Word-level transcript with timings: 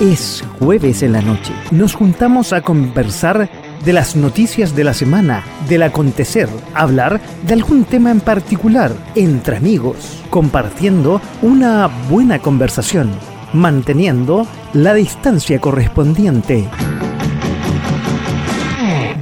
Es 0.00 0.44
jueves 0.58 1.02
en 1.02 1.12
la 1.12 1.22
noche. 1.22 1.54
Nos 1.70 1.94
juntamos 1.94 2.52
a 2.52 2.60
conversar 2.60 3.48
de 3.82 3.92
las 3.94 4.14
noticias 4.14 4.76
de 4.76 4.84
la 4.84 4.92
semana, 4.92 5.42
del 5.70 5.84
acontecer, 5.84 6.50
hablar 6.74 7.18
de 7.46 7.54
algún 7.54 7.84
tema 7.84 8.10
en 8.10 8.20
particular, 8.20 8.92
entre 9.14 9.56
amigos, 9.56 10.22
compartiendo 10.28 11.22
una 11.40 11.86
buena 12.10 12.40
conversación, 12.40 13.10
manteniendo 13.54 14.46
la 14.74 14.92
distancia 14.92 15.58
correspondiente. 15.60 16.68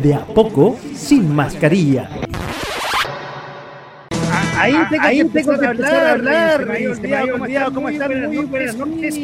De 0.03 0.13
a 0.13 0.25
poco, 0.27 0.77
sin 0.93 1.33
mascarilla. 1.33 2.11
Ahí 4.59 4.75
tengo, 4.91 5.31
que, 5.31 5.41
tengo 5.41 5.59
que 5.61 5.67
empezar 5.67 6.07
a 6.07 6.13
hablar. 6.13 6.67
¿Cómo 7.73 7.89
están? 7.89 8.27
Muy 8.27 8.45
buenas 8.47 8.77
noches 8.77 9.17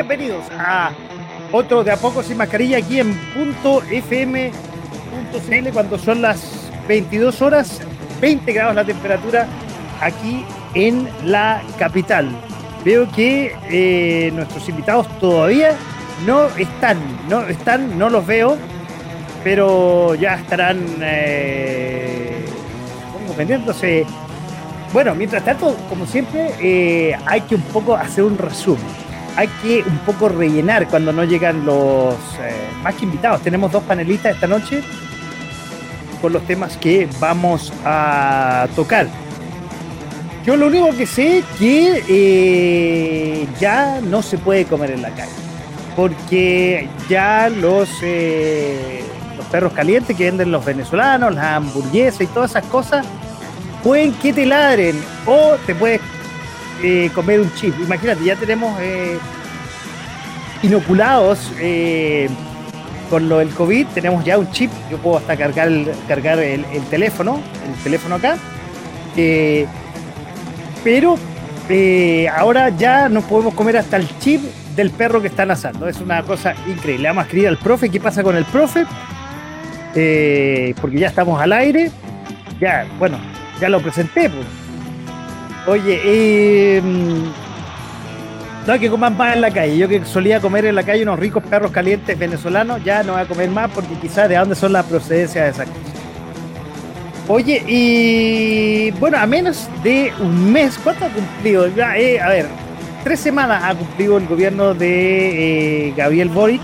bienvenidos 0.00 0.46
a 0.58 0.92
otro 1.52 1.84
de 1.84 1.92
a 1.92 1.96
poco 1.98 2.22
sin 2.22 2.38
mascarilla 2.38 2.78
aquí 2.78 3.00
en 3.00 3.14
punto 3.34 3.82
fm.cl 3.82 5.68
cuando 5.74 5.98
son 5.98 6.22
las 6.22 6.70
22 6.88 7.42
horas, 7.42 7.82
20 8.18 8.50
grados 8.50 8.74
la 8.74 8.84
temperatura 8.84 9.46
aquí 10.00 10.42
en 10.74 11.06
la 11.26 11.60
capital. 11.78 12.30
Veo 12.82 13.10
que 13.12 13.54
eh, 13.68 14.30
nuestros 14.32 14.66
invitados 14.70 15.06
todavía 15.18 15.76
no 16.24 16.46
están, 16.56 16.96
no 17.28 17.42
están, 17.42 17.98
no 17.98 18.08
los 18.08 18.26
veo, 18.26 18.56
pero 19.44 20.14
ya 20.14 20.36
estarán 20.36 20.82
eh. 21.02 22.46
Bueno, 24.94 25.14
mientras 25.14 25.44
tanto, 25.44 25.76
como 25.90 26.06
siempre, 26.06 26.54
eh, 26.58 27.14
hay 27.26 27.42
que 27.42 27.56
un 27.56 27.62
poco 27.62 27.94
hacer 27.94 28.24
un 28.24 28.38
resumen 28.38 29.09
hay 29.36 29.48
que 29.62 29.82
un 29.82 29.98
poco 29.98 30.28
rellenar 30.28 30.88
cuando 30.88 31.12
no 31.12 31.24
llegan 31.24 31.64
los 31.64 32.14
eh, 32.40 32.68
más 32.82 32.94
que 32.94 33.04
invitados. 33.04 33.42
Tenemos 33.42 33.72
dos 33.72 33.82
panelistas 33.84 34.34
esta 34.34 34.46
noche 34.46 34.82
con 36.20 36.32
los 36.32 36.46
temas 36.46 36.76
que 36.76 37.08
vamos 37.18 37.72
a 37.84 38.68
tocar. 38.76 39.06
Yo 40.44 40.56
lo 40.56 40.68
único 40.68 40.96
que 40.96 41.06
sé 41.06 41.38
es 41.38 41.44
que 41.58 42.02
eh, 42.08 43.46
ya 43.58 44.00
no 44.00 44.22
se 44.22 44.38
puede 44.38 44.64
comer 44.64 44.92
en 44.92 45.02
la 45.02 45.10
calle, 45.10 45.30
porque 45.94 46.88
ya 47.08 47.50
los, 47.50 47.90
eh, 48.02 49.02
los 49.36 49.46
perros 49.46 49.72
calientes 49.74 50.16
que 50.16 50.24
venden 50.24 50.50
los 50.50 50.64
venezolanos, 50.64 51.34
las 51.34 51.44
hamburguesas 51.44 52.22
y 52.22 52.26
todas 52.28 52.52
esas 52.52 52.64
cosas, 52.66 53.06
pueden 53.82 54.12
que 54.14 54.32
te 54.32 54.46
ladren 54.46 54.98
o 55.26 55.56
te 55.66 55.74
puedes 55.74 56.00
eh, 56.82 57.10
comer 57.14 57.40
un 57.40 57.52
chip. 57.54 57.74
Imagínate, 57.80 58.24
ya 58.24 58.36
tenemos 58.36 58.78
eh, 58.80 59.18
inoculados 60.62 61.52
eh, 61.58 62.28
con 63.10 63.28
lo 63.28 63.38
del 63.38 63.50
COVID, 63.50 63.86
tenemos 63.88 64.24
ya 64.24 64.38
un 64.38 64.50
chip, 64.50 64.70
yo 64.90 64.98
puedo 64.98 65.18
hasta 65.18 65.36
cargar 65.36 65.68
cargar 66.06 66.38
el, 66.38 66.64
teléfono, 66.88 67.40
el 67.66 67.82
teléfono 67.82 68.14
acá. 68.14 68.38
pero 70.84 71.18
ahora 72.36 72.70
ya 72.70 73.08
no 73.08 73.20
podemos 73.22 73.54
comer 73.54 73.76
hasta 73.76 73.96
el 73.96 74.08
chip 74.18 74.40
del 74.74 74.90
perro 74.90 75.20
que 75.20 75.28
están 75.28 75.50
asando. 75.50 75.88
Es 75.88 76.00
una 76.00 76.22
cosa 76.22 76.54
increíble. 76.66 77.08
Vamos 77.08 77.22
a 77.22 77.24
escribir 77.26 77.48
al 77.48 77.58
profe. 77.58 77.90
¿Qué 77.90 78.00
pasa 78.00 78.22
con 78.22 78.36
el 78.36 78.44
profe? 78.44 78.86
porque 80.80 80.98
ya 80.98 81.08
estamos 81.08 81.40
al 81.40 81.52
aire. 81.52 81.90
Ya, 82.60 82.86
bueno, 82.98 83.18
ya 83.60 83.68
lo 83.68 83.80
presenté. 83.80 84.30
Pues. 84.30 84.69
Oye, 85.70 86.00
eh, 86.02 86.82
no 86.82 88.72
hay 88.72 88.80
que 88.80 88.90
comer 88.90 89.12
más 89.12 89.36
en 89.36 89.40
la 89.40 89.52
calle. 89.52 89.78
Yo 89.78 89.86
que 89.86 90.04
solía 90.04 90.40
comer 90.40 90.64
en 90.64 90.74
la 90.74 90.82
calle 90.82 91.04
unos 91.04 91.16
ricos 91.16 91.44
perros 91.44 91.70
calientes 91.70 92.18
venezolanos, 92.18 92.82
ya 92.82 93.04
no 93.04 93.12
voy 93.12 93.22
a 93.22 93.26
comer 93.26 93.50
más 93.50 93.70
porque 93.70 93.94
quizás 94.02 94.28
de 94.28 94.34
dónde 94.34 94.56
son 94.56 94.72
las 94.72 94.84
procedencias 94.86 95.44
de 95.44 95.50
esas 95.50 95.68
cosas. 95.68 96.00
Oye, 97.28 97.62
y 97.68 98.90
bueno, 98.98 99.18
a 99.18 99.26
menos 99.26 99.68
de 99.84 100.12
un 100.18 100.52
mes, 100.52 100.76
¿cuánto 100.82 101.04
ha 101.04 101.08
cumplido? 101.08 101.68
Ya, 101.68 101.96
eh, 101.96 102.20
a 102.20 102.30
ver, 102.30 102.46
tres 103.04 103.20
semanas 103.20 103.62
ha 103.62 103.72
cumplido 103.72 104.18
el 104.18 104.26
gobierno 104.26 104.74
de 104.74 105.90
eh, 105.90 105.94
Gabriel 105.96 106.30
Boric. 106.30 106.62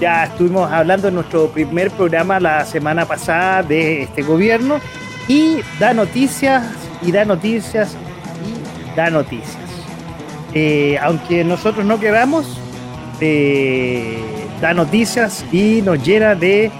Ya 0.00 0.24
estuvimos 0.24 0.72
hablando 0.72 1.06
en 1.06 1.14
nuestro 1.14 1.50
primer 1.50 1.92
programa 1.92 2.40
la 2.40 2.64
semana 2.64 3.06
pasada 3.06 3.62
de 3.62 4.02
este 4.02 4.22
gobierno 4.22 4.80
y 5.28 5.60
da 5.78 5.94
noticias 5.94 6.64
y 7.02 7.12
da 7.12 7.24
noticias 7.24 7.96
y 8.44 8.96
da 8.96 9.10
noticias. 9.10 9.56
Eh, 10.54 10.98
aunque 11.00 11.44
nosotros 11.44 11.84
no 11.84 12.00
queramos, 12.00 12.58
eh, 13.20 14.18
da 14.60 14.74
noticias 14.74 15.44
y 15.52 15.82
nos 15.82 16.02
llena 16.02 16.34
de 16.34 16.70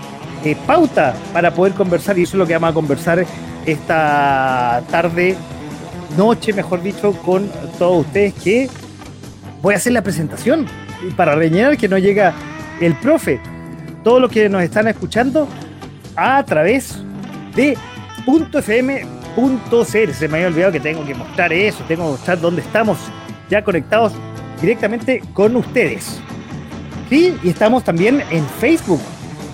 eh, 0.45 0.57
pauta 0.67 1.15
para 1.33 1.53
poder 1.53 1.75
conversar 1.75 2.19
y 2.19 2.23
eso 2.23 2.37
es 2.37 2.39
lo 2.39 2.47
que 2.47 2.55
vamos 2.55 2.71
a 2.71 2.75
conversar 2.75 3.25
esta 3.67 4.83
tarde, 4.91 5.37
noche, 6.17 6.53
mejor 6.53 6.83
dicho, 6.83 7.13
con 7.13 7.51
todos 7.79 8.07
ustedes 8.07 8.35
que 8.35 8.71
voy 9.61 9.75
a 9.75 9.77
hacer 9.77 9.93
la 9.93 10.03
presentación 10.03 10.67
para 11.17 11.35
rellenar 11.35 11.77
que 11.77 11.89
no 11.89 11.99
llega 11.99 12.33
el 12.81 12.95
profe. 12.95 13.41
Todos 14.03 14.21
los 14.21 14.31
que 14.31 14.49
nos 14.49 14.63
están 14.63 14.89
escuchando 14.89 15.49
a 16.17 16.43
través 16.45 17.03
de 17.55 17.77
.fm 18.27 19.18
se 20.15 20.29
me 20.29 20.39
había 20.39 20.49
olvidado 20.49 20.73
que 20.73 20.81
tengo 20.81 21.05
que 21.05 21.15
mostrar 21.15 21.53
eso, 21.53 21.85
tengo 21.87 22.05
que 22.05 22.11
mostrar 22.13 22.41
dónde 22.41 22.63
estamos 22.63 22.99
ya 23.49 23.63
conectados 23.63 24.13
directamente 24.61 25.23
con 25.33 25.57
ustedes. 25.57 26.21
Sí, 27.09 27.37
y 27.43 27.51
estamos 27.51 27.85
también 27.85 28.23
en 28.31 28.47
Facebook. 28.61 29.01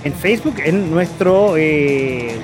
En 0.05 0.13
Facebook, 0.13 0.57
en 0.65 0.91
nuestro 0.91 1.57
eh, 1.57 2.37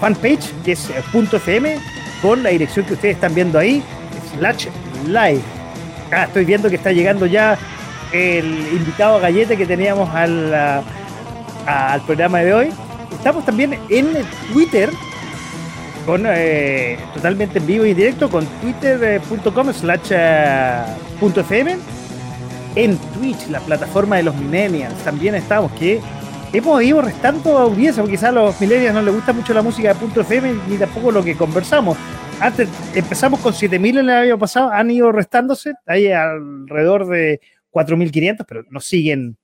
fanpage, 0.00 0.52
que 0.64 0.72
es 0.72 0.90
eh, 0.90 1.02
.fm, 1.12 1.76
con 2.22 2.42
la 2.42 2.50
dirección 2.50 2.86
que 2.86 2.94
ustedes 2.94 3.14
están 3.16 3.34
viendo 3.34 3.58
ahí, 3.58 3.82
slash 4.36 4.66
live. 5.06 5.42
Ah, 6.10 6.24
estoy 6.24 6.44
viendo 6.44 6.68
que 6.68 6.76
está 6.76 6.90
llegando 6.90 7.26
ya 7.26 7.58
el 8.12 8.46
invitado 8.72 9.20
gallete 9.20 9.56
que 9.56 9.66
teníamos 9.66 10.08
al, 10.14 10.82
al 11.66 12.00
programa 12.02 12.38
de 12.38 12.54
hoy. 12.54 12.68
Estamos 13.12 13.44
también 13.44 13.78
en 13.88 14.08
Twitter, 14.52 14.90
con 16.08 16.24
eh, 16.26 16.98
totalmente 17.12 17.58
en 17.58 17.66
vivo 17.66 17.84
y 17.84 17.92
directo 17.92 18.30
con 18.30 18.46
twitter.com 18.62 19.74
slash 19.74 20.08
eh, 20.08 20.82
fm 21.20 21.76
en 22.76 22.96
Twitch, 22.96 23.48
la 23.48 23.60
plataforma 23.60 24.16
de 24.16 24.22
los 24.22 24.34
millennials, 24.34 24.96
también 25.04 25.34
estamos, 25.34 25.70
que 25.72 26.00
hemos 26.54 26.82
ido 26.82 27.02
restando 27.02 27.58
audiencia, 27.58 28.02
porque 28.02 28.16
quizás 28.16 28.30
a 28.30 28.32
los 28.32 28.58
millennials 28.58 28.94
no 28.94 29.02
les 29.02 29.14
gusta 29.14 29.34
mucho 29.34 29.52
la 29.52 29.60
música 29.60 29.88
de 29.92 30.00
punto 30.00 30.22
FM 30.22 30.54
ni 30.70 30.78
tampoco 30.78 31.12
lo 31.12 31.22
que 31.22 31.36
conversamos. 31.36 31.98
Antes 32.40 32.70
empezamos 32.94 33.40
con 33.40 33.52
7.000 33.52 33.88
en 33.90 33.96
el 33.98 34.10
año 34.10 34.38
pasado, 34.38 34.70
han 34.70 34.90
ido 34.90 35.12
restándose, 35.12 35.74
hay 35.84 36.10
alrededor 36.10 37.06
de 37.06 37.42
4.500, 37.70 38.46
pero 38.48 38.62
nos 38.70 38.86
siguen 38.86 39.36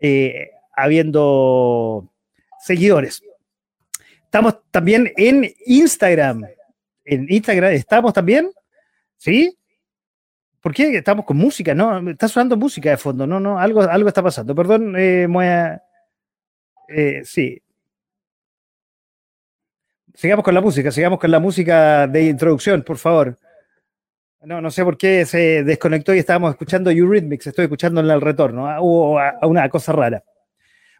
eh, 0.00 0.50
habiendo 0.76 2.10
seguidores. 2.60 3.22
Estamos 4.34 4.68
también 4.72 5.12
en 5.16 5.48
Instagram. 5.64 6.42
En 7.04 7.26
Instagram 7.30 7.70
estamos 7.70 8.12
también. 8.12 8.50
¿Sí? 9.16 9.56
¿Por 10.60 10.74
qué 10.74 10.96
estamos 10.96 11.24
con 11.24 11.36
música? 11.36 11.72
No, 11.72 12.10
está 12.10 12.26
sonando 12.26 12.56
música 12.56 12.90
de 12.90 12.96
fondo. 12.96 13.28
No, 13.28 13.38
no, 13.38 13.60
algo, 13.60 13.82
algo 13.82 14.08
está 14.08 14.24
pasando. 14.24 14.52
Perdón, 14.52 14.96
eh, 14.98 15.28
eh, 16.88 17.20
sí. 17.24 17.62
Sigamos 20.14 20.44
con 20.44 20.54
la 20.54 20.60
música, 20.60 20.90
sigamos 20.90 21.20
con 21.20 21.30
la 21.30 21.38
música 21.38 22.08
de 22.08 22.24
introducción, 22.24 22.82
por 22.82 22.98
favor. 22.98 23.38
No, 24.40 24.60
no 24.60 24.68
sé 24.72 24.82
por 24.82 24.98
qué 24.98 25.24
se 25.26 25.62
desconectó 25.62 26.12
y 26.12 26.18
estábamos 26.18 26.50
escuchando 26.50 26.90
Eurythmics, 26.90 27.46
estoy 27.46 27.66
escuchando 27.66 28.00
en 28.00 28.10
el 28.10 28.20
retorno, 28.20 28.66
ah, 28.66 28.80
hubo 28.80 29.16
una 29.42 29.68
cosa 29.68 29.92
rara. 29.92 30.24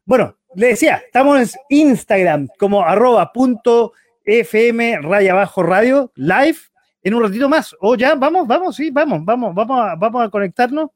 Bueno, 0.04 0.38
le 0.56 0.68
decía, 0.68 1.02
estamos 1.04 1.54
en 1.54 1.60
Instagram 1.68 2.48
como 2.58 2.82
arroba 2.82 3.32
punto 3.32 3.92
fm 4.24 5.00
raya 5.02 5.32
abajo 5.32 5.62
radio 5.62 6.12
live 6.16 6.58
en 7.02 7.14
un 7.14 7.22
ratito 7.22 7.48
más. 7.48 7.76
O 7.80 7.94
ya, 7.94 8.14
vamos, 8.14 8.46
vamos, 8.46 8.76
sí, 8.76 8.90
vamos, 8.90 9.24
vamos, 9.24 9.54
vamos 9.54 9.80
a, 9.80 9.94
vamos 9.94 10.26
a 10.26 10.30
conectarnos. 10.30 10.90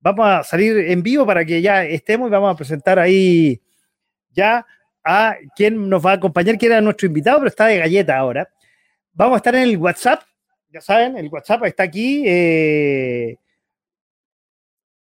Vamos 0.00 0.26
a 0.26 0.42
salir 0.42 0.76
en 0.90 1.02
vivo 1.02 1.24
para 1.24 1.44
que 1.44 1.62
ya 1.62 1.84
estemos 1.84 2.28
y 2.28 2.32
vamos 2.32 2.52
a 2.52 2.56
presentar 2.56 2.98
ahí 2.98 3.60
ya 4.30 4.66
a 5.04 5.36
quien 5.54 5.88
nos 5.88 6.04
va 6.04 6.12
a 6.12 6.14
acompañar, 6.14 6.58
que 6.58 6.66
era 6.66 6.80
nuestro 6.80 7.06
invitado, 7.06 7.38
pero 7.38 7.48
está 7.48 7.66
de 7.66 7.78
galleta 7.78 8.16
ahora. 8.16 8.48
Vamos 9.12 9.34
a 9.34 9.36
estar 9.36 9.54
en 9.54 9.62
el 9.62 9.76
WhatsApp, 9.76 10.22
ya 10.72 10.80
saben, 10.80 11.16
el 11.16 11.28
WhatsApp 11.28 11.66
está 11.66 11.84
aquí. 11.84 12.24
Eh, 12.26 13.36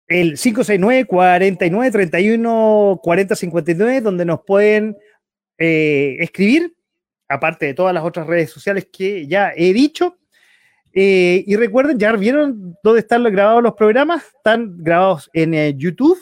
el 0.07 0.37
569 0.37 1.05
49 1.05 1.91
31 1.91 2.99
40 3.01 3.35
59, 3.35 4.01
donde 4.01 4.25
nos 4.25 4.41
pueden 4.41 4.97
eh, 5.57 6.17
escribir, 6.19 6.75
aparte 7.27 7.65
de 7.65 7.73
todas 7.73 7.93
las 7.93 8.03
otras 8.03 8.27
redes 8.27 8.51
sociales 8.51 8.87
que 8.91 9.27
ya 9.27 9.51
he 9.55 9.73
dicho. 9.73 10.17
Eh, 10.93 11.43
y 11.45 11.55
recuerden, 11.57 11.99
ya 11.99 12.13
vieron 12.13 12.77
dónde 12.83 13.01
están 13.01 13.23
grabados 13.23 13.63
los 13.63 13.73
programas. 13.73 14.23
Están 14.35 14.77
grabados 14.77 15.29
en 15.33 15.53
eh, 15.53 15.73
YouTube, 15.75 16.17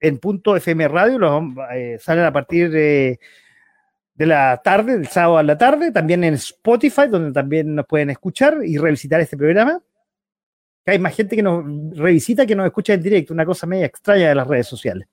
en 0.00 0.18
punto 0.18 0.56
FM 0.56 0.88
Radio. 0.88 1.18
Los, 1.18 1.44
salen 2.00 2.24
a 2.24 2.32
partir 2.32 2.70
de 2.70 3.18
la 4.16 4.60
tarde, 4.62 4.98
del 4.98 5.06
sábado 5.06 5.38
a 5.38 5.42
la 5.42 5.56
tarde. 5.56 5.92
También 5.92 6.24
en 6.24 6.34
Spotify, 6.34 7.06
donde 7.08 7.32
también 7.32 7.74
nos 7.74 7.86
pueden 7.86 8.10
escuchar 8.10 8.58
y 8.64 8.76
revisitar 8.76 9.20
este 9.20 9.36
programa. 9.36 9.80
Que 10.88 10.92
hay 10.92 10.98
más 10.98 11.14
gente 11.14 11.36
que 11.36 11.42
nos 11.42 11.66
revisita 11.98 12.46
que 12.46 12.56
nos 12.56 12.64
escucha 12.64 12.94
en 12.94 13.02
directo. 13.02 13.34
Una 13.34 13.44
cosa 13.44 13.66
media 13.66 13.84
extraña 13.84 14.30
de 14.30 14.34
las 14.34 14.48
redes 14.48 14.66
sociales. 14.66 15.06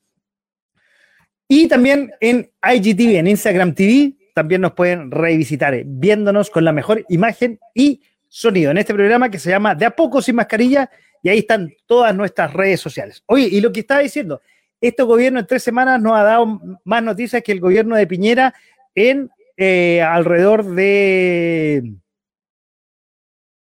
Y 1.50 1.68
también 1.68 2.13
en 2.22 2.50
IGTV, 2.63 3.18
en 3.18 3.27
Instagram 3.27 3.75
TV, 3.75 4.13
también 4.33 4.62
nos 4.62 4.72
pueden 4.72 5.12
revisitar, 5.12 5.74
eh, 5.74 5.83
viéndonos 5.86 6.50
con 6.50 6.63
la 6.63 6.72
mejor 6.72 7.04
imagen 7.10 7.60
y 7.74 8.01
sonido 8.30 8.72
en 8.72 8.77
este 8.77 8.94
programa 8.94 9.30
que 9.30 9.38
se 9.38 9.50
llama 9.50 9.75
De 9.75 9.83
a 9.83 9.92
poco 9.92 10.22
sin 10.22 10.36
mascarilla 10.36 10.89
y 11.22 11.27
ahí 11.27 11.39
están 11.39 11.74
todas 11.86 12.16
nuestras 12.16 12.54
redes 12.54 12.80
sociales. 12.80 13.22
Oye, 13.25 13.50
y 13.51 13.60
lo 13.60 13.74
que 13.74 13.81
estaba 13.81 14.00
diciendo, 14.00 14.39
este 14.80 15.04
gobierno 15.04 15.42
en 15.42 15.45
tres 15.45 15.62
semanas 15.62 16.01
nos 16.01 16.13
ha 16.13 16.24
dado 16.24 16.62
más 16.86 17.04
noticias 17.04 17.44
que 17.44 17.51
el 17.51 17.60
gobierno 17.60 17.98
de 17.98 18.07
Piñera 18.07 18.54
en 18.95 19.30
eh, 19.57 20.01
alrededor 20.01 20.63
de 20.63 21.95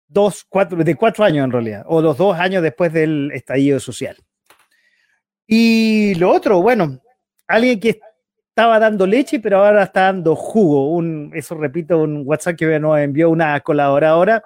dos, 0.09 0.45
cuatro, 0.49 0.83
de 0.83 0.95
cuatro 0.97 1.25
años 1.25 1.45
en 1.45 1.53
realidad, 1.53 1.85
o 1.87 2.01
los 2.03 2.17
dos 2.17 2.39
años 2.39 2.63
después 2.63 2.93
del 2.93 3.31
estallido 3.33 3.79
social. 3.79 4.17
Y 5.47 6.15
lo 6.17 6.31
otro, 6.31 6.61
bueno, 6.61 7.01
alguien 7.47 7.79
que 7.81 8.01
estaba 8.49 8.79
dando 8.79 9.07
leche, 9.07 9.39
pero 9.39 9.65
ahora 9.65 9.85
está 9.85 10.03
dando 10.03 10.35
jugo. 10.35 10.91
Un, 10.91 11.31
eso 11.35 11.55
repito, 11.55 11.99
un 11.99 12.23
WhatsApp 12.27 12.57
que 12.57 12.81
nos 12.81 12.99
envió 12.99 13.31
una 13.31 13.61
colaboradora, 13.61 14.43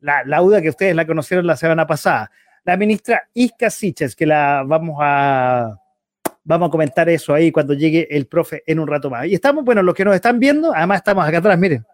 la, 0.00 0.22
la 0.24 0.40
UDA 0.42 0.62
que 0.62 0.68
ustedes 0.68 0.94
la 0.94 1.06
conocieron 1.06 1.46
la 1.46 1.56
semana 1.56 1.86
pasada. 1.86 2.30
La 2.64 2.76
ministra 2.76 3.28
Isca 3.34 3.68
Siches, 3.68 4.14
que 4.14 4.26
la 4.26 4.62
vamos 4.64 4.98
a, 5.00 5.76
vamos 6.44 6.68
a 6.68 6.70
comentar 6.70 7.08
eso 7.08 7.34
ahí 7.34 7.50
cuando 7.50 7.74
llegue 7.74 8.06
el 8.16 8.26
profe 8.26 8.62
en 8.66 8.78
un 8.78 8.86
rato 8.86 9.10
más. 9.10 9.26
Y 9.26 9.34
estamos, 9.34 9.64
bueno, 9.64 9.82
los 9.82 9.94
que 9.94 10.04
nos 10.04 10.14
están 10.14 10.38
viendo, 10.38 10.72
además 10.74 10.98
estamos 10.98 11.26
acá 11.26 11.38
atrás, 11.38 11.58
miren, 11.58 11.84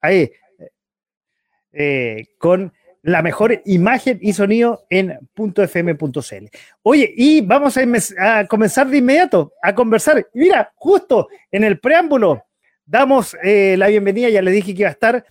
ahí, 0.00 0.30
eh, 1.72 2.26
con 2.38 2.72
la 3.02 3.20
mejor 3.22 3.60
imagen 3.64 4.18
y 4.22 4.32
sonido 4.32 4.86
en 4.88 5.18
.fm.cl. 5.34 6.46
Oye, 6.82 7.12
y 7.16 7.40
vamos 7.40 7.76
a, 8.18 8.46
comenzar 8.46 8.88
de 8.88 8.98
inmediato 8.98 9.52
a 9.60 9.74
conversar. 9.74 10.26
Mira, 10.34 10.72
justo 10.76 11.28
en 11.50 11.64
el 11.64 11.80
preámbulo 11.80 12.44
damos 12.86 13.36
eh, 13.42 13.74
la 13.76 13.88
bienvenida, 13.88 14.28
ya 14.28 14.42
le 14.42 14.52
dije 14.52 14.74
que 14.74 14.82
iba 14.82 14.88
a 14.88 14.92
estar 14.92 15.24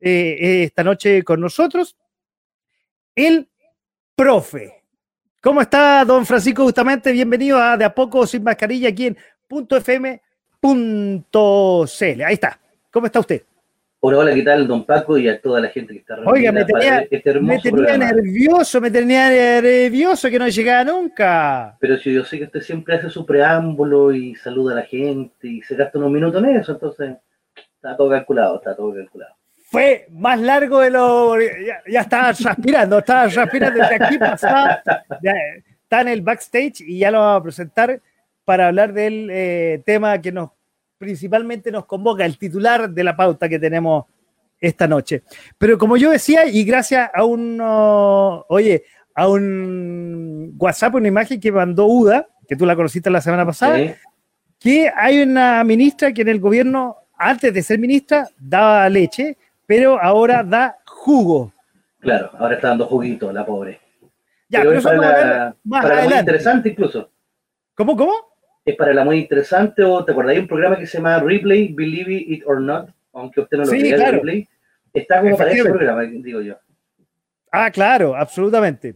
eh, 0.00 0.62
esta 0.64 0.82
noche 0.82 1.22
con 1.22 1.40
nosotros, 1.40 1.96
el 3.14 3.48
profe. 4.14 4.82
¿Cómo 5.42 5.60
está, 5.60 6.04
don 6.04 6.24
Francisco? 6.24 6.64
Justamente, 6.64 7.12
bienvenido 7.12 7.58
a 7.58 7.76
De 7.76 7.84
a 7.84 7.94
poco 7.94 8.26
sin 8.26 8.42
mascarilla 8.42 8.88
aquí 8.88 9.06
en 9.06 9.16
.fm.cl. 9.48 10.20
Ahí 12.22 12.34
está. 12.34 12.60
¿Cómo 12.90 13.06
está 13.06 13.20
usted? 13.20 13.42
Hola, 14.00 14.18
hola, 14.18 14.32
¿qué 14.32 14.42
tal, 14.42 14.68
don 14.68 14.84
Paco? 14.84 15.18
Y 15.18 15.28
a 15.28 15.40
toda 15.40 15.60
la 15.60 15.70
gente 15.70 15.92
que 15.92 15.98
está 15.98 16.20
Oiga, 16.24 16.52
me 16.52 16.64
tenía, 16.64 17.00
este 17.10 17.40
me 17.40 17.58
tenía 17.58 17.98
nervioso, 17.98 18.80
me 18.80 18.92
tenía 18.92 19.28
nervioso 19.28 20.30
que 20.30 20.38
no 20.38 20.46
llegaba 20.46 20.84
nunca. 20.84 21.76
Pero 21.80 21.98
si 21.98 22.14
yo 22.14 22.24
sé 22.24 22.38
que 22.38 22.44
usted 22.44 22.60
siempre 22.60 22.94
hace 22.94 23.10
su 23.10 23.26
preámbulo 23.26 24.12
y 24.12 24.36
saluda 24.36 24.74
a 24.74 24.76
la 24.76 24.82
gente 24.84 25.48
y 25.48 25.62
se 25.62 25.74
gasta 25.74 25.98
unos 25.98 26.12
minutos 26.12 26.40
en 26.44 26.50
eso, 26.50 26.72
entonces 26.72 27.16
está 27.74 27.96
todo 27.96 28.08
calculado, 28.08 28.58
está 28.58 28.76
todo 28.76 28.94
calculado. 28.94 29.34
Fue 29.64 30.06
más 30.12 30.40
largo 30.40 30.78
de 30.78 30.90
lo... 30.90 31.34
Ya, 31.90 32.00
estaba 32.00 32.30
respirando, 32.30 32.98
estaba 32.98 33.26
respirando 33.26 33.80
desde 33.80 33.94
aquí 33.96 34.16
pasaba, 34.16 34.80
está 35.82 36.02
en 36.02 36.08
el 36.08 36.22
backstage 36.22 36.82
y 36.82 37.00
ya 37.00 37.10
lo 37.10 37.18
vamos 37.18 37.40
a 37.40 37.42
presentar 37.42 38.00
para 38.44 38.68
hablar 38.68 38.92
del 38.92 39.28
eh, 39.28 39.82
tema 39.84 40.20
que 40.20 40.30
nos 40.30 40.50
principalmente 40.98 41.70
nos 41.70 41.86
convoca, 41.86 42.24
el 42.24 42.36
titular 42.36 42.90
de 42.90 43.04
la 43.04 43.16
pauta 43.16 43.48
que 43.48 43.58
tenemos 43.58 44.04
esta 44.60 44.86
noche. 44.86 45.22
Pero 45.56 45.78
como 45.78 45.96
yo 45.96 46.10
decía, 46.10 46.46
y 46.46 46.64
gracias 46.64 47.10
a 47.14 47.24
un, 47.24 47.58
oye, 47.60 48.84
a 49.14 49.28
un 49.28 50.54
WhatsApp, 50.58 50.96
una 50.96 51.08
imagen 51.08 51.40
que 51.40 51.52
mandó 51.52 51.86
UDA, 51.86 52.28
que 52.46 52.56
tú 52.56 52.66
la 52.66 52.76
conociste 52.76 53.10
la 53.10 53.20
semana 53.20 53.46
pasada, 53.46 53.78
que 54.58 54.90
hay 54.94 55.22
una 55.22 55.62
ministra 55.64 56.12
que 56.12 56.22
en 56.22 56.28
el 56.28 56.40
gobierno, 56.40 56.96
antes 57.16 57.54
de 57.54 57.62
ser 57.62 57.78
ministra, 57.78 58.28
daba 58.38 58.88
leche, 58.88 59.36
pero 59.66 60.02
ahora 60.02 60.42
da 60.42 60.78
jugo. 60.86 61.52
Claro, 62.00 62.30
ahora 62.38 62.54
está 62.54 62.68
dando 62.68 62.86
juguito, 62.86 63.32
la 63.32 63.44
pobre. 63.44 63.80
Ya, 64.48 64.60
pero, 64.62 64.78
eso 64.78 64.88
para, 64.88 65.54
más 65.64 65.84
adelante. 65.84 66.18
interesante 66.20 66.68
incluso. 66.70 67.10
¿Cómo, 67.74 67.96
cómo? 67.96 68.12
Es 68.70 68.76
para 68.76 68.92
la 68.92 69.04
muy 69.04 69.18
interesante, 69.18 69.82
o 69.82 70.04
te 70.04 70.12
acordáis 70.12 70.40
un 70.40 70.46
programa 70.48 70.78
que 70.78 70.86
se 70.86 70.98
llama 70.98 71.18
Replay, 71.20 71.72
Believe 71.72 72.14
It 72.14 72.42
or 72.46 72.60
Not, 72.60 72.90
aunque 73.12 73.40
usted 73.40 73.56
no 73.56 73.64
lo 73.64 73.70
sí, 73.70 73.94
Replay, 73.94 74.48
está 74.92 75.20
como 75.20 75.36
para 75.36 75.52
ese 75.52 75.64
programa, 75.64 76.02
digo 76.02 76.40
yo. 76.40 76.56
Ah, 77.50 77.70
claro, 77.70 78.14
absolutamente. 78.14 78.94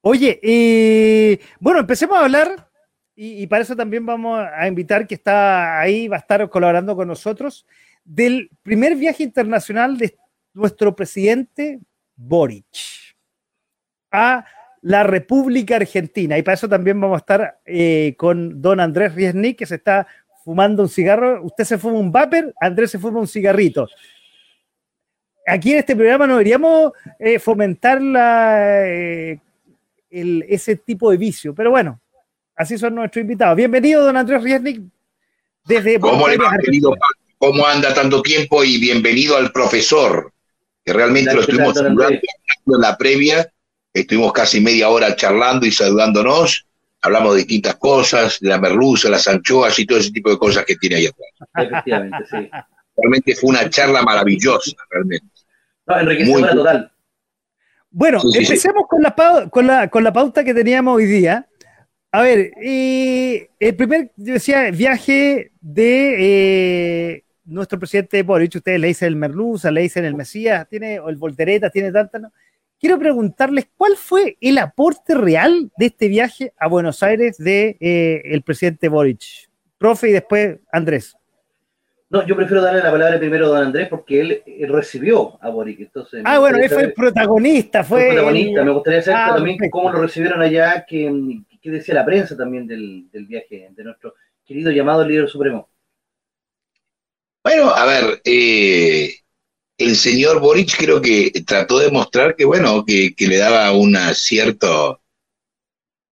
Oye, 0.00 0.40
eh, 0.42 1.38
bueno, 1.60 1.80
empecemos 1.80 2.16
a 2.16 2.24
hablar, 2.24 2.68
y, 3.14 3.46
para 3.46 3.62
eso 3.62 3.76
también 3.76 4.06
vamos 4.06 4.40
a 4.54 4.66
invitar 4.66 5.06
que 5.06 5.14
está 5.14 5.80
ahí, 5.80 6.08
va 6.08 6.16
a 6.16 6.20
estar 6.20 6.48
colaborando 6.48 6.96
con 6.96 7.08
nosotros, 7.08 7.66
del 8.04 8.50
primer 8.62 8.94
viaje 8.96 9.22
internacional 9.22 9.98
de 9.98 10.16
nuestro 10.54 10.94
presidente 10.94 11.80
Boric 12.14 12.64
a 14.10 14.46
la 14.86 15.02
República 15.02 15.76
Argentina. 15.76 16.38
Y 16.38 16.42
para 16.42 16.54
eso 16.54 16.68
también 16.68 17.00
vamos 17.00 17.16
a 17.16 17.18
estar 17.18 17.58
eh, 17.66 18.14
con 18.16 18.62
don 18.62 18.78
Andrés 18.78 19.16
Riesnik, 19.16 19.58
que 19.58 19.66
se 19.66 19.74
está 19.74 20.06
fumando 20.44 20.84
un 20.84 20.88
cigarro. 20.88 21.42
Usted 21.42 21.64
se 21.64 21.76
fuma 21.76 21.98
un 21.98 22.12
vapor, 22.12 22.54
Andrés 22.60 22.92
se 22.92 23.00
fuma 23.00 23.18
un 23.18 23.26
cigarrito. 23.26 23.88
Aquí 25.44 25.72
en 25.72 25.78
este 25.78 25.96
programa 25.96 26.28
no 26.28 26.34
deberíamos 26.34 26.92
eh, 27.18 27.40
fomentar 27.40 28.00
la, 28.00 28.86
eh, 28.86 29.40
ese 30.08 30.76
tipo 30.76 31.10
de 31.10 31.16
vicio, 31.16 31.52
pero 31.52 31.72
bueno, 31.72 32.00
así 32.54 32.78
son 32.78 32.94
nuestros 32.94 33.22
invitados. 33.22 33.56
Bienvenido, 33.56 34.04
don 34.04 34.16
Andrés 34.16 34.40
Riesnik, 34.40 34.82
desde 35.64 35.98
¿Cómo 35.98 36.28
le 36.28 36.36
va, 36.36 36.56
querido 36.62 36.94
¿Cómo 37.38 37.66
anda 37.66 37.92
tanto 37.92 38.22
tiempo? 38.22 38.62
Y 38.62 38.78
bienvenido 38.78 39.36
al 39.36 39.50
profesor, 39.50 40.32
que 40.84 40.92
realmente 40.92 41.34
lo 41.34 41.40
estuvimos 41.40 41.76
en 41.76 41.96
la 42.80 42.96
previa 42.96 43.50
Estuvimos 43.96 44.30
casi 44.32 44.60
media 44.60 44.90
hora 44.90 45.16
charlando 45.16 45.64
y 45.64 45.72
saludándonos. 45.72 46.66
Hablamos 47.00 47.32
de 47.32 47.38
distintas 47.38 47.76
cosas, 47.76 48.38
de 48.40 48.50
la 48.50 48.58
merluza, 48.58 49.08
las 49.08 49.26
anchoas 49.26 49.78
y 49.78 49.86
todo 49.86 49.98
ese 49.98 50.10
tipo 50.10 50.28
de 50.28 50.36
cosas 50.36 50.66
que 50.66 50.76
tiene 50.76 50.96
ahí 50.96 51.06
atrás. 51.06 51.66
Efectivamente, 51.66 52.16
sí. 52.30 52.50
Realmente 52.94 53.34
fue 53.36 53.50
una 53.50 53.70
charla 53.70 54.02
maravillosa, 54.02 54.76
realmente. 54.90 55.26
No, 55.86 55.98
enriquecedora 56.00 56.52
total. 56.52 56.92
Bueno, 57.90 58.20
empecemos 58.34 58.84
Con, 58.86 59.02
la, 59.02 59.48
con, 59.50 59.66
la, 59.66 59.88
con 59.88 60.04
la 60.04 60.12
pauta 60.12 60.44
que 60.44 60.52
teníamos 60.52 60.96
hoy 60.96 61.06
día. 61.06 61.46
A 62.12 62.20
ver, 62.20 62.50
el 62.60 63.76
primer, 63.76 64.12
yo 64.16 64.34
decía, 64.34 64.70
viaje 64.72 65.52
de 65.60 66.16
eh, 66.18 67.24
nuestro 67.46 67.78
presidente 67.78 68.22
Boric, 68.22 68.56
ustedes 68.56 68.78
le 68.78 68.88
dicen 68.88 69.08
el 69.08 69.16
Merluza, 69.16 69.70
le 69.70 69.80
dicen 69.82 70.04
el 70.04 70.14
Mesías, 70.14 70.68
tiene, 70.68 71.00
o 71.00 71.08
el 71.08 71.16
Voltereta, 71.16 71.70
tiene 71.70 71.90
tantas, 71.92 72.20
¿no? 72.20 72.32
Quiero 72.80 72.98
preguntarles 72.98 73.68
cuál 73.76 73.96
fue 73.96 74.36
el 74.40 74.58
aporte 74.58 75.14
real 75.14 75.70
de 75.76 75.86
este 75.86 76.08
viaje 76.08 76.52
a 76.58 76.68
Buenos 76.68 77.02
Aires 77.02 77.38
de 77.38 77.76
eh, 77.80 78.22
el 78.24 78.42
presidente 78.42 78.88
Boric. 78.88 79.48
Profe 79.78 80.08
y 80.08 80.12
después 80.12 80.58
Andrés. 80.72 81.16
No, 82.08 82.24
yo 82.24 82.36
prefiero 82.36 82.62
darle 82.62 82.82
la 82.82 82.92
palabra 82.92 83.18
primero 83.18 83.46
a 83.46 83.48
don 83.48 83.66
Andrés 83.66 83.88
porque 83.88 84.20
él, 84.20 84.68
recibió 84.68 85.42
a 85.42 85.50
Boric. 85.50 85.80
Entonces, 85.80 86.22
ah, 86.24 86.38
bueno, 86.38 86.58
él 86.58 86.70
fue 86.70 86.84
el 86.84 86.92
protagonista. 86.92 87.82
Fue, 87.82 88.08
el 88.08 88.14
protagonista. 88.14 88.64
Me 88.64 88.70
gustaría 88.70 89.02
saber 89.02 89.20
ah, 89.20 89.34
también 89.34 89.58
cómo 89.70 89.90
lo 89.90 90.02
recibieron 90.02 90.40
allá, 90.40 90.86
qué, 90.86 91.12
decía 91.64 91.94
la 91.94 92.04
prensa 92.04 92.36
también 92.36 92.66
del, 92.66 93.10
del, 93.10 93.26
viaje 93.26 93.68
de 93.74 93.84
nuestro 93.84 94.14
querido 94.44 94.70
llamado 94.70 95.06
líder 95.06 95.28
supremo. 95.28 95.68
Bueno, 97.42 97.70
a 97.70 97.84
ver, 97.86 98.20
eh, 98.24 99.14
el 99.78 99.96
señor 99.96 100.40
Boric 100.40 100.76
creo 100.76 101.00
que 101.00 101.30
trató 101.46 101.78
de 101.78 101.90
mostrar 101.90 102.34
que, 102.34 102.44
bueno, 102.44 102.84
que, 102.84 103.14
le 103.18 103.36
daba 103.36 103.72
un 103.72 103.96
cierto 104.14 105.00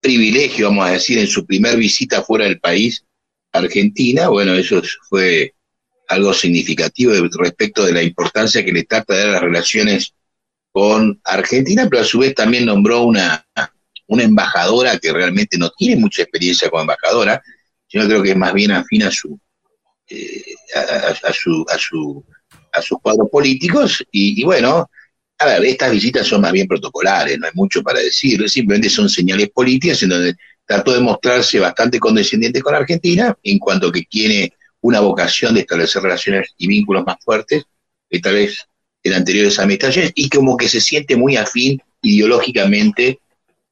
privilegio, 0.01 0.69
vamos 0.69 0.87
a 0.87 0.93
decir, 0.93 1.19
en 1.19 1.27
su 1.27 1.47
primer 1.47 1.77
visita 1.77 2.23
fuera 2.23 2.45
del 2.45 2.61
país, 2.61 3.05
Argentina. 3.53 4.29
Bueno, 4.29 4.55
eso 4.55 4.83
fue 5.09 5.55
algo 6.09 6.35
significativo 6.35 7.15
respecto 7.39 7.87
de 7.87 7.93
la 7.93 8.03
importancia 8.03 8.65
que 8.65 8.73
le 8.73 8.85
trata 8.85 9.15
de 9.15 9.21
dar 9.21 9.31
las 9.31 9.43
relaciones 9.43 10.15
con 10.71 11.21
Argentina, 11.25 11.87
pero 11.89 12.03
a 12.03 12.05
su 12.05 12.19
vez 12.19 12.35
también 12.35 12.67
nombró 12.67 13.05
una, 13.05 13.47
una 14.09 14.25
embajadora 14.25 14.99
que 14.99 15.13
realmente 15.13 15.57
no 15.57 15.71
tiene 15.71 15.97
mucha 15.97 16.23
experiencia 16.23 16.69
como 16.69 16.83
embajadora, 16.83 17.43
sino 17.87 18.07
creo 18.07 18.23
que 18.23 18.31
es 18.31 18.37
más 18.37 18.53
bien 18.53 18.73
afín 18.73 19.05
a 19.05 19.11
su, 19.11 19.39
eh, 20.09 20.55
a, 20.75 21.33
su, 21.33 21.65
a 21.71 21.79
su 21.79 22.25
a 22.75 22.83
sus 22.83 22.99
cuadros 23.01 23.29
políticos 23.31 24.05
y, 24.11 24.43
bueno, 24.45 24.89
a 25.39 25.47
ver, 25.47 25.65
estas 25.65 25.93
visitas 25.93 26.27
son 26.27 26.41
más 26.41 26.53
bien 26.53 26.67
protocolares, 26.67 27.39
no 27.39 27.47
hay 27.47 27.53
mucho 27.55 27.83
para 27.83 28.01
decir, 28.01 28.49
simplemente 28.49 28.89
son 28.89 29.09
señales 29.09 29.51
políticas 29.51 30.03
en 30.03 30.11
donde 30.11 30.35
trató 30.67 30.93
de 30.93 31.01
mostrarse 31.01 31.61
bastante 31.61 31.99
condescendiente 31.99 32.61
con 32.61 32.75
Argentina 32.75 33.37
en 33.43 33.59
cuanto 33.59 33.93
que 33.93 34.03
tiene 34.03 34.53
una 34.81 35.01
vocación 35.01 35.55
de 35.55 35.61
establecer 35.61 36.03
relaciones 36.03 36.55
y 36.59 36.67
vínculos 36.69 37.05
más 37.05 37.17
fuertes 37.25 37.65
que 38.11 38.21
tal 38.21 38.35
vez 38.35 38.67
en 39.03 39.15
anteriores 39.15 39.59
amistades 39.59 40.13
y 40.15 40.29
como 40.29 40.57
que 40.57 40.69
se 40.69 40.81
siente 40.81 41.17
muy 41.17 41.37
afín 41.37 41.81
ideológicamente, 42.03 43.21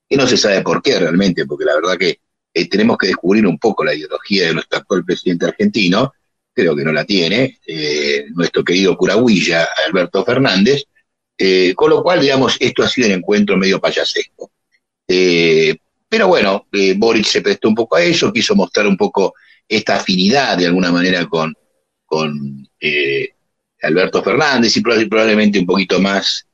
que 0.09 0.17
no 0.17 0.27
se 0.27 0.37
sabe 0.37 0.63
por 0.63 0.83
qué 0.83 0.99
realmente, 0.99 1.47
porque 1.47 1.65
la 1.65 1.75
verdad 1.75 1.97
que 1.99 2.19
eh, 2.55 2.69
tenemos 2.69 2.99
que 2.99 3.09
descubrir 3.09 3.47
un 3.47 3.59
poco 3.59 3.85
la 3.85 3.95
ideología 3.95 4.47
de 4.47 4.55
nuestro 4.55 4.79
actual 4.79 5.05
presidente 5.05 5.47
argentino, 5.47 6.13
creo 6.55 6.77
que 6.77 6.85
no 6.85 6.93
la 6.93 7.05
tiene, 7.05 7.59
eh, 7.67 8.27
nuestro 8.35 8.65
querido 8.65 8.97
curahuilla 8.97 9.69
Alberto 9.87 10.25
Fernández, 10.25 10.85
eh, 11.37 11.73
con 11.75 11.91
lo 11.91 12.03
cual, 12.03 12.21
digamos, 12.21 12.57
esto 12.61 12.83
ha 12.83 12.89
sido 12.89 13.09
un 13.09 13.15
encuentro 13.15 13.57
medio 13.57 13.81
payasesco. 13.81 14.51
pero 16.09 16.29
bueno, 16.29 16.67
Boric 16.97 17.25
se 17.25 17.41
prestó 17.41 17.69
un 17.69 17.75
poco 17.75 17.97
a 17.97 18.03
eso, 18.03 18.33
quiso 18.33 18.55
mostrar 18.55 18.87
un 18.87 18.97
poco 18.97 19.35
esta 19.67 19.97
afinidad 19.97 20.59
de 20.59 20.67
alguna 20.67 20.93
manera 20.93 21.27
con, 21.27 21.55
con 22.05 22.69
Alberto 23.83 24.23
Fernández 24.23 24.77
y 24.77 24.81
probablemente 24.81 25.59
un 25.59 25.67
poquito 25.67 26.01
más 26.01 26.47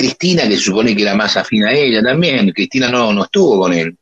Cristina, 0.00 0.48
que 0.48 0.56
se 0.56 0.62
supone 0.62 0.96
que 0.96 1.02
era 1.02 1.14
más 1.14 1.36
afín 1.36 1.64
a 1.64 1.72
ella 1.72 2.02
también. 2.02 2.50
Cristina 2.52 2.90
no, 2.90 3.12
no 3.12 3.24
estuvo 3.24 3.60
con 3.60 3.74
él. 3.74 3.98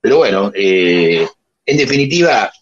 Pero 0.00 0.18
bueno, 0.18 0.50
eh, 0.52 1.24
en 1.64 1.76
definitiva, 1.76 2.52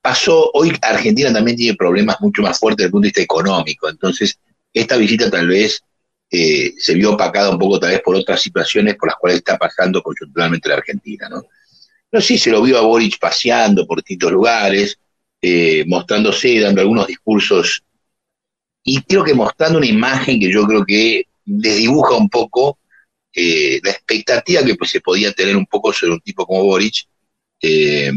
pasó, 0.00 0.50
hoy 0.54 0.72
Argentina 0.82 1.32
también 1.32 1.56
tiene 1.56 1.76
problemas 1.76 2.16
mucho 2.20 2.42
más 2.42 2.58
fuertes 2.58 2.78
desde 2.78 2.86
el 2.86 2.92
punto 2.92 3.04
de 3.04 3.08
vista 3.08 3.22
económico, 3.22 3.88
entonces 3.88 4.38
esta 4.72 4.96
visita 4.96 5.30
tal 5.30 5.48
vez 5.48 5.82
eh, 6.30 6.74
se 6.78 6.94
vio 6.94 7.14
opacada 7.14 7.50
un 7.50 7.58
poco 7.58 7.80
tal 7.80 7.90
vez 7.90 8.00
por 8.02 8.16
otras 8.16 8.40
situaciones 8.40 8.96
por 8.96 9.08
las 9.08 9.16
cuales 9.16 9.38
está 9.38 9.58
pasando 9.58 10.02
coyunturalmente 10.02 10.68
la 10.68 10.76
Argentina, 10.76 11.28
¿no? 11.28 11.42
No 12.12 12.20
sí 12.20 12.38
se 12.38 12.50
lo 12.50 12.62
vio 12.62 12.78
a 12.78 12.82
Boric 12.82 13.18
paseando 13.18 13.86
por 13.86 13.98
distintos 13.98 14.32
lugares, 14.32 14.98
eh, 15.42 15.84
mostrándose, 15.86 16.60
dando 16.60 16.80
algunos 16.80 17.06
discursos, 17.06 17.82
y 18.82 19.00
creo 19.02 19.22
que 19.24 19.34
mostrando 19.34 19.78
una 19.78 19.86
imagen 19.86 20.40
que 20.40 20.50
yo 20.50 20.66
creo 20.66 20.84
que 20.84 21.26
desdibuja 21.44 22.16
un 22.16 22.28
poco 22.28 22.78
eh, 23.32 23.80
la 23.82 23.92
expectativa 23.92 24.62
que 24.64 24.74
pues, 24.74 24.90
se 24.90 25.00
podía 25.00 25.32
tener 25.32 25.56
un 25.56 25.66
poco 25.66 25.92
sobre 25.92 26.14
un 26.14 26.20
tipo 26.20 26.46
como 26.46 26.64
Boric, 26.64 27.06
eh, 27.62 28.12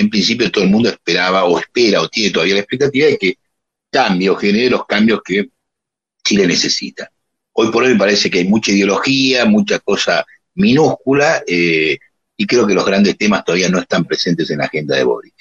en 0.00 0.10
principio 0.10 0.50
todo 0.50 0.64
el 0.64 0.70
mundo 0.70 0.88
esperaba 0.88 1.44
o 1.44 1.58
espera 1.58 2.00
o 2.00 2.08
tiene 2.08 2.30
todavía 2.30 2.54
la 2.54 2.60
expectativa 2.60 3.06
de 3.06 3.18
que 3.18 3.34
cambie 3.90 4.30
o 4.30 4.36
genere 4.36 4.70
los 4.70 4.86
cambios 4.86 5.20
que 5.24 5.48
Chile 6.24 6.46
necesita. 6.46 7.10
Hoy 7.52 7.70
por 7.70 7.82
hoy 7.82 7.92
me 7.92 7.98
parece 7.98 8.30
que 8.30 8.38
hay 8.38 8.48
mucha 8.48 8.72
ideología, 8.72 9.44
mucha 9.44 9.78
cosa 9.80 10.24
minúscula, 10.54 11.42
eh, 11.46 11.98
y 12.36 12.46
creo 12.46 12.66
que 12.66 12.74
los 12.74 12.86
grandes 12.86 13.16
temas 13.18 13.44
todavía 13.44 13.68
no 13.68 13.78
están 13.78 14.04
presentes 14.04 14.50
en 14.50 14.58
la 14.58 14.64
agenda 14.64 14.96
de 14.96 15.04
Boric. 15.04 15.34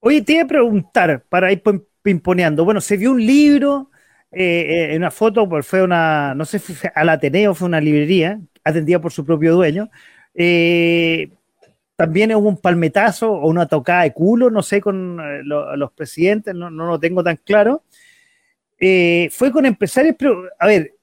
Oye, 0.00 0.22
te 0.22 0.34
iba 0.34 0.42
a 0.42 0.46
preguntar, 0.46 1.24
para 1.28 1.50
ir 1.50 1.62
pimponeando, 2.02 2.64
bueno, 2.64 2.80
se 2.80 2.96
vio 2.96 3.12
un 3.12 3.24
libro, 3.24 3.90
eh, 4.30 4.88
en 4.90 4.98
una 4.98 5.10
foto, 5.10 5.48
pues 5.48 5.66
fue 5.66 5.82
una, 5.82 6.34
no 6.34 6.44
sé, 6.44 6.58
fue 6.58 6.92
al 6.94 7.08
Ateneo, 7.08 7.54
fue 7.54 7.66
una 7.66 7.80
librería, 7.80 8.40
atendida 8.62 9.00
por 9.00 9.12
su 9.12 9.24
propio 9.24 9.54
dueño. 9.54 9.90
Eh, 10.34 11.30
también 11.98 12.32
hubo 12.32 12.48
un 12.48 12.58
palmetazo 12.58 13.32
o 13.32 13.48
una 13.48 13.66
tocada 13.66 14.04
de 14.04 14.12
culo, 14.12 14.50
no 14.50 14.62
sé, 14.62 14.80
con 14.80 15.18
eh, 15.20 15.40
los 15.42 15.90
presidentes, 15.90 16.54
no, 16.54 16.70
no, 16.70 16.86
lo 16.86 17.00
tengo 17.00 17.24
tan 17.24 17.40
claro. 17.44 17.82
fue 18.78 19.50
con 19.50 19.66
empresarios, 19.66 20.14
pero 20.16 20.44
a 20.60 20.68
ver, 20.68 20.94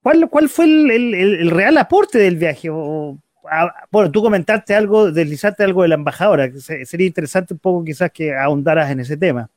¿cuál, 0.00 0.28
cuál 0.30 0.48
fue 0.48 0.66
el, 0.66 1.50
real 1.50 1.76
aporte 1.76 2.18
del 2.18 2.36
viaje? 2.36 2.70
bueno, 2.70 4.12
tú 4.12 4.22
comentaste 4.22 4.76
algo, 4.76 5.10
deslizaste 5.10 5.64
algo 5.64 5.82
de 5.82 5.88
la 5.88 5.96
embajadora, 5.96 6.48
sería 6.84 7.08
interesante 7.08 7.54
un 7.54 7.58
poco 7.58 7.84
quizás 7.84 8.12
que 8.12 8.32
ahondaras 8.32 8.92
en 8.92 9.00
ese 9.00 9.16
tema. 9.16 9.50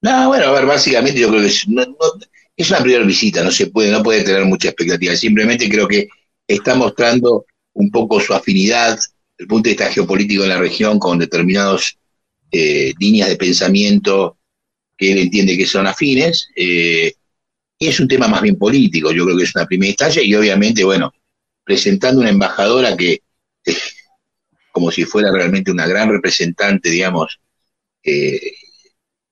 No, 0.00 0.28
bueno, 0.28 0.46
a 0.46 0.52
ver, 0.52 0.64
básicamente 0.64 1.20
yo 1.20 1.28
creo 1.28 1.42
que 1.42 1.48
es, 1.48 1.66
una 1.66 2.78
primera 2.80 3.04
visita, 3.04 3.44
no 3.44 3.50
se 3.50 3.66
puede, 3.66 3.90
no 3.90 4.02
puede 4.02 4.22
tener 4.24 4.46
mucha 4.46 4.68
expectativa. 4.68 5.14
Simplemente 5.14 5.68
creo 5.68 5.86
que 5.86 6.08
está 6.48 6.74
mostrando 6.74 7.44
un 7.74 7.90
poco 7.90 8.20
su 8.20 8.32
afinidad, 8.32 8.98
el 9.38 9.46
punto 9.46 9.68
de 9.68 9.74
vista 9.74 9.90
geopolítico 9.90 10.42
de 10.42 10.48
la 10.48 10.58
región, 10.58 10.98
con 10.98 11.18
determinadas 11.18 11.98
eh, 12.50 12.92
líneas 12.98 13.28
de 13.28 13.36
pensamiento 13.36 14.38
que 14.96 15.12
él 15.12 15.18
entiende 15.18 15.56
que 15.56 15.66
son 15.66 15.86
afines. 15.86 16.48
Eh, 16.54 17.12
y 17.78 17.88
es 17.88 17.98
un 18.00 18.08
tema 18.08 18.28
más 18.28 18.42
bien 18.42 18.56
político, 18.56 19.12
yo 19.12 19.24
creo 19.24 19.36
que 19.36 19.44
es 19.44 19.54
una 19.54 19.66
primera 19.66 19.90
instancia, 19.90 20.22
y 20.22 20.34
obviamente, 20.34 20.84
bueno, 20.84 21.12
presentando 21.64 22.20
una 22.20 22.30
embajadora 22.30 22.96
que, 22.96 23.22
como 24.70 24.90
si 24.90 25.04
fuera 25.04 25.32
realmente 25.32 25.70
una 25.70 25.86
gran 25.86 26.08
representante, 26.08 26.90
digamos, 26.90 27.40
eh, 28.02 28.52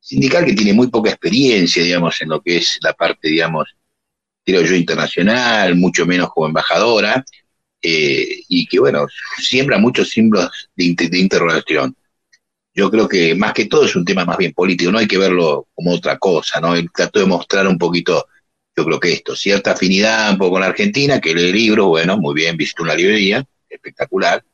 sindical 0.01 0.45
que 0.45 0.55
tiene 0.55 0.73
muy 0.73 0.89
poca 0.89 1.11
experiencia, 1.11 1.83
digamos, 1.83 2.21
en 2.21 2.31
lo 2.31 2.43
que 2.43 2.57
es 2.57 2.79
la 2.83 2.93
parte, 2.93 3.29
digamos, 3.29 3.69
creo 4.45 4.63
yo, 4.63 4.75
internacional, 4.75 5.77
mucho 5.77 6.05
menos 6.05 6.31
como 6.31 6.49
embajadora, 6.49 7.25
eh, 7.83 8.45
y 8.49 8.67
que, 8.67 8.79
bueno, 8.79 9.07
siembra 9.39 9.79
muchos 9.79 10.11
símbolos 10.11 10.71
de, 10.77 10.95
de, 10.95 11.19
interrogación. 11.19 11.97
Yo 12.75 12.91
creo 12.91 13.09
que 13.09 13.35
más 13.35 13.53
que 13.53 13.67
todo 13.67 13.85
es 13.85 13.97
un 13.97 14.05
tema 14.05 14.25
más 14.25 14.39
bien 14.39 14.53
político, 14.53 14.93
no 14.93 14.99
hay 14.99 15.09
que 15.09 15.19
verlo 15.19 15.69
como 15.75 15.93
otra 15.93 16.19
cosa, 16.19 16.61
¿no? 16.61 16.75
Él 16.75 16.91
trató 16.95 17.21
de 17.21 17.27
mostrar 17.27 17.67
un 17.67 17.79
poquito, 17.79 18.27
yo 18.77 18.85
creo 18.85 19.01
que 19.01 19.13
esto, 19.13 19.37
cierta 19.37 19.73
afinidad 19.73 20.31
un 20.33 20.39
poco 20.39 20.53
con 20.53 20.61
la 20.63 20.69
Argentina, 20.69 21.21
que 21.21 21.35
lee 21.35 21.53
libros, 21.53 21.89
bueno, 21.89 22.17
muy 22.19 22.35
bien, 22.35 22.57
visitó 22.57 22.85
una 22.85 22.95
librería, 22.95 23.45
espectacular, 23.69 24.45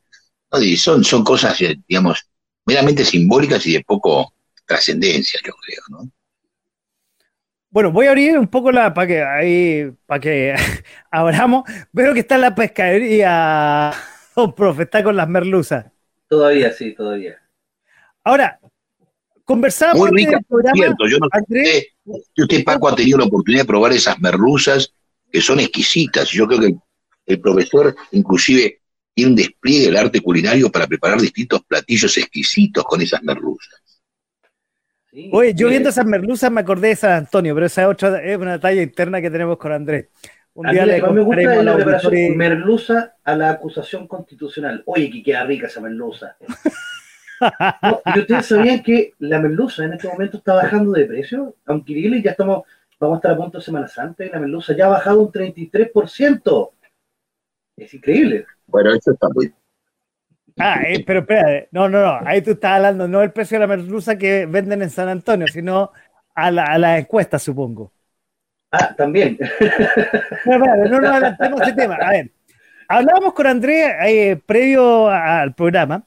Y 0.60 0.76
son, 0.76 1.04
son 1.04 1.24
cosas, 1.24 1.60
eh, 1.60 1.78
digamos, 1.86 2.26
meramente 2.66 3.04
simbólicas 3.04 3.66
y 3.66 3.72
de 3.74 3.84
poco 3.84 4.34
trascendencia, 4.66 5.40
yo 5.44 5.52
creo, 5.54 5.82
¿no? 5.90 6.10
Bueno, 7.70 7.92
voy 7.92 8.06
a 8.06 8.10
abrir 8.10 8.38
un 8.38 8.48
poco 8.48 8.72
la 8.72 8.94
para 8.94 9.06
que 9.06 9.22
ahí 9.22 9.92
para 10.06 10.20
que 10.20 10.54
abramos. 11.10 11.64
Veo 11.92 12.14
que 12.14 12.20
está 12.20 12.36
en 12.36 12.40
la 12.42 12.54
pescadería, 12.54 13.92
don 14.34 14.54
profe, 14.54 14.84
está 14.84 15.02
con 15.02 15.16
las 15.16 15.28
merluzas. 15.28 15.86
Todavía, 16.28 16.72
sí, 16.72 16.94
todavía. 16.94 17.36
Ahora, 18.24 18.58
conversamos 19.44 19.98
Muy 19.98 20.10
rica, 20.10 20.40
cierto. 20.74 21.06
Yo 21.06 21.18
no 21.18 21.28
sé 21.48 21.88
si 22.04 22.42
usted, 22.42 22.64
Paco, 22.64 22.88
ha 22.88 22.94
tenido 22.94 23.18
la 23.18 23.24
oportunidad 23.24 23.62
de 23.62 23.68
probar 23.68 23.92
esas 23.92 24.18
merluzas 24.18 24.92
que 25.30 25.40
son 25.40 25.60
exquisitas. 25.60 26.28
Yo 26.30 26.46
creo 26.46 26.60
que 26.60 26.76
el 27.26 27.40
profesor, 27.40 27.94
inclusive, 28.12 28.80
tiene 29.14 29.30
un 29.30 29.36
despliegue 29.36 29.86
del 29.86 29.96
arte 29.96 30.20
culinario 30.20 30.70
para 30.70 30.86
preparar 30.86 31.20
distintos 31.20 31.62
platillos 31.64 32.16
exquisitos 32.16 32.84
con 32.84 33.00
esas 33.00 33.22
merluzas. 33.22 33.80
Oye, 35.32 35.54
yo 35.54 35.68
viendo 35.68 35.88
esas 35.88 36.06
merluzas 36.06 36.50
me 36.50 36.60
acordé 36.60 36.88
de 36.88 36.96
San 36.96 37.12
Antonio, 37.12 37.54
pero 37.54 37.66
esa 37.66 37.82
es 37.82 37.88
otra, 37.88 38.22
es 38.22 38.38
una 38.38 38.58
talla 38.60 38.82
interna 38.82 39.20
que 39.20 39.30
tenemos 39.30 39.58
con 39.58 39.72
Andrés. 39.72 40.08
Un 40.54 40.70
día 40.70 40.86
le 40.86 41.00
me 41.00 41.20
gusta 41.20 41.62
la 41.62 41.74
preparación 41.76 42.36
merluza 42.36 43.14
a 43.22 43.36
la 43.36 43.50
acusación 43.50 44.08
constitucional. 44.08 44.82
Oye, 44.86 45.10
que 45.10 45.22
queda 45.22 45.44
rica 45.44 45.68
esa 45.68 45.80
merluza. 45.80 46.36
y 48.14 48.18
ustedes 48.18 48.46
sabían 48.46 48.82
que 48.82 49.14
la 49.20 49.40
merluza 49.40 49.84
en 49.84 49.92
este 49.92 50.08
momento 50.08 50.38
está 50.38 50.54
bajando 50.54 50.92
de 50.92 51.04
precio, 51.04 51.54
aunque 51.66 52.22
ya 52.22 52.32
estamos, 52.32 52.64
vamos 52.98 53.16
a 53.16 53.18
estar 53.18 53.32
a 53.32 53.36
punto 53.36 53.58
de 53.58 53.64
Semana 53.64 53.86
Santa 53.86 54.24
y 54.24 54.30
la 54.30 54.40
merluza 54.40 54.74
ya 54.74 54.86
ha 54.86 54.90
bajado 54.90 55.20
un 55.20 55.30
33%. 55.30 56.70
Es 57.76 57.94
increíble. 57.94 58.46
Bueno, 58.66 58.92
eso 58.92 59.12
está 59.12 59.28
muy 59.28 59.52
Ah, 60.58 60.80
eh, 60.86 61.04
pero 61.06 61.20
espérate, 61.20 61.68
no, 61.70 61.88
no, 61.88 62.00
no, 62.00 62.20
ahí 62.26 62.42
tú 62.42 62.52
estás 62.52 62.72
hablando 62.72 63.06
no 63.06 63.20
del 63.20 63.32
precio 63.32 63.56
de 63.56 63.66
la 63.66 63.76
merluza 63.76 64.16
que 64.16 64.46
venden 64.46 64.82
en 64.82 64.90
San 64.90 65.08
Antonio, 65.08 65.46
sino 65.46 65.92
a 66.34 66.50
la, 66.50 66.64
a 66.64 66.78
la 66.78 66.98
encuesta, 66.98 67.38
supongo. 67.38 67.92
Ah, 68.70 68.94
también. 68.96 69.38
no 70.44 70.58
nos 71.00 71.10
adelantemos 71.10 71.60
ese 71.62 71.72
tema. 71.72 71.94
A 71.96 72.10
ver, 72.10 72.30
hablábamos 72.88 73.32
con 73.32 73.46
Andrés 73.46 73.92
eh, 74.04 74.40
previo 74.44 75.08
al 75.08 75.54
programa. 75.54 76.04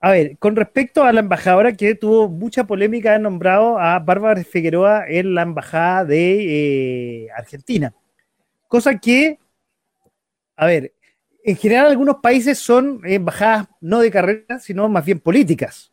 A 0.00 0.10
ver, 0.10 0.36
con 0.38 0.54
respecto 0.54 1.04
a 1.04 1.12
la 1.12 1.20
embajadora 1.20 1.72
que 1.72 1.94
tuvo 1.94 2.28
mucha 2.28 2.64
polémica, 2.64 3.14
han 3.14 3.22
nombrado 3.22 3.78
a 3.78 3.98
Bárbara 4.00 4.42
Figueroa 4.44 5.04
en 5.08 5.34
la 5.34 5.42
embajada 5.42 6.04
de 6.04 7.24
eh, 7.24 7.28
Argentina. 7.34 7.94
Cosa 8.68 8.98
que, 8.98 9.38
a 10.56 10.66
ver, 10.66 10.92
en 11.46 11.56
general 11.56 11.86
algunos 11.86 12.16
países 12.22 12.58
son 12.58 13.02
embajadas 13.04 13.68
no 13.82 14.00
de 14.00 14.10
carrera, 14.10 14.58
sino 14.58 14.88
más 14.88 15.04
bien 15.04 15.20
políticas. 15.20 15.92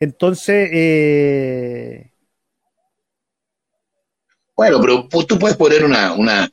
Entonces... 0.00 0.68
Eh, 0.72 2.10
bueno, 4.56 4.80
pero 4.80 5.08
tú 5.24 5.38
puedes 5.38 5.56
poner 5.56 5.84
una, 5.84 6.12
una, 6.14 6.50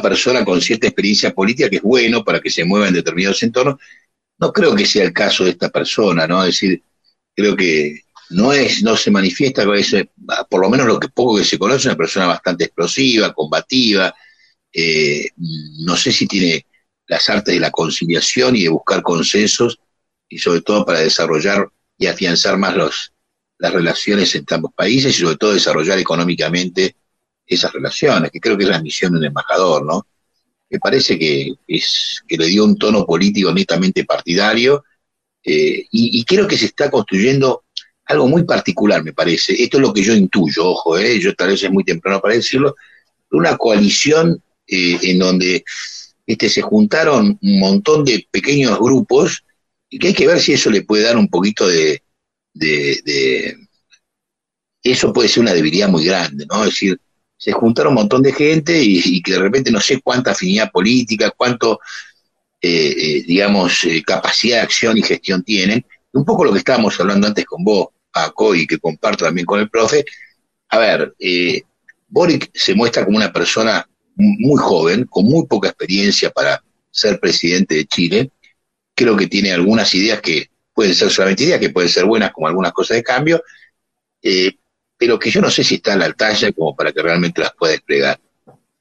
persona 0.00 0.44
con 0.44 0.60
cierta 0.60 0.86
experiencia 0.86 1.32
política 1.32 1.68
que 1.68 1.76
es 1.76 1.82
bueno 1.82 2.22
para 2.22 2.40
que 2.40 2.50
se 2.50 2.64
mueva 2.64 2.86
en 2.86 2.94
determinados 2.94 3.42
entornos. 3.42 3.80
No 4.38 4.52
creo 4.52 4.74
que 4.76 4.86
sea 4.86 5.02
el 5.02 5.12
caso 5.12 5.42
de 5.42 5.50
esta 5.50 5.70
persona, 5.70 6.28
¿no? 6.28 6.44
Es 6.44 6.54
decir, 6.60 6.84
creo 7.34 7.56
que 7.56 8.02
no 8.30 8.52
es, 8.52 8.84
no 8.84 8.96
se 8.96 9.10
manifiesta, 9.10 9.64
por 10.48 10.60
lo 10.60 10.70
menos 10.70 10.86
lo 10.86 11.00
que 11.00 11.08
poco 11.08 11.38
que 11.38 11.44
se 11.44 11.58
conoce, 11.58 11.88
una 11.88 11.96
persona 11.96 12.26
bastante 12.26 12.64
explosiva, 12.64 13.32
combativa, 13.32 14.14
eh, 14.72 15.28
no 15.36 15.96
sé 15.96 16.12
si 16.12 16.26
tiene 16.26 16.66
las 17.06 17.28
artes 17.28 17.54
de 17.54 17.60
la 17.60 17.70
conciliación 17.70 18.56
y 18.56 18.62
de 18.62 18.68
buscar 18.68 19.02
consensos, 19.02 19.80
y 20.28 20.38
sobre 20.38 20.62
todo 20.62 20.86
para 20.86 21.00
desarrollar 21.00 21.68
y 21.98 22.06
afianzar 22.06 22.56
más 22.56 22.76
los, 22.76 23.12
las 23.58 23.72
relaciones 23.72 24.34
entre 24.34 24.56
ambos 24.56 24.72
países 24.74 25.16
y 25.16 25.20
sobre 25.22 25.36
todo 25.36 25.52
desarrollar 25.52 25.98
económicamente 25.98 26.96
esas 27.46 27.72
relaciones, 27.72 28.30
que 28.30 28.40
creo 28.40 28.56
que 28.56 28.62
es 28.64 28.70
la 28.70 28.80
misión 28.80 29.12
de 29.12 29.18
un 29.18 29.24
embajador, 29.24 29.84
¿no? 29.84 30.06
Me 30.70 30.78
parece 30.78 31.18
que, 31.18 31.52
es, 31.66 32.22
que 32.28 32.36
le 32.36 32.46
dio 32.46 32.64
un 32.64 32.78
tono 32.78 33.04
político 33.04 33.52
netamente 33.52 34.04
partidario 34.04 34.84
eh, 35.42 35.84
y, 35.90 36.20
y, 36.20 36.24
creo 36.24 36.46
que 36.46 36.56
se 36.56 36.66
está 36.66 36.88
construyendo 36.90 37.64
algo 38.04 38.28
muy 38.28 38.44
particular, 38.44 39.02
me 39.02 39.12
parece. 39.12 39.60
Esto 39.60 39.78
es 39.78 39.82
lo 39.82 39.92
que 39.92 40.02
yo 40.02 40.14
intuyo, 40.14 40.66
ojo, 40.66 40.96
eh, 40.96 41.18
yo 41.18 41.34
tal 41.34 41.48
vez 41.48 41.62
es 41.62 41.70
muy 41.70 41.82
temprano 41.82 42.20
para 42.20 42.34
decirlo, 42.34 42.76
una 43.32 43.56
coalición 43.56 44.40
eh, 44.70 44.98
en 45.02 45.18
donde 45.18 45.64
este, 46.24 46.48
se 46.48 46.62
juntaron 46.62 47.36
un 47.42 47.58
montón 47.58 48.04
de 48.04 48.24
pequeños 48.30 48.78
grupos 48.78 49.42
y 49.88 49.98
que 49.98 50.08
hay 50.08 50.14
que 50.14 50.28
ver 50.28 50.38
si 50.40 50.52
eso 50.52 50.70
le 50.70 50.82
puede 50.82 51.02
dar 51.02 51.16
un 51.16 51.26
poquito 51.26 51.66
de, 51.66 52.00
eso 54.84 55.12
puede 55.12 55.28
ser 55.28 55.42
una 55.42 55.52
debilidad 55.52 55.88
muy 55.88 56.04
grande, 56.04 56.46
¿no? 56.46 56.62
Es 56.62 56.70
decir, 56.70 57.00
se 57.36 57.50
juntaron 57.50 57.94
un 57.94 58.02
montón 58.02 58.22
de 58.22 58.32
gente 58.32 58.80
y, 58.80 59.20
que 59.22 59.32
de 59.32 59.40
repente 59.40 59.72
no 59.72 59.80
sé 59.80 60.00
cuánta 60.00 60.30
afinidad 60.30 60.70
política, 60.70 61.32
cuánto, 61.36 61.80
eh, 62.62 62.94
eh, 62.96 63.22
digamos, 63.26 63.84
capacidad 64.06 64.58
de 64.58 64.62
acción 64.62 64.98
y 64.98 65.02
gestión 65.02 65.42
tienen. 65.42 65.84
Un 66.12 66.24
poco 66.24 66.44
lo 66.44 66.52
que 66.52 66.58
estábamos 66.58 66.98
hablando 67.00 67.26
antes 67.26 67.44
con 67.44 67.64
vos, 67.64 67.88
a 68.14 68.32
y 68.54 68.66
que 68.68 68.78
comparto 68.78 69.24
también 69.24 69.46
con 69.46 69.58
el 69.58 69.68
profe, 69.68 70.04
a 70.68 70.78
ver, 70.78 71.14
Boric 72.06 72.50
se 72.54 72.74
muestra 72.74 73.04
como 73.04 73.16
una 73.16 73.32
persona 73.32 73.84
muy 74.16 74.60
joven, 74.60 75.04
con 75.04 75.24
muy 75.24 75.46
poca 75.46 75.68
experiencia 75.68 76.30
para 76.30 76.62
ser 76.90 77.20
presidente 77.20 77.74
de 77.74 77.86
Chile. 77.86 78.30
Creo 78.94 79.16
que 79.16 79.26
tiene 79.26 79.52
algunas 79.52 79.94
ideas 79.94 80.20
que 80.20 80.50
pueden 80.74 80.94
ser 80.94 81.10
solamente 81.10 81.44
ideas, 81.44 81.60
que 81.60 81.70
pueden 81.70 81.88
ser 81.88 82.04
buenas 82.04 82.32
como 82.32 82.46
algunas 82.46 82.72
cosas 82.72 82.96
de 82.96 83.02
cambio, 83.02 83.42
eh, 84.22 84.52
pero 84.96 85.18
que 85.18 85.30
yo 85.30 85.40
no 85.40 85.50
sé 85.50 85.64
si 85.64 85.76
está 85.76 85.94
a 85.94 85.96
la 85.96 86.12
talla 86.12 86.52
como 86.52 86.74
para 86.76 86.92
que 86.92 87.02
realmente 87.02 87.40
las 87.40 87.52
pueda 87.54 87.72
desplegar. 87.72 88.20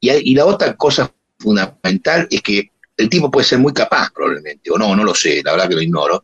Y, 0.02 0.34
la 0.34 0.46
otra 0.46 0.76
cosa 0.76 1.14
fundamental 1.38 2.28
es 2.32 2.42
que 2.42 2.72
el 2.96 3.10
tipo 3.10 3.30
puede 3.30 3.46
ser 3.46 3.60
muy 3.60 3.74
capaz 3.74 4.12
probablemente, 4.14 4.72
o 4.72 4.78
no, 4.78 4.96
no 4.96 5.04
lo 5.04 5.14
sé, 5.14 5.42
la 5.44 5.52
verdad 5.52 5.70
que 5.70 5.76
lo 5.76 5.82
ignoro, 5.82 6.24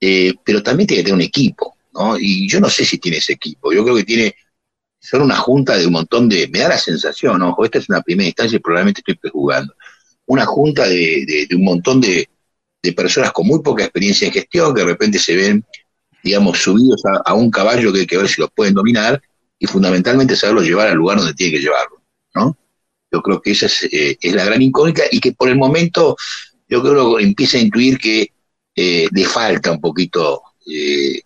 eh, 0.00 0.34
pero 0.44 0.62
también 0.62 0.86
tiene 0.86 1.02
que 1.02 1.04
tener 1.04 1.14
un 1.14 1.20
equipo. 1.22 1.76
Y 2.18 2.48
yo 2.48 2.60
no 2.60 2.68
sé 2.68 2.84
si 2.84 2.98
tiene 2.98 3.18
ese 3.18 3.34
equipo, 3.34 3.72
yo 3.72 3.84
creo 3.84 3.96
que 3.96 4.04
tiene, 4.04 4.34
son 5.04 5.20
una 5.20 5.36
junta 5.36 5.76
de 5.76 5.86
un 5.86 5.92
montón 5.92 6.28
de, 6.30 6.48
me 6.48 6.60
da 6.60 6.70
la 6.70 6.78
sensación, 6.78 7.42
ojo, 7.42 7.64
esta 7.64 7.78
es 7.78 7.88
una 7.90 8.00
primera 8.00 8.26
instancia 8.26 8.56
y 8.56 8.60
probablemente 8.60 9.00
estoy 9.00 9.16
prejugando, 9.16 9.74
una 10.26 10.46
junta 10.46 10.88
de, 10.88 11.46
un 11.54 11.64
montón 11.64 12.00
de, 12.00 12.28
personas 12.96 13.32
con 13.32 13.46
muy 13.46 13.62
poca 13.62 13.82
experiencia 13.84 14.26
en 14.26 14.32
gestión 14.32 14.74
que 14.74 14.82
de 14.82 14.86
repente 14.86 15.18
se 15.18 15.34
ven, 15.34 15.64
digamos, 16.22 16.58
subidos 16.58 17.02
a, 17.24 17.34
un 17.34 17.50
caballo 17.50 17.92
que 17.92 18.00
hay 18.00 18.06
que 18.06 18.18
ver 18.18 18.28
si 18.28 18.40
los 18.40 18.50
pueden 18.50 18.74
dominar 18.74 19.22
y 19.58 19.66
fundamentalmente 19.66 20.36
saberlo 20.36 20.62
llevar 20.62 20.88
al 20.88 20.96
lugar 20.96 21.18
donde 21.18 21.34
tiene 21.34 21.52
que 21.52 21.62
llevarlo, 21.62 22.02
¿no? 22.34 22.56
Yo 23.10 23.22
creo 23.22 23.40
que 23.40 23.52
esa 23.52 23.66
es, 23.66 23.88
eh, 23.90 24.18
la 24.34 24.44
gran 24.44 24.60
incógnita 24.60 25.02
y 25.10 25.20
que 25.20 25.32
por 25.32 25.48
el 25.48 25.56
momento 25.56 26.16
yo 26.68 26.82
creo 26.82 27.16
que 27.16 27.24
empieza 27.24 27.56
a 27.56 27.62
intuir 27.62 27.98
que 27.98 28.32
eh, 28.74 29.08
le 29.10 29.24
falta 29.24 29.70
un 29.70 29.80
poquito 29.80 30.42
eh, 30.66 31.22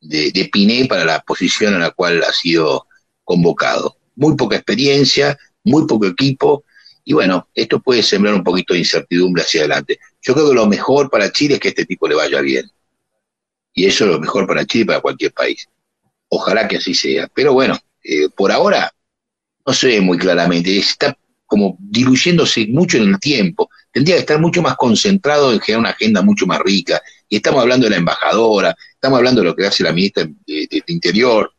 de, 0.00 0.30
de 0.30 0.50
Piné 0.52 0.86
para 0.86 1.04
la 1.04 1.20
posición 1.20 1.74
a 1.74 1.78
la 1.78 1.90
cual 1.90 2.22
ha 2.22 2.32
sido 2.32 2.87
convocado. 3.28 3.98
Muy 4.16 4.34
poca 4.36 4.56
experiencia, 4.56 5.38
muy 5.62 5.86
poco 5.86 6.06
equipo, 6.06 6.64
y 7.04 7.12
bueno, 7.12 7.48
esto 7.54 7.80
puede 7.80 8.02
sembrar 8.02 8.34
un 8.34 8.44
poquito 8.44 8.74
de 8.74 8.80
incertidumbre 8.80 9.42
hacia 9.42 9.60
adelante. 9.60 9.98
Yo 10.20 10.34
creo 10.34 10.48
que 10.48 10.54
lo 10.54 10.66
mejor 10.66 11.08
para 11.08 11.30
Chile 11.32 11.54
es 11.54 11.60
que 11.60 11.68
este 11.68 11.86
tipo 11.86 12.06
le 12.06 12.14
vaya 12.14 12.40
bien. 12.42 12.70
Y 13.72 13.86
eso 13.86 14.04
es 14.04 14.10
lo 14.10 14.20
mejor 14.20 14.46
para 14.46 14.66
Chile 14.66 14.82
y 14.82 14.86
para 14.86 15.00
cualquier 15.00 15.32
país. 15.32 15.66
Ojalá 16.28 16.68
que 16.68 16.76
así 16.76 16.92
sea. 16.92 17.26
Pero 17.32 17.54
bueno, 17.54 17.78
eh, 18.04 18.28
por 18.36 18.52
ahora 18.52 18.92
no 19.66 19.72
se 19.72 19.86
ve 19.86 20.00
muy 20.02 20.18
claramente. 20.18 20.76
Está 20.76 21.16
como 21.46 21.78
diluyéndose 21.80 22.66
mucho 22.66 22.98
en 22.98 23.08
el 23.08 23.18
tiempo. 23.18 23.70
Tendría 23.90 24.16
que 24.16 24.20
estar 24.20 24.38
mucho 24.38 24.60
más 24.60 24.76
concentrado 24.76 25.50
en 25.50 25.60
generar 25.60 25.80
una 25.80 25.90
agenda 25.90 26.20
mucho 26.20 26.46
más 26.46 26.58
rica. 26.58 27.00
Y 27.26 27.36
estamos 27.36 27.62
hablando 27.62 27.86
de 27.86 27.90
la 27.92 27.96
embajadora, 27.96 28.76
estamos 28.92 29.16
hablando 29.16 29.40
de 29.40 29.46
lo 29.46 29.56
que 29.56 29.66
hace 29.66 29.82
la 29.82 29.92
ministra 29.92 30.28
de, 30.46 30.82
Interior. 30.88 31.54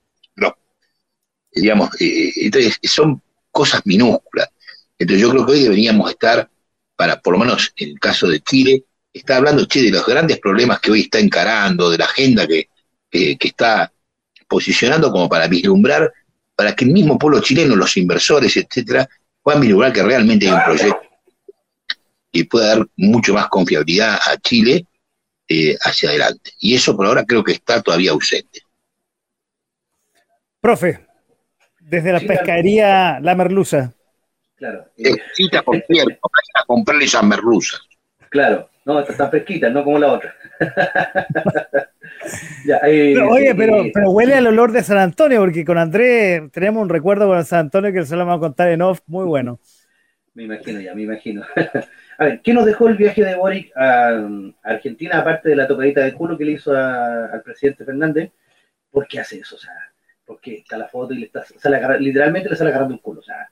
Digamos, 1.52 1.90
eh, 2.00 2.32
entonces 2.36 2.80
son 2.84 3.22
cosas 3.52 3.82
minúsculas. 3.86 4.50
Entonces 4.98 5.22
yo 5.22 5.32
creo 5.32 5.46
que 5.46 5.52
hoy 5.54 5.64
deberíamos 5.64 6.10
estar, 6.12 6.50
para 6.96 7.20
por 7.20 7.34
lo 7.34 7.40
menos 7.40 7.74
en 7.78 7.90
el 7.90 8.00
caso 8.00 8.28
de 8.28 8.42
Chile, 8.42 8.84
está 9.14 9.38
hablando 9.38 9.66
Chile 9.66 9.86
de 9.86 9.98
los 9.98 10.06
grandes 10.06 10.40
problemas 10.40 10.80
que 10.80 10.92
hoy 10.92 11.02
está 11.02 11.20
encarando, 11.20 11.90
de 11.90 11.98
la 11.98 12.06
agenda 12.06 12.46
que, 12.48 12.70
que 13.10 13.38
está 13.40 13.92
posicionando 14.48 15.12
como 15.12 15.30
para 15.30 15.48
vislumbrar, 15.48 16.12
para 16.56 16.76
que 16.76 16.86
el 16.86 16.92
mismo 16.92 17.18
pueblo 17.18 17.42
chileno, 17.42 17.76
los 17.76 17.96
inversores, 17.98 18.56
etcétera, 18.58 19.08
puedan 19.42 19.62
vislumbrar 19.62 19.94
que 19.94 20.04
realmente 20.04 20.48
hay 20.48 20.54
un 20.54 20.64
proyecto 20.64 21.10
que 22.32 22.46
pueda 22.46 22.68
dar 22.76 22.88
mucho 22.98 23.34
más 23.34 23.48
confiabilidad 23.48 24.16
a 24.16 24.38
Chile 24.38 24.86
eh, 25.48 25.76
hacia 25.82 26.10
adelante. 26.10 26.52
Y 26.60 26.76
eso 26.76 26.96
por 26.96 27.08
ahora 27.08 27.26
creo 27.26 27.44
que 27.44 27.54
está 27.54 27.82
todavía 27.82 28.12
ausente. 28.12 28.62
Profe, 30.62 31.08
desde 31.90 32.14
la 32.14 32.20
pescadería 32.20 33.20
La 33.20 33.36
Merluza. 33.36 33.94
Claro. 34.56 34.86
Cita 35.34 35.62
por 35.64 35.82
cierto, 35.88 36.20
a 36.54 36.66
comprarle 36.66 37.06
esas 37.06 37.24
merluzas. 37.24 37.82
Claro, 38.30 38.70
no, 38.86 39.00
está 39.00 39.16
tan 39.16 39.30
fresquita, 39.30 39.70
no 39.70 39.84
como 39.84 40.00
la 40.00 40.14
otra. 40.14 40.36
Eh, 42.86 43.18
oye, 43.18 43.56
pero, 43.56 43.86
pero 43.94 44.12
huele 44.12 44.36
al 44.36 44.46
olor 44.46 44.72
de 44.72 44.84
San 44.84 44.98
Antonio, 44.98 45.40
porque 45.40 45.64
con 45.64 45.78
Andrés 45.78 46.52
tenemos 46.52 46.84
un 46.84 46.90
recuerdo 46.90 47.28
con 47.28 47.44
San 47.46 47.60
Antonio 47.62 47.94
que 47.94 48.06
se 48.06 48.16
lo 48.16 48.26
vamos 48.26 48.38
a 48.38 48.48
contar 48.48 48.70
en 48.70 48.82
off, 48.82 49.00
muy 49.08 49.26
bueno. 49.26 49.60
Me 50.34 50.44
imagino 50.44 50.80
ya, 50.80 50.94
me 50.94 51.04
imagino. 51.04 51.44
a 52.18 52.24
ver, 52.24 52.42
¿qué 52.42 52.54
nos 52.54 52.66
dejó 52.66 52.88
el 52.88 52.98
viaje 52.98 53.24
de 53.24 53.36
Boric 53.36 53.76
a, 53.76 54.28
Argentina, 54.64 55.20
aparte 55.20 55.50
de 55.50 55.56
la 55.56 55.68
tocadita 55.68 56.02
de 56.02 56.14
culo 56.14 56.38
que 56.38 56.46
le 56.46 56.52
hizo 56.54 56.72
al 56.76 57.42
presidente 57.44 57.84
Fernández? 57.84 58.32
¿Por 58.92 59.08
qué 59.08 59.20
hace 59.20 59.40
eso? 59.40 59.56
O 59.56 59.60
sea, 59.60 59.74
¿por 60.30 60.40
qué 60.40 60.58
está 60.58 60.78
la 60.78 60.88
foto 60.88 61.12
y 61.12 61.18
le 61.18 61.26
está, 61.26 61.44
literalmente 61.98 62.50
le 62.50 62.56
sale 62.56 62.70
agarrando 62.70 62.94
el 62.94 63.02
culo? 63.02 63.22
O 63.22 63.24
sea, 63.24 63.50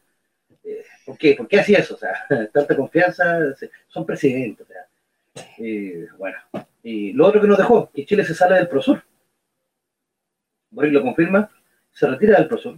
eh, 0.63 0.83
¿por 1.07 1.17
qué? 1.17 1.33
¿Por 1.33 1.47
qué 1.47 1.59
hacía 1.59 1.79
eso? 1.79 1.95
O 1.95 1.97
sea, 1.97 2.13
tanta 2.53 2.75
confianza, 2.75 3.39
son 3.87 4.05
presidentes, 4.05 4.67
o 4.67 4.71
sea, 4.71 5.45
eh, 5.57 6.07
bueno. 6.19 6.37
Y 6.83 7.13
lo 7.13 7.25
otro 7.25 7.41
que 7.41 7.47
nos 7.47 7.57
dejó, 7.57 7.89
que 7.91 8.05
Chile 8.05 8.23
se 8.23 8.35
sale 8.35 8.57
del 8.57 8.67
Prosur. 8.67 9.01
Boric 10.69 10.93
lo 10.93 11.01
confirma, 11.01 11.49
se 11.91 12.07
retira 12.07 12.37
del 12.37 12.47
Prosur, 12.47 12.77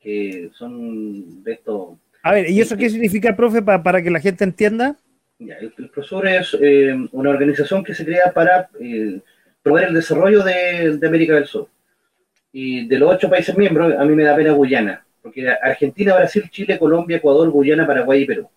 que 0.00 0.50
son 0.52 1.44
de 1.44 1.52
estos 1.52 1.98
a 2.22 2.32
ver, 2.32 2.50
¿y 2.50 2.60
eso 2.60 2.76
qué 2.76 2.90
significa, 2.90 3.36
profe, 3.36 3.62
para, 3.62 4.02
que 4.02 4.10
la 4.10 4.20
gente 4.20 4.42
entienda? 4.42 4.96
el, 5.38 5.70
profesor 5.90 6.26
es 6.26 6.56
eh, 6.60 6.92
una 7.12 7.30
organización 7.30 7.84
que 7.84 7.94
se 7.94 8.04
crea 8.04 8.32
para 8.34 8.68
eh, 8.80 9.20
promover 9.62 9.88
el 9.88 9.94
desarrollo 9.94 10.42
de, 10.42 10.98
América 11.06 11.34
del 11.34 11.46
Sur. 11.46 11.68
Y 12.52 12.86
de 12.86 12.98
los 12.98 13.14
ocho 13.14 13.28
países 13.28 13.56
miembros, 13.56 13.94
a 13.98 14.04
mí 14.04 14.14
me 14.14 14.24
da 14.24 14.34
pena 14.34 14.52
Guyana, 14.52 15.04
porque 15.22 15.48
Argentina, 15.48 16.16
Brasil, 16.16 16.44
Chile, 16.50 16.78
Colombia, 16.78 17.18
Ecuador, 17.18 17.50
Guyana, 17.50 17.86
Paraguay 17.86 18.22
y 18.22 18.26
Perú. 18.26 18.48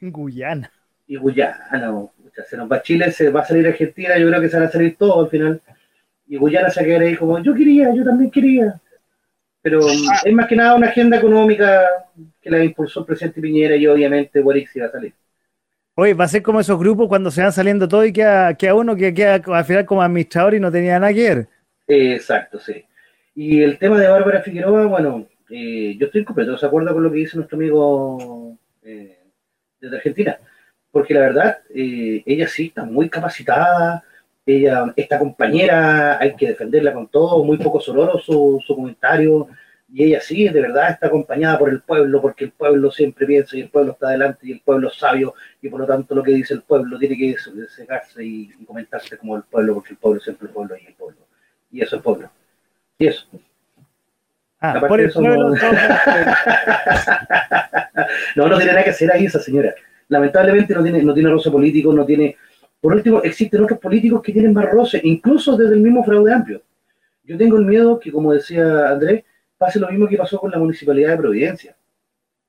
Guyana. 0.00 0.70
Y 1.06 1.16
Guyana, 1.16 1.92
o 1.92 2.12
sea, 2.34 2.44
se 2.44 2.56
nos 2.56 2.70
va 2.70 2.82
Chile, 2.82 3.10
se 3.10 3.30
va 3.30 3.40
a 3.40 3.44
salir 3.44 3.66
Argentina, 3.66 4.18
yo 4.18 4.28
creo 4.28 4.40
que 4.40 4.48
se 4.48 4.56
van 4.56 4.66
a 4.66 4.70
salir 4.70 4.96
todos 4.96 5.24
al 5.24 5.30
final. 5.30 5.60
Y 6.26 6.36
Guyana 6.36 6.68
se 6.70 6.80
va 6.80 6.84
a 6.84 6.86
quedar 6.86 7.02
ahí 7.02 7.16
como, 7.16 7.38
yo 7.42 7.54
quería, 7.54 7.94
yo 7.94 8.04
también 8.04 8.30
quería. 8.30 8.80
Pero 9.62 9.80
ah. 9.86 10.20
es 10.24 10.32
más 10.32 10.46
que 10.46 10.56
nada 10.56 10.74
una 10.74 10.88
agenda 10.88 11.16
económica 11.16 11.86
que 12.40 12.50
la 12.50 12.62
impulsó 12.62 13.00
el 13.00 13.06
presidente 13.06 13.40
Piñera 13.40 13.76
y 13.76 13.86
obviamente 13.86 14.40
Boric 14.40 14.68
se 14.68 14.80
va 14.80 14.86
a 14.86 14.92
salir. 14.92 15.14
Oye, 15.94 16.14
va 16.14 16.26
a 16.26 16.28
ser 16.28 16.42
como 16.42 16.60
esos 16.60 16.78
grupos 16.78 17.08
cuando 17.08 17.30
se 17.30 17.42
van 17.42 17.52
saliendo 17.52 17.88
todo 17.88 18.04
y 18.04 18.12
queda, 18.12 18.54
queda 18.54 18.74
uno 18.74 18.94
que 18.94 19.12
queda 19.12 19.42
al 19.44 19.64
final 19.64 19.84
como 19.84 20.00
administrador 20.00 20.54
y 20.54 20.60
no 20.60 20.70
tenía 20.70 20.98
nada 21.00 21.12
que 21.12 21.28
ver. 21.28 21.48
exacto, 21.88 22.60
sí. 22.60 22.84
Y 23.40 23.62
el 23.62 23.78
tema 23.78 24.00
de 24.00 24.08
Bárbara 24.08 24.42
Figueroa, 24.42 24.86
bueno, 24.86 25.28
eh, 25.48 25.96
yo 25.96 26.06
estoy 26.06 26.24
completo 26.24 26.56
de 26.56 26.66
acuerdo 26.66 26.92
con 26.92 27.04
lo 27.04 27.12
que 27.12 27.18
dice 27.18 27.36
nuestro 27.36 27.56
amigo 27.56 28.58
eh, 28.82 29.16
desde 29.80 29.96
Argentina, 29.96 30.40
porque 30.90 31.14
la 31.14 31.20
verdad, 31.20 31.58
eh, 31.72 32.24
ella 32.26 32.48
sí 32.48 32.66
está 32.66 32.82
muy 32.82 33.08
capacitada, 33.08 34.02
ella, 34.44 34.92
esta 34.96 35.20
compañera, 35.20 36.18
hay 36.18 36.34
que 36.34 36.48
defenderla 36.48 36.92
con 36.92 37.06
todo, 37.06 37.44
muy 37.44 37.58
poco 37.58 37.78
sonoro 37.78 38.18
su, 38.18 38.60
su 38.66 38.74
comentario, 38.74 39.46
y 39.88 40.02
ella 40.02 40.20
sí, 40.20 40.48
de 40.48 40.60
verdad 40.60 40.90
está 40.90 41.06
acompañada 41.06 41.60
por 41.60 41.68
el 41.68 41.80
pueblo, 41.82 42.20
porque 42.20 42.46
el 42.46 42.50
pueblo 42.50 42.90
siempre 42.90 43.24
piensa 43.24 43.56
y 43.56 43.60
el 43.60 43.70
pueblo 43.70 43.92
está 43.92 44.08
adelante 44.08 44.48
y 44.48 44.52
el 44.52 44.62
pueblo 44.62 44.88
es 44.88 44.96
sabio, 44.96 45.34
y 45.62 45.68
por 45.68 45.78
lo 45.78 45.86
tanto 45.86 46.12
lo 46.16 46.24
que 46.24 46.32
dice 46.32 46.54
el 46.54 46.62
pueblo 46.62 46.98
tiene 46.98 47.16
que 47.16 47.36
secarse 47.68 48.24
y, 48.24 48.48
comentarse 48.66 49.16
como 49.16 49.36
el 49.36 49.44
pueblo, 49.44 49.74
porque 49.74 49.90
el 49.90 49.98
pueblo 49.98 50.20
siempre 50.20 50.46
es 50.46 50.50
el 50.50 50.54
pueblo 50.54 50.76
y 50.76 50.86
el 50.86 50.94
pueblo. 50.94 51.18
Y 51.70 51.82
eso 51.82 51.94
es 51.94 52.02
pueblo. 52.02 52.32
Y 52.98 53.06
eso. 53.06 53.26
Ah, 54.60 54.80
por 54.86 55.00
eso 55.00 55.20
no... 55.22 55.36
no, 58.36 58.48
no 58.48 58.56
tiene 58.56 58.72
nada 58.72 58.84
que 58.84 58.90
hacer 58.90 59.12
ahí 59.12 59.26
esa 59.26 59.38
señora. 59.38 59.74
Lamentablemente 60.08 60.74
no 60.74 60.82
tiene, 60.82 61.02
no 61.02 61.14
tiene 61.14 61.30
roce 61.30 61.50
político, 61.50 61.92
no 61.92 62.04
tiene. 62.04 62.36
Por 62.80 62.94
último, 62.94 63.22
existen 63.22 63.62
otros 63.62 63.78
políticos 63.78 64.22
que 64.22 64.32
tienen 64.32 64.52
más 64.52 64.68
roce, 64.70 65.00
incluso 65.04 65.56
desde 65.56 65.74
el 65.74 65.80
mismo 65.80 66.04
fraude 66.04 66.32
amplio. 66.32 66.62
Yo 67.24 67.36
tengo 67.36 67.56
el 67.58 67.66
miedo 67.66 68.00
que, 68.00 68.10
como 68.10 68.32
decía 68.32 68.88
Andrés, 68.88 69.24
pase 69.56 69.78
lo 69.78 69.88
mismo 69.88 70.08
que 70.08 70.16
pasó 70.16 70.38
con 70.38 70.50
la 70.50 70.58
municipalidad 70.58 71.10
de 71.10 71.16
Providencia. 71.18 71.76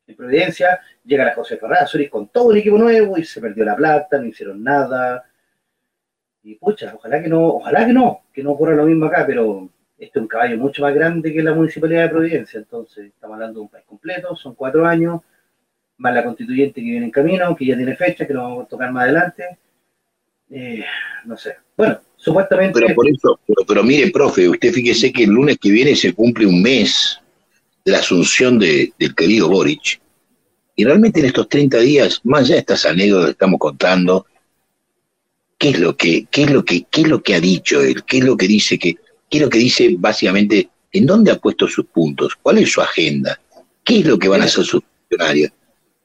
En 0.07 0.15
Providencia 0.15 0.79
llega 1.03 1.25
la 1.25 1.35
José 1.35 1.57
Ferraz, 1.57 1.91
con 2.09 2.29
todo 2.29 2.51
el 2.51 2.59
equipo 2.59 2.77
nuevo 2.77 3.17
y 3.17 3.23
se 3.23 3.41
perdió 3.41 3.65
la 3.65 3.75
plata, 3.75 4.17
no 4.19 4.25
hicieron 4.25 4.63
nada. 4.63 5.25
Y 6.43 6.55
pucha, 6.55 6.93
ojalá 6.95 7.21
que 7.21 7.27
no, 7.27 7.45
ojalá 7.45 7.85
que 7.85 7.93
no, 7.93 8.21
que 8.33 8.41
no 8.41 8.51
ocurra 8.51 8.73
lo 8.73 8.85
mismo 8.85 9.05
acá, 9.05 9.25
pero 9.27 9.69
este 9.99 10.17
es 10.17 10.21
un 10.21 10.27
caballo 10.27 10.57
mucho 10.57 10.81
más 10.81 10.93
grande 10.93 11.33
que 11.33 11.43
la 11.43 11.53
municipalidad 11.53 12.03
de 12.03 12.09
Providencia, 12.09 12.57
entonces 12.57 13.07
estamos 13.07 13.35
hablando 13.35 13.59
de 13.59 13.63
un 13.63 13.69
país 13.69 13.85
completo, 13.85 14.35
son 14.35 14.55
cuatro 14.55 14.85
años, 14.85 15.21
más 15.97 16.15
la 16.15 16.23
constituyente 16.23 16.81
que 16.81 16.89
viene 16.89 17.05
en 17.05 17.11
camino, 17.11 17.55
que 17.55 17.65
ya 17.65 17.75
tiene 17.75 17.95
fecha, 17.95 18.25
que 18.25 18.33
lo 18.33 18.43
vamos 18.43 18.65
a 18.65 18.69
tocar 18.69 18.91
más 18.91 19.03
adelante. 19.03 19.57
Eh, 20.49 20.83
no 21.25 21.37
sé. 21.37 21.57
Bueno, 21.75 21.99
supuestamente. 22.15 22.79
Pero 22.79 22.95
por 22.95 23.07
eso, 23.09 23.39
pero, 23.67 23.83
mire, 23.83 24.09
profe, 24.09 24.47
usted 24.47 24.71
fíjese 24.71 25.11
que 25.11 25.25
el 25.25 25.31
lunes 25.31 25.57
que 25.59 25.69
viene 25.69 25.95
se 25.95 26.13
cumple 26.13 26.45
un 26.45 26.61
mes 26.61 27.19
de 27.83 27.91
la 27.91 27.99
asunción 27.99 28.57
del 28.57 28.93
querido 29.15 29.49
Boric. 29.49 29.99
Y 30.75 30.85
realmente 30.85 31.19
en 31.19 31.25
estos 31.25 31.49
30 31.49 31.77
días, 31.79 32.21
más 32.23 32.43
allá 32.43 32.55
de 32.55 32.59
estas 32.61 32.85
anécdotas 32.85 33.25
que 33.25 33.31
estamos 33.31 33.59
contando, 33.59 34.25
¿qué 35.57 35.71
es 35.71 35.79
lo 35.79 35.97
que, 35.97 36.25
qué 36.31 36.43
es 36.43 36.51
lo 36.51 36.63
que, 36.63 36.85
qué 36.89 37.01
es 37.01 37.07
lo 37.09 37.21
que 37.21 37.35
ha 37.35 37.41
dicho 37.41 37.81
él? 37.81 38.05
¿Qué 38.05 38.19
es 38.19 38.23
lo 38.23 38.37
que 38.37 38.47
dice 38.47 38.79
que 38.79 38.95
¿Qué 39.29 39.37
es 39.37 39.43
lo 39.43 39.49
que 39.49 39.59
dice 39.59 39.95
básicamente? 39.97 40.69
¿En 40.91 41.05
dónde 41.05 41.31
ha 41.31 41.39
puesto 41.39 41.67
sus 41.67 41.85
puntos? 41.85 42.35
¿Cuál 42.41 42.57
es 42.59 42.71
su 42.71 42.81
agenda? 42.81 43.39
¿Qué 43.83 43.99
es 43.99 44.05
lo 44.05 44.17
que 44.17 44.27
van 44.27 44.41
a 44.41 44.45
hacer 44.45 44.65
sus 44.65 44.81
funcionarios? 44.83 45.51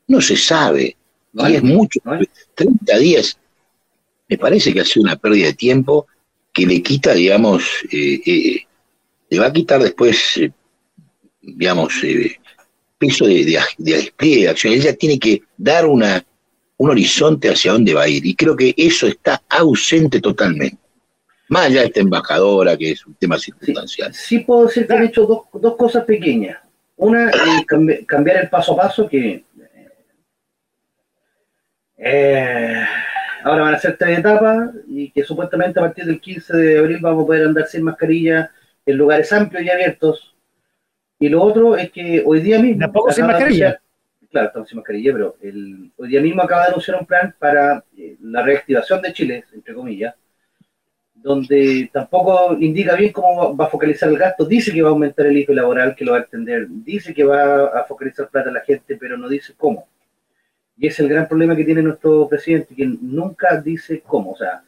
No 0.07 0.21
se 0.21 0.37
sabe. 0.37 0.97
Y 1.33 1.55
es 1.55 1.63
mucho. 1.63 2.01
30 2.55 2.99
días 2.99 3.39
me 4.29 4.39
parece 4.39 4.73
que 4.73 4.81
ha 4.81 4.85
sido 4.85 5.05
una 5.05 5.17
pérdida 5.17 5.47
de 5.47 5.55
tiempo 5.55 6.07
que 6.53 6.67
le 6.67 6.83
quita, 6.83 7.15
digamos, 7.15 7.65
eh, 7.91 8.21
eh, 8.25 8.67
le 9.29 9.39
va 9.39 9.47
a 9.47 9.53
quitar 9.53 9.83
después, 9.83 10.37
eh, 10.37 10.53
digamos, 11.43 11.95
peso 12.99 13.27
de, 13.27 13.45
de, 13.45 13.61
de, 13.79 13.97
despliegue 13.97 14.43
de 14.43 14.49
acción. 14.49 14.73
Ella 14.73 14.95
tiene 14.95 15.19
que 15.19 15.43
dar 15.57 15.87
una, 15.87 16.25
un 16.77 16.91
horizonte 16.91 17.49
hacia 17.49 17.73
dónde 17.73 17.95
va 17.95 18.05
a 18.05 18.09
ir. 18.09 18.25
Y 18.25 18.35
creo 18.35 18.57
que 18.57 18.73
eso 18.77 19.07
está 19.07 19.43
ausente 19.49 20.21
totalmente. 20.21 20.79
Más 21.55 21.67
allá 21.67 21.83
de 21.83 21.87
esta 21.87 22.01
embajadora, 22.01 22.77
que 22.77 22.90
es 22.90 23.07
un 23.07 23.14
tema 23.14 23.38
circunstancial. 23.38 24.12
Sí, 24.12 24.40
puedo 24.40 24.67
decir 24.67 24.88
que 24.88 24.93
han 24.93 25.05
hecho 25.05 25.25
dos, 25.25 25.43
dos 25.53 25.77
cosas 25.77 26.05
pequeñas. 26.05 26.59
Una, 26.97 27.31
eh, 27.31 28.05
cambiar 28.09 28.38
el 28.38 28.49
paso 28.49 28.73
a 28.73 28.83
paso, 28.83 29.09
que 29.09 29.45
eh, 31.97 32.85
ahora 33.45 33.62
van 33.62 33.75
a 33.77 33.79
ser 33.79 33.97
tres 33.97 34.19
etapas 34.19 34.71
y 34.88 35.12
que 35.12 35.23
supuestamente 35.23 35.79
a 35.79 35.85
partir 35.85 36.07
del 36.07 36.21
15 36.21 36.57
de 36.57 36.79
abril 36.81 36.99
vamos 37.01 37.23
a 37.23 37.27
poder 37.27 37.47
andar 37.47 37.69
sin 37.69 37.85
mascarilla 37.85 38.51
en 38.85 38.97
lugares 38.97 39.33
amplios 39.33 39.62
y 39.62 39.71
abiertos. 39.71 40.35
Y 41.21 41.29
lo 41.29 41.40
otro 41.40 41.77
es 41.77 41.93
que 41.93 42.21
hoy 42.27 42.40
día 42.40 42.59
mismo... 42.59 42.81
¿Tampoco 42.81 43.12
sin 43.12 43.29
mascarilla? 43.29 43.81
claro, 44.29 44.49
estamos 44.49 44.69
sin 44.69 44.79
mascarilla, 44.79 45.12
pero 45.12 45.37
el, 45.40 45.93
hoy 45.97 46.09
día 46.09 46.21
mismo 46.21 46.43
acaba 46.43 46.62
de 46.62 46.71
anunciar 46.71 46.99
un 46.99 47.07
plan 47.07 47.33
para 47.38 47.85
eh, 47.97 48.17
la 48.23 48.43
reactivación 48.43 49.01
de 49.01 49.12
Chile, 49.12 49.45
entre 49.55 49.73
comillas, 49.73 50.17
donde 51.25 51.89
tampoco 51.91 52.55
indica 52.61 52.95
bien 52.97 53.11
cómo 53.11 53.57
va 53.57 53.65
a 53.65 53.71
focalizar 53.71 54.11
el 54.11 54.19
gasto. 54.19 54.45
Dice 54.45 54.71
que 54.71 54.83
va 54.83 54.91
a 54.91 54.93
aumentar 54.93 55.25
el 55.25 55.39
IFE 55.39 55.55
laboral, 55.55 55.97
que 55.97 56.05
lo 56.05 56.13
va 56.13 56.19
a 56.19 56.21
extender. 56.21 56.67
Dice 56.69 57.15
que 57.15 57.25
va 57.25 57.65
a 57.69 57.85
focalizar 57.85 58.29
plata 58.29 58.51
a 58.51 58.53
la 58.53 58.61
gente, 58.61 58.99
pero 58.99 59.17
no 59.17 59.27
dice 59.27 59.55
cómo. 59.57 59.89
Y 60.77 60.87
es 60.87 61.01
el 61.01 61.09
gran 61.09 61.27
problema 61.27 61.57
que 61.57 61.65
tiene 61.65 61.81
nuestro 61.81 62.29
presidente, 62.29 62.75
que 62.75 62.85
nunca 62.85 63.59
dice 63.59 64.03
cómo. 64.07 64.33
O 64.33 64.37
sea, 64.37 64.63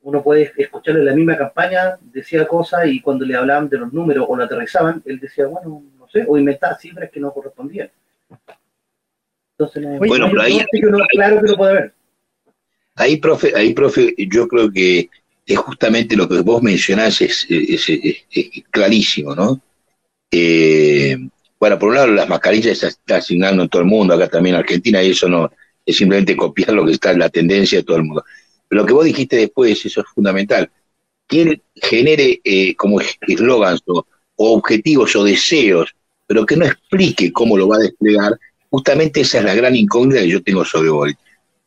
uno 0.00 0.22
puede 0.22 0.50
escucharle 0.56 1.04
la 1.04 1.14
misma 1.14 1.36
campaña, 1.36 1.98
decía 2.00 2.48
cosas 2.48 2.86
y 2.86 3.02
cuando 3.02 3.26
le 3.26 3.36
hablaban 3.36 3.68
de 3.68 3.76
los 3.76 3.92
números 3.92 4.24
o 4.30 4.34
lo 4.34 4.44
aterrizaban, 4.44 5.02
él 5.04 5.20
decía, 5.20 5.46
bueno, 5.46 5.82
no 5.98 6.08
sé, 6.08 6.24
o 6.26 6.38
inventaba 6.38 6.78
cifras 6.78 7.10
que 7.10 7.20
no 7.20 7.34
correspondían. 7.34 7.90
Entonces, 9.58 9.82
no, 9.82 9.98
bueno, 9.98 10.28
pero 10.30 10.40
ahí, 10.40 10.64
claro 11.10 11.42
que 11.42 11.50
lo 11.50 11.56
puede 11.58 11.74
ver. 11.74 11.92
Ahí, 12.94 13.18
profe, 13.18 13.52
ahí, 13.54 13.74
profe, 13.74 14.14
yo 14.16 14.48
creo 14.48 14.72
que 14.72 15.10
es 15.48 15.58
justamente 15.58 16.14
lo 16.14 16.28
que 16.28 16.40
vos 16.40 16.62
mencionás, 16.62 17.22
es, 17.22 17.46
clarísimo, 18.70 19.34
¿no? 19.34 19.60
Eh, 20.30 21.16
bueno, 21.58 21.78
por 21.78 21.88
un 21.88 21.94
lado, 21.94 22.06
las 22.08 22.28
mascarillas 22.28 22.78
se 22.78 22.88
están 22.88 23.18
asignando 23.18 23.62
en 23.62 23.68
todo 23.70 23.80
el 23.80 23.88
mundo, 23.88 24.12
acá 24.12 24.28
también 24.28 24.54
en 24.54 24.60
Argentina, 24.60 25.02
y 25.02 25.10
eso 25.10 25.26
no 25.26 25.50
es 25.86 25.96
simplemente 25.96 26.36
copiar 26.36 26.74
lo 26.74 26.84
que 26.84 26.92
está 26.92 27.12
en 27.12 27.20
la 27.20 27.30
tendencia 27.30 27.78
de 27.78 27.84
todo 27.84 27.96
el 27.96 28.04
mundo. 28.04 28.22
Lo 28.68 28.84
que 28.84 28.92
vos 28.92 29.06
dijiste 29.06 29.36
después, 29.36 29.84
eso 29.86 30.02
es 30.02 30.06
fundamental. 30.14 30.70
Que 31.26 31.62
genere 31.76 32.42
eh, 32.44 32.74
como 32.76 33.00
eslogans 33.00 33.82
o, 33.86 34.04
objetivos 34.36 35.16
o 35.16 35.24
deseos, 35.24 35.94
pero 36.26 36.44
que 36.44 36.56
no 36.56 36.66
explique 36.66 37.32
cómo 37.32 37.56
lo 37.56 37.68
va 37.68 37.76
a 37.76 37.80
desplegar, 37.80 38.38
justamente 38.68 39.22
esa 39.22 39.38
es 39.38 39.44
la 39.44 39.54
gran 39.54 39.74
incógnita 39.74 40.20
que 40.20 40.28
yo 40.28 40.42
tengo 40.42 40.62
sobre 40.62 40.90
Boris. 40.90 41.16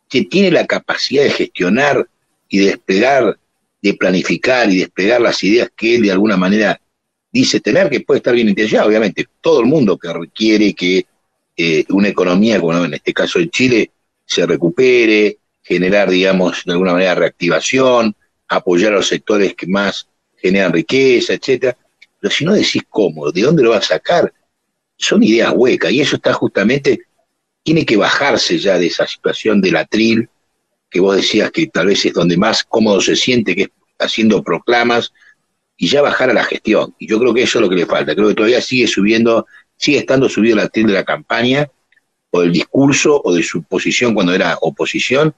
Que 0.07 0.25
tiene 0.25 0.51
la 0.51 0.67
capacidad 0.67 1.23
de 1.23 1.31
gestionar 1.31 2.07
y 2.47 2.59
desplegar 2.59 3.39
de 3.81 3.93
planificar 3.95 4.69
y 4.69 4.79
desplegar 4.79 5.21
las 5.21 5.43
ideas 5.43 5.69
que 5.75 5.95
él 5.95 6.03
de 6.03 6.11
alguna 6.11 6.37
manera 6.37 6.79
dice 7.31 7.59
tener, 7.59 7.89
que 7.89 8.01
puede 8.01 8.19
estar 8.19 8.33
bien 8.33 8.49
intencionado, 8.49 8.89
obviamente. 8.89 9.25
Todo 9.39 9.61
el 9.61 9.65
mundo 9.65 9.97
que 9.97 10.11
requiere 10.11 10.73
que 10.73 11.05
eh, 11.55 11.85
una 11.89 12.09
economía, 12.09 12.59
como 12.59 12.83
en 12.83 12.93
este 12.93 13.13
caso 13.13 13.39
en 13.39 13.49
Chile, 13.49 13.91
se 14.25 14.45
recupere, 14.45 15.37
generar, 15.61 16.09
digamos, 16.09 16.63
de 16.65 16.71
alguna 16.73 16.93
manera 16.93 17.15
reactivación, 17.15 18.15
apoyar 18.47 18.93
a 18.93 18.97
los 18.97 19.07
sectores 19.07 19.55
que 19.55 19.67
más 19.67 20.07
generan 20.37 20.73
riqueza, 20.73 21.33
etcétera. 21.33 21.77
Pero 22.19 22.33
si 22.33 22.45
no 22.45 22.53
decís 22.53 22.83
cómo, 22.89 23.31
de 23.31 23.41
dónde 23.41 23.63
lo 23.63 23.71
va 23.71 23.77
a 23.77 23.81
sacar, 23.81 24.31
son 24.97 25.23
ideas 25.23 25.53
huecas, 25.55 25.91
y 25.91 26.01
eso 26.01 26.17
está 26.17 26.33
justamente, 26.33 27.01
tiene 27.63 27.85
que 27.85 27.97
bajarse 27.97 28.57
ya 28.59 28.77
de 28.77 28.87
esa 28.87 29.07
situación 29.07 29.61
del 29.61 29.75
atril 29.75 30.29
que 30.91 30.99
vos 30.99 31.15
decías 31.15 31.49
que 31.51 31.67
tal 31.67 31.88
vez 31.88 32.06
es 32.06 32.13
donde 32.13 32.38
más 32.38 32.63
cómodo 32.63 32.99
se 32.99 33.15
siente, 33.15 33.56
que 33.56 33.62
es 33.63 33.69
haciendo 33.97 34.43
proclamas, 34.43 35.13
y 35.77 35.88
ya 35.88 36.01
bajar 36.01 36.30
a 36.30 36.34
la 36.34 36.43
gestión. 36.43 36.93
Y 36.99 37.08
yo 37.08 37.17
creo 37.17 37.34
que 37.34 37.43
eso 37.43 37.58
es 37.58 37.63
lo 37.63 37.69
que 37.69 37.77
le 37.77 37.86
falta. 37.88 38.13
Creo 38.13 38.27
que 38.27 38.36
todavía 38.36 38.62
sigue 38.62 38.86
subiendo, 38.86 39.47
sigue 39.77 39.99
estando 39.99 40.30
subido 40.30 40.58
la 40.58 40.67
tienda 40.67 40.93
de 40.93 40.99
la 40.99 41.06
campaña, 41.06 41.71
o 42.30 42.41
del 42.41 42.51
discurso, 42.51 43.21
o 43.23 43.34
de 43.34 43.41
su 43.41 43.63
posición 43.63 44.13
cuando 44.13 44.34
era 44.34 44.58
oposición, 44.62 45.34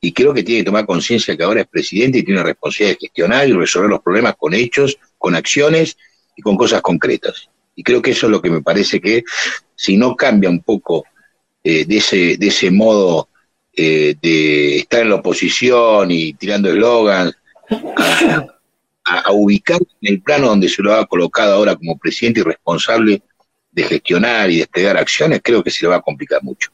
y 0.00 0.12
creo 0.12 0.32
que 0.32 0.42
tiene 0.42 0.60
que 0.60 0.66
tomar 0.66 0.86
conciencia 0.86 1.36
que 1.36 1.42
ahora 1.42 1.62
es 1.62 1.66
presidente 1.66 2.18
y 2.18 2.22
tiene 2.22 2.40
la 2.40 2.46
responsabilidad 2.46 2.96
de 2.96 3.06
gestionar 3.06 3.48
y 3.48 3.52
resolver 3.52 3.90
los 3.90 4.00
problemas 4.00 4.36
con 4.36 4.54
hechos, 4.54 4.98
con 5.16 5.34
acciones 5.34 5.96
y 6.36 6.42
con 6.42 6.56
cosas 6.56 6.80
concretas. 6.82 7.48
Y 7.74 7.82
creo 7.82 8.00
que 8.00 8.12
eso 8.12 8.26
es 8.26 8.32
lo 8.32 8.40
que 8.40 8.50
me 8.50 8.62
parece 8.62 9.00
que 9.00 9.24
si 9.74 9.96
no 9.96 10.14
cambia 10.14 10.50
un 10.50 10.62
poco 10.62 11.04
eh, 11.64 11.84
de, 11.84 11.96
ese, 11.96 12.36
de 12.36 12.46
ese 12.46 12.70
modo 12.70 13.28
eh, 13.78 14.16
de 14.20 14.78
estar 14.78 15.02
en 15.02 15.10
la 15.10 15.14
oposición 15.16 16.10
y 16.10 16.32
tirando 16.34 16.68
eslogans, 16.68 17.32
a, 19.04 19.32
ubicar 19.32 19.78
en 20.00 20.14
el 20.14 20.20
plano 20.20 20.48
donde 20.48 20.68
se 20.68 20.82
lo 20.82 20.92
ha 20.94 21.06
colocado 21.06 21.54
ahora 21.54 21.76
como 21.76 21.96
presidente 21.96 22.40
y 22.40 22.42
responsable 22.42 23.22
de 23.70 23.82
gestionar 23.84 24.50
y 24.50 24.58
desplegar 24.58 24.96
acciones, 24.96 25.40
creo 25.44 25.62
que 25.62 25.70
se 25.70 25.84
le 25.84 25.90
va 25.90 25.96
a 25.96 26.00
complicar 26.00 26.42
mucho. 26.42 26.70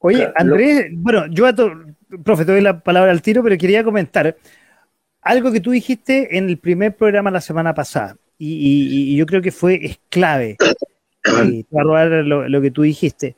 Oye, 0.00 0.28
Andrés, 0.34 0.86
bueno, 0.92 1.26
yo 1.28 1.46
a 1.46 1.54
tu, 1.54 1.70
profe, 2.24 2.44
te 2.44 2.50
doy 2.50 2.60
la 2.60 2.80
palabra 2.80 3.12
al 3.12 3.22
tiro, 3.22 3.44
pero 3.44 3.56
quería 3.56 3.84
comentar 3.84 4.36
algo 5.22 5.52
que 5.52 5.60
tú 5.60 5.70
dijiste 5.70 6.36
en 6.36 6.48
el 6.48 6.58
primer 6.58 6.96
programa 6.96 7.30
la 7.30 7.40
semana 7.40 7.72
pasada, 7.72 8.16
y, 8.36 9.16
yo 9.16 9.26
creo 9.26 9.40
que 9.40 9.52
fue 9.52 9.78
es 9.80 10.00
clave. 10.10 10.56
y 11.46 11.62
te 11.62 11.78
a 11.78 11.82
robar 11.82 12.08
lo, 12.08 12.60
que 12.60 12.70
tú 12.70 12.82
dijiste. 12.82 13.36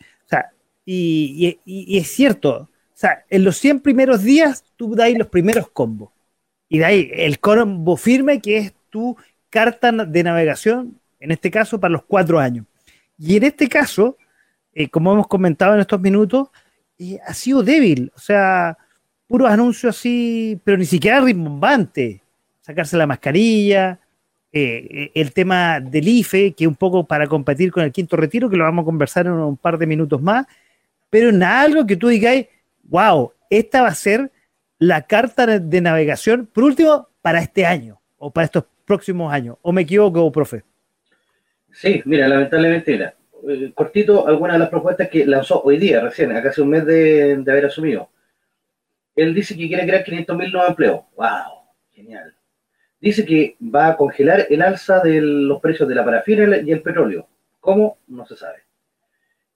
Y, 0.88 1.58
es 1.98 2.08
cierto, 2.12 2.52
o 2.52 2.68
sea, 2.94 3.24
en 3.28 3.42
los 3.42 3.58
100 3.58 3.80
primeros 3.80 4.22
días 4.22 4.64
tú 4.76 4.94
dais 4.94 5.18
los 5.18 5.26
primeros 5.26 5.68
combos. 5.70 6.10
Y 6.68 6.80
ahí 6.82 7.10
el 7.12 7.40
combo 7.40 7.96
firme 7.96 8.40
que 8.40 8.58
es 8.58 8.74
tu 8.88 9.16
carta 9.50 9.90
de 9.90 10.22
navegación, 10.22 10.98
en 11.18 11.32
este 11.32 11.50
caso 11.50 11.80
para 11.80 11.92
los 11.92 12.04
cuatro 12.04 12.38
años. 12.38 12.66
Y 13.18 13.36
en 13.36 13.42
este 13.42 13.68
caso, 13.68 14.16
eh, 14.72 14.88
como 14.88 15.12
hemos 15.12 15.26
comentado 15.26 15.74
en 15.74 15.80
estos 15.80 16.00
minutos, 16.00 16.48
eh, 16.98 17.18
ha 17.26 17.34
sido 17.34 17.62
débil. 17.64 18.12
O 18.14 18.20
sea, 18.20 18.78
puros 19.26 19.50
anuncios 19.50 19.96
así, 19.96 20.60
pero 20.62 20.78
ni 20.78 20.86
siquiera 20.86 21.20
rimbombante. 21.20 22.22
Sacarse 22.60 22.96
la 22.96 23.06
mascarilla, 23.06 23.98
eh, 24.52 25.10
el 25.14 25.32
tema 25.32 25.80
del 25.80 26.06
IFE, 26.06 26.52
que 26.52 26.66
un 26.66 26.76
poco 26.76 27.04
para 27.04 27.26
competir 27.26 27.72
con 27.72 27.82
el 27.82 27.92
quinto 27.92 28.16
retiro, 28.16 28.48
que 28.48 28.56
lo 28.56 28.64
vamos 28.64 28.82
a 28.82 28.86
conversar 28.86 29.26
en 29.26 29.32
un 29.32 29.56
par 29.56 29.78
de 29.78 29.86
minutos 29.86 30.22
más 30.22 30.46
pero 31.10 31.30
en 31.30 31.42
algo 31.42 31.86
que 31.86 31.96
tú 31.96 32.08
digas, 32.08 32.46
wow, 32.84 33.32
esta 33.50 33.82
va 33.82 33.88
a 33.88 33.94
ser 33.94 34.30
la 34.78 35.02
carta 35.02 35.46
de 35.46 35.80
navegación, 35.80 36.46
por 36.46 36.64
último, 36.64 37.08
para 37.22 37.40
este 37.40 37.64
año 37.64 38.00
o 38.18 38.30
para 38.30 38.44
estos 38.44 38.64
próximos 38.84 39.32
años. 39.32 39.56
¿O 39.62 39.72
me 39.72 39.82
equivoco, 39.82 40.30
profe? 40.30 40.64
Sí, 41.72 42.02
mira, 42.04 42.28
lamentablemente, 42.28 43.14
eh, 43.48 43.72
cortito, 43.74 44.26
algunas 44.26 44.54
de 44.54 44.60
las 44.60 44.68
propuestas 44.68 45.08
que 45.08 45.26
lanzó 45.26 45.62
hoy 45.62 45.78
día, 45.78 46.00
recién, 46.00 46.32
acá 46.32 46.50
hace 46.50 46.62
un 46.62 46.70
mes 46.70 46.86
de, 46.86 47.42
haber 47.46 47.66
asumido. 47.66 48.08
Él 49.14 49.34
dice 49.34 49.56
que 49.56 49.68
quiere 49.68 49.86
crear 49.86 50.04
500.000 50.04 50.52
nuevos 50.52 50.70
empleos. 50.70 51.00
¡Wow! 51.16 51.70
Genial. 51.92 52.34
Dice 53.00 53.24
que 53.24 53.56
va 53.62 53.88
a 53.88 53.96
congelar 53.96 54.46
el 54.50 54.62
alza 54.62 55.00
de 55.00 55.20
los 55.20 55.60
precios 55.60 55.88
de 55.88 55.94
la 55.94 56.04
parafina 56.04 56.58
y 56.58 56.70
el 56.70 56.82
petróleo. 56.82 57.28
¿Cómo? 57.60 57.98
No 58.06 58.26
se 58.26 58.36
sabe. 58.36 58.65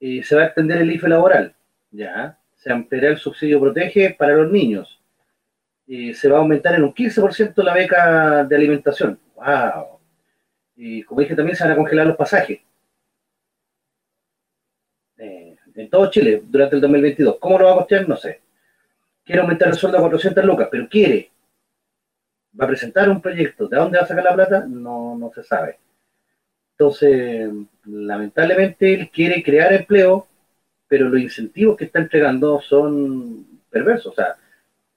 Eh, 0.01 0.23
se 0.25 0.35
va 0.35 0.43
a 0.43 0.47
extender 0.47 0.79
el 0.79 0.93
IFE 0.93 1.09
laboral. 1.09 1.55
Ya. 1.91 2.39
Se 2.57 2.73
ampliará 2.73 3.09
el 3.09 3.19
subsidio 3.19 3.61
protege 3.61 4.15
para 4.19 4.35
los 4.35 4.51
niños. 4.51 5.01
Y 5.87 6.15
se 6.15 6.29
va 6.29 6.39
a 6.39 6.41
aumentar 6.41 6.75
en 6.75 6.85
un 6.85 6.95
15% 6.95 7.63
la 7.63 7.75
beca 7.75 8.45
de 8.45 8.57
alimentación. 8.57 9.19
¡Wow! 9.37 10.01
Y 10.77 11.03
como 11.03 11.21
dije, 11.21 11.37
también 11.37 11.57
se 11.57 11.65
van 11.65 11.73
a 11.73 11.77
congelar 11.77 12.07
los 12.07 12.17
pasajes. 12.17 12.61
Eh, 15.19 15.57
en 15.75 15.91
todo 15.91 16.11
Chile 16.11 16.43
durante 16.47 16.77
el 16.77 16.81
2022. 16.81 17.37
¿Cómo 17.39 17.59
lo 17.59 17.67
va 17.67 17.73
a 17.73 17.77
costear? 17.77 18.09
No 18.09 18.17
sé. 18.17 18.41
Quiere 19.25 19.43
aumentar 19.43 19.69
el 19.69 19.75
sueldo 19.75 19.99
a 19.99 20.01
400 20.01 20.45
lucas, 20.45 20.69
pero 20.71 20.89
quiere. 20.89 21.31
Va 22.59 22.65
a 22.65 22.69
presentar 22.69 23.09
un 23.11 23.21
proyecto. 23.21 23.69
¿De 23.69 23.77
dónde 23.77 23.99
va 23.99 24.05
a 24.05 24.07
sacar 24.07 24.25
la 24.25 24.35
plata? 24.35 24.65
No, 24.67 25.17
no 25.19 25.31
se 25.33 25.43
sabe. 25.43 25.79
Entonces, 26.81 27.51
lamentablemente, 27.85 28.95
él 28.95 29.11
quiere 29.11 29.43
crear 29.43 29.71
empleo, 29.71 30.27
pero 30.89 31.11
los 31.11 31.21
incentivos 31.21 31.77
que 31.77 31.85
está 31.85 31.99
entregando 31.99 32.59
son 32.63 33.47
perversos. 33.69 34.15
O 34.15 34.15
sea, 34.15 34.37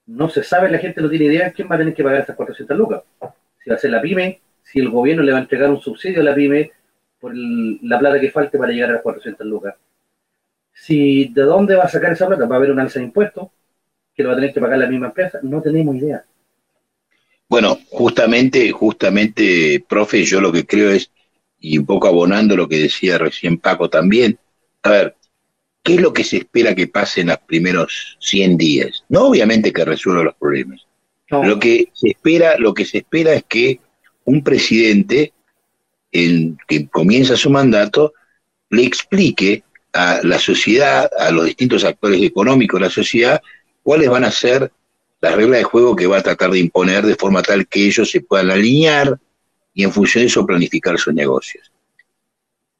no 0.05 0.29
se 0.29 0.43
sabe, 0.43 0.71
la 0.71 0.77
gente 0.77 1.01
no 1.01 1.09
tiene 1.09 1.25
idea 1.25 1.51
quién 1.51 1.67
va 1.69 1.75
a 1.75 1.79
tener 1.79 1.93
que 1.93 2.01
pagar 2.01 2.21
esas 2.21 2.37
400 2.37 2.77
lucas. 2.77 3.01
Si 3.61 3.69
va 3.69 3.75
a 3.75 3.79
ser 3.79 3.91
la 3.91 4.01
pyme, 4.01 4.39
si 4.63 4.79
el 4.79 4.89
gobierno 4.89 5.23
le 5.23 5.33
va 5.33 5.39
a 5.39 5.41
entregar 5.41 5.69
un 5.69 5.81
subsidio 5.81 6.21
a 6.21 6.23
la 6.23 6.33
pyme 6.33 6.71
por 7.19 7.33
la 7.35 7.99
plata 7.99 8.17
que 8.17 8.31
falte 8.31 8.57
para 8.57 8.71
llegar 8.71 8.91
a 8.91 8.93
las 8.93 9.01
400 9.01 9.45
lucas. 9.45 9.75
Si 10.73 11.33
de 11.33 11.41
dónde 11.41 11.75
va 11.75 11.83
a 11.83 11.89
sacar 11.89 12.13
esa 12.13 12.27
plata, 12.27 12.45
va 12.45 12.55
a 12.55 12.59
haber 12.59 12.71
un 12.71 12.79
alza 12.79 12.99
de 12.99 13.07
impuestos 13.07 13.49
que 14.15 14.23
lo 14.23 14.29
va 14.29 14.35
a 14.35 14.37
tener 14.37 14.53
que 14.53 14.61
pagar 14.61 14.79
la 14.79 14.87
misma 14.87 15.07
empresa, 15.07 15.39
no 15.43 15.61
tenemos 15.61 15.97
idea. 15.97 16.23
Bueno, 17.49 17.77
justamente, 17.89 18.71
justamente, 18.71 19.83
profe, 19.85 20.23
yo 20.23 20.39
lo 20.39 20.49
que 20.49 20.65
creo 20.65 20.89
es, 20.89 21.11
y 21.63 21.77
un 21.77 21.85
poco 21.85 22.09
abonando 22.09 22.57
lo 22.57 22.67
que 22.67 22.77
decía 22.77 23.17
recién 23.17 23.57
Paco 23.57 23.89
también, 23.89 24.37
a 24.83 24.89
ver, 24.89 25.15
¿qué 25.81 25.95
es 25.95 26.01
lo 26.01 26.11
que 26.11 26.25
se 26.25 26.37
espera 26.37 26.75
que 26.75 26.87
pase 26.87 27.21
en 27.21 27.27
los 27.27 27.37
primeros 27.39 28.17
100 28.19 28.57
días? 28.57 29.05
No 29.07 29.27
obviamente 29.27 29.71
que 29.71 29.85
resuelva 29.85 30.23
los 30.23 30.35
problemas. 30.35 30.85
Lo 31.29 31.57
que 31.57 31.87
se 31.93 32.09
espera, 32.09 32.57
lo 32.59 32.73
que 32.73 32.85
se 32.85 32.99
espera 32.99 33.33
es 33.33 33.45
que 33.45 33.79
un 34.25 34.43
presidente 34.43 35.31
en, 36.11 36.57
que 36.67 36.87
comienza 36.89 37.37
su 37.37 37.49
mandato 37.49 38.13
le 38.69 38.83
explique 38.83 39.63
a 39.93 40.19
la 40.21 40.39
sociedad, 40.39 41.09
a 41.17 41.31
los 41.31 41.45
distintos 41.45 41.85
actores 41.85 42.21
económicos 42.21 42.79
de 42.79 42.87
la 42.87 42.91
sociedad, 42.91 43.41
cuáles 43.81 44.09
van 44.09 44.25
a 44.25 44.31
ser 44.31 44.69
las 45.21 45.35
reglas 45.35 45.59
de 45.59 45.63
juego 45.63 45.95
que 45.95 46.07
va 46.07 46.17
a 46.17 46.23
tratar 46.23 46.51
de 46.51 46.59
imponer 46.59 47.05
de 47.05 47.15
forma 47.15 47.41
tal 47.41 47.67
que 47.67 47.85
ellos 47.85 48.11
se 48.11 48.19
puedan 48.19 48.51
alinear 48.51 49.17
y 49.73 49.83
en 49.83 49.91
función 49.91 50.23
de 50.23 50.27
eso 50.27 50.45
planificar 50.45 50.97
sus 50.97 51.13
negocios. 51.13 51.71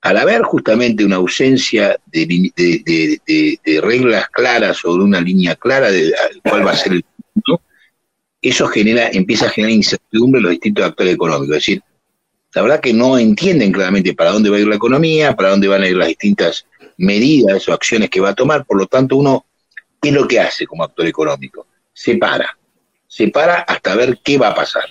Al 0.01 0.17
haber 0.17 0.41
justamente 0.43 1.05
una 1.05 1.15
ausencia 1.15 1.97
de, 2.07 3.81
reglas 3.81 4.27
claras 4.29 4.81
de 4.83 4.89
una 4.89 5.21
línea 5.21 5.55
clara 5.55 5.89
de 5.89 6.13
cuál 6.43 6.67
va 6.67 6.71
a 6.71 6.77
ser 6.77 6.93
el 6.93 7.05
punto, 7.33 7.61
eso 8.41 8.67
genera, 8.67 9.09
empieza 9.13 9.45
a 9.45 9.49
generar 9.49 9.73
incertidumbre 9.73 10.39
en 10.39 10.43
los 10.43 10.51
distintos 10.51 10.85
actores 10.85 11.13
económicos. 11.13 11.55
Es 11.55 11.65
decir, 11.65 11.81
la 12.53 12.61
verdad 12.61 12.81
que 12.81 12.93
no 12.93 13.17
entienden 13.17 13.71
claramente 13.71 14.13
para 14.13 14.31
dónde 14.31 14.49
va 14.49 14.57
a 14.57 14.59
ir 14.59 14.67
la 14.67 14.75
economía, 14.75 15.35
para 15.35 15.49
dónde 15.49 15.69
van 15.69 15.83
a 15.83 15.87
ir 15.87 15.95
las 15.95 16.09
distintas 16.09 16.65
medidas 16.97 17.67
o 17.67 17.73
acciones 17.73 18.09
que 18.09 18.19
va 18.19 18.29
a 18.29 18.35
tomar, 18.35 18.65
por 18.65 18.77
lo 18.77 18.87
tanto 18.87 19.15
uno, 19.15 19.45
¿qué 20.01 20.09
es 20.09 20.15
lo 20.15 20.27
que 20.27 20.39
hace 20.39 20.67
como 20.67 20.83
actor 20.83 21.07
económico? 21.07 21.65
Se 21.93 22.17
para, 22.17 22.57
se 23.07 23.29
para 23.29 23.61
hasta 23.61 23.95
ver 23.95 24.19
qué 24.23 24.37
va 24.37 24.49
a 24.49 24.55
pasar. 24.55 24.85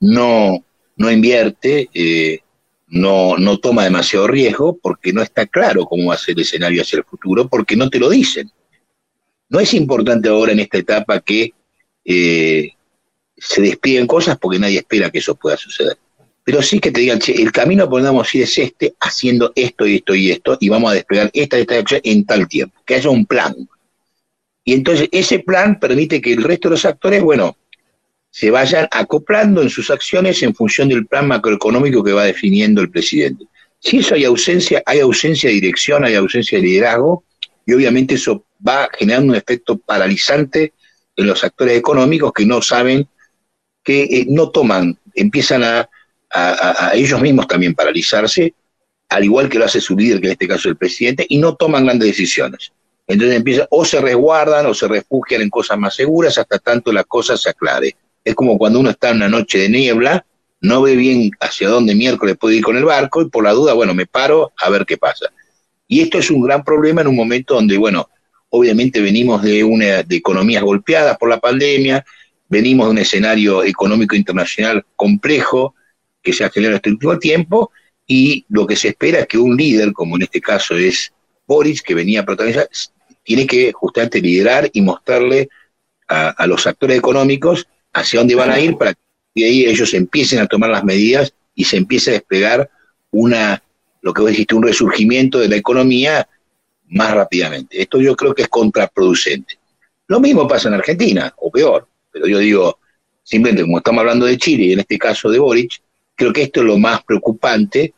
No, 0.00 0.64
no 1.02 1.10
invierte, 1.10 1.90
eh, 1.92 2.40
no, 2.86 3.36
no 3.36 3.58
toma 3.58 3.84
demasiado 3.84 4.28
riesgo 4.28 4.78
porque 4.80 5.12
no 5.12 5.20
está 5.20 5.46
claro 5.46 5.84
cómo 5.84 6.10
va 6.10 6.14
a 6.14 6.18
ser 6.18 6.36
el 6.36 6.42
escenario 6.42 6.82
hacia 6.82 6.98
el 6.98 7.04
futuro, 7.04 7.48
porque 7.48 7.74
no 7.74 7.90
te 7.90 7.98
lo 7.98 8.08
dicen. 8.08 8.50
No 9.48 9.58
es 9.58 9.74
importante 9.74 10.28
ahora 10.28 10.52
en 10.52 10.60
esta 10.60 10.78
etapa 10.78 11.20
que 11.20 11.52
eh, 12.04 12.70
se 13.36 13.62
desplieguen 13.62 14.06
cosas 14.06 14.38
porque 14.38 14.60
nadie 14.60 14.78
espera 14.78 15.10
que 15.10 15.18
eso 15.18 15.34
pueda 15.34 15.56
suceder. 15.56 15.98
Pero 16.44 16.62
sí 16.62 16.78
que 16.78 16.92
te 16.92 17.00
digan, 17.00 17.18
che, 17.18 17.32
el 17.32 17.50
camino 17.50 17.88
podemos 17.88 18.32
ir 18.34 18.42
es 18.44 18.56
este, 18.58 18.94
haciendo 19.00 19.52
esto 19.56 19.86
y 19.86 19.96
esto 19.96 20.14
y 20.14 20.30
esto, 20.30 20.56
y 20.60 20.68
vamos 20.68 20.92
a 20.92 20.94
desplegar 20.94 21.30
esta 21.32 21.58
y 21.58 21.62
esta 21.62 21.78
acción 21.78 22.00
en 22.04 22.24
tal 22.24 22.46
tiempo, 22.46 22.80
que 22.86 22.94
haya 22.94 23.10
un 23.10 23.26
plan. 23.26 23.54
Y 24.64 24.74
entonces 24.74 25.08
ese 25.10 25.40
plan 25.40 25.80
permite 25.80 26.20
que 26.20 26.32
el 26.32 26.42
resto 26.42 26.68
de 26.68 26.74
los 26.74 26.84
actores, 26.84 27.22
bueno, 27.22 27.56
se 28.32 28.50
vayan 28.50 28.88
acoplando 28.90 29.60
en 29.60 29.68
sus 29.68 29.90
acciones 29.90 30.42
en 30.42 30.54
función 30.54 30.88
del 30.88 31.06
plan 31.06 31.28
macroeconómico 31.28 32.02
que 32.02 32.14
va 32.14 32.24
definiendo 32.24 32.80
el 32.80 32.90
presidente. 32.90 33.44
Si 33.78 33.98
eso 33.98 34.14
hay 34.14 34.24
ausencia, 34.24 34.82
hay 34.86 35.00
ausencia 35.00 35.50
de 35.50 35.56
dirección, 35.56 36.02
hay 36.02 36.14
ausencia 36.14 36.58
de 36.58 36.64
liderazgo, 36.64 37.24
y 37.66 37.74
obviamente 37.74 38.14
eso 38.14 38.46
va 38.66 38.88
generando 38.98 39.32
un 39.32 39.36
efecto 39.36 39.76
paralizante 39.76 40.72
en 41.14 41.26
los 41.26 41.44
actores 41.44 41.76
económicos 41.76 42.32
que 42.32 42.46
no 42.46 42.62
saben, 42.62 43.06
que 43.84 44.04
eh, 44.04 44.26
no 44.28 44.50
toman, 44.50 44.98
empiezan 45.14 45.62
a, 45.62 45.90
a, 46.30 46.92
ellos 46.94 47.20
mismos 47.20 47.46
también 47.46 47.74
paralizarse, 47.74 48.54
al 49.10 49.24
igual 49.24 49.50
que 49.50 49.58
lo 49.58 49.66
hace 49.66 49.82
su 49.82 49.94
líder, 49.94 50.22
que 50.22 50.28
en 50.28 50.32
este 50.32 50.48
caso 50.48 50.60
es 50.60 50.72
el 50.72 50.76
presidente, 50.78 51.26
y 51.28 51.36
no 51.36 51.54
toman 51.54 51.84
grandes 51.84 52.08
decisiones. 52.08 52.72
Entonces 53.06 53.36
empiezan, 53.36 53.66
o 53.68 53.84
se 53.84 54.00
resguardan 54.00 54.64
o 54.64 54.72
se 54.72 54.88
refugian 54.88 55.42
en 55.42 55.50
cosas 55.50 55.76
más 55.76 55.94
seguras 55.94 56.38
hasta 56.38 56.58
tanto 56.58 56.92
la 56.92 57.04
cosa 57.04 57.36
se 57.36 57.50
aclare. 57.50 57.94
Es 58.24 58.34
como 58.34 58.58
cuando 58.58 58.80
uno 58.80 58.90
está 58.90 59.10
en 59.10 59.16
una 59.16 59.28
noche 59.28 59.58
de 59.58 59.68
niebla, 59.68 60.24
no 60.60 60.82
ve 60.82 60.94
bien 60.96 61.30
hacia 61.40 61.68
dónde 61.68 61.94
miércoles 61.94 62.36
puede 62.38 62.56
ir 62.56 62.62
con 62.62 62.76
el 62.76 62.84
barco 62.84 63.22
y 63.22 63.28
por 63.28 63.44
la 63.44 63.52
duda, 63.52 63.72
bueno, 63.72 63.94
me 63.94 64.06
paro 64.06 64.52
a 64.58 64.70
ver 64.70 64.86
qué 64.86 64.96
pasa. 64.96 65.26
Y 65.88 66.00
esto 66.00 66.18
es 66.18 66.30
un 66.30 66.42
gran 66.42 66.62
problema 66.62 67.00
en 67.00 67.08
un 67.08 67.16
momento 67.16 67.54
donde, 67.54 67.76
bueno, 67.76 68.08
Obviamente 68.54 69.00
venimos 69.00 69.40
de 69.40 69.64
una 69.64 70.02
de 70.02 70.16
economías 70.16 70.62
golpeadas 70.62 71.16
por 71.16 71.30
la 71.30 71.40
pandemia, 71.40 72.04
venimos 72.50 72.86
de 72.86 72.90
un 72.90 72.98
escenario 72.98 73.64
económico 73.64 74.14
internacional 74.14 74.84
complejo 74.94 75.74
que 76.20 76.34
se 76.34 76.44
ha 76.44 76.50
generado 76.50 76.76
este 76.76 76.90
último 76.90 77.18
tiempo 77.18 77.70
y 78.06 78.44
lo 78.50 78.66
que 78.66 78.76
se 78.76 78.88
espera 78.88 79.20
es 79.20 79.26
que 79.26 79.38
un 79.38 79.56
líder, 79.56 79.94
como 79.94 80.16
en 80.16 80.24
este 80.24 80.42
caso 80.42 80.76
es 80.76 81.14
Boris, 81.46 81.80
que 81.80 81.94
venía 81.94 82.20
a 82.20 82.24
protagonizar, 82.26 82.68
tiene 83.22 83.46
que 83.46 83.72
justamente 83.72 84.20
liderar 84.20 84.68
y 84.70 84.82
mostrarle 84.82 85.48
a, 86.06 86.46
los 86.46 86.66
actores 86.66 86.98
económicos 86.98 87.66
hacia 87.92 88.20
dónde 88.20 88.34
van 88.34 88.50
a 88.50 88.60
ir 88.60 88.76
para 88.76 88.94
que 88.94 89.00
de 89.34 89.44
ahí 89.44 89.64
ellos 89.64 89.94
empiecen 89.94 90.40
a 90.40 90.46
tomar 90.46 90.70
las 90.70 90.84
medidas 90.84 91.32
y 91.54 91.64
se 91.64 91.76
empiece 91.76 92.10
a 92.10 92.14
desplegar 92.14 92.70
una, 93.10 93.62
lo 94.00 94.12
que 94.12 94.22
vos 94.22 94.30
dijiste, 94.30 94.54
un 94.54 94.62
resurgimiento 94.62 95.38
de 95.38 95.48
la 95.48 95.56
economía 95.56 96.28
más 96.88 97.14
rápidamente. 97.14 97.80
Esto 97.80 98.00
yo 98.00 98.14
creo 98.16 98.34
que 98.34 98.42
es 98.42 98.48
contraproducente. 98.48 99.58
Lo 100.06 100.20
mismo 100.20 100.46
pasa 100.46 100.68
en 100.68 100.74
Argentina, 100.74 101.32
o 101.38 101.50
peor, 101.50 101.86
pero 102.10 102.26
yo 102.26 102.38
digo, 102.38 102.78
simplemente 103.22 103.62
como 103.62 103.78
estamos 103.78 104.00
hablando 104.00 104.26
de 104.26 104.36
Chile 104.36 104.64
y 104.64 104.72
en 104.72 104.80
este 104.80 104.98
caso 104.98 105.30
de 105.30 105.38
Boric, 105.38 105.80
creo 106.14 106.32
que 106.32 106.42
esto 106.42 106.60
es 106.60 106.66
lo 106.66 106.78
más 106.78 107.02
preocupante, 107.04 107.94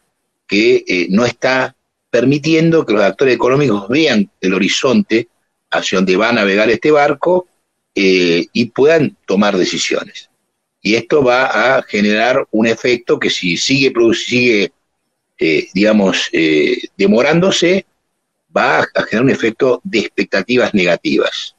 que 0.47 0.85
eh, 0.87 1.07
no 1.11 1.25
está 1.25 1.75
permitiendo 2.11 2.87
que 2.87 2.93
los 2.93 3.03
actores 3.03 3.35
económicos 3.35 3.89
vean 3.89 4.31
el 4.41 4.55
horizonte 4.55 5.29
hacia 5.71 5.99
donde 5.99 6.17
va 6.17 6.29
a 6.29 6.33
navegar 6.33 6.71
este 6.71 6.91
barco 6.91 7.49
eh, 7.95 8.47
y 8.53 8.67
puedan 8.67 9.17
tomar 9.27 9.57
decisiones. 9.57 10.31
Y 10.83 10.97
esto 10.97 11.23
va 11.23 11.77
a 11.77 11.83
generar 11.83 12.47
un 12.51 12.67
efecto 12.67 13.19
que 13.19 13.31
si 13.31 13.57
sigue, 13.57 13.93
sigue 14.15 14.73
eh, 15.39 15.69
digamos, 15.73 16.31
demorándose, 16.97 17.87
va 18.55 18.81
a 18.81 19.03
generar 19.03 19.25
un 19.25 19.31
efecto 19.31 19.81
de 19.83 20.01
expectativas 20.01 20.75
negativas. 20.75 21.57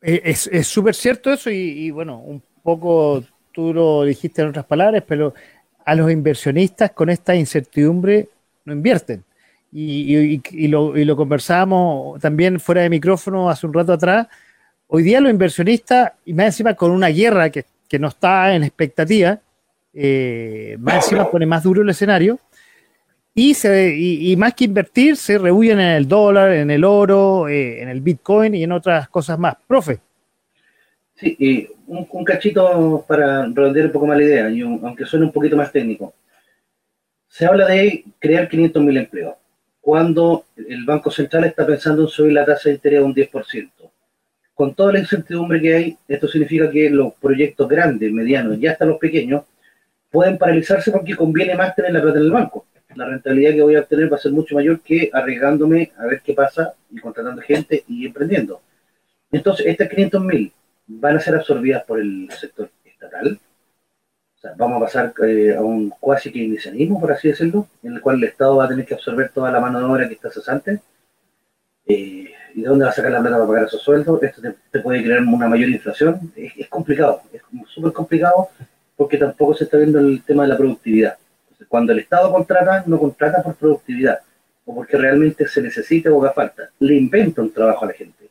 Eh, 0.00 0.22
es 0.24 0.66
súper 0.68 0.94
cierto 0.94 1.32
eso 1.32 1.50
y, 1.50 1.90
bueno, 1.90 2.18
un 2.18 2.42
poco 2.62 3.24
tú 3.52 3.74
lo 3.74 4.04
dijiste 4.04 4.42
en 4.42 4.48
otras 4.48 4.66
palabras, 4.66 5.02
pero 5.06 5.34
a 5.84 5.94
los 5.94 6.10
inversionistas 6.10 6.92
con 6.92 7.10
esta 7.10 7.34
incertidumbre 7.34 8.28
no 8.64 8.72
invierten. 8.72 9.24
Y, 9.78 10.68
lo, 10.68 10.96
y, 10.96 11.04
lo, 11.04 11.16
conversábamos 11.16 12.18
también 12.18 12.58
fuera 12.58 12.80
de 12.80 12.88
micrófono 12.88 13.50
hace 13.50 13.66
un 13.66 13.74
rato 13.74 13.92
atrás. 13.92 14.26
Hoy 14.86 15.02
día 15.02 15.20
los 15.20 15.30
inversionistas, 15.30 16.12
y 16.24 16.32
más 16.32 16.46
encima 16.46 16.72
con 16.72 16.92
una 16.92 17.08
guerra 17.08 17.50
que, 17.50 17.66
no 17.98 18.08
está 18.08 18.54
en 18.54 18.62
expectativa, 18.62 19.38
eh, 19.92 20.76
más 20.80 21.04
encima 21.04 21.30
pone 21.30 21.44
más 21.44 21.62
duro 21.62 21.82
el 21.82 21.90
escenario, 21.90 22.38
y, 23.34 23.52
se, 23.52 23.94
y, 23.94 24.34
más 24.36 24.54
que 24.54 24.64
invertir, 24.64 25.14
se 25.18 25.36
rehuyen 25.36 25.78
en 25.78 25.90
el 25.90 26.08
dólar, 26.08 26.52
en 26.52 26.70
el 26.70 26.82
oro, 26.82 27.46
eh, 27.46 27.82
en 27.82 27.90
el 27.90 28.00
Bitcoin 28.00 28.54
y 28.54 28.64
en 28.64 28.72
otras 28.72 29.10
cosas 29.10 29.38
más. 29.38 29.56
Profe. 29.66 29.98
Sí, 31.16 31.36
y 31.38 31.68
un, 31.86 32.24
cachito 32.24 33.04
para 33.06 33.44
redondear 33.44 33.86
un 33.86 33.92
poco 33.92 34.06
más 34.06 34.16
la 34.16 34.24
idea, 34.24 34.48
y 34.48 34.62
aunque 34.62 35.04
suene 35.04 35.26
un 35.26 35.32
poquito 35.32 35.54
más 35.54 35.70
técnico. 35.70 36.14
Se 37.28 37.44
habla 37.44 37.66
de 37.66 38.04
crear 38.18 38.48
500.000 38.48 38.98
empleos, 38.98 39.34
cuando 39.86 40.46
el 40.56 40.84
Banco 40.84 41.12
Central 41.12 41.44
está 41.44 41.64
pensando 41.64 42.02
en 42.02 42.08
subir 42.08 42.32
la 42.32 42.44
tasa 42.44 42.68
de 42.68 42.74
interés 42.74 42.98
a 42.98 43.04
un 43.04 43.14
10%. 43.14 43.70
Con 44.52 44.74
toda 44.74 44.92
la 44.92 44.98
incertidumbre 44.98 45.60
que 45.60 45.74
hay, 45.76 45.96
esto 46.08 46.26
significa 46.26 46.68
que 46.68 46.90
los 46.90 47.14
proyectos 47.14 47.68
grandes, 47.68 48.10
medianos 48.10 48.58
y 48.58 48.66
hasta 48.66 48.84
los 48.84 48.98
pequeños 48.98 49.44
pueden 50.10 50.38
paralizarse 50.38 50.90
porque 50.90 51.14
conviene 51.14 51.54
más 51.54 51.72
tener 51.76 51.92
la 51.92 52.02
plata 52.02 52.18
en 52.18 52.24
el 52.24 52.32
banco. 52.32 52.66
La 52.96 53.06
rentabilidad 53.06 53.52
que 53.52 53.62
voy 53.62 53.76
a 53.76 53.80
obtener 53.82 54.12
va 54.12 54.16
a 54.16 54.18
ser 54.18 54.32
mucho 54.32 54.56
mayor 54.56 54.80
que 54.80 55.08
arriesgándome 55.12 55.92
a 55.96 56.06
ver 56.06 56.20
qué 56.20 56.34
pasa 56.34 56.74
y 56.90 56.98
contratando 56.98 57.40
gente 57.42 57.84
y 57.86 58.06
emprendiendo. 58.06 58.60
Entonces, 59.30 59.66
estas 59.66 59.88
500.000 59.88 60.52
van 60.88 61.16
a 61.16 61.20
ser 61.20 61.36
absorbidas 61.36 61.84
por 61.84 62.00
el 62.00 62.28
sector 62.32 62.68
estatal. 62.84 63.38
Vamos 64.56 64.76
a 64.76 64.84
pasar 64.84 65.14
eh, 65.26 65.54
a 65.56 65.62
un 65.62 65.90
cuasi 66.00 66.32
keynesianismo, 66.32 67.00
por 67.00 67.12
así 67.12 67.28
decirlo, 67.28 67.68
en 67.82 67.94
el 67.94 68.00
cual 68.00 68.16
el 68.16 68.24
Estado 68.24 68.56
va 68.56 68.64
a 68.64 68.68
tener 68.68 68.84
que 68.84 68.94
absorber 68.94 69.30
toda 69.30 69.50
la 69.50 69.60
mano 69.60 69.78
de 69.78 69.84
obra 69.84 70.08
que 70.08 70.14
está 70.14 70.30
cesante. 70.30 70.80
Eh, 71.86 72.30
¿Y 72.54 72.62
de 72.62 72.68
dónde 72.68 72.84
va 72.84 72.90
a 72.90 72.94
sacar 72.94 73.12
la 73.12 73.20
plata 73.20 73.36
para 73.36 73.46
pagar 73.46 73.64
esos 73.64 73.82
sueldos? 73.82 74.22
Esto 74.22 74.42
te, 74.70 74.80
puede 74.80 75.02
crear 75.02 75.20
una 75.22 75.48
mayor 75.48 75.68
inflación. 75.68 76.32
Es, 76.34 76.68
complicado, 76.68 77.20
es 77.32 77.42
súper 77.68 77.92
complicado 77.92 78.48
porque 78.96 79.18
tampoco 79.18 79.54
se 79.54 79.64
está 79.64 79.76
viendo 79.76 79.98
el 79.98 80.22
tema 80.22 80.44
de 80.44 80.48
la 80.48 80.56
productividad. 80.56 81.18
Cuando 81.68 81.92
el 81.92 81.98
Estado 81.98 82.32
contrata, 82.32 82.82
no 82.86 82.98
contrata 82.98 83.42
por 83.42 83.56
productividad 83.56 84.20
o 84.64 84.74
porque 84.74 84.96
realmente 84.96 85.46
se 85.46 85.62
necesita 85.62 86.10
o 86.10 86.22
haga 86.22 86.32
falta. 86.32 86.70
Le 86.80 86.94
inventa 86.94 87.42
un 87.42 87.52
trabajo 87.52 87.84
a 87.84 87.88
la 87.88 87.94
gente. 87.94 88.28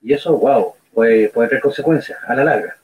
Y 0.00 0.12
eso, 0.12 0.36
wow, 0.38 0.74
puede, 0.92 1.28
tener 1.28 1.60
consecuencias 1.60 2.18
a 2.26 2.34
la 2.34 2.44
larga. 2.44 2.76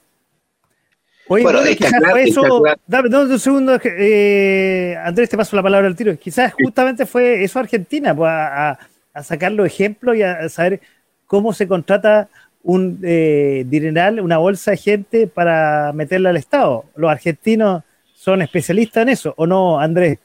Oye, 1.31 1.43
bueno, 1.43 1.59
quizás 1.63 1.93
fue 2.11 2.23
eso. 2.23 2.63
Dame, 2.85 3.07
un 3.15 3.39
segundo, 3.39 3.79
eh, 3.83 4.97
Andrés, 5.01 5.29
te 5.29 5.37
paso 5.37 5.55
la 5.55 5.63
palabra 5.63 5.87
al 5.87 5.95
tiro. 5.95 6.17
Quizás 6.17 6.53
justamente 6.53 7.05
fue 7.05 7.41
eso 7.43 7.57
Argentina, 7.57 8.13
pues, 8.13 8.29
a, 8.29 8.77
sacar 9.23 9.53
los 9.53 9.65
ejemplos 9.65 10.17
y 10.17 10.23
a 10.23 10.49
saber 10.49 10.81
cómo 11.27 11.53
se 11.53 11.67
contrata 11.67 12.27
un 12.63 12.99
eh, 13.03 13.63
dineral, 13.65 14.19
una 14.19 14.39
bolsa 14.39 14.71
de 14.71 14.77
gente 14.77 15.27
para 15.27 15.93
meterla 15.93 16.31
al 16.31 16.37
Estado. 16.37 16.83
Los 16.95 17.09
argentinos 17.09 17.83
son 18.13 18.41
especialistas 18.41 19.03
en 19.03 19.09
eso, 19.09 19.33
¿o 19.37 19.47
no, 19.47 19.79
Andrés? 19.79 20.19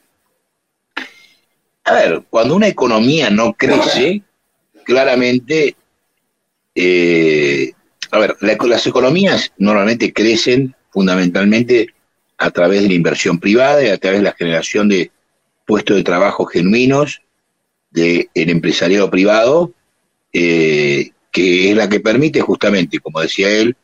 A 1.85 1.93
ver, 1.93 2.23
cuando 2.29 2.53
una 2.53 2.67
economía 2.67 3.29
no 3.29 3.53
crece, 3.53 4.23
claramente 4.83 5.73
eh, 6.75 7.71
a 8.11 8.19
ver, 8.19 8.35
las 8.41 8.87
economías 8.87 9.51
normalmente 9.57 10.13
crecen 10.13 10.75
fundamentalmente 10.97 11.93
a 12.39 12.49
través 12.49 12.81
de 12.81 12.87
la 12.87 12.95
inversión 12.95 13.39
privada 13.39 13.83
y 13.83 13.89
a 13.89 13.99
través 13.99 14.17
de 14.21 14.23
la 14.23 14.33
generación 14.33 14.89
de 14.89 15.11
puestos 15.63 15.95
de 15.95 16.03
trabajo 16.03 16.47
genuinos 16.47 17.21
del 17.91 18.27
empresariado 18.33 19.07
privado, 19.11 19.73
eh, 20.33 21.11
que 21.31 21.69
es 21.69 21.75
la 21.77 21.87
que 21.87 21.99
permite 21.99 22.41
justamente, 22.41 22.97
como 22.97 23.21
decía 23.21 23.47
él, 23.47 23.75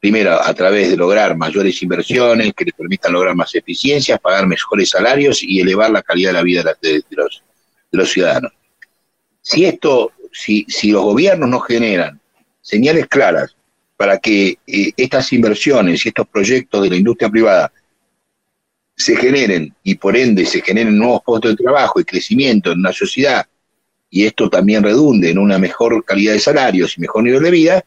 primero 0.00 0.32
a 0.32 0.52
través 0.52 0.90
de 0.90 0.96
lograr 0.96 1.36
mayores 1.36 1.80
inversiones 1.80 2.52
que 2.54 2.64
le 2.64 2.72
permitan 2.72 3.12
lograr 3.12 3.36
más 3.36 3.54
eficiencias, 3.54 4.18
pagar 4.18 4.48
mejores 4.48 4.90
salarios 4.90 5.44
y 5.44 5.60
elevar 5.60 5.92
la 5.92 6.02
calidad 6.02 6.30
de 6.30 6.38
la 6.38 6.42
vida 6.42 6.64
de, 6.82 7.04
los, 7.10 7.44
de 7.92 7.98
los, 7.98 8.10
ciudadanos. 8.10 8.50
Si 9.40 9.64
esto, 9.64 10.10
si, 10.32 10.66
si 10.68 10.90
los 10.90 11.04
gobiernos 11.04 11.48
no 11.48 11.60
generan 11.60 12.20
señales 12.62 13.06
claras 13.06 13.54
para 13.98 14.16
que 14.18 14.56
eh, 14.66 14.92
estas 14.96 15.32
inversiones 15.32 16.06
y 16.06 16.08
estos 16.08 16.26
proyectos 16.28 16.82
de 16.82 16.88
la 16.88 16.96
industria 16.96 17.28
privada 17.28 17.70
se 18.96 19.16
generen 19.16 19.74
y 19.82 19.96
por 19.96 20.16
ende 20.16 20.46
se 20.46 20.62
generen 20.62 20.96
nuevos 20.96 21.20
puestos 21.26 21.50
de 21.56 21.64
trabajo 21.64 22.00
y 22.00 22.04
crecimiento 22.04 22.72
en 22.72 22.78
una 22.78 22.92
sociedad 22.92 23.44
y 24.08 24.24
esto 24.24 24.48
también 24.48 24.84
redunde 24.84 25.30
en 25.30 25.38
una 25.38 25.58
mejor 25.58 26.04
calidad 26.04 26.32
de 26.32 26.38
salarios 26.38 26.96
y 26.96 27.00
mejor 27.00 27.24
nivel 27.24 27.42
de 27.42 27.50
vida, 27.50 27.84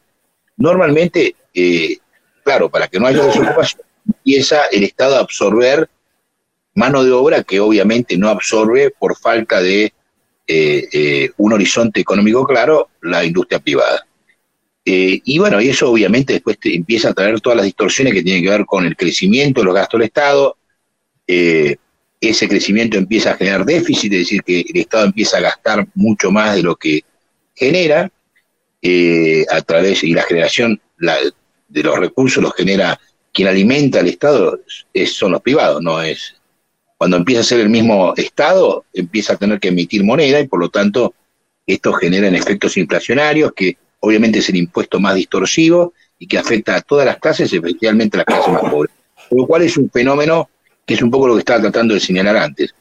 normalmente, 0.57 1.35
eh, 1.53 1.97
claro, 2.43 2.69
para 2.69 2.87
que 2.89 2.99
no 2.99 3.07
haya 3.07 3.23
desocupación, 3.23 3.81
empieza 4.05 4.65
el 4.71 4.83
Estado 4.83 5.15
a 5.15 5.21
absorber 5.21 5.89
mano 6.75 7.03
de 7.03 7.11
obra 7.11 7.43
que 7.43 7.59
obviamente 7.59 8.17
no 8.17 8.29
absorbe 8.29 8.91
por 8.91 9.17
falta 9.17 9.61
de 9.61 9.93
eh, 10.47 11.31
un 11.37 11.53
horizonte 11.53 12.01
económico 12.01 12.45
claro 12.45 12.89
la 13.01 13.23
industria 13.23 13.59
privada. 13.59 14.05
Eh, 14.83 15.21
y 15.23 15.37
bueno, 15.37 15.61
y 15.61 15.69
eso 15.69 15.91
obviamente 15.91 16.33
después 16.33 16.57
empieza 16.63 17.09
a 17.09 17.13
traer 17.13 17.39
todas 17.39 17.57
las 17.57 17.65
distorsiones 17.65 18.13
que 18.13 18.23
tienen 18.23 18.43
que 18.43 18.49
ver 18.49 18.65
con 18.65 18.85
el 18.85 18.95
crecimiento, 18.95 19.63
los 19.63 19.75
gastos 19.75 19.99
del 19.99 20.07
Estado. 20.07 20.57
Eh, 21.27 21.75
ese 22.19 22.47
crecimiento 22.47 22.97
empieza 22.97 23.31
a 23.31 23.37
generar 23.37 23.65
déficit, 23.65 24.13
es 24.13 24.19
decir, 24.19 24.43
que 24.43 24.61
el 24.61 24.77
Estado 24.81 25.05
empieza 25.05 25.37
a 25.37 25.41
gastar 25.41 25.87
mucho 25.95 26.31
más 26.31 26.55
de 26.55 26.63
lo 26.63 26.75
que 26.75 27.03
genera 27.55 28.11
eh, 28.81 29.45
a 29.51 29.61
través, 29.61 30.03
y 30.03 30.13
la 30.13 30.23
generación 30.23 30.81
de 31.67 31.83
los 31.83 31.97
recursos 31.97 32.43
los 32.43 32.53
genera 32.53 32.99
quien 33.33 33.47
alimenta 33.47 33.99
al 33.99 34.07
Estado 34.07 34.59
es, 34.93 35.13
son 35.13 35.31
los 35.31 35.41
privados, 35.41 35.81
no 35.81 36.01
es. 36.01 36.35
Cuando 36.97 37.17
empieza 37.17 37.41
a 37.41 37.45
ser 37.45 37.59
el 37.61 37.69
mismo 37.69 38.13
Estado, 38.15 38.85
empieza 38.93 39.33
a 39.33 39.37
tener 39.37 39.59
que 39.59 39.69
emitir 39.69 40.03
moneda 40.03 40.39
y 40.39 40.47
por 40.47 40.59
lo 40.59 40.69
tanto 40.69 41.15
esto 41.65 41.93
genera 41.93 42.27
efectos 42.27 42.77
inflacionarios 42.77 43.53
que 43.55 43.77
obviamente 44.01 44.39
es 44.39 44.49
el 44.49 44.57
impuesto 44.57 44.99
más 44.99 45.15
distorsivo 45.15 45.93
y 46.19 46.27
que 46.27 46.37
afecta 46.37 46.75
a 46.75 46.81
todas 46.81 47.05
las 47.05 47.17
clases, 47.17 47.51
especialmente 47.51 48.17
a 48.17 48.19
las 48.19 48.25
clases 48.25 48.53
más 48.53 48.69
pobres. 48.69 48.91
Lo 49.31 49.47
cual 49.47 49.61
es 49.61 49.77
un 49.77 49.89
fenómeno 49.89 50.49
que 50.85 50.95
es 50.95 51.01
un 51.01 51.09
poco 51.09 51.27
lo 51.27 51.35
que 51.35 51.39
estaba 51.39 51.61
tratando 51.61 51.93
de 51.93 51.99
señalar 51.99 52.35
antes, 52.35 52.75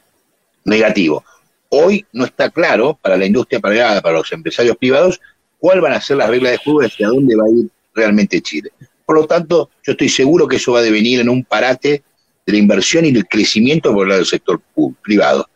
negativo. 0.64 1.24
Hoy 1.68 2.04
no 2.12 2.24
está 2.24 2.50
claro 2.50 2.98
para 3.00 3.16
la 3.16 3.26
industria 3.26 3.60
privada, 3.60 4.00
para 4.00 4.18
los 4.18 4.32
empresarios 4.32 4.76
privados, 4.76 5.20
cuál 5.58 5.80
van 5.80 5.92
a 5.92 6.00
ser 6.00 6.16
las 6.16 6.28
reglas 6.28 6.52
de 6.52 6.58
juego 6.58 6.82
y 6.82 6.86
hacia 6.86 7.08
dónde 7.08 7.36
va 7.36 7.44
a 7.44 7.50
ir 7.50 7.68
realmente 7.94 8.40
Chile. 8.40 8.70
Por 9.06 9.16
lo 9.16 9.26
tanto, 9.26 9.70
yo 9.84 9.92
estoy 9.92 10.08
seguro 10.08 10.48
que 10.48 10.56
eso 10.56 10.72
va 10.72 10.80
a 10.80 10.82
devenir 10.82 11.20
en 11.20 11.28
un 11.28 11.44
parate 11.44 12.02
de 12.46 12.52
la 12.52 12.58
inversión 12.58 13.04
y 13.04 13.12
del 13.12 13.26
crecimiento 13.26 13.92
por 13.92 14.04
el 14.04 14.08
lado 14.08 14.20
del 14.20 14.26
sector 14.26 14.60
privado. 15.02 15.48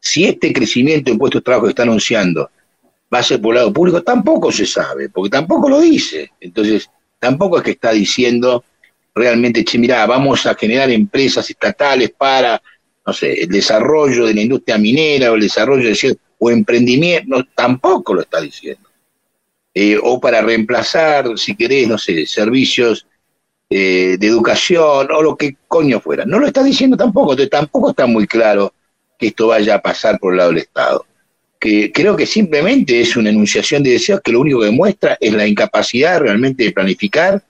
Si 0.00 0.24
este 0.24 0.52
crecimiento 0.52 1.10
en 1.10 1.18
puestos 1.18 1.40
de 1.40 1.44
trabajo 1.44 1.66
que 1.66 1.70
está 1.70 1.84
anunciando 1.84 2.50
va 3.12 3.18
a 3.18 3.22
ser 3.22 3.40
por 3.40 3.54
lado 3.54 3.72
público, 3.72 4.02
tampoco 4.02 4.50
se 4.50 4.64
sabe, 4.64 5.08
porque 5.08 5.30
tampoco 5.30 5.68
lo 5.68 5.80
dice. 5.80 6.30
Entonces, 6.40 6.88
tampoco 7.18 7.58
es 7.58 7.64
que 7.64 7.72
está 7.72 7.92
diciendo 7.92 8.64
realmente, 9.14 9.64
che, 9.64 9.78
mirá, 9.78 10.06
vamos 10.06 10.46
a 10.46 10.54
generar 10.54 10.90
empresas 10.90 11.48
estatales 11.50 12.10
para, 12.16 12.62
no 13.06 13.12
sé, 13.12 13.42
el 13.42 13.48
desarrollo 13.48 14.26
de 14.26 14.34
la 14.34 14.40
industria 14.40 14.78
minera 14.78 15.30
o 15.30 15.34
el 15.34 15.42
desarrollo 15.42 15.88
de 15.88 16.18
o 16.38 16.50
emprendimiento, 16.50 17.44
tampoco 17.54 18.14
lo 18.14 18.22
está 18.22 18.40
diciendo. 18.40 18.88
Eh, 19.74 19.98
o 20.02 20.18
para 20.18 20.42
reemplazar, 20.42 21.38
si 21.38 21.54
querés, 21.54 21.88
no 21.88 21.98
sé, 21.98 22.26
servicios 22.26 23.06
eh, 23.70 24.16
de 24.18 24.26
educación 24.26 25.08
o 25.12 25.22
lo 25.22 25.36
que 25.36 25.56
coño 25.68 26.00
fuera. 26.00 26.24
No 26.24 26.38
lo 26.38 26.46
está 26.46 26.62
diciendo 26.62 26.96
tampoco, 26.96 27.32
entonces 27.32 27.50
tampoco 27.50 27.90
está 27.90 28.06
muy 28.06 28.26
claro 28.26 28.74
que 29.18 29.28
esto 29.28 29.48
vaya 29.48 29.76
a 29.76 29.82
pasar 29.82 30.18
por 30.18 30.32
el 30.32 30.38
lado 30.38 30.50
del 30.50 30.58
Estado 30.58 31.06
que 31.62 31.92
creo 31.92 32.16
que 32.16 32.26
simplemente 32.26 33.00
es 33.00 33.16
una 33.16 33.30
enunciación 33.30 33.84
de 33.84 33.92
deseos 33.92 34.20
que 34.20 34.32
lo 34.32 34.40
único 34.40 34.58
que 34.58 34.66
demuestra 34.66 35.16
es 35.20 35.32
la 35.32 35.46
incapacidad 35.46 36.18
realmente 36.18 36.64
de 36.64 36.72
planificar 36.72 37.40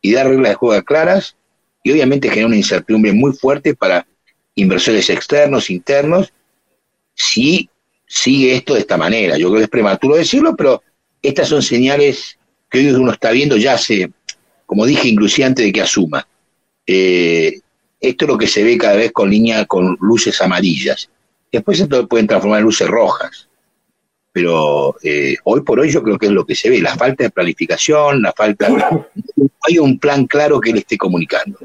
y 0.00 0.10
dar 0.10 0.26
reglas 0.26 0.50
de 0.50 0.54
juego 0.56 0.82
claras 0.82 1.36
y 1.84 1.92
obviamente 1.92 2.28
genera 2.28 2.48
una 2.48 2.56
incertidumbre 2.56 3.12
muy 3.12 3.32
fuerte 3.32 3.76
para 3.76 4.04
inversores 4.56 5.08
externos, 5.10 5.70
internos, 5.70 6.32
si 7.14 7.70
sigue 8.04 8.56
esto 8.56 8.74
de 8.74 8.80
esta 8.80 8.96
manera. 8.96 9.38
Yo 9.38 9.46
creo 9.46 9.58
que 9.58 9.64
es 9.64 9.70
prematuro 9.70 10.16
decirlo, 10.16 10.56
pero 10.56 10.82
estas 11.22 11.46
son 11.46 11.62
señales 11.62 12.36
que 12.68 12.80
hoy 12.80 12.88
uno 12.88 13.12
está 13.12 13.30
viendo 13.30 13.56
ya 13.56 13.74
hace, 13.74 14.10
como 14.66 14.86
dije, 14.86 15.06
inclusive 15.06 15.46
antes 15.46 15.64
de 15.64 15.72
que 15.72 15.82
asuma. 15.82 16.26
Eh, 16.84 17.60
esto 18.00 18.24
es 18.24 18.28
lo 18.28 18.38
que 18.38 18.48
se 18.48 18.64
ve 18.64 18.76
cada 18.76 18.96
vez 18.96 19.12
con 19.12 19.30
línea, 19.30 19.66
con 19.66 19.96
luces 20.00 20.40
amarillas. 20.42 21.08
Después 21.52 21.78
esto 21.78 22.08
pueden 22.08 22.26
transformar 22.26 22.58
en 22.58 22.64
luces 22.64 22.88
rojas 22.88 23.48
pero 24.32 24.96
eh, 25.02 25.36
hoy 25.44 25.60
por 25.60 25.78
hoy 25.78 25.90
yo 25.90 26.02
creo 26.02 26.18
que 26.18 26.26
es 26.26 26.32
lo 26.32 26.46
que 26.46 26.54
se 26.54 26.70
ve, 26.70 26.80
la 26.80 26.96
falta 26.96 27.24
de 27.24 27.30
planificación, 27.30 28.22
la 28.22 28.32
falta, 28.32 28.68
no 28.68 29.06
hay 29.68 29.78
un 29.78 29.98
plan 29.98 30.26
claro 30.26 30.60
que 30.60 30.72
le 30.72 30.80
esté 30.80 30.96
comunicando, 30.96 31.58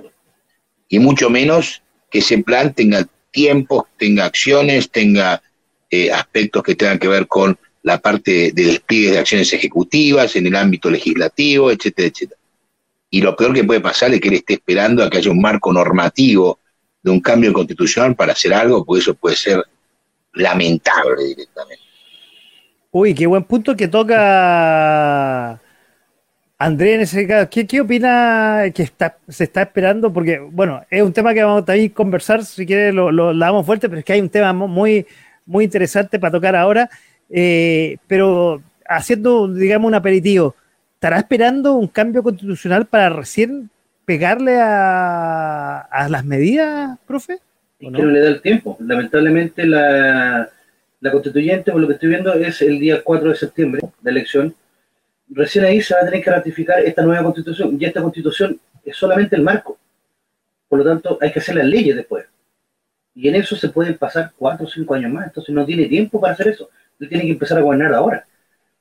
y 0.90 1.00
mucho 1.00 1.30
menos 1.30 1.82
que 2.10 2.20
ese 2.20 2.40
plan 2.40 2.74
tenga 2.74 3.08
tiempos, 3.32 3.86
tenga 3.98 4.26
acciones, 4.26 4.90
tenga 4.90 5.42
eh, 5.90 6.12
aspectos 6.12 6.64
que 6.64 6.76
tengan 6.76 7.00
que 7.00 7.08
ver 7.08 7.28
con 7.28 7.58
la 7.84 8.00
parte 8.00 8.52
de 8.54 8.66
despliegue 8.66 9.12
de 9.12 9.20
acciones 9.20 9.52
ejecutivas 9.54 10.36
en 10.36 10.48
el 10.48 10.56
ámbito 10.56 10.90
legislativo, 10.90 11.72
etcétera, 11.72 12.10
etcétera. 12.10 12.42
Y 13.10 13.22
lo 13.22 13.36
peor 13.36 13.54
que 13.54 13.64
puede 13.64 13.80
pasar 13.80 14.14
es 14.14 14.20
que 14.20 14.28
él 14.28 14.34
esté 14.36 14.56
esperando 14.56 15.04
a 15.04 15.10
que 15.10 15.20
haya 15.20 15.32
un 15.32 15.40
marco 15.40 15.72
normativo 15.72 16.60
de 17.02 17.12
un 17.12 17.22
cambio 17.22 17.54
constitucional 17.54 18.16
para 18.16 18.34
hacer 18.34 18.54
algo, 18.54 18.84
porque 18.84 19.02
eso 19.02 19.14
puede 19.16 19.38
ser 19.38 19.64
lamentable 20.34 21.24
directamente. 21.24 21.87
Uy, 22.92 23.14
qué 23.14 23.28
buen 23.28 23.44
punto 23.44 23.76
que 23.76 23.88
toca 23.88 25.60
André, 26.60 26.96
en 26.96 27.02
ese 27.02 27.28
caso, 27.28 27.50
¿qué, 27.52 27.82
opina 27.82 28.64
que 28.74 28.82
está, 28.82 29.18
se 29.28 29.44
está 29.44 29.62
esperando? 29.62 30.12
Porque, 30.12 30.40
bueno, 30.40 30.84
es 30.90 31.04
un 31.04 31.14
tema 31.14 31.34
que 31.34 31.44
vamos 31.44 31.64
a 31.68 31.94
conversar, 31.94 32.44
si 32.44 32.66
quiere 32.66 32.92
lo, 32.92 33.38
damos 33.38 33.64
fuerte, 33.64 33.88
pero 33.88 34.00
es 34.00 34.06
que 34.06 34.14
hay 34.14 34.22
un 34.22 34.30
tema 34.30 34.54
muy, 34.54 35.06
muy 35.46 35.66
interesante 35.66 36.18
para 36.18 36.32
tocar 36.32 36.56
ahora. 36.56 36.90
Eh, 37.30 37.98
pero 38.08 38.64
haciendo, 38.88 39.48
digamos, 39.54 39.88
un 39.88 39.94
aperitivo, 39.94 40.56
¿estará 40.96 41.18
esperando 41.18 41.74
un 41.76 41.88
cambio 41.88 42.24
constitucional 42.24 42.88
para 42.88 43.10
recién 43.10 43.70
pegarle 44.06 44.58
a, 44.60 46.08
las 46.10 46.26
medidas, 46.26 46.98
profe? 47.06 47.38
no 47.82 48.04
le 48.04 48.20
da 48.20 48.30
el 48.30 48.42
tiempo. 48.42 48.78
Lamentablemente 48.80 49.64
la, 49.68 50.50
la 51.00 51.12
constituyente, 51.12 51.72
por 51.72 51.82
lo 51.82 51.88
que 51.88 51.94
estoy 51.94 52.10
viendo, 52.10 52.34
es 52.34 52.62
el 52.62 52.80
día 52.80 53.02
4 53.04 53.30
de 53.30 53.36
septiembre, 53.36 53.82
de 54.02 54.12
elección. 54.12 54.56
Recién 55.30 55.66
ahí 55.66 55.82
se 55.82 55.94
va 55.94 56.02
a 56.02 56.06
tener 56.06 56.24
que 56.24 56.32
ratificar 56.32 56.80
esta 56.80 57.02
nueva 57.04 57.24
constitución. 57.24 57.78
Y 57.80 57.86
esta 57.86 58.02
constitución 58.02 58.60
es 58.84 58.96
solamente 58.96 59.36
el 59.36 59.44
marco. 59.44 59.78
Por 60.68 60.80
lo 60.80 60.86
tanto, 60.86 61.18
hay 61.22 61.32
que 61.32 61.40
hacer 61.40 61.56
las 61.56 61.66
leyes 61.66 61.96
después. 61.96 62.26
Y 63.14 63.28
en 63.28 63.36
eso 63.36 63.56
se 63.56 63.70
pueden 63.70 63.98
pasar 63.98 64.32
cuatro 64.38 64.66
o 64.66 64.70
cinco 64.70 64.94
años 64.94 65.12
más. 65.12 65.28
Entonces 65.28 65.54
no 65.54 65.66
tiene 65.66 65.86
tiempo 65.86 66.20
para 66.20 66.34
hacer 66.34 66.50
eso. 66.50 66.70
Él 67.00 67.10
tiene 67.10 67.26
que 67.26 67.32
empezar 67.32 67.58
a 67.58 67.62
gobernar 67.62 67.94
ahora. 67.94 68.26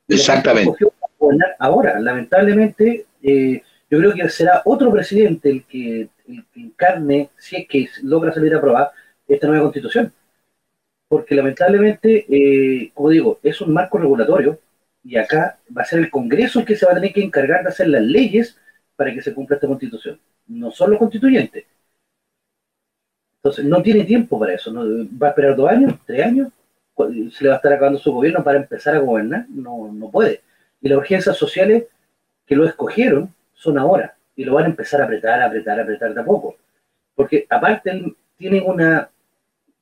Exactamente. 0.08 0.86
Gobernar 1.18 1.56
ahora. 1.58 1.98
Lamentablemente, 2.00 3.06
eh, 3.22 3.62
yo 3.90 3.98
creo 3.98 4.12
que 4.14 4.28
será 4.28 4.62
otro 4.64 4.90
presidente 4.92 5.50
el 5.50 5.64
que, 5.64 6.08
encarne, 6.56 7.30
si 7.38 7.56
es 7.56 7.68
que 7.68 7.88
logra 8.02 8.32
salir 8.32 8.54
a 8.54 8.58
aprobar 8.58 8.90
esta 9.28 9.46
nueva 9.46 9.64
constitución. 9.64 10.12
Porque 11.08 11.34
lamentablemente, 11.34 12.26
eh, 12.28 12.90
como 12.94 13.10
digo, 13.10 13.38
es 13.42 13.60
un 13.60 13.72
marco 13.72 13.98
regulatorio 13.98 14.58
y 15.04 15.16
acá 15.16 15.58
va 15.76 15.82
a 15.82 15.84
ser 15.84 16.00
el 16.00 16.10
Congreso 16.10 16.60
el 16.60 16.66
que 16.66 16.76
se 16.76 16.84
va 16.84 16.92
a 16.92 16.96
tener 16.96 17.12
que 17.12 17.22
encargar 17.22 17.62
de 17.62 17.68
hacer 17.68 17.88
las 17.88 18.02
leyes 18.02 18.58
para 18.96 19.12
que 19.14 19.22
se 19.22 19.32
cumpla 19.32 19.56
esta 19.56 19.68
constitución. 19.68 20.20
No 20.48 20.70
son 20.70 20.90
los 20.90 20.98
constituyentes. 20.98 21.64
Entonces, 23.36 23.64
no 23.64 23.80
tiene 23.82 24.04
tiempo 24.04 24.40
para 24.40 24.54
eso. 24.54 24.74
Va 24.74 25.28
a 25.28 25.30
esperar 25.30 25.54
dos 25.54 25.70
años, 25.70 25.94
tres 26.04 26.26
años. 26.26 26.52
Se 27.32 27.44
le 27.44 27.50
va 27.50 27.54
a 27.54 27.58
estar 27.58 27.72
acabando 27.72 27.98
su 27.98 28.12
gobierno 28.12 28.42
para 28.42 28.58
empezar 28.58 28.96
a 28.96 28.98
gobernar. 28.98 29.46
No, 29.48 29.92
no 29.92 30.10
puede. 30.10 30.40
Y 30.80 30.88
las 30.88 30.98
urgencias 30.98 31.36
sociales 31.36 31.84
que 32.44 32.56
lo 32.56 32.64
escogieron 32.64 33.32
son 33.54 33.78
ahora. 33.78 34.16
Y 34.34 34.44
lo 34.44 34.54
van 34.54 34.64
a 34.64 34.68
empezar 34.68 35.00
a 35.00 35.04
apretar, 35.04 35.40
apretar, 35.40 35.78
apretar 35.78 36.12
de 36.12 36.20
a 36.20 36.24
poco. 36.24 36.56
Porque 37.14 37.46
aparte 37.48 38.16
tienen 38.36 38.64
una 38.66 39.08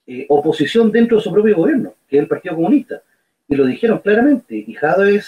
eh, 0.06 0.26
oposición 0.28 0.90
dentro 0.92 1.18
de 1.18 1.22
su 1.22 1.32
propio 1.32 1.56
gobierno, 1.56 1.94
que 2.08 2.16
es 2.16 2.22
el 2.22 2.28
Partido 2.28 2.56
Comunista. 2.56 3.02
Y 3.48 3.56
lo 3.56 3.66
dijeron 3.66 3.98
claramente. 3.98 4.56
Y 4.66 4.74
Jadwe 4.74 5.20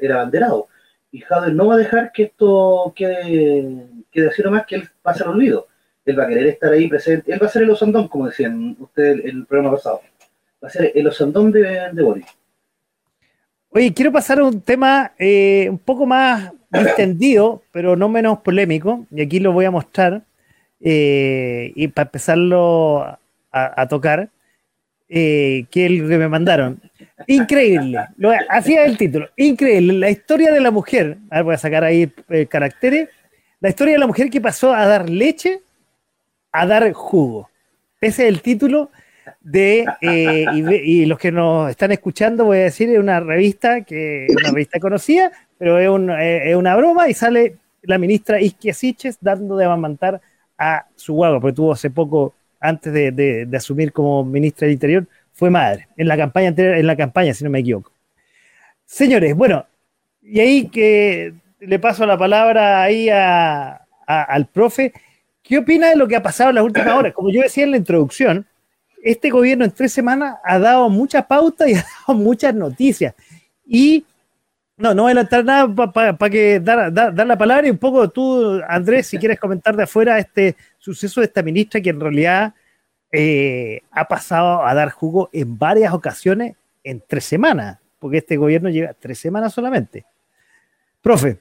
era 0.00 0.16
abanderado. 0.16 0.68
Y 1.12 1.22
no 1.52 1.66
va 1.66 1.74
a 1.74 1.78
dejar 1.78 2.12
que 2.12 2.24
esto 2.24 2.92
quede, 2.94 3.86
quede 4.10 4.28
así 4.28 4.42
nomás, 4.42 4.66
que 4.66 4.76
él 4.76 4.88
pase 5.02 5.22
al 5.22 5.30
olvido 5.30 5.66
él 6.06 6.18
va 6.18 6.24
a 6.24 6.28
querer 6.28 6.46
estar 6.46 6.72
ahí 6.72 6.88
presente. 6.88 7.32
Él 7.32 7.42
va 7.42 7.46
a 7.46 7.50
ser 7.50 7.64
el 7.64 7.70
osandón, 7.70 8.08
como 8.08 8.26
decían 8.26 8.76
ustedes 8.78 9.24
en 9.24 9.38
el 9.38 9.46
programa 9.46 9.76
pasado. 9.76 10.00
Va 10.62 10.68
a 10.68 10.70
ser 10.70 10.92
el 10.94 11.06
osandón 11.06 11.50
de, 11.50 11.90
de 11.92 12.02
Boris. 12.02 12.26
Oye, 13.70 13.92
quiero 13.92 14.12
pasar 14.12 14.38
a 14.38 14.44
un 14.44 14.60
tema 14.60 15.12
eh, 15.18 15.66
un 15.68 15.78
poco 15.78 16.06
más 16.06 16.52
extendido, 16.72 17.62
pero 17.72 17.96
no 17.96 18.08
menos 18.08 18.38
polémico, 18.38 19.04
y 19.10 19.20
aquí 19.20 19.40
lo 19.40 19.52
voy 19.52 19.64
a 19.64 19.70
mostrar, 19.70 20.22
eh, 20.80 21.72
y 21.74 21.88
para 21.88 22.06
empezarlo 22.06 23.18
a, 23.76 23.88
tocar, 23.88 24.28
eh, 25.08 25.64
que 25.70 25.86
es 25.86 25.90
el 25.92 26.08
que 26.08 26.18
me 26.18 26.28
mandaron. 26.28 26.80
Increíble, 27.26 27.98
lo, 28.16 28.32
así 28.48 28.74
es 28.74 28.86
el 28.86 28.96
título, 28.96 29.28
increíble, 29.36 29.94
la 29.94 30.10
historia 30.10 30.52
de 30.52 30.60
la 30.60 30.70
mujer, 30.70 31.18
a 31.30 31.36
ver, 31.36 31.44
voy 31.44 31.54
a 31.54 31.58
sacar 31.58 31.84
ahí 31.84 32.12
caracteres, 32.48 33.08
la 33.60 33.68
historia 33.70 33.94
de 33.94 34.00
la 34.00 34.06
mujer 34.06 34.30
que 34.30 34.40
pasó 34.40 34.72
a 34.72 34.86
dar 34.86 35.08
leche 35.08 35.60
a 36.56 36.66
dar 36.66 36.90
jugo. 36.92 37.50
Ese 38.00 38.22
es 38.22 38.28
el 38.28 38.40
título 38.40 38.90
de, 39.40 39.84
eh, 40.00 40.46
y, 40.54 41.04
los 41.04 41.18
que 41.18 41.30
nos 41.32 41.70
están 41.70 41.92
escuchando, 41.92 42.44
voy 42.44 42.58
a 42.58 42.64
decir, 42.64 42.88
es 42.90 42.98
una 42.98 43.20
revista 43.20 43.82
que 43.82 44.26
es 44.26 44.36
una 44.36 44.50
revista 44.50 44.80
conocida, 44.80 45.32
pero 45.58 45.78
es, 45.78 46.56
una 46.56 46.76
broma 46.76 47.08
y 47.08 47.14
sale 47.14 47.56
la 47.82 47.98
ministra 47.98 48.40
Isquia 48.40 48.72
Siches 48.74 49.18
dando 49.20 49.56
de 49.56 49.64
amamantar 49.64 50.20
a 50.58 50.86
su 50.94 51.14
guagua, 51.14 51.40
porque 51.40 51.56
tuvo 51.56 51.72
hace 51.72 51.90
poco, 51.90 52.34
antes 52.60 52.92
de, 52.92 53.48
asumir 53.56 53.92
como 53.92 54.24
ministra 54.24 54.66
del 54.66 54.74
Interior, 54.74 55.06
fue 55.32 55.50
madre, 55.50 55.88
en 55.96 56.08
la 56.08 56.16
campaña 56.16 56.54
en 56.56 56.86
la 56.86 56.96
campaña, 56.96 57.34
si 57.34 57.44
no 57.44 57.50
me 57.50 57.60
equivoco. 57.60 57.92
Señores, 58.84 59.34
bueno, 59.34 59.66
y 60.22 60.40
ahí 60.40 60.68
que 60.68 61.34
le 61.60 61.78
paso 61.78 62.06
la 62.06 62.16
palabra 62.16 62.82
ahí 62.82 63.08
al 63.10 64.46
profe. 64.46 64.92
¿Qué 65.42 65.58
opina 65.58 65.90
de 65.90 65.96
lo 65.96 66.08
que 66.08 66.16
ha 66.16 66.22
pasado 66.22 66.50
en 66.50 66.56
las 66.56 66.64
últimas 66.64 66.88
horas? 66.88 67.12
Como 67.12 67.30
yo 67.30 67.42
decía 67.42 67.64
en 67.64 67.70
la 67.70 67.76
introducción, 67.76 68.46
este 69.02 69.30
gobierno 69.30 69.64
en 69.64 69.70
tres 69.70 69.92
semanas 69.92 70.36
ha 70.44 70.58
dado 70.58 70.88
mucha 70.88 71.26
pauta 71.26 71.68
y 71.68 71.74
ha 71.74 71.86
dado 72.06 72.18
muchas 72.18 72.54
noticias. 72.54 73.14
Y 73.64 74.04
no, 74.76 74.94
no 74.94 75.02
voy 75.02 75.10
a 75.10 75.12
adelantar 75.12 75.44
nada 75.44 75.92
para 75.92 76.30
que 76.30 76.60
dar, 76.60 76.92
dar, 76.92 77.26
la 77.26 77.38
palabra 77.38 77.66
y 77.66 77.70
un 77.70 77.78
poco 77.78 78.08
tú, 78.08 78.60
Andrés, 78.68 79.06
si 79.06 79.18
quieres 79.18 79.38
comentar 79.38 79.74
de 79.74 79.84
afuera 79.84 80.18
este 80.18 80.56
suceso 80.86 81.20
de 81.20 81.26
esta 81.26 81.42
ministra 81.42 81.80
que 81.80 81.90
en 81.90 82.00
realidad 82.00 82.54
eh, 83.10 83.80
ha 83.90 84.06
pasado 84.06 84.64
a 84.64 84.72
dar 84.72 84.90
jugo 84.90 85.28
en 85.32 85.58
varias 85.58 85.92
ocasiones 85.92 86.54
en 86.84 87.02
tres 87.04 87.24
semanas, 87.24 87.78
porque 87.98 88.18
este 88.18 88.36
gobierno 88.36 88.68
lleva 88.68 88.94
tres 88.94 89.18
semanas 89.18 89.52
solamente. 89.52 90.04
Profe. 91.02 91.40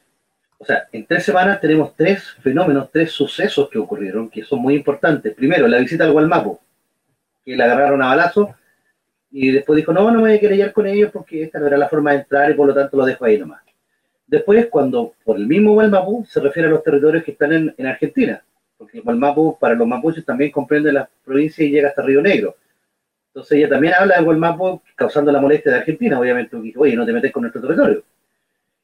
O 0.57 0.65
sea, 0.65 0.87
en 0.91 1.05
tres 1.05 1.25
semanas 1.25 1.61
tenemos 1.61 1.95
tres 1.95 2.23
fenómenos, 2.41 2.89
tres 2.91 3.11
sucesos 3.11 3.69
que 3.69 3.77
ocurrieron, 3.77 4.29
que 4.29 4.43
son 4.43 4.59
muy 4.59 4.73
importantes. 4.73 5.35
Primero, 5.35 5.67
la 5.67 5.77
visita 5.77 6.05
al 6.05 6.13
Gualmapo, 6.13 6.59
que 7.43 7.55
la 7.55 7.65
agarraron 7.65 8.01
a 8.01 8.07
balazo, 8.07 8.55
y 9.31 9.51
después 9.51 9.77
dijo, 9.77 9.93
no, 9.93 10.09
no 10.09 10.21
me 10.21 10.29
voy 10.29 10.37
a 10.37 10.39
querellar 10.39 10.71
con 10.71 10.87
ellos 10.87 11.11
porque 11.11 11.43
esta 11.43 11.59
no 11.59 11.67
era 11.67 11.77
la 11.77 11.89
forma 11.89 12.13
de 12.13 12.19
entrar 12.19 12.49
y 12.49 12.53
por 12.53 12.67
lo 12.67 12.73
tanto 12.73 12.97
lo 12.97 13.05
dejo 13.05 13.25
ahí 13.25 13.37
nomás. 13.37 13.61
Después, 14.27 14.67
cuando 14.71 15.13
por 15.23 15.37
el 15.37 15.45
mismo 15.45 15.73
Gualmapu 15.73 16.25
se 16.25 16.39
refiere 16.39 16.67
a 16.67 16.71
los 16.71 16.83
territorios 16.83 17.23
que 17.23 17.31
están 17.31 17.73
en, 17.77 17.85
Argentina, 17.85 18.41
porque 18.77 18.97
el 18.97 19.03
Gualmapu 19.03 19.57
para 19.59 19.75
los 19.75 19.87
mapuches 19.87 20.25
también 20.25 20.51
comprende 20.51 20.91
la 20.91 21.09
provincia 21.23 21.63
y 21.65 21.71
llega 21.71 21.89
hasta 21.89 22.01
Río 22.01 22.21
Negro. 22.21 22.55
Entonces 23.27 23.57
ella 23.57 23.69
también 23.69 23.93
habla 23.99 24.17
de 24.17 24.23
Gualmapu 24.23 24.81
causando 24.95 25.31
la 25.31 25.41
molestia 25.41 25.71
de 25.71 25.79
Argentina, 25.79 26.19
obviamente, 26.19 26.55
oye, 26.77 26.95
no 26.95 27.05
te 27.05 27.13
metes 27.13 27.31
con 27.31 27.41
nuestro 27.41 27.61
territorio. 27.61 28.03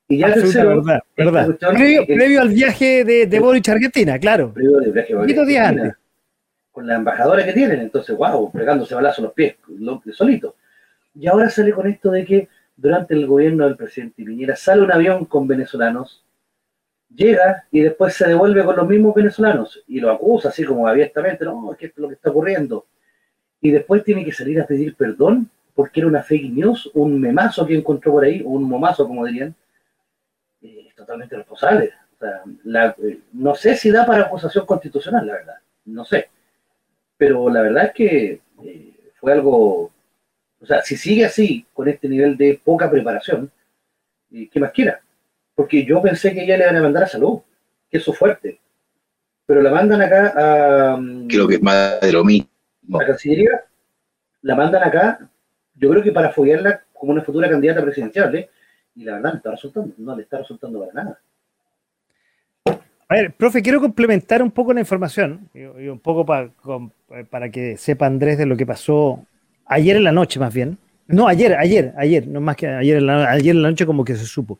Y 0.07 0.17
ya 0.17 0.33
tercero, 0.33 0.81
verdad, 0.81 0.99
verdad. 1.15 1.57
Previo, 2.05 2.41
al 2.41 2.49
viaje 2.49 3.05
de, 3.05 3.27
de 3.27 3.39
Boric 3.39 3.69
a 3.69 3.71
Argentina, 3.71 4.19
claro. 4.19 4.51
Previo 4.53 4.79
al 4.79 4.91
viaje 4.91 5.15
de 5.15 5.93
Con 6.71 6.85
la 6.85 6.95
embajadora 6.95 7.45
que 7.45 7.53
tienen, 7.53 7.79
entonces, 7.79 8.15
wow, 8.17 8.51
pegándose 8.51 8.93
balazo 8.93 9.21
los 9.21 9.31
pies, 9.31 9.55
solito. 10.11 10.55
Y 11.15 11.27
ahora 11.27 11.49
sale 11.49 11.71
con 11.71 11.87
esto 11.87 12.11
de 12.11 12.25
que 12.25 12.49
durante 12.75 13.13
el 13.13 13.25
gobierno 13.25 13.65
del 13.65 13.77
presidente 13.77 14.23
Piñera 14.23 14.55
sale 14.55 14.81
un 14.81 14.91
avión 14.91 15.25
con 15.25 15.47
venezolanos, 15.47 16.25
llega 17.15 17.65
y 17.71 17.81
después 17.81 18.13
se 18.13 18.27
devuelve 18.27 18.63
con 18.63 18.75
los 18.75 18.87
mismos 18.87 19.13
venezolanos 19.13 19.83
y 19.87 19.99
lo 19.99 20.11
acusa 20.11 20.49
así 20.49 20.63
como 20.63 20.87
abiertamente, 20.87 21.45
no, 21.45 21.71
es 21.71 21.77
que 21.77 21.87
es 21.87 21.97
lo 21.97 22.07
que 22.07 22.15
está 22.15 22.29
ocurriendo. 22.29 22.85
Y 23.59 23.71
después 23.71 24.03
tiene 24.03 24.25
que 24.25 24.31
salir 24.31 24.59
a 24.59 24.65
pedir 24.65 24.95
perdón 24.95 25.49
porque 25.75 25.99
era 25.99 26.07
una 26.07 26.23
fake 26.23 26.51
news, 26.51 26.89
un 26.93 27.19
memazo 27.19 27.65
que 27.65 27.75
encontró 27.75 28.13
por 28.13 28.23
ahí, 28.23 28.41
un 28.43 28.63
momazo 28.63 29.07
como 29.07 29.25
dirían, 29.25 29.55
totalmente 30.95 31.35
responsable. 31.35 31.91
Eh, 32.21 33.19
no 33.33 33.55
sé 33.55 33.75
si 33.75 33.89
da 33.91 34.05
para 34.05 34.23
acusación 34.23 34.65
constitucional, 34.65 35.25
la 35.25 35.33
verdad, 35.33 35.55
no 35.85 36.05
sé. 36.05 36.29
Pero 37.17 37.49
la 37.49 37.61
verdad 37.61 37.85
es 37.85 37.93
que 37.93 38.41
eh, 38.63 38.93
fue 39.19 39.33
algo, 39.33 39.91
o 40.59 40.65
sea, 40.65 40.81
si 40.83 40.95
sigue 40.95 41.25
así, 41.25 41.65
con 41.73 41.87
este 41.87 42.07
nivel 42.07 42.37
de 42.37 42.59
poca 42.63 42.89
preparación, 42.89 43.51
eh, 44.31 44.47
¿qué 44.51 44.59
más 44.59 44.71
quiera? 44.71 45.01
Porque 45.61 45.85
yo 45.85 46.01
pensé 46.01 46.33
que 46.33 46.47
ya 46.47 46.57
le 46.57 46.63
iban 46.63 46.75
a 46.75 46.81
mandar 46.81 47.03
a 47.03 47.07
salud, 47.07 47.39
que 47.87 47.99
eso 47.99 48.13
es 48.13 48.17
fuerte. 48.17 48.59
Pero 49.45 49.61
la 49.61 49.69
mandan 49.69 50.01
acá 50.01 50.33
a... 50.35 50.97
Mm, 50.97 51.27
creo 51.27 51.47
que 51.47 51.55
es 51.55 51.61
más 51.61 52.01
de 52.01 52.11
lo 52.11 52.23
mismo. 52.23 52.49
La 52.89 53.05
Cancillería 53.05 53.63
la 54.41 54.55
mandan 54.55 54.83
acá, 54.83 55.29
yo 55.75 55.91
creo 55.91 56.01
que 56.01 56.11
para 56.11 56.31
foguearla 56.31 56.81
como 56.93 57.11
una 57.11 57.21
futura 57.21 57.47
candidata 57.47 57.83
presidencial, 57.83 58.33
¿eh? 58.33 58.49
y 58.95 59.03
la 59.03 59.13
verdad 59.17 59.33
no 59.33 59.37
está 59.37 59.51
resultando, 59.51 59.93
no 59.99 60.15
le 60.15 60.23
está 60.23 60.39
resultando 60.39 60.79
para 60.79 60.93
nada. 60.93 61.19
A 63.07 63.13
ver, 63.13 63.33
profe, 63.33 63.61
quiero 63.61 63.79
complementar 63.79 64.41
un 64.41 64.49
poco 64.49 64.73
la 64.73 64.79
información 64.79 65.47
y, 65.53 65.61
un 65.61 65.99
poco 65.99 66.25
para 66.25 67.51
que 67.51 67.77
sepa 67.77 68.07
Andrés 68.07 68.39
de 68.39 68.47
lo 68.47 68.57
que 68.57 68.65
pasó 68.65 69.23
ayer 69.67 69.95
en 69.95 70.05
la 70.05 70.11
noche, 70.11 70.39
más 70.39 70.51
bien. 70.51 70.79
No, 71.11 71.27
ayer, 71.27 71.55
ayer, 71.55 71.93
ayer, 71.97 72.25
no 72.25 72.39
más 72.39 72.55
que 72.55 72.67
ayer 72.67 72.97
en 72.97 73.05
la, 73.05 73.29
ayer 73.29 73.55
en 73.55 73.61
la 73.61 73.69
noche, 73.69 73.85
como 73.85 74.05
que 74.05 74.15
se 74.15 74.25
supo. 74.25 74.59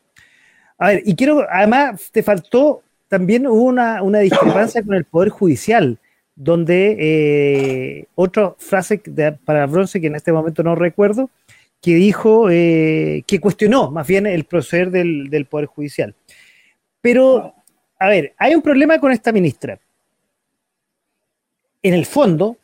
A 0.77 0.87
ver, 0.89 1.03
y 1.05 1.15
quiero, 1.15 1.45
además, 1.49 2.09
te 2.11 2.23
faltó, 2.23 2.81
también 3.07 3.47
hubo 3.47 3.63
una, 3.63 4.01
una 4.01 4.19
discrepancia 4.19 4.81
con 4.83 4.95
el 4.95 5.05
Poder 5.05 5.29
Judicial, 5.29 5.99
donde 6.35 6.97
eh, 6.99 8.05
otra 8.15 8.55
frase 8.57 9.01
para 9.45 9.65
Bronce, 9.67 10.01
que 10.01 10.07
en 10.07 10.15
este 10.15 10.31
momento 10.31 10.63
no 10.63 10.75
recuerdo, 10.75 11.29
que 11.81 11.95
dijo, 11.95 12.49
eh, 12.49 13.23
que 13.27 13.39
cuestionó 13.39 13.91
más 13.91 14.07
bien 14.07 14.27
el 14.27 14.45
proceder 14.45 14.91
del, 14.91 15.47
Poder 15.49 15.65
Judicial. 15.65 16.15
Pero, 17.01 17.55
a 17.99 18.07
ver, 18.07 18.33
hay 18.37 18.55
un 18.55 18.61
problema 18.61 18.99
con 18.99 19.11
esta 19.11 19.31
ministra. 19.31 19.79
En 21.83 21.95
el 21.95 22.05
fondo, 22.05 22.57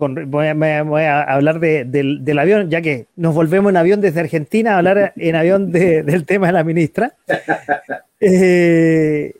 voy, 0.00 0.46
a, 0.46 1.22
hablar 1.22 1.60
del, 1.60 2.38
avión, 2.38 2.70
ya 2.70 2.80
que 2.80 3.06
nos 3.16 3.34
volvemos 3.34 3.70
en 3.70 3.76
avión 3.76 4.00
desde 4.00 4.20
Argentina 4.20 4.74
a 4.74 4.78
hablar 4.78 5.12
en 5.16 5.36
avión 5.36 5.70
del 5.70 6.24
tema 6.24 6.48
de 6.48 6.52
la 6.52 6.64
ministra. 6.64 7.14
Eh, 8.22 9.32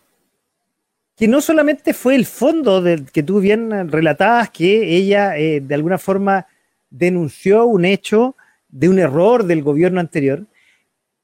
que 1.14 1.28
no 1.28 1.42
solamente 1.42 1.92
fue 1.92 2.14
el 2.14 2.24
fondo 2.24 2.80
del 2.80 3.12
que 3.12 3.22
tú 3.22 3.40
bien 3.40 3.90
relatabas, 3.90 4.48
que 4.48 4.96
ella 4.96 5.36
eh, 5.36 5.60
de 5.60 5.74
alguna 5.74 5.98
forma 5.98 6.46
denunció 6.88 7.66
un 7.66 7.84
hecho 7.84 8.36
de 8.70 8.88
un 8.88 8.98
error 8.98 9.44
del 9.44 9.62
gobierno 9.62 10.00
anterior, 10.00 10.46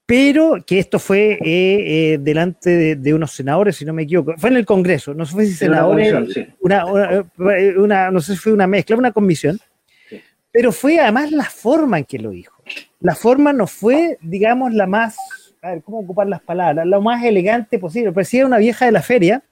pero 0.07 0.63
que 0.65 0.79
esto 0.79 0.99
fue 0.99 1.33
eh, 1.33 1.43
eh, 1.43 2.17
delante 2.21 2.95
de, 2.95 3.13
unos 3.13 3.33
senadores, 3.33 3.75
si 3.75 3.83
no 3.83 3.91
me 3.91 4.03
equivoco, 4.03 4.35
fue 4.37 4.49
en 4.49 4.55
el 4.55 4.65
Congreso, 4.65 5.13
no 5.13 5.25
sé 5.25 5.45
si 5.45 5.53
senadores, 5.53 6.13
una, 6.61 8.09
no 8.09 8.21
sé 8.21 8.31
si 8.31 8.37
fue 8.37 8.53
una 8.53 8.67
mezcla, 8.67 8.95
una 8.95 9.11
comisión, 9.11 9.59
pero 10.49 10.71
fue 10.71 10.97
además 11.01 11.33
la 11.33 11.43
forma 11.43 11.97
en 11.97 12.05
que 12.05 12.19
lo 12.19 12.29
dijo. 12.29 12.55
La 13.01 13.15
forma 13.15 13.51
no 13.51 13.67
fue, 13.67 14.17
digamos, 14.21 14.73
la 14.73 14.87
más, 14.87 15.17
a 15.61 15.71
ver, 15.71 15.81
¿cómo 15.81 15.99
ocupar 15.99 16.27
las 16.27 16.41
palabras? 16.41 16.87
Lo 16.87 17.01
más 17.01 17.21
elegante 17.25 17.77
posible, 17.77 18.13
parecía 18.13 18.45
una 18.45 18.59
vieja 18.59 18.85
de 18.85 18.93
la 18.93 19.01
feria 19.01 19.43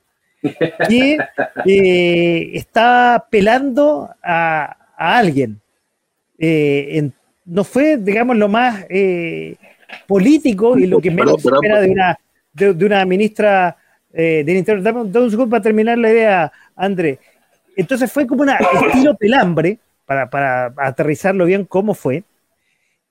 que 0.87 1.17
eh, 1.65 2.51
estaba 2.53 3.27
pelando 3.29 4.09
a, 4.23 4.77
alguien. 4.95 5.59
no 7.43 7.63
fue, 7.65 7.97
digamos, 7.97 8.37
lo 8.37 8.47
más 8.47 8.85
político 10.07 10.77
y 10.77 10.87
lo 10.87 10.99
que 10.99 11.11
menos 11.11 11.41
se 11.41 11.49
espera 11.49 11.81
de 11.81 11.89
una, 11.89 12.19
de, 12.53 12.85
una 12.85 13.05
ministra 13.05 13.77
eh, 14.13 14.43
del 14.45 14.57
Interior. 14.57 14.83
Dame, 14.83 15.01
un 15.01 15.31
segundo 15.31 15.49
para 15.49 15.63
terminar 15.63 15.97
la 15.97 16.11
idea, 16.11 16.51
André. 16.75 17.19
Entonces 17.75 18.11
fue 18.11 18.25
como 18.25 18.43
un 18.43 18.49
estilo 18.49 19.15
pelambre, 19.15 19.79
para, 20.05 20.29
para, 20.29 20.73
aterrizarlo 20.77 21.45
bien 21.45 21.65
cómo 21.65 21.93
fue. 21.93 22.23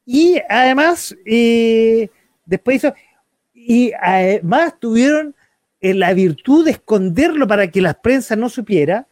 Y 0.06 0.40
además, 0.48 1.16
eh, 1.26 2.08
después 2.44 2.76
hizo, 2.76 2.94
y 3.54 3.92
además 4.00 4.74
tuvieron 4.78 5.34
eh, 5.80 5.94
la 5.94 6.12
virtud 6.14 6.64
de 6.64 6.72
esconderlo 6.72 7.46
para 7.46 7.70
que 7.70 7.80
la 7.80 7.94
prensa 7.94 8.36
no 8.36 8.48
supiera. 8.48 9.06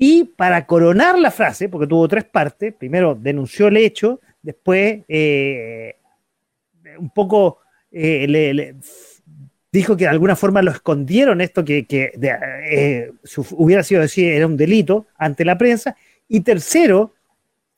Y 0.00 0.24
para 0.24 0.64
coronar 0.64 1.18
la 1.18 1.30
frase, 1.30 1.68
porque 1.68 1.86
tuvo 1.88 2.06
tres 2.06 2.24
partes, 2.24 2.72
primero 2.72 3.16
denunció 3.16 3.66
el 3.66 3.78
hecho, 3.78 4.20
después 4.42 5.00
eh, 5.08 5.96
un 6.98 7.10
poco 7.10 7.58
eh, 7.90 8.74
dijo 9.70 9.96
que 9.96 10.04
de 10.04 10.10
alguna 10.10 10.36
forma 10.36 10.62
lo 10.62 10.70
escondieron 10.70 11.40
esto 11.40 11.64
que, 11.64 11.86
eh, 11.90 13.12
hubiera 13.52 13.82
sido 13.82 14.00
decir 14.00 14.32
era 14.32 14.46
un 14.46 14.56
delito 14.56 15.06
ante 15.16 15.44
la 15.44 15.58
prensa. 15.58 15.96
Y 16.28 16.40
tercero, 16.40 17.14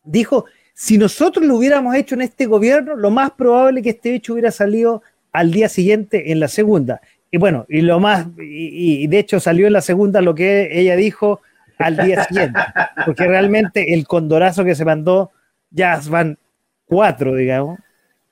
dijo, 0.04 0.46
si 0.74 0.98
nosotros 0.98 1.44
lo 1.44 1.56
hubiéramos 1.56 1.94
hecho 1.94 2.14
en 2.14 2.22
este 2.22 2.46
gobierno, 2.46 2.96
lo 2.96 3.10
más 3.10 3.32
probable 3.32 3.82
que 3.82 3.90
este 3.90 4.14
hecho 4.14 4.32
hubiera 4.32 4.50
salido 4.50 5.02
al 5.32 5.50
día 5.50 5.68
siguiente 5.68 6.32
en 6.32 6.40
la 6.40 6.48
segunda. 6.48 7.00
Y 7.30 7.38
bueno, 7.38 7.64
y 7.68 7.82
lo 7.82 8.00
más, 8.00 8.26
y, 8.38 9.06
de 9.06 9.18
hecho 9.18 9.38
salió 9.38 9.66
en 9.66 9.72
la 9.72 9.82
segunda 9.82 10.20
lo 10.20 10.34
que 10.34 10.68
ella 10.72 10.96
dijo 10.96 11.40
al 11.78 11.96
día 11.96 12.24
siguiente, 12.24 12.58
porque 13.06 13.26
realmente 13.26 13.94
el 13.94 14.06
condorazo 14.06 14.64
que 14.64 14.74
se 14.74 14.84
mandó, 14.84 15.30
ya 15.70 16.00
van 16.08 16.38
cuatro, 16.86 17.36
digamos, 17.36 17.78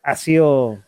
ha 0.09 0.17
sido 0.17 0.79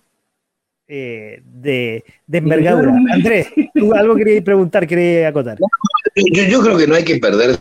eh, 0.88 1.42
de, 1.44 2.04
envergadura. 2.32 2.92
Andrés, 3.12 3.48
tú 3.74 3.92
algo 3.94 4.16
querías 4.16 4.42
preguntar, 4.42 4.86
querías 4.86 5.30
acotar. 5.30 5.58
Yo, 6.16 6.60
creo 6.62 6.78
que 6.78 6.86
no 6.86 6.94
hay 6.94 7.04
que 7.04 7.18
perder 7.18 7.58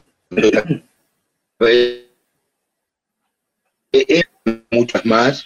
muchas 4.72 5.05
más 5.05 5.45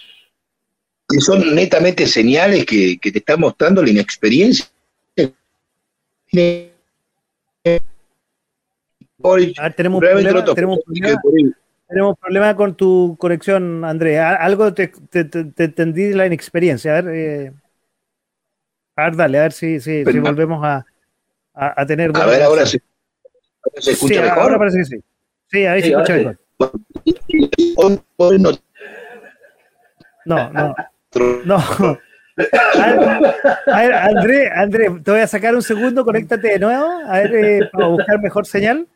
que 1.08 1.20
son 1.20 1.54
netamente 1.54 2.06
señales 2.06 2.64
que, 2.64 2.98
te 3.02 3.18
está 3.18 3.36
mostrando 3.36 3.82
la 3.82 3.90
inexperiencia. 3.90 4.66
tenemos, 9.76 10.02
tenemos 10.54 10.78
tenemos 11.94 12.18
problemas 12.18 12.56
con 12.56 12.76
tu 12.76 13.16
conexión, 13.20 13.84
Andrés. 13.84 14.18
Algo 14.18 14.74
te, 14.74 14.90
entendí 15.12 16.02
de 16.08 16.16
la 16.16 16.26
inexperiencia. 16.26 16.98
A 16.98 17.02
ver, 17.02 17.14
eh, 17.14 17.52
a 18.96 19.04
ver, 19.04 19.16
dale, 19.16 19.38
a 19.38 19.42
ver 19.42 19.52
si, 19.52 19.78
si, 19.78 20.02
volvemos 20.02 20.64
a, 20.64 20.84
a, 21.54 21.86
tener. 21.86 22.10
A 22.16 22.26
ver, 22.26 22.42
ahora 22.42 22.66
se, 22.66 22.82
se 23.78 23.92
escucha 23.92 24.22
mejor. 24.22 24.38
Ahora 24.38 24.58
parece 24.58 24.78
que 24.78 24.84
sí. 24.84 24.96
Sí, 25.52 25.66
ahí 25.66 25.82
se 25.82 25.90
escucha 25.90 26.14
mejor. 26.14 26.38
no. 28.40 28.50
No, 30.26 30.50
no. 30.50 30.74
No. 31.44 31.58
A 32.36 33.80
ver, 33.80 33.94
André, 33.94 34.50
André, 34.50 34.90
te 35.04 35.10
voy 35.12 35.20
a 35.20 35.28
sacar 35.28 35.54
un 35.54 35.62
segundo, 35.62 36.04
conéctate 36.04 36.48
de 36.48 36.58
nuevo, 36.58 36.84
a 37.06 37.20
ver, 37.20 37.34
eh, 37.36 37.70
para 37.72 37.86
buscar 37.86 38.20
mejor 38.20 38.44
señal. 38.44 38.88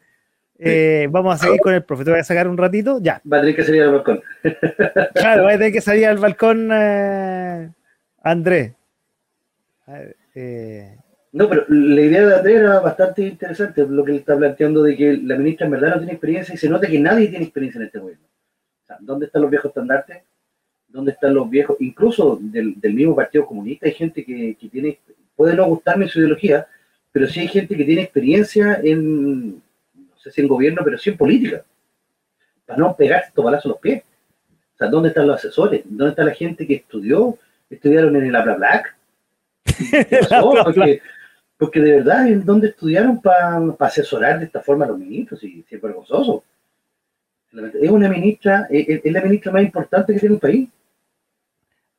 Eh, 0.58 1.06
vamos 1.10 1.34
a 1.34 1.38
seguir 1.38 1.60
con 1.60 1.72
el 1.72 1.84
profe. 1.84 2.04
Te 2.04 2.10
voy 2.10 2.20
a 2.20 2.24
sacar 2.24 2.48
un 2.48 2.56
ratito. 2.56 2.98
Ya. 3.00 3.22
Va 3.30 3.38
a 3.38 3.40
tener 3.40 3.56
que 3.56 3.64
salir 3.64 3.82
al 3.82 3.92
balcón. 3.92 4.20
claro, 5.14 5.44
va 5.44 5.50
a 5.50 5.58
tener 5.58 5.72
que 5.72 5.80
salir 5.80 6.06
al 6.06 6.18
balcón, 6.18 6.68
eh, 6.72 7.70
Andrés. 8.22 8.72
Eh, 10.34 10.96
no, 11.32 11.48
pero 11.48 11.64
la 11.68 12.00
idea 12.00 12.26
de 12.26 12.34
Andrés 12.36 12.56
era 12.56 12.80
bastante 12.80 13.22
interesante, 13.22 13.86
lo 13.86 14.04
que 14.04 14.12
él 14.12 14.18
está 14.18 14.36
planteando 14.36 14.82
de 14.82 14.96
que 14.96 15.16
la 15.16 15.36
ministra 15.36 15.66
en 15.66 15.72
verdad 15.72 15.90
no 15.90 15.98
tiene 15.98 16.12
experiencia 16.12 16.54
y 16.54 16.58
se 16.58 16.68
nota 16.68 16.88
que 16.88 16.98
nadie 16.98 17.28
tiene 17.28 17.44
experiencia 17.44 17.78
en 17.80 17.86
este 17.86 17.98
gobierno. 17.98 18.24
¿Dónde 19.00 19.26
están 19.26 19.42
los 19.42 19.50
viejos 19.50 19.68
estandartes? 19.68 20.22
¿Dónde 20.88 21.12
están 21.12 21.34
los 21.34 21.48
viejos? 21.48 21.76
Incluso 21.80 22.38
del, 22.40 22.76
mismo 22.94 23.14
Partido 23.14 23.46
Comunista 23.46 23.86
hay 23.86 23.92
gente 23.92 24.24
que, 24.24 24.56
que 24.58 24.68
tiene, 24.68 24.98
puede 25.36 25.54
no 25.54 25.66
gustarme 25.66 26.08
su 26.08 26.18
ideología, 26.18 26.66
pero 27.12 27.26
sí 27.28 27.40
hay 27.40 27.48
gente 27.48 27.76
que 27.76 27.84
tiene 27.84 28.02
experiencia 28.02 28.80
en, 28.82 29.62
sé 30.18 30.30
si 30.30 30.40
en 30.40 30.48
gobierno, 30.48 30.82
pero 30.84 30.98
sí 30.98 31.10
en 31.10 31.16
política, 31.16 31.64
para 32.66 32.78
no 32.78 32.96
pegarse 32.96 33.28
estos 33.28 33.44
balazos 33.44 33.66
a 33.66 33.68
los 33.70 33.78
pies. 33.78 34.02
O 34.74 34.78
sea, 34.78 34.88
¿dónde 34.88 35.08
están 35.08 35.26
los 35.26 35.36
asesores? 35.36 35.82
¿Dónde 35.84 36.10
está 36.10 36.24
la 36.24 36.34
gente 36.34 36.66
que 36.66 36.74
estudió? 36.76 37.38
¿Estudiaron 37.68 38.14
en 38.16 38.34
el 38.34 38.56
Black? 38.56 38.96
Porque, 40.64 41.02
porque, 41.58 41.80
de 41.80 41.92
verdad, 41.96 42.28
¿en 42.28 42.44
dónde 42.44 42.68
estudiaron 42.68 43.20
para 43.20 43.60
asesorar 43.80 44.38
de 44.38 44.44
esta 44.44 44.60
forma 44.60 44.84
a 44.84 44.88
los 44.88 44.98
ministros? 44.98 45.42
Y, 45.42 45.64
es 45.68 45.82
vergonzoso. 45.82 46.44
Es 47.80 47.90
una 47.90 48.08
ministra, 48.08 48.68
es, 48.70 49.00
la 49.12 49.20
ministra 49.22 49.50
más 49.50 49.62
importante 49.62 50.14
que 50.14 50.20
tiene 50.20 50.36
el 50.36 50.40
país. 50.40 50.68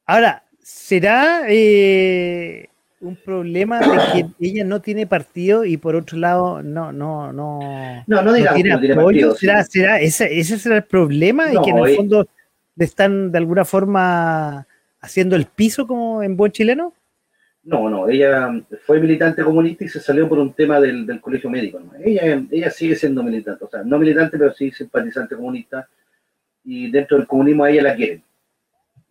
Ahora, 0.06 0.44
¿será 0.62 1.44
eh, 1.50 2.69
un 3.02 3.16
problema 3.16 3.80
de 3.80 3.98
que 4.14 4.48
ella 4.48 4.64
no 4.66 4.82
tiene 4.82 5.08
partido 5.08 5.64
y 5.64 5.78
por 5.78 5.96
otro 5.96 6.18
lado 6.18 6.62
no 6.62 6.92
no 6.92 7.32
no. 7.32 7.60
No 8.08 8.22
no 8.22 8.34
digamos 8.34 8.62
tiene, 8.62 8.94
apoyo. 8.94 9.36
¿Será, 9.36 9.64
será 9.64 10.00
ese, 10.00 10.40
ese 10.40 10.58
será 10.60 10.78
el 10.78 10.84
problema 10.84 11.54
y 11.54 11.62
que 11.62 11.70
en 11.70 11.78
el 11.78 11.90
eh, 11.90 11.96
fondo 11.96 12.28
le 12.76 12.86
están 12.86 13.32
de 13.32 13.38
alguna 13.38 13.64
forma 13.64 14.68
haciendo 15.00 15.36
el 15.36 15.46
piso 15.46 15.88
como 15.88 16.22
en 16.22 16.36
buen 16.36 16.52
chileno. 16.52 16.94
No 17.64 17.90
no 17.90 18.10
ella 18.10 18.50
fue 18.86 19.00
militante 19.00 19.44
comunista 19.44 19.86
y 19.86 19.90
se 19.90 20.00
salió 20.00 20.28
por 20.28 20.40
un 20.40 20.54
tema 20.54 20.80
del, 20.80 21.06
del 21.06 21.22
colegio 21.22 21.50
médico 21.50 21.80
ella 22.04 22.42
ella 22.50 22.70
sigue 22.70 22.96
siendo 22.96 23.22
militante 23.22 23.64
o 23.66 23.70
sea 23.70 23.84
no 23.84 24.00
militante 24.00 24.38
pero 24.38 24.54
sí 24.54 24.72
simpatizante 24.72 25.36
comunista 25.36 25.88
y 26.64 26.90
dentro 26.90 27.18
del 27.18 27.28
comunismo 27.28 27.64
a 27.64 27.72
ella 27.72 27.84
la 27.84 27.96
quieren. 27.96 28.24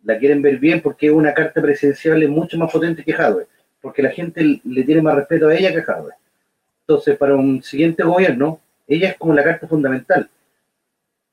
La 0.03 0.17
quieren 0.17 0.41
ver 0.41 0.57
bien 0.57 0.81
porque 0.81 1.07
es 1.07 1.11
una 1.11 1.33
carta 1.33 1.61
presidencial 1.61 2.27
mucho 2.27 2.57
más 2.57 2.71
potente 2.71 3.03
que 3.03 3.13
Jadwe 3.13 3.47
porque 3.81 4.01
la 4.01 4.11
gente 4.11 4.61
le 4.63 4.83
tiene 4.83 5.01
más 5.01 5.15
respeto 5.15 5.47
a 5.47 5.55
ella 5.55 5.71
que 5.71 5.79
a 5.79 5.83
Jadwe. 5.83 6.13
Entonces, 6.81 7.17
para 7.17 7.35
un 7.35 7.61
siguiente 7.63 8.03
gobierno, 8.03 8.59
ella 8.87 9.09
es 9.09 9.17
como 9.17 9.33
la 9.33 9.43
carta 9.43 9.67
fundamental. 9.67 10.29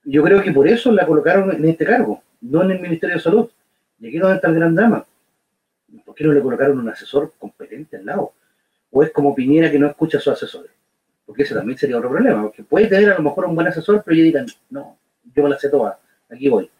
Yo 0.04 0.22
creo 0.22 0.42
que 0.42 0.52
por 0.52 0.68
eso 0.68 0.92
la 0.92 1.06
colocaron 1.06 1.50
en 1.52 1.64
este 1.68 1.84
cargo, 1.84 2.22
no 2.42 2.62
en 2.62 2.72
el 2.72 2.80
Ministerio 2.80 3.16
de 3.16 3.22
Salud. 3.22 3.50
Y 3.98 4.08
aquí 4.08 4.16
es 4.16 4.22
donde 4.22 4.36
está 4.36 4.48
el 4.48 4.54
gran 4.54 4.74
drama. 4.74 5.04
¿Por 6.04 6.14
qué 6.14 6.24
no 6.24 6.32
le 6.32 6.42
colocaron 6.42 6.78
un 6.78 6.88
asesor 6.88 7.32
competente 7.38 7.96
al 7.96 8.06
lado? 8.06 8.32
O 8.90 9.02
es 9.02 9.10
como 9.10 9.34
Piñera 9.34 9.70
que 9.70 9.78
no 9.78 9.86
escucha 9.86 10.18
a 10.18 10.20
sus 10.20 10.34
asesores. 10.34 10.70
Porque 11.24 11.42
ese 11.42 11.54
también 11.54 11.78
sería 11.78 11.96
otro 11.96 12.10
problema. 12.10 12.42
Porque 12.42 12.62
puede 12.62 12.86
tener 12.86 13.10
a 13.10 13.16
lo 13.16 13.22
mejor 13.22 13.46
un 13.46 13.54
buen 13.54 13.66
asesor, 13.66 14.02
pero 14.04 14.14
ellos 14.14 14.26
digan, 14.26 14.46
no, 14.70 14.98
yo 15.34 15.42
me 15.42 15.48
la 15.48 15.58
sé 15.58 15.68
toda, 15.68 15.98
aquí 16.30 16.48
voy. 16.48 16.70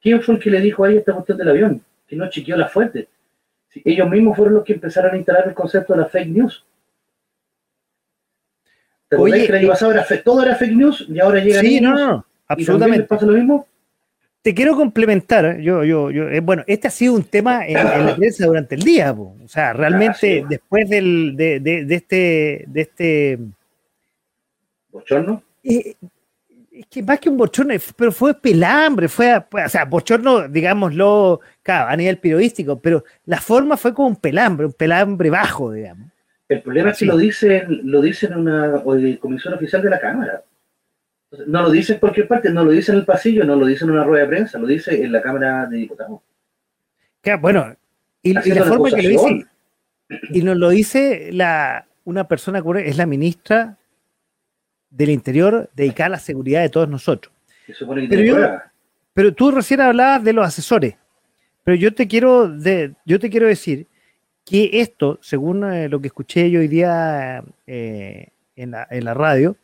¿Quién 0.00 0.22
fue 0.22 0.34
el 0.34 0.40
que 0.40 0.50
le 0.50 0.60
dijo 0.60 0.84
a 0.84 0.90
esta 0.90 1.12
cuestión 1.12 1.38
del 1.38 1.48
avión? 1.48 1.82
Que 2.06 2.16
no 2.16 2.28
chequeó 2.28 2.56
la 2.56 2.68
fuente 3.68 3.90
ellos 3.90 4.10
mismos 4.10 4.36
fueron 4.36 4.54
los 4.54 4.64
que 4.64 4.74
empezaron 4.74 5.14
a 5.14 5.16
instalar 5.16 5.48
el 5.48 5.54
concepto 5.54 5.94
de 5.94 6.00
la 6.00 6.06
fake 6.06 6.28
news. 6.28 6.64
¿Te 9.08 9.16
Oye, 9.16 9.46
que 9.46 9.52
el 9.52 9.58
año 9.58 9.68
pasado 9.68 9.92
era 9.92 10.06
todo 10.22 10.42
era 10.42 10.54
fake 10.54 10.72
news 10.72 11.06
y 11.08 11.18
ahora 11.18 11.40
llega 11.40 11.60
Sí, 11.60 11.80
no, 11.80 11.94
no, 11.94 12.26
absolutamente. 12.46 13.04
pasa 13.04 13.24
lo 13.26 13.32
mismo? 13.32 13.66
te 14.42 14.54
quiero 14.54 14.76
complementar. 14.76 15.58
Yo, 15.60 15.84
yo, 15.84 16.10
yo, 16.10 16.28
eh, 16.28 16.40
bueno, 16.40 16.64
este 16.66 16.88
ha 16.88 16.90
sido 16.90 17.14
un 17.14 17.24
tema 17.24 17.66
en, 17.66 17.74
la 17.74 18.16
prensa 18.16 18.46
durante 18.46 18.76
el 18.76 18.82
día. 18.82 19.12
O 19.12 19.36
sea, 19.46 19.72
realmente 19.72 20.44
después 20.48 20.88
del, 20.88 21.36
de, 21.36 21.60
de, 21.60 21.94
este, 21.94 22.64
de 22.66 22.80
este 22.80 23.38
bochorno. 24.90 25.42
Eh, 25.62 25.94
es 26.78 26.86
que 26.86 27.02
más 27.02 27.18
que 27.18 27.28
un 27.28 27.36
bochorno, 27.36 27.74
pero 27.96 28.12
fue 28.12 28.40
pelambre, 28.40 29.08
fue, 29.08 29.36
o 29.36 29.68
sea, 29.68 29.84
bochorno, 29.84 30.48
digámoslo, 30.48 31.40
a 31.64 31.96
nivel 31.96 32.18
periodístico, 32.18 32.80
pero 32.80 33.02
la 33.26 33.40
forma 33.40 33.76
fue 33.76 33.92
como 33.92 34.08
un 34.08 34.16
pelambre, 34.16 34.66
un 34.66 34.72
pelambre 34.72 35.28
bajo, 35.28 35.72
digamos. 35.72 36.08
El 36.48 36.62
problema 36.62 36.90
es 36.90 36.98
que 36.98 37.04
lo 37.04 37.16
dicen, 37.16 37.80
lo 37.82 38.00
dicen 38.00 38.32
en 38.32 38.38
una 38.38 38.82
comisión 39.20 39.54
oficial 39.54 39.82
de 39.82 39.90
la 39.90 39.98
Cámara. 39.98 40.44
No 41.46 41.62
lo 41.62 41.70
dice 41.70 41.94
en 41.94 41.98
cualquier 41.98 42.28
parte, 42.28 42.50
no 42.50 42.64
lo 42.64 42.70
dice 42.70 42.92
en 42.92 42.98
el 42.98 43.04
pasillo, 43.04 43.44
no 43.44 43.56
lo 43.56 43.66
dice 43.66 43.84
en 43.84 43.90
una 43.90 44.04
rueda 44.04 44.22
de 44.22 44.28
prensa, 44.28 44.58
lo 44.58 44.66
dice 44.66 45.02
en 45.02 45.10
la 45.10 45.20
Cámara 45.20 45.66
de 45.66 45.78
Diputados. 45.78 46.20
bueno, 47.40 47.74
y, 48.22 48.32
la 48.34 48.64
forma 48.64 48.90
que 48.90 49.02
lo 49.02 49.08
dice, 49.08 49.46
y 50.30 50.42
nos 50.42 50.56
lo 50.56 50.68
dice 50.68 51.30
la, 51.32 51.86
una 52.04 52.28
persona 52.28 52.62
es 52.78 52.96
la 52.96 53.06
ministra 53.06 53.77
del 54.90 55.10
Interior 55.10 55.70
dedicada 55.74 56.06
a 56.06 56.10
la 56.10 56.18
seguridad 56.18 56.62
de 56.62 56.68
todos 56.68 56.88
nosotros. 56.88 57.32
Pero, 58.08 58.60
pero, 59.12 59.34
tú 59.34 59.50
recién 59.50 59.80
hablabas 59.80 60.24
de 60.24 60.32
los 60.32 60.46
asesores, 60.46 60.96
pero 61.64 61.76
yo 61.76 61.94
te 61.94 62.08
quiero, 62.08 62.48
de, 62.48 62.94
yo 63.04 63.18
te 63.18 63.28
quiero 63.28 63.46
decir 63.46 63.86
que 64.44 64.70
esto, 64.80 65.18
según 65.20 65.70
eh, 65.70 65.88
lo 65.88 66.00
que 66.00 66.06
escuché 66.06 66.50
yo 66.50 66.60
hoy 66.60 66.68
día 66.68 67.44
eh, 67.66 68.28
en, 68.56 68.70
la, 68.70 68.86
en 68.90 69.04
la 69.04 69.12
radio, 69.12 69.56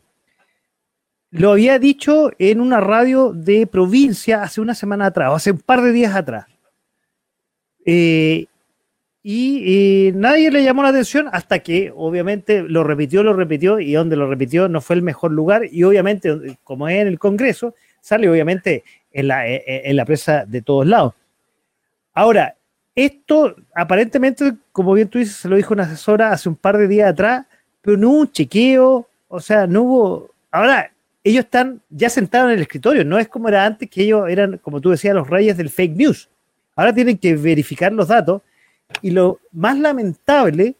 lo 1.30 1.50
había 1.50 1.78
dicho 1.78 2.30
en 2.38 2.60
una 2.60 2.80
radio 2.80 3.32
de 3.32 3.66
provincia 3.66 4.42
hace 4.42 4.60
una 4.60 4.74
semana 4.74 5.06
atrás, 5.06 5.30
o 5.30 5.34
hace 5.34 5.50
un 5.50 5.58
par 5.58 5.82
de 5.82 5.92
días 5.92 6.14
atrás. 6.14 6.46
Eh, 7.84 8.46
y 9.26 10.12
nadie 10.14 10.50
le 10.50 10.62
llamó 10.62 10.82
la 10.82 10.90
atención 10.90 11.30
hasta 11.32 11.60
que 11.60 11.90
obviamente 11.96 12.62
lo 12.62 12.84
repitió, 12.84 13.22
lo 13.22 13.32
repitió 13.32 13.80
y 13.80 13.94
donde 13.94 14.16
lo 14.16 14.28
repitió 14.28 14.68
no 14.68 14.82
fue 14.82 14.96
el 14.96 15.02
mejor 15.02 15.32
lugar 15.32 15.62
y 15.72 15.82
obviamente 15.82 16.58
como 16.62 16.90
es 16.90 17.00
en 17.00 17.08
el 17.08 17.18
Congreso, 17.18 17.74
sale 18.02 18.28
obviamente 18.28 18.84
en 19.10 19.28
la, 19.28 19.48
e, 19.48 19.64
e, 19.66 19.82
en 19.88 19.96
la 19.96 20.04
prensa 20.04 20.44
de 20.44 20.60
todos 20.60 20.86
lados. 20.86 21.14
Ahora, 22.12 22.54
esto 22.94 23.56
aparentemente, 23.74 24.56
como 24.72 24.92
bien 24.92 25.08
tú 25.08 25.18
dices, 25.18 25.36
se 25.36 25.48
lo 25.48 25.56
dijo 25.56 25.72
una 25.72 25.84
asesora 25.84 26.30
hace 26.30 26.50
un 26.50 26.56
par 26.56 26.76
de 26.76 26.86
días 26.86 27.10
atrás, 27.10 27.46
pero 27.80 27.96
no 27.96 28.10
hubo 28.10 28.20
un 28.20 28.30
chequeo, 28.30 29.08
o 29.28 29.40
sea, 29.40 29.66
no 29.66 29.82
hubo... 29.84 30.30
Ahora, 30.50 30.92
ellos 31.24 31.46
están 31.46 31.80
ya 31.88 32.10
sentados 32.10 32.48
en 32.50 32.56
el 32.56 32.62
escritorio, 32.62 33.06
no 33.06 33.18
es 33.18 33.28
como 33.28 33.48
era 33.48 33.64
antes, 33.64 33.88
que 33.88 34.02
ellos 34.02 34.28
eran, 34.28 34.58
como 34.58 34.82
tú 34.82 34.90
decías, 34.90 35.14
los 35.14 35.30
reyes 35.30 35.56
del 35.56 35.70
fake 35.70 35.96
news. 35.96 36.28
Ahora 36.76 36.92
tienen 36.92 37.16
que 37.16 37.34
verificar 37.34 37.90
los 37.90 38.08
datos 38.08 38.42
y 39.02 39.10
lo 39.10 39.40
más 39.52 39.78
lamentable 39.78 40.74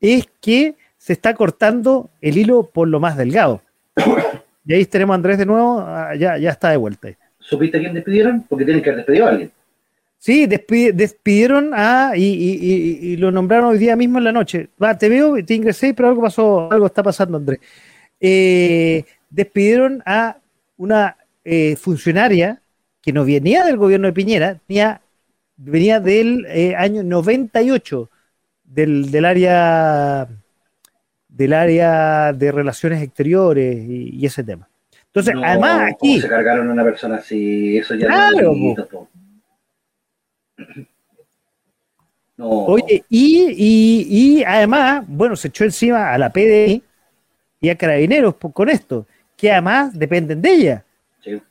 es 0.00 0.26
que 0.40 0.74
se 0.98 1.12
está 1.12 1.34
cortando 1.34 2.10
el 2.20 2.38
hilo 2.38 2.64
por 2.64 2.88
lo 2.88 3.00
más 3.00 3.16
delgado. 3.16 3.62
Y 4.64 4.74
ahí 4.74 4.84
tenemos 4.84 5.14
a 5.14 5.16
Andrés 5.16 5.38
de 5.38 5.44
nuevo, 5.44 5.80
ah, 5.80 6.14
ya, 6.14 6.38
ya 6.38 6.50
está 6.50 6.70
de 6.70 6.76
vuelta. 6.76 7.08
¿Supiste 7.40 7.78
a 7.78 7.80
quién 7.80 7.94
despidieron? 7.94 8.42
Porque 8.48 8.64
tienen 8.64 8.80
que 8.80 8.90
haber 8.90 8.98
despedido 8.98 9.26
a 9.26 9.30
alguien. 9.30 9.50
Sí, 10.18 10.46
despidieron 10.46 11.72
a, 11.74 12.12
y, 12.14 13.16
lo 13.16 13.32
nombraron 13.32 13.70
hoy 13.70 13.78
día 13.78 13.96
mismo 13.96 14.18
en 14.18 14.24
la 14.24 14.30
noche. 14.30 14.68
Va, 14.80 14.96
te 14.96 15.08
veo, 15.08 15.44
te 15.44 15.54
ingresé, 15.54 15.94
pero 15.94 16.10
algo 16.10 16.22
pasó, 16.22 16.70
algo 16.70 16.86
está 16.86 17.02
pasando, 17.02 17.38
Andrés. 17.38 17.58
Eh, 18.20 19.02
despidieron 19.28 20.00
a 20.06 20.36
una 20.76 21.16
eh, 21.44 21.74
funcionaria 21.74 22.62
que 23.02 23.12
no 23.12 23.24
venía 23.24 23.64
del 23.64 23.76
gobierno 23.76 24.06
de 24.06 24.12
Piñera, 24.12 24.60
venía, 25.56 26.00
del 26.00 26.46
eh, 26.48 26.74
año 26.76 27.02
98 27.02 28.10
del, 28.64 29.10
del 29.10 29.24
área 29.24 30.28
del 31.28 31.52
área 31.54 32.32
de 32.32 32.52
relaciones 32.52 33.02
exteriores 33.02 33.84
y, 33.88 34.24
ese 34.24 34.44
tema. 34.44 34.68
Entonces, 35.06 35.34
además 35.42 35.92
aquí... 35.92 36.20
se 36.20 36.28
cargaron 36.28 36.68
a 36.68 36.72
una 36.72 36.84
persona 36.84 37.16
así? 37.16 37.78
Eso 37.78 37.94
ya 37.94 38.06
claro, 38.06 38.54
no, 42.36 42.48
Oye, 42.48 43.04
y, 43.08 43.46
y, 43.56 44.06
y, 44.08 44.44
además, 44.44 45.04
bueno, 45.06 45.36
se 45.36 45.48
echó 45.48 45.64
encima 45.64 46.12
a 46.12 46.18
la 46.18 46.30
PDI 46.30 46.82
y 47.60 47.70
a 47.70 47.76
Carabineros 47.76 48.36
con 48.36 48.68
esto 48.68 49.06
que 49.36 49.50
además 49.50 49.98
dependen 49.98 50.40
de 50.40 50.52
ella. 50.52 50.84
Sí. 51.20 51.42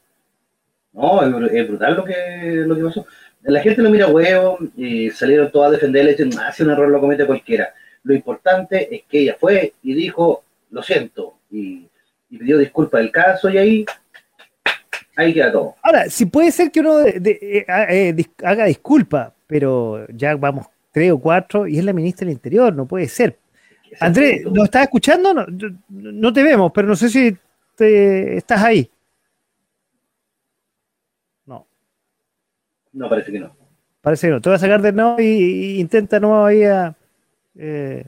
No, 0.93 1.21
es, 1.23 1.67
brutal 1.67 1.95
lo 1.95 2.05
que, 2.05 2.63
lo 2.65 2.75
que 2.75 2.83
pasó. 2.83 3.05
La 3.43 3.61
gente 3.61 3.81
lo 3.81 3.89
mira 3.89 4.07
huevo 4.07 4.59
y 4.77 5.09
salieron 5.09 5.51
todas 5.51 5.69
a 5.69 5.71
defenderle 5.73 6.11
dicen, 6.11 6.31
hace 6.39 6.63
un 6.63 6.71
error 6.71 6.89
lo 6.89 6.99
comete 6.99 7.25
cualquiera. 7.25 7.73
Lo 8.03 8.13
importante 8.13 8.93
es 8.93 9.03
que 9.09 9.19
ella 9.19 9.35
fue 9.39 9.73
y 9.81 9.93
dijo, 9.93 10.43
lo 10.69 10.83
siento, 10.83 11.35
y, 11.49 11.87
pidió 12.29 12.57
disculpas 12.57 13.01
del 13.01 13.11
caso 13.11 13.49
y 13.49 13.57
ahí, 13.57 13.85
ahí 15.17 15.33
queda 15.33 15.51
todo. 15.51 15.75
Ahora, 15.81 16.09
si 16.09 16.25
puede 16.25 16.49
ser 16.51 16.71
que 16.71 16.79
uno 16.79 17.01
eh, 17.01 17.65
eh, 17.67 18.25
haga 18.41 18.65
disculpa, 18.65 19.33
pero 19.47 20.07
ya 20.07 20.35
vamos 20.35 20.67
tres 20.93 21.11
o 21.11 21.19
cuatro 21.19 21.67
y 21.67 21.77
es 21.77 21.83
la 21.83 21.93
ministra 21.93 22.25
del 22.25 22.35
Interior, 22.35 22.73
no 22.73 22.85
puede 22.85 23.07
ser. 23.07 23.37
Andrés, 23.99 24.43
¿nos 24.45 24.65
estás 24.65 24.83
escuchando? 24.83 25.33
no, 25.89 26.33
te 26.33 26.43
vemos, 26.43 26.71
pero 26.73 26.87
no 26.87 26.95
sé 26.95 27.09
si 27.09 27.37
estás 27.77 28.63
ahí. 28.63 28.89
No, 32.93 33.09
parece 33.09 33.31
que 33.31 33.39
no. 33.39 33.55
Parece 34.01 34.27
que 34.27 34.31
no. 34.31 34.41
Te 34.41 34.49
voy 34.49 34.55
a 34.55 34.59
sacar 34.59 34.81
de 34.81 34.91
nuevo 34.91 35.19
y, 35.19 35.79
intenta 35.79 36.19
nuevo 36.19 36.45
ahí 36.45 36.63
a. 36.63 36.95
Eh, 37.55 38.05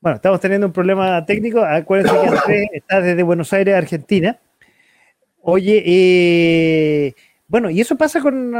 bueno, 0.00 0.16
estamos 0.16 0.40
teniendo 0.40 0.66
un 0.66 0.72
problema 0.72 1.24
técnico. 1.24 1.64
Acuérdense 1.64 2.20
que 2.20 2.28
Andrés 2.28 2.68
está 2.72 3.00
desde 3.00 3.22
Buenos 3.22 3.52
Aires, 3.52 3.74
Argentina. 3.74 4.38
Oye, 5.42 5.82
eh, 5.84 7.14
bueno, 7.48 7.70
y 7.70 7.80
eso 7.80 7.96
pasa 7.96 8.20
con, 8.20 8.54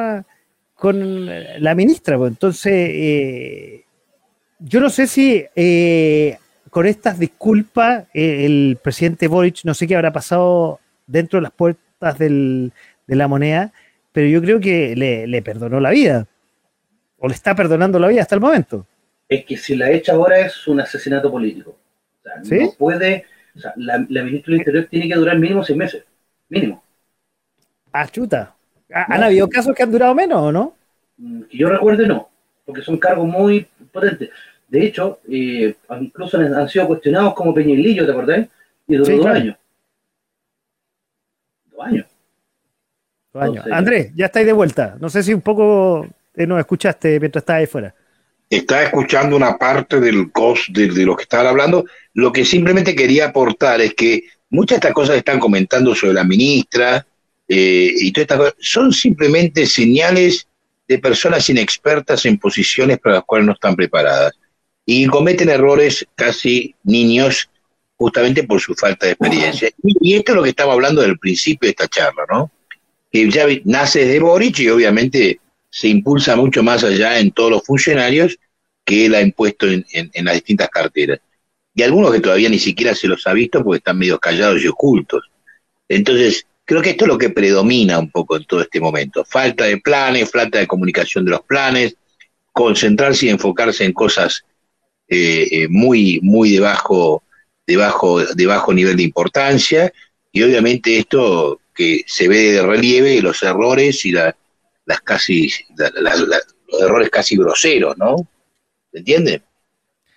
con 0.74 1.26
la 1.62 1.74
ministra. 1.74 2.16
Pues. 2.16 2.32
Entonces, 2.32 2.72
eh, 2.72 3.84
yo 4.58 4.80
no 4.80 4.90
sé 4.90 5.06
si 5.06 5.46
con 6.76 6.84
estas 6.84 7.18
disculpas, 7.18 8.04
eh, 8.12 8.44
el 8.44 8.78
presidente 8.82 9.28
Boric, 9.28 9.64
no 9.64 9.72
sé 9.72 9.86
qué 9.86 9.96
habrá 9.96 10.12
pasado 10.12 10.78
dentro 11.06 11.38
de 11.38 11.44
las 11.44 11.52
puertas 11.52 12.18
de 12.18 12.70
la 13.06 13.28
moneda, 13.28 13.72
pero 14.16 14.28
yo 14.28 14.40
creo 14.40 14.58
que 14.58 14.96
le, 14.96 15.42
perdonó 15.42 15.78
la 15.78 15.90
vida, 15.90 16.26
o 17.18 17.28
le 17.28 17.34
está 17.34 17.54
perdonando 17.54 17.98
la 17.98 18.08
vida 18.08 18.22
hasta 18.22 18.34
el 18.34 18.40
momento. 18.40 18.86
Es 19.28 19.44
que 19.44 19.58
si 19.58 19.76
la 19.76 19.90
echa 19.90 20.14
ahora 20.14 20.38
es 20.38 20.66
un 20.66 20.80
asesinato 20.80 21.30
político. 21.30 21.76
O 22.22 22.22
sea, 22.22 22.60
no 22.62 22.72
puede, 22.78 23.26
o 23.54 23.60
sea, 23.60 23.74
la, 23.76 23.98
ministra 23.98 24.52
del 24.52 24.60
Interior 24.60 24.86
tiene 24.86 25.06
que 25.06 25.16
durar 25.16 25.38
mínimo 25.38 25.62
seis 25.62 25.76
meses, 25.76 26.02
mínimo. 26.48 26.82
Ah, 27.92 28.08
chuta. 28.08 28.54
¿Han 28.90 29.22
habido 29.22 29.50
casos 29.50 29.74
que 29.74 29.82
han 29.82 29.92
durado 29.92 30.14
menos 30.14 30.40
o 30.40 30.50
no? 30.50 30.74
Mm, 31.18 31.42
que 31.42 31.58
yo 31.58 31.68
recuerde 31.68 32.06
no, 32.06 32.30
porque 32.64 32.80
son 32.80 32.96
cargos 32.96 33.28
muy 33.28 33.68
potentes. 33.92 34.30
De 34.66 34.82
hecho, 34.82 35.20
eh, 35.30 35.76
incluso 36.00 36.38
han, 36.38 36.68
sido 36.70 36.86
cuestionados 36.86 37.34
como 37.34 37.52
Peñilillo, 37.52 38.06
¿te 38.06 38.12
acordás? 38.12 38.48
Y 38.88 38.96
duró 38.96 39.14
dos 39.14 39.26
años. 39.26 39.56
Dos 41.66 41.84
años. 41.84 42.06
Andrés, 43.72 44.12
ya 44.14 44.26
estáis 44.26 44.46
de 44.46 44.52
vuelta. 44.52 44.96
No 45.00 45.08
sé 45.08 45.22
si 45.22 45.32
un 45.34 45.40
poco 45.40 46.06
eh, 46.34 46.46
nos 46.46 46.58
escuchaste 46.58 47.20
mientras 47.20 47.42
estabas 47.42 47.60
ahí 47.60 47.66
fuera. 47.66 47.94
Estaba 48.48 48.84
escuchando 48.84 49.36
una 49.36 49.58
parte 49.58 50.00
del 50.00 50.30
cost 50.30 50.68
de, 50.70 50.88
lo 51.04 51.16
que 51.16 51.24
estaban 51.24 51.46
hablando. 51.46 51.84
Lo 52.14 52.32
que 52.32 52.44
simplemente 52.44 52.94
quería 52.94 53.26
aportar 53.26 53.80
es 53.80 53.94
que 53.94 54.24
muchas 54.50 54.76
de 54.76 54.86
estas 54.88 54.94
cosas 54.94 55.12
que 55.14 55.18
están 55.18 55.40
comentando 55.40 55.94
sobre 55.94 56.14
la 56.14 56.24
ministra 56.24 57.04
eh, 57.48 57.92
y 57.96 58.12
todas 58.12 58.24
estas 58.24 58.38
cosas 58.38 58.54
son 58.60 58.92
simplemente 58.92 59.66
señales 59.66 60.46
de 60.86 60.98
personas 60.98 61.48
inexpertas 61.50 62.24
en 62.26 62.38
posiciones 62.38 62.98
para 62.98 63.16
las 63.16 63.24
cuales 63.24 63.46
no 63.46 63.52
están 63.52 63.74
preparadas 63.74 64.32
y 64.84 65.06
cometen 65.06 65.48
errores 65.48 66.06
casi 66.14 66.74
niños 66.84 67.50
justamente 67.96 68.44
por 68.44 68.60
su 68.60 68.74
falta 68.74 69.06
de 69.06 69.12
experiencia. 69.12 69.70
Y, 69.82 70.14
esto 70.14 70.32
es 70.32 70.36
lo 70.36 70.42
que 70.44 70.50
estaba 70.50 70.72
hablando 70.72 71.02
del 71.02 71.18
principio 71.18 71.66
de 71.66 71.70
esta 71.70 71.88
charla, 71.88 72.24
¿no? 72.30 72.50
Que 73.16 73.30
ya 73.30 73.46
nace 73.64 74.04
de 74.04 74.20
Boric 74.20 74.58
y 74.58 74.68
obviamente 74.68 75.40
se 75.70 75.88
impulsa 75.88 76.36
mucho 76.36 76.62
más 76.62 76.84
allá 76.84 77.18
en 77.18 77.30
todos 77.30 77.50
los 77.50 77.62
funcionarios 77.64 78.38
que 78.84 79.06
él 79.06 79.14
ha 79.14 79.22
impuesto 79.22 79.66
en, 79.66 79.86
las 80.22 80.34
distintas 80.34 80.68
carteras. 80.68 81.20
Y 81.74 81.82
algunos 81.82 82.12
que 82.12 82.20
todavía 82.20 82.50
ni 82.50 82.58
siquiera 82.58 82.94
se 82.94 83.08
los 83.08 83.26
ha 83.26 83.32
visto 83.32 83.64
porque 83.64 83.78
están 83.78 83.96
medio 83.96 84.18
callados 84.18 84.62
y 84.62 84.68
ocultos. 84.68 85.30
Entonces, 85.88 86.46
creo 86.66 86.82
que 86.82 86.90
esto 86.90 87.06
es 87.06 87.08
lo 87.08 87.16
que 87.16 87.30
predomina 87.30 87.98
un 87.98 88.10
poco 88.10 88.36
en 88.36 88.44
todo 88.44 88.60
este 88.60 88.80
momento. 88.80 89.24
Falta 89.24 89.64
de 89.64 89.78
planes, 89.78 90.30
falta 90.30 90.58
de 90.58 90.66
comunicación 90.66 91.24
de 91.24 91.30
los 91.30 91.40
planes, 91.40 91.96
concentrarse 92.52 93.26
y 93.26 93.30
enfocarse 93.30 93.86
en 93.86 93.94
cosas 93.94 94.44
eh, 95.08 95.48
eh, 95.50 95.68
muy, 95.70 96.20
muy 96.22 96.50
de, 96.52 96.60
bajo, 96.60 97.22
de 97.66 98.46
bajo 98.46 98.74
nivel 98.74 98.98
de 98.98 99.04
importancia 99.04 99.90
y 100.36 100.42
obviamente 100.42 100.98
esto 100.98 101.62
que 101.74 102.02
se 102.06 102.28
ve 102.28 102.52
de 102.52 102.62
relieve 102.62 103.22
los 103.22 103.42
errores 103.42 104.04
y 104.04 104.12
las 104.12 104.34
casi 105.02 105.50
los 105.78 106.78
errores 106.78 107.08
casi 107.08 107.38
groseros, 107.38 107.96
¿no? 107.96 108.16
¿Se 108.92 108.98
entiende? 108.98 109.40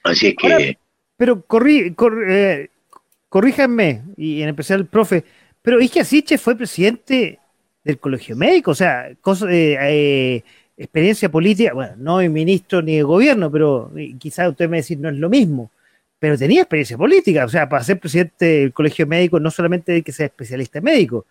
Así 0.04 0.28
es 0.28 0.36
que. 0.36 0.78
pero 1.16 1.42
corrí, 1.44 1.96
eh, 2.28 2.68
corríjanme, 3.30 4.02
y 4.18 4.42
en 4.42 4.50
especial 4.50 4.82
el 4.82 4.88
profe, 4.88 5.24
pero 5.62 5.80
Isquia 5.80 6.04
Siche 6.04 6.38
fue 6.38 6.58
presidente 6.58 7.40
del 7.82 7.98
colegio 7.98 8.36
médico, 8.36 8.72
o 8.72 8.76
sea, 8.76 9.12
cosa, 9.22 9.50
eh, 9.50 9.78
eh, 9.80 10.44
experiencia 10.76 11.32
política, 11.32 11.74
bueno, 11.74 11.94
no 11.96 12.20
es 12.20 12.30
ministro 12.30 12.82
ni 12.82 12.98
de 12.98 13.04
gobierno, 13.04 13.50
pero 13.50 13.90
quizás 14.20 14.50
usted 14.50 14.68
me 14.68 14.78
decir 14.78 15.00
no 15.00 15.08
es 15.08 15.16
lo 15.16 15.30
mismo, 15.30 15.72
pero 16.20 16.38
tenía 16.38 16.62
experiencia 16.62 16.98
política, 16.98 17.46
o 17.46 17.50
sea, 17.50 17.68
para 17.68 17.84
ser 17.84 18.00
presidente 18.00 18.46
del 18.46 18.74
colegio 18.74 19.08
médico 19.08 19.40
no 19.40 19.50
solamente 19.50 19.94
hay 19.94 20.04
que 20.04 20.12
ser 20.12 20.26
especialista 20.28 20.82
médico, 20.82 21.26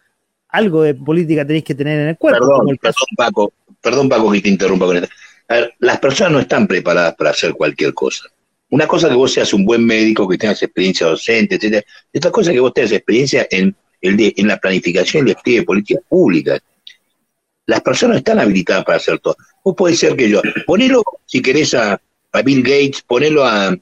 algo 0.49 0.83
de 0.83 0.95
política 0.95 1.47
tenéis 1.47 1.65
que 1.65 1.75
tener 1.75 2.01
en 2.01 2.09
el 2.09 2.17
cuerpo. 2.17 2.41
Perdón, 2.41 2.79
perdón 2.79 3.07
Paco, 3.17 3.53
perdón 3.81 4.09
Paco 4.09 4.33
que 4.33 4.41
te 4.41 4.49
interrumpa 4.49 4.87
con 4.87 4.97
esto. 4.97 5.09
A 5.49 5.55
ver, 5.55 5.75
las 5.79 5.99
personas 5.99 6.33
no 6.33 6.41
están 6.41 6.67
preparadas 6.67 7.15
para 7.15 7.31
hacer 7.31 7.53
cualquier 7.53 7.95
cosa. 7.95 8.25
Una 8.71 8.87
cosa 8.87 9.09
que 9.09 9.15
vos 9.15 9.33
seas 9.33 9.53
un 9.55 9.65
buen 9.65 9.85
médico, 9.85 10.29
que 10.29 10.37
tengas 10.37 10.63
experiencia 10.63 11.07
docente, 11.07 11.55
etcétera. 11.55 11.85
Otra 12.15 12.31
cosa 12.31 12.53
que 12.53 12.61
vos 12.61 12.75
tengas 12.75 12.93
experiencia 12.93 13.47
en, 13.51 13.75
el 14.03 14.17
de, 14.17 14.35
en 14.37 14.47
la 14.47 14.59
planificación 14.59 15.27
y 15.27 15.31
el 15.31 15.35
despliegue 15.35 15.61
de 15.61 15.67
políticas 15.67 16.05
públicas. 16.09 16.61
Las 17.65 17.81
personas 17.81 18.15
no 18.15 18.19
están 18.19 18.39
habilitadas 18.39 18.85
para 18.85 18.97
hacer 18.97 19.19
todo. 19.21 19.37
Vos 19.65 19.75
podés 19.75 19.99
ser 19.99 20.17
que 20.17 20.29
yo. 20.29 20.43
Ponelo, 20.67 21.03
si 21.25 21.41
querés, 21.41 21.75
a, 21.75 22.01
Bill 22.45 22.63
Gates, 22.63 23.03
ponelo 23.03 23.45
a, 23.45 23.75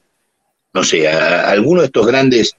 no 0.77 0.83
sé, 0.83 1.07
a, 1.07 1.49
alguno 1.49 1.81
de 1.81 1.87
estos 1.87 2.05
grandes 2.05 2.55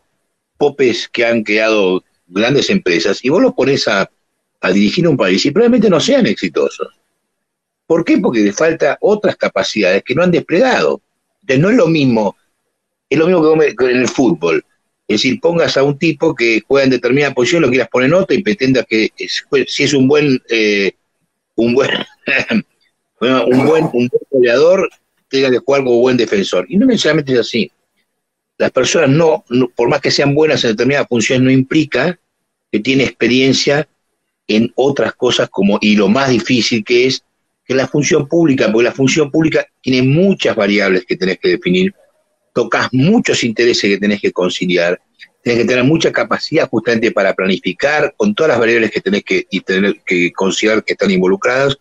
popes 0.56 1.08
que 1.08 1.24
han 1.24 1.44
creado 1.44 2.02
grandes 2.26 2.68
empresas 2.68 3.24
y 3.24 3.28
vos 3.28 3.40
los 3.40 3.54
pones 3.54 3.86
a, 3.86 4.10
a 4.60 4.70
dirigir 4.72 5.06
un 5.06 5.16
país 5.16 5.46
y 5.46 5.52
probablemente 5.52 5.88
no 5.88 6.00
sean 6.00 6.26
exitosos. 6.26 6.88
¿Por 7.86 8.04
qué? 8.04 8.18
Porque 8.18 8.40
les 8.40 8.56
falta 8.56 8.98
otras 9.00 9.36
capacidades 9.36 10.02
que 10.02 10.16
no 10.16 10.24
han 10.24 10.32
desplegado. 10.32 11.00
Entonces 11.42 11.62
no 11.62 11.70
es 11.70 11.76
lo 11.76 11.86
mismo, 11.86 12.36
es 13.08 13.18
lo 13.18 13.26
mismo 13.28 13.76
que 13.78 13.84
en 13.84 13.98
el 13.98 14.08
fútbol. 14.08 14.64
Es 15.06 15.22
decir, 15.22 15.40
pongas 15.40 15.76
a 15.76 15.84
un 15.84 15.96
tipo 15.96 16.34
que 16.34 16.60
juega 16.66 16.84
en 16.84 16.90
determinada 16.90 17.32
posición, 17.32 17.62
lo 17.62 17.70
quieras 17.70 17.88
poner 17.88 18.08
en 18.08 18.14
otra 18.14 18.36
y 18.36 18.42
pretendas 18.42 18.84
que 18.86 19.10
si 19.16 19.84
es 19.84 19.94
un 19.94 20.08
buen, 20.08 20.42
eh, 20.50 20.90
un 21.54 21.72
buen, 21.72 21.90
un 23.20 23.64
buen, 23.64 23.88
un 23.92 24.10
goleador, 24.28 24.90
tenga 25.28 25.50
que 25.52 25.58
jugar 25.58 25.84
como 25.84 26.00
buen 26.00 26.16
defensor. 26.16 26.66
Y 26.68 26.76
no 26.76 26.84
necesariamente 26.84 27.32
es 27.32 27.38
así. 27.38 27.70
Las 28.58 28.72
personas 28.72 29.08
no, 29.08 29.44
por 29.74 29.88
más 29.88 30.00
que 30.00 30.10
sean 30.10 30.34
buenas 30.34 30.64
en 30.64 30.72
determinadas 30.72 31.08
funciones, 31.08 31.44
no 31.44 31.50
implica 31.50 32.18
que 32.70 32.80
tiene 32.80 33.04
experiencia 33.04 33.88
en 34.48 34.72
otras 34.74 35.14
cosas 35.14 35.48
como, 35.48 35.78
y 35.80 35.94
lo 35.94 36.08
más 36.08 36.30
difícil 36.30 36.84
que 36.84 37.06
es 37.06 37.22
que 37.64 37.74
la 37.74 37.86
función 37.86 38.26
pública, 38.26 38.70
porque 38.72 38.84
la 38.84 38.92
función 38.92 39.30
pública 39.30 39.66
tiene 39.80 40.02
muchas 40.02 40.56
variables 40.56 41.04
que 41.06 41.16
tenés 41.16 41.38
que 41.38 41.50
definir, 41.50 41.94
tocas 42.54 42.88
muchos 42.92 43.44
intereses 43.44 43.90
que 43.90 43.98
tenés 43.98 44.20
que 44.20 44.32
conciliar, 44.32 45.00
tenés 45.42 45.60
que 45.60 45.64
tener 45.66 45.84
mucha 45.84 46.10
capacidad 46.10 46.68
justamente 46.68 47.12
para 47.12 47.34
planificar 47.34 48.14
con 48.16 48.34
todas 48.34 48.50
las 48.50 48.58
variables 48.58 48.90
que 48.90 49.00
tenés 49.00 49.22
que, 49.22 49.46
y 49.50 49.60
tener 49.60 50.00
que 50.04 50.32
considerar 50.32 50.82
que 50.82 50.94
están 50.94 51.10
involucradas, 51.10 51.76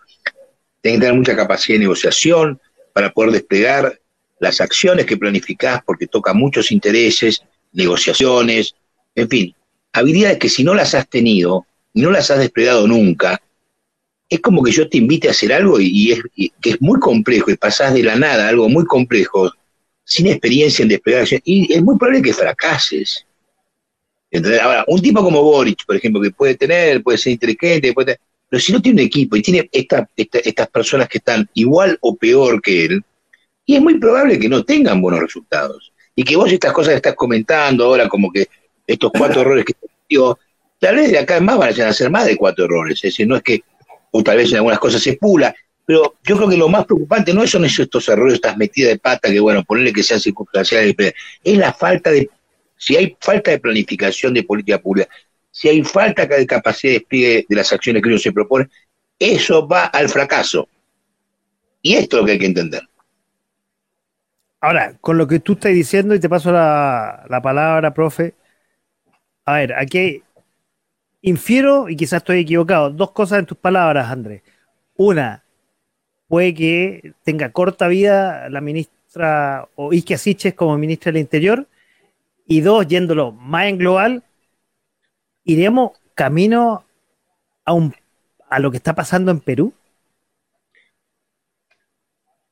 tenés 0.81 0.99
que 0.99 1.05
tener 1.05 1.15
mucha 1.15 1.35
capacidad 1.35 1.75
de 1.75 1.85
negociación 1.85 2.59
para 2.93 3.11
poder 3.11 3.31
desplegar 3.31 3.99
las 4.39 4.61
acciones 4.61 5.05
que 5.05 5.17
planificás, 5.17 5.81
porque 5.85 6.07
toca 6.07 6.33
muchos 6.33 6.71
intereses, 6.71 7.41
negociaciones, 7.73 8.75
en 9.15 9.29
fin, 9.29 9.55
habilidades 9.93 10.37
que 10.37 10.49
si 10.49 10.63
no 10.63 10.73
las 10.73 10.93
has 10.93 11.07
tenido, 11.07 11.65
y 11.93 12.01
no 12.01 12.11
las 12.11 12.29
has 12.29 12.39
desplegado 12.39 12.87
nunca, 12.87 13.41
es 14.29 14.39
como 14.39 14.61
que 14.61 14.71
yo 14.71 14.87
te 14.87 14.97
invite 14.97 15.27
a 15.27 15.31
hacer 15.31 15.51
algo 15.51 15.79
y, 15.79 16.11
es, 16.11 16.21
que 16.61 16.69
es 16.71 16.81
muy 16.81 16.99
complejo 16.99 17.49
y 17.49 17.57
pasás 17.57 17.93
de 17.93 18.03
la 18.03 18.15
nada 18.15 18.45
a 18.45 18.49
algo 18.49 18.69
muy 18.69 18.85
complejo 18.85 19.51
sin 20.03 20.27
experiencia 20.27 20.83
en 20.83 20.89
desplegar 20.89 21.27
y 21.43 21.73
es 21.73 21.81
muy 21.81 21.97
probable 21.97 22.21
que 22.21 22.33
fracases. 22.33 23.25
Ahora, 24.61 24.83
un 24.87 25.01
tipo 25.01 25.23
como 25.23 25.41
Boric, 25.41 25.85
por 25.85 25.95
ejemplo, 25.95 26.21
que 26.21 26.31
puede 26.31 26.55
tener, 26.55 27.01
puede 27.01 27.17
ser 27.17 27.33
inteligente, 27.33 27.93
puede 27.93 28.17
pero 28.49 28.61
si 28.61 28.71
no 28.71 28.81
tiene 28.81 29.01
un 29.01 29.07
equipo 29.07 29.35
y 29.35 29.41
tiene 29.41 29.69
estas 29.71 30.69
personas 30.69 31.09
que 31.09 31.17
están 31.17 31.49
igual 31.53 31.97
o 32.01 32.15
peor 32.15 32.61
que 32.61 32.85
él, 32.85 33.03
y 33.67 33.75
es 33.75 33.81
muy 33.81 33.99
probable 33.99 34.39
que 34.39 34.47
no 34.47 34.63
tengan 34.63 35.01
buenos 35.01 35.19
resultados. 35.19 35.91
Y 36.15 36.23
que 36.23 36.37
vos 36.37 36.51
estas 36.51 36.71
cosas 36.71 36.91
que 36.91 36.95
estás 36.95 37.15
comentando 37.15 37.83
ahora, 37.83 38.07
como 38.07 38.31
que 38.31 38.47
estos 38.87 39.11
cuatro 39.11 39.41
errores 39.41 39.65
que 39.65 39.73
digo, 40.09 40.39
tal 40.79 40.95
vez 40.95 41.11
de 41.11 41.19
acá 41.19 41.35
en 41.35 41.45
más 41.45 41.57
van 41.57 41.81
a 41.81 41.93
ser 41.93 42.09
más 42.09 42.25
de 42.25 42.37
cuatro 42.37 42.63
errores. 42.63 42.95
Es 42.95 43.11
decir, 43.11 43.27
no 43.27 43.35
es 43.35 43.43
que 43.43 43.61
o 44.11 44.23
tal 44.23 44.37
vez 44.37 44.49
en 44.51 44.57
algunas 44.57 44.79
cosas 44.79 45.01
se 45.03 45.17
pula, 45.17 45.53
pero 45.85 46.15
yo 46.23 46.37
creo 46.37 46.47
que 46.47 46.55
lo 46.55 46.69
más 46.69 46.85
preocupante 46.85 47.33
no 47.33 47.45
son 47.45 47.65
esos, 47.65 47.81
estos 47.81 48.07
errores, 48.07 48.35
estas 48.35 48.55
metidas 48.55 48.91
de 48.91 48.99
pata, 48.99 49.29
que 49.29 49.39
bueno, 49.41 49.63
ponerle 49.65 49.91
que 49.91 50.01
sean 50.01 50.21
circunstanciales, 50.21 50.95
es 51.43 51.57
la 51.57 51.73
falta 51.73 52.09
de, 52.09 52.29
si 52.77 52.95
hay 52.95 53.17
falta 53.19 53.51
de 53.51 53.59
planificación 53.59 54.33
de 54.33 54.43
política 54.43 54.79
pública, 54.79 55.09
si 55.51 55.67
hay 55.67 55.83
falta 55.83 56.25
de 56.25 56.47
capacidad 56.47 56.93
de 56.93 56.99
despliegue 56.99 57.45
de 57.49 57.55
las 57.55 57.73
acciones 57.73 58.01
que 58.01 58.07
uno 58.07 58.17
se 58.17 58.31
propone, 58.31 58.69
eso 59.19 59.67
va 59.67 59.87
al 59.87 60.07
fracaso. 60.07 60.69
Y 61.81 61.95
esto 61.95 62.15
es 62.15 62.21
lo 62.21 62.25
que 62.25 62.31
hay 62.31 62.39
que 62.39 62.45
entender. 62.45 62.83
Ahora, 64.67 64.97
con 64.99 65.17
lo 65.17 65.27
que 65.27 65.39
tú 65.39 65.53
estás 65.53 65.71
diciendo, 65.71 66.13
y 66.13 66.19
te 66.19 66.27
paso 66.27 66.51
la, 66.51 67.25
la 67.29 67.41
palabra, 67.41 67.93
profe, 67.93 68.35
a 69.45 69.53
ver, 69.53 69.73
aquí 69.73 70.23
infiero, 71.21 71.87
y 71.87 71.95
quizás 71.95 72.17
estoy 72.17 72.39
equivocado, 72.39 72.89
dos 72.89 73.11
cosas 73.11 73.39
en 73.39 73.45
tus 73.45 73.57
palabras, 73.57 74.11
Andrés. 74.11 74.41
Una, 74.97 75.41
puede 76.27 76.53
que 76.53 77.13
tenga 77.23 77.53
corta 77.53 77.87
vida 77.87 78.49
la 78.49 78.59
ministra 78.59 79.69
o 79.75 79.93
Isquia 79.93 80.17
Siches 80.17 80.53
como 80.53 80.77
ministra 80.77 81.13
del 81.13 81.21
Interior. 81.21 81.65
Y 82.45 82.59
dos, 82.59 82.85
yéndolo 82.87 83.31
más 83.31 83.67
en 83.67 83.77
global, 83.77 84.23
iremos 85.45 85.93
camino 86.13 86.83
a, 87.63 87.71
un, 87.71 87.95
a 88.49 88.59
lo 88.59 88.69
que 88.69 88.77
está 88.77 88.93
pasando 88.93 89.31
en 89.31 89.39
Perú. 89.39 89.73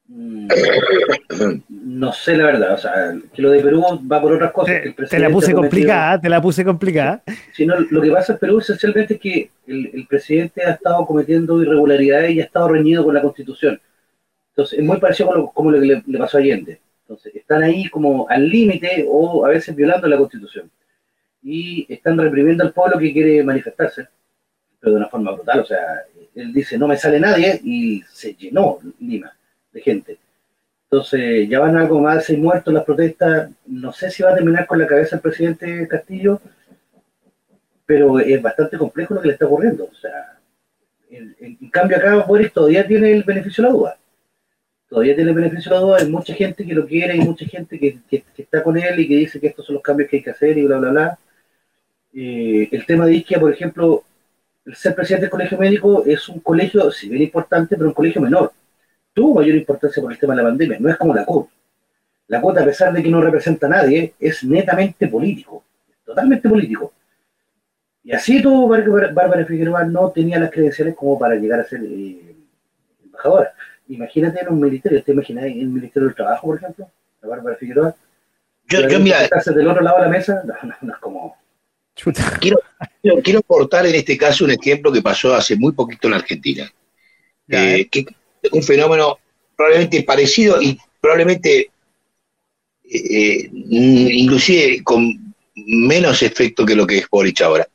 Mm. 0.07 0.34
No 1.69 2.11
sé 2.11 2.35
la 2.35 2.45
verdad, 2.45 2.73
o 2.73 2.77
sea, 2.77 3.15
que 3.33 3.41
lo 3.41 3.51
de 3.51 3.61
Perú 3.61 3.83
va 4.11 4.21
por 4.21 4.33
otras 4.33 4.51
cosas. 4.51 4.81
Te, 5.09 5.19
la 5.19 5.29
puse 5.29 5.53
complicada, 5.53 6.19
te 6.19 6.29
la 6.29 6.41
puse 6.41 6.65
complicada. 6.65 7.23
Sino 7.53 7.79
lo 7.79 8.01
que 8.01 8.11
pasa 8.11 8.33
en 8.33 8.39
Perú 8.39 8.59
esencialmente 8.59 9.13
es 9.15 9.19
que 9.19 9.51
el, 9.67 10.05
presidente 10.07 10.63
ha 10.63 10.71
estado 10.71 11.05
cometiendo 11.05 11.61
irregularidades 11.61 12.31
y 12.31 12.41
ha 12.41 12.43
estado 12.43 12.69
reñido 12.69 13.03
con 13.03 13.13
la 13.13 13.21
Constitución. 13.21 13.79
Entonces, 14.49 14.79
es 14.79 14.85
muy 14.85 14.97
parecido 14.97 15.29
con 15.29 15.37
lo, 15.37 15.47
como 15.47 15.71
lo 15.71 15.79
que 15.79 16.01
le, 16.05 16.17
pasó 16.17 16.37
a 16.37 16.41
Allende. 16.41 16.81
Entonces, 17.01 17.35
están 17.35 17.63
ahí 17.63 17.89
como 17.89 18.27
al 18.29 18.49
límite 18.49 19.05
o 19.07 19.45
a 19.45 19.49
veces 19.49 19.75
violando 19.75 20.07
la 20.07 20.17
Constitución. 20.17 20.69
Y 21.43 21.85
están 21.93 22.17
reprimiendo 22.17 22.63
al 22.63 22.73
pueblo 22.73 22.97
que 22.97 23.13
quiere 23.13 23.43
manifestarse, 23.43 24.07
pero 24.79 24.93
de 24.93 24.97
una 24.97 25.09
forma 25.09 25.31
brutal. 25.31 25.59
O 25.59 25.65
sea, 25.65 25.79
él 26.33 26.51
dice, 26.51 26.77
no 26.77 26.87
me 26.87 26.97
sale 26.97 27.19
nadie 27.19 27.59
y 27.63 28.01
se 28.11 28.33
llenó 28.33 28.79
Lima 28.99 29.31
de 29.71 29.81
gente. 29.81 30.17
Entonces, 30.89 31.49
ya 31.49 31.59
van 31.59 31.77
algo 31.77 31.99
más 31.99 32.17
de 32.17 32.23
seis 32.23 32.39
muertos 32.39 32.73
las 32.73 32.86
protestas. 32.86 33.49
No 33.65 33.91
sé 33.91 34.11
si 34.11 34.23
va 34.23 34.31
a 34.31 34.36
terminar 34.36 34.67
con 34.67 34.79
la 34.79 34.88
cabeza 34.88 35.15
el 35.15 35.21
presidente 35.21 35.88
Castillo, 35.88 36.39
pero 37.86 38.19
es 38.19 38.41
bastante 38.41 38.77
complejo 38.77 39.13
lo 39.15 39.21
que 39.21 39.27
le 39.27 39.33
está 39.33 39.45
ocurriendo. 39.45 39.86
O 39.86 39.95
sea, 39.95 40.39
en, 41.09 41.69
cambio 41.69 41.97
acá 41.97 42.15
Boris 42.25 42.53
todavía 42.53 42.86
tiene 42.88 43.11
el 43.11 43.23
beneficio 43.23 43.63
de 43.63 43.69
la 43.69 43.75
duda. 43.75 43.97
Todavía 44.88 45.15
tiene 45.15 45.31
el 45.31 45.36
beneficio 45.36 45.71
de 45.71 45.75
la 45.75 45.81
duda. 45.81 45.97
Hay 45.97 46.09
mucha 46.09 46.33
gente 46.33 46.65
que 46.65 46.73
lo 46.73 46.86
quiere, 46.88 47.13
hay 47.13 47.21
mucha 47.21 47.45
gente 47.45 47.79
que, 47.79 47.99
está 48.38 48.63
con 48.63 48.77
él 48.77 48.99
y 48.99 49.07
que 49.07 49.15
dice 49.17 49.39
que 49.39 49.47
estos 49.47 49.65
son 49.65 49.75
los 49.75 49.83
cambios 49.83 50.09
que 50.09 50.17
hay 50.17 50.23
que 50.23 50.31
hacer 50.31 50.57
y 50.57 50.65
bla, 50.65 50.77
bla, 50.77 50.91
bla. 50.91 51.19
Eh, 52.13 52.69
el 52.71 52.86
tema 52.86 53.05
de 53.05 53.15
Isquia, 53.15 53.39
por 53.39 53.51
ejemplo, 53.51 54.03
el 54.65 54.75
ser 54.75 54.95
presidente 54.95 55.23
del 55.23 55.31
colegio 55.31 55.57
médico 55.57 56.03
es 56.05 56.29
un 56.29 56.39
colegio, 56.39 56.91
si 56.91 57.09
bien 57.09 57.23
importante, 57.23 57.75
pero 57.75 57.89
un 57.89 57.93
colegio 57.93 58.21
menor 58.21 58.53
tuvo 59.16 59.36
mayor 59.36 59.55
importancia 59.55 60.03
por 60.03 60.11
el 60.11 60.20
tema 60.20 60.36
de 60.36 60.43
la 60.43 60.49
pandemia, 60.49 60.78
no 60.80 60.89
es 60.89 60.97
como 60.97 61.16
la 61.16 61.26
CUT. 61.26 61.49
La 62.28 62.41
CUT, 62.41 62.57
a 62.57 62.66
pesar 62.66 62.93
de 62.93 63.01
que 63.01 63.09
no 63.09 63.22
representa 63.22 63.66
a 63.66 63.70
nadie, 63.70 64.13
es 64.20 64.43
netamente 64.43 65.07
político, 65.07 65.63
totalmente 66.05 66.49
político. 66.49 66.93
Y 68.03 68.11
así 68.11 68.41
todo 68.41 68.68
Bárbara 68.68 69.45
Figueroa 69.45 69.86
no 69.86 70.11
tenía 70.11 70.38
las 70.38 70.51
credenciales 70.51 70.95
como 70.95 71.18
para 71.18 71.36
llegar 71.36 71.61
a 71.61 71.63
ser 71.63 71.82
eh, 71.84 72.36
embajadora. 73.03 73.53
Imagínate 73.88 74.41
en 74.41 74.49
un 74.49 74.59
ministerio, 74.59 75.01
¿te 75.01 75.13
imaginas 75.13 75.45
en 75.45 75.59
el 75.59 75.68
Ministerio 75.68 76.07
del 76.07 76.16
Trabajo, 76.16 76.47
por 76.47 76.57
ejemplo? 76.57 76.91
La 77.22 77.30
Bárbara 77.30 77.55
Figueroa. 77.55 77.95
Yo, 78.68 78.88
yo 78.88 78.99
mira. 78.99 79.20
del 79.22 79.68
otro 79.68 79.82
lado 79.82 79.97
de 79.97 80.03
la 80.03 80.09
mesa, 80.09 80.43
no, 80.43 80.93
es 80.93 80.99
como. 80.99 81.38
Quiero, 81.93 82.59
quiero, 83.01 83.22
quiero, 83.24 83.39
aportar 83.39 83.86
en 83.86 83.95
este 83.95 84.18
caso 84.18 84.43
un 84.43 84.51
ejemplo 84.51 84.91
que 84.91 85.01
pasó 85.01 85.34
hace 85.34 85.55
muy 85.55 85.72
poquito 85.72 86.09
en 86.09 86.13
Argentina. 86.16 86.70
Eh, 87.47 87.88
que 87.89 88.05
un 88.51 88.63
fenómeno 88.63 89.19
probablemente 89.55 90.03
parecido 90.03 90.61
y 90.61 90.77
probablemente 90.99 91.71
eh, 92.89 93.49
inclusive 93.51 94.83
con 94.83 95.33
menos 95.55 96.21
efecto 96.21 96.65
que 96.65 96.75
lo 96.75 96.85
que 96.85 96.99
es 96.99 97.09
Boric 97.09 97.41
ahora. 97.41 97.67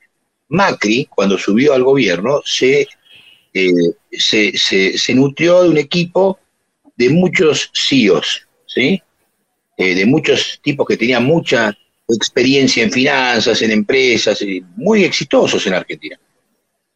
Macri, 0.49 1.07
cuando 1.07 1.39
subió 1.39 1.75
al 1.75 1.85
gobierno, 1.85 2.43
se, 2.45 2.87
eh, 3.55 3.73
se, 4.13 4.57
se, 4.57 5.15
nutrió 5.15 5.63
de 5.63 5.69
un 5.69 5.79
equipo 5.79 6.39
de 6.97 7.09
muchos 7.09 7.71
CEOs, 7.75 8.47
¿sí? 8.67 9.01
Eh, 9.77 9.95
de 9.95 10.07
muchos 10.07 10.61
tipos 10.63 10.87
que 10.87 10.97
tenían 10.97 11.25
mucha 11.25 11.77
experiencia 12.09 12.83
en 12.83 12.91
finanzas, 12.91 13.63
en 13.63 13.71
empresas, 13.71 14.45
muy 14.77 15.05
exitosos 15.05 15.67
en 15.67 15.75
Argentina, 15.75 16.19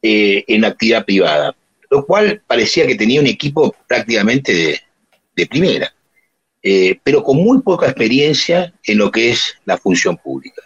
en 0.02 0.64
actividad 0.64 1.04
privada, 1.04 1.56
lo 1.94 2.04
cual 2.04 2.42
parecía 2.48 2.88
que 2.88 2.96
tenía 2.96 3.20
un 3.20 3.28
equipo 3.28 3.72
prácticamente 3.86 4.82
de, 5.36 5.46
primera. 5.46 5.94
Eh, 6.60 6.98
pero 7.04 7.22
con 7.22 7.36
muy 7.36 7.62
poca 7.62 7.86
experiencia 7.86 8.74
en 8.82 8.98
lo 8.98 9.12
que 9.12 9.30
es 9.30 9.54
la 9.64 9.78
función 9.78 10.16
pública. 10.16 10.62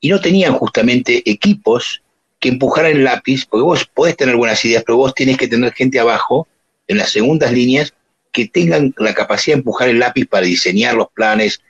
Y 0.00 0.08
no 0.08 0.20
tenían 0.20 0.54
justamente 0.54 1.22
equipos 1.30 2.02
que 2.40 2.48
empujaran 2.48 2.90
el 2.90 3.04
lápiz, 3.04 3.46
porque 3.46 3.62
vos 3.62 3.84
podés 3.94 4.16
tener 4.16 4.34
buenas 4.34 4.64
ideas, 4.64 4.82
pero 4.84 4.96
vos 4.96 5.14
tienes 5.14 5.36
que 5.36 5.46
tener 5.46 5.72
gente 5.74 6.00
abajo, 6.00 6.48
en 6.88 6.98
las 6.98 7.10
segundas 7.12 7.52
líneas, 7.52 7.94
que 8.32 8.48
tengan 8.48 8.92
la 8.98 9.14
capacidad 9.14 9.54
de 9.54 9.60
empujar 9.60 9.88
el 9.88 10.00
lápiz 10.00 10.26
para 10.26 10.46
diseñar 10.46 10.94
los 10.94 11.08
planes 11.14 11.60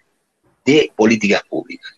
de 0.64 0.90
políticas 0.96 1.42
públicas. 1.46 1.92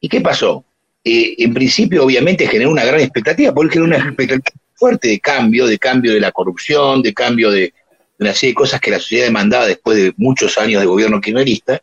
¿Y 0.00 0.08
qué 0.08 0.20
pasó? 0.20 0.64
Eh, 1.04 1.36
en 1.38 1.54
principio, 1.54 2.04
obviamente, 2.04 2.48
generó 2.48 2.70
una 2.70 2.84
gran 2.84 3.00
expectativa, 3.00 3.52
porque 3.54 3.78
era 3.78 3.84
una 3.84 3.98
expectativa 3.98 4.63
fuerte 4.74 5.08
de 5.08 5.20
cambio, 5.20 5.66
de 5.66 5.78
cambio 5.78 6.12
de 6.12 6.20
la 6.20 6.32
corrupción, 6.32 7.02
de 7.02 7.14
cambio 7.14 7.50
de, 7.50 7.72
una 8.18 8.34
serie 8.34 8.50
de 8.50 8.54
cosas 8.54 8.80
que 8.80 8.90
la 8.90 8.98
sociedad 8.98 9.26
demandaba 9.26 9.66
después 9.66 9.96
de 9.96 10.14
muchos 10.16 10.56
años 10.58 10.80
de 10.80 10.86
gobierno 10.86 11.20
kirchnerista. 11.20 11.80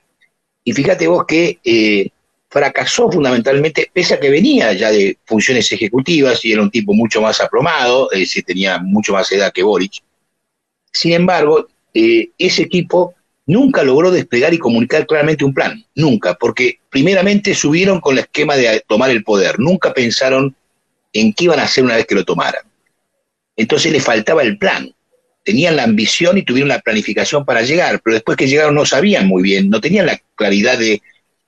Y 0.63 0.73
fíjate 0.73 1.07
vos 1.07 1.25
que 1.27 1.59
eh, 1.63 2.09
fracasó 2.49 3.11
fundamentalmente, 3.11 3.89
pese 3.93 4.15
a 4.15 4.19
que 4.19 4.29
venía 4.29 4.73
ya 4.73 4.91
de 4.91 5.17
funciones 5.25 5.71
ejecutivas 5.71 6.43
y 6.45 6.51
era 6.51 6.61
un 6.61 6.71
tipo 6.71 6.93
mucho 6.93 7.21
más 7.21 7.41
aplomado, 7.41 8.11
es 8.11 8.33
tenía 8.45 8.79
mucho 8.79 9.13
más 9.13 9.31
edad 9.31 9.51
que 9.51 9.63
Boric. 9.63 10.03
Sin 10.91 11.13
embargo, 11.13 11.67
eh, 11.93 12.29
ese 12.37 12.63
equipo 12.63 13.15
nunca 13.45 13.83
logró 13.83 14.11
desplegar 14.11 14.53
y 14.53 14.59
comunicar 14.59 15.05
claramente 15.05 15.43
un 15.43 15.53
plan, 15.53 15.83
nunca, 15.95 16.35
porque 16.35 16.79
primeramente 16.89 17.53
subieron 17.53 17.99
con 17.99 18.13
el 18.13 18.19
esquema 18.19 18.55
de 18.55 18.83
tomar 18.87 19.09
el 19.09 19.23
poder, 19.23 19.59
nunca 19.59 19.93
pensaron 19.93 20.55
en 21.13 21.33
qué 21.33 21.45
iban 21.45 21.59
a 21.59 21.63
hacer 21.63 21.83
una 21.83 21.95
vez 21.95 22.05
que 22.05 22.15
lo 22.15 22.23
tomaran. 22.23 22.70
Entonces 23.55 23.91
le 23.91 23.99
faltaba 23.99 24.43
el 24.43 24.57
plan 24.57 24.93
tenían 25.43 25.75
la 25.75 25.83
ambición 25.83 26.37
y 26.37 26.43
tuvieron 26.43 26.69
la 26.69 26.79
planificación 26.79 27.45
para 27.45 27.61
llegar, 27.61 28.01
pero 28.03 28.15
después 28.15 28.37
que 28.37 28.47
llegaron 28.47 28.75
no 28.75 28.85
sabían 28.85 29.27
muy 29.27 29.41
bien, 29.41 29.69
no 29.69 29.81
tenían 29.81 30.05
la 30.05 30.19
claridad 30.35 30.77
de 30.77 31.01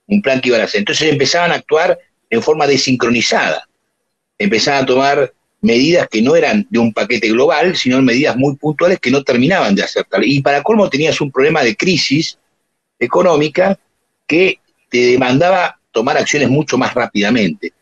un 0.06 0.20
plan 0.20 0.40
que 0.40 0.48
iban 0.48 0.60
a 0.60 0.64
hacer. 0.64 0.80
Entonces 0.80 1.10
empezaban 1.10 1.52
a 1.52 1.56
actuar 1.56 1.98
en 2.30 2.42
forma 2.42 2.66
desincronizada, 2.66 3.68
empezaban 4.38 4.82
a 4.82 4.86
tomar 4.86 5.32
medidas 5.60 6.08
que 6.08 6.20
no 6.20 6.36
eran 6.36 6.66
de 6.68 6.78
un 6.78 6.92
paquete 6.92 7.28
global, 7.28 7.76
sino 7.76 8.02
medidas 8.02 8.36
muy 8.36 8.56
puntuales 8.56 8.98
que 8.98 9.10
no 9.10 9.22
terminaban 9.22 9.74
de 9.74 9.82
hacer 9.82 10.04
tal. 10.04 10.24
Y 10.24 10.42
para 10.42 10.62
colmo 10.62 10.90
tenías 10.90 11.20
un 11.20 11.30
problema 11.30 11.62
de 11.62 11.76
crisis 11.76 12.38
económica 12.98 13.78
que 14.26 14.58
te 14.90 14.98
demandaba 15.12 15.78
tomar 15.90 16.18
acciones 16.18 16.50
mucho 16.50 16.76
más 16.76 16.92
rápidamente. 16.92 17.72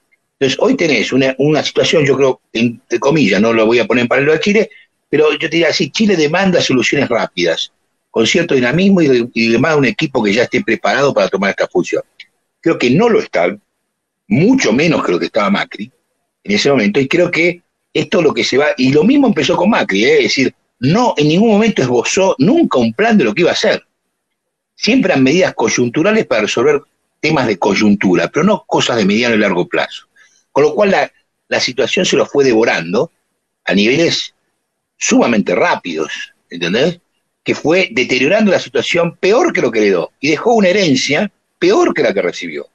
Entonces, 0.43 0.59
hoy 0.61 0.75
tenés 0.75 1.13
una, 1.13 1.37
una 1.39 1.63
situación, 1.63 2.05
yo 2.05 2.17
creo, 2.17 2.41
entre 2.53 2.99
comillas, 2.99 3.41
no 3.41 3.53
lo 3.53 3.65
voy 3.65 3.79
a 3.79 3.87
poner 3.87 4.03
en 4.03 4.09
paralelo 4.09 4.33
a 4.33 4.41
Chile, 4.41 4.71
pero 5.09 5.31
yo 5.31 5.39
te 5.39 5.51
diría 5.51 5.69
así, 5.69 5.89
Chile 5.93 6.17
demanda 6.17 6.61
soluciones 6.61 7.09
rápidas, 7.09 7.73
con 8.11 8.27
cierto 8.27 8.57
dinamismo 8.57 9.03
y, 9.03 9.31
y 9.35 9.49
demanda 9.51 9.77
un 9.77 9.85
equipo 9.85 10.21
que 10.21 10.33
ya 10.33 10.43
esté 10.43 10.61
preparado 10.61 11.15
para 11.15 11.29
tomar 11.29 11.51
esta 11.51 11.69
función. 11.69 12.03
Creo 12.61 12.77
que 12.77 12.91
no 12.91 13.09
lo 13.09 13.21
está, 13.21 13.57
mucho 14.27 14.73
menos 14.73 15.05
que 15.05 15.13
lo 15.13 15.21
que 15.21 15.27
estaba 15.27 15.49
Macri 15.49 15.93
en 16.43 16.53
ese 16.53 16.71
momento, 16.71 16.99
y 16.99 17.07
creo 17.07 17.31
que 17.31 17.63
esto 17.95 18.19
es 18.19 18.25
lo 18.25 18.35
que 18.35 18.43
se 18.43 18.59
va, 18.59 18.71
y 18.77 18.93
lo 18.93 19.05
mismo 19.05 19.29
empezó 19.29 19.55
con 19.55 19.71
Macri, 19.71 20.05
¿eh? 20.05 20.17
es 20.17 20.23
decir, 20.25 20.53
no 20.81 21.15
en 21.19 21.29
ningún 21.29 21.51
momento 21.51 21.83
esbozó 21.83 22.35
nunca 22.39 22.81
un 22.81 22.93
plan 22.95 23.17
de 23.17 23.23
lo 23.23 23.33
que 23.33 23.43
iba 23.43 23.51
a 23.51 23.55
hacer. 23.55 23.85
Siempre 24.75 25.13
eran 25.13 25.23
medidas 25.23 25.55
coyunturales 25.55 26.27
para 26.27 26.41
resolver 26.41 26.83
temas 27.21 27.47
de 27.47 27.61
coyuntura, 27.61 28.27
pero 28.27 28.45
no 28.45 28.65
cosas 28.67 28.97
de 28.97 29.05
mediano 29.05 29.37
y 29.37 29.39
largo 29.39 29.69
plazo. 29.69 30.09
Con 30.53 30.65
lo 30.65 30.75
cual 30.75 30.91
la, 30.91 31.13
la 31.49 31.61
situación 31.61 32.07
se 32.07 32.17
lo 32.17 32.27
fue 32.27 32.45
devorando 32.45 33.11
a 33.65 33.75
niveles 33.75 34.35
sumamente 34.97 35.55
rápidos, 35.55 36.33
¿entendés? 36.49 37.01
Que 37.43 37.55
fue 37.55 37.89
deteriorando 37.91 38.53
la 38.53 38.61
situación 38.61 39.17
peor 39.17 39.53
que 39.53 39.61
lo 39.61 39.73
que 39.73 39.81
heredó 39.81 40.13
y 40.21 40.31
dejó 40.31 40.55
una 40.55 40.69
herencia 40.69 41.33
peor 41.59 41.93
que 41.93 42.03
la 42.03 42.15
que 42.15 42.23
recibió. 42.23 42.69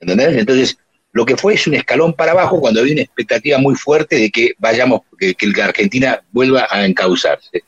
¿Entendés? 0.00 0.36
Entonces, 0.36 0.78
lo 1.12 1.24
que 1.24 1.36
fue 1.36 1.54
es 1.54 1.66
un 1.66 1.74
escalón 1.74 2.12
para 2.12 2.32
abajo 2.32 2.60
cuando 2.60 2.80
había 2.80 2.92
una 2.92 3.02
expectativa 3.02 3.58
muy 3.58 3.74
fuerte 3.74 4.16
de 4.16 4.30
que 4.30 4.52
vayamos, 4.58 5.00
que, 5.18 5.34
la 5.56 5.64
Argentina 5.64 6.22
vuelva 6.30 6.68
a 6.70 6.84
encauzarse. 6.84 7.64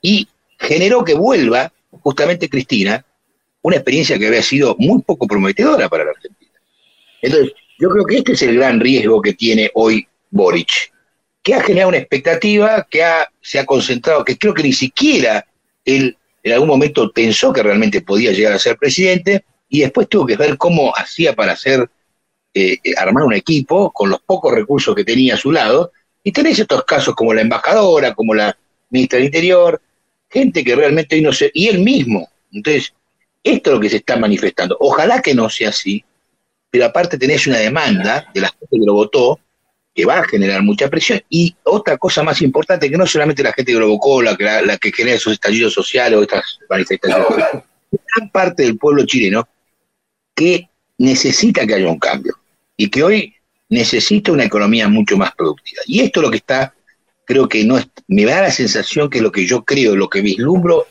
Y 0.00 0.28
generó 0.58 1.04
que 1.04 1.14
vuelva, 1.14 1.72
justamente 1.90 2.48
Cristina, 2.48 3.04
una 3.62 3.76
experiencia 3.76 4.18
que 4.18 4.28
había 4.28 4.42
sido 4.42 4.76
muy 4.78 5.02
poco 5.02 5.26
prometedora 5.26 5.88
para 5.88 6.04
la 6.04 6.10
Argentina. 6.10 6.52
Entonces, 7.22 7.54
yo 7.78 7.90
creo 7.90 8.04
que 8.04 8.18
este 8.18 8.32
es 8.32 8.42
el 8.42 8.56
gran 8.56 8.80
riesgo 8.80 9.20
que 9.20 9.34
tiene 9.34 9.70
hoy 9.74 10.06
Boric 10.30 10.92
que 11.46 11.54
ha 11.54 11.62
generado 11.62 11.90
una 11.90 11.98
expectativa, 11.98 12.84
que 12.90 13.04
se 13.40 13.60
ha 13.60 13.64
concentrado, 13.64 14.24
que 14.24 14.36
creo 14.36 14.52
que 14.52 14.64
ni 14.64 14.72
siquiera 14.72 15.46
él 15.84 16.16
en 16.42 16.52
algún 16.52 16.66
momento 16.66 17.12
pensó 17.12 17.52
que 17.52 17.62
realmente 17.62 18.00
podía 18.00 18.32
llegar 18.32 18.52
a 18.52 18.58
ser 18.58 18.76
presidente, 18.76 19.44
y 19.68 19.82
después 19.82 20.08
tuvo 20.08 20.26
que 20.26 20.36
ver 20.36 20.58
cómo 20.58 20.92
hacía 20.96 21.36
para 21.36 21.52
hacer, 21.52 21.88
eh, 22.52 22.78
armar 22.96 23.22
un 23.22 23.34
equipo 23.34 23.92
con 23.92 24.10
los 24.10 24.20
pocos 24.22 24.52
recursos 24.52 24.92
que 24.96 25.04
tenía 25.04 25.34
a 25.34 25.36
su 25.36 25.52
lado, 25.52 25.92
y 26.24 26.32
tenés 26.32 26.58
estos 26.58 26.82
casos 26.82 27.14
como 27.14 27.32
la 27.32 27.42
embajadora, 27.42 28.12
como 28.12 28.34
la 28.34 28.58
ministra 28.90 29.18
del 29.18 29.26
Interior, 29.26 29.80
gente 30.28 30.64
que 30.64 30.74
realmente 30.74 31.14
hoy 31.14 31.22
no 31.22 31.32
sé, 31.32 31.52
y 31.54 31.68
él 31.68 31.78
mismo. 31.78 32.28
Entonces, 32.50 32.92
esto 33.44 33.70
es 33.70 33.74
lo 33.76 33.80
que 33.80 33.90
se 33.90 33.98
está 33.98 34.16
manifestando. 34.16 34.76
Ojalá 34.80 35.22
que 35.22 35.32
no 35.32 35.48
sea 35.48 35.68
así, 35.68 36.04
pero 36.76 36.88
aparte 36.88 37.16
tenés 37.16 37.46
una 37.46 37.56
demanda 37.56 38.30
de 38.34 38.40
la 38.42 38.48
gente 38.48 38.66
que 38.70 38.84
lo 38.84 38.92
votó, 38.92 39.40
que 39.94 40.04
va 40.04 40.18
a 40.18 40.24
generar 40.24 40.62
mucha 40.62 40.90
presión. 40.90 41.22
Y 41.30 41.56
otra 41.62 41.96
cosa 41.96 42.22
más 42.22 42.42
importante, 42.42 42.90
que 42.90 42.98
no 42.98 43.06
solamente 43.06 43.42
la 43.42 43.54
gente 43.54 43.72
que 43.72 43.78
provocó, 43.78 44.20
la, 44.20 44.36
la, 44.38 44.60
la 44.60 44.76
que 44.76 44.92
genera 44.92 45.16
esos 45.16 45.32
estallidos 45.32 45.72
sociales 45.72 46.18
o 46.18 46.22
estas 46.22 46.58
manifestaciones, 46.68 47.46
gran 47.90 48.30
parte 48.30 48.64
del 48.64 48.76
pueblo 48.76 49.06
chileno 49.06 49.48
que 50.34 50.68
necesita 50.98 51.66
que 51.66 51.72
haya 51.76 51.88
un 51.88 51.98
cambio 51.98 52.36
y 52.76 52.90
que 52.90 53.02
hoy 53.02 53.34
necesita 53.70 54.32
una 54.32 54.44
economía 54.44 54.86
mucho 54.86 55.16
más 55.16 55.34
productiva. 55.34 55.80
Y 55.86 56.00
esto 56.00 56.20
es 56.20 56.24
lo 56.24 56.30
que 56.30 56.36
está, 56.36 56.74
creo 57.24 57.48
que 57.48 57.64
no 57.64 57.78
es, 57.78 57.88
me 58.06 58.26
da 58.26 58.42
la 58.42 58.50
sensación 58.50 59.08
que 59.08 59.16
es 59.16 59.22
lo 59.22 59.32
que 59.32 59.46
yo 59.46 59.64
creo, 59.64 59.96
lo 59.96 60.10
que 60.10 60.20
vislumbro, 60.20 60.86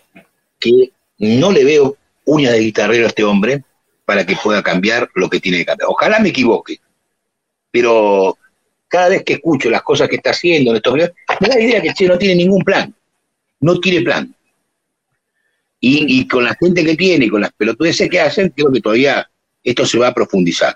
que 0.59 0.93
no 1.19 1.51
le 1.51 1.63
veo 1.63 1.95
uñas 2.23 2.53
de 2.53 2.59
guitarrero 2.61 3.05
a 3.05 3.09
este 3.09 3.23
hombre 3.23 3.63
para 4.05 4.25
que 4.25 4.35
pueda 4.41 4.61
cambiar 4.61 5.09
lo 5.15 5.29
que 5.29 5.39
tiene 5.39 5.57
que 5.59 5.65
cambiar. 5.65 5.89
Ojalá 5.89 6.19
me 6.19 6.29
equivoque, 6.29 6.79
pero 7.71 8.37
cada 8.87 9.09
vez 9.09 9.23
que 9.23 9.33
escucho 9.33 9.69
las 9.69 9.81
cosas 9.81 10.07
que 10.07 10.15
está 10.15 10.29
haciendo 10.29 10.71
en 10.71 10.77
estos 10.77 10.93
videos, 10.93 11.11
me 11.41 11.49
da 11.49 11.55
la 11.55 11.61
idea 11.61 11.81
que 11.81 11.93
Che 11.93 12.07
no 12.07 12.17
tiene 12.17 12.35
ningún 12.35 12.63
plan. 12.63 12.93
No 13.59 13.79
tiene 13.79 14.01
plan. 14.01 14.33
Y, 15.87 16.27
con 16.27 16.43
la 16.43 16.55
gente 16.55 16.83
que 16.83 16.95
tiene, 16.95 17.29
con 17.29 17.41
las 17.41 17.51
pelotudeces 17.53 18.09
que 18.09 18.19
hacen, 18.19 18.49
creo 18.49 18.71
que 18.71 18.81
todavía 18.81 19.29
esto 19.63 19.85
se 19.85 19.99
va 19.99 20.07
a 20.07 20.13
profundizar. 20.13 20.75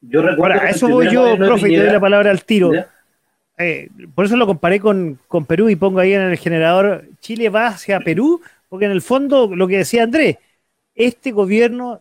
Yo 0.00 0.22
recuerdo. 0.22 0.60
eso 0.62 0.88
voy 0.88 1.08
yo, 1.12 1.36
profe, 1.36 1.68
y 1.68 1.76
te 1.76 1.84
doy 1.84 1.92
la 1.92 2.00
palabra 2.00 2.32
al 2.32 2.42
tiro. 2.44 2.72
Eh, 3.58 3.88
por 4.12 4.24
eso 4.24 4.36
lo 4.36 4.46
comparé 4.46 4.80
con, 4.80 5.20
con, 5.28 5.44
Perú 5.44 5.68
y 5.68 5.76
pongo 5.76 6.00
ahí 6.00 6.14
en 6.14 6.22
el 6.22 6.38
generador, 6.38 7.04
Chile 7.20 7.48
va 7.48 7.68
hacia 7.68 8.00
Perú, 8.00 8.40
porque 8.68 8.86
en 8.86 8.92
el 8.92 9.02
fondo, 9.02 9.54
lo 9.54 9.68
que 9.68 9.78
decía 9.78 10.02
Andrés, 10.02 10.38
este 10.94 11.32
gobierno 11.32 12.00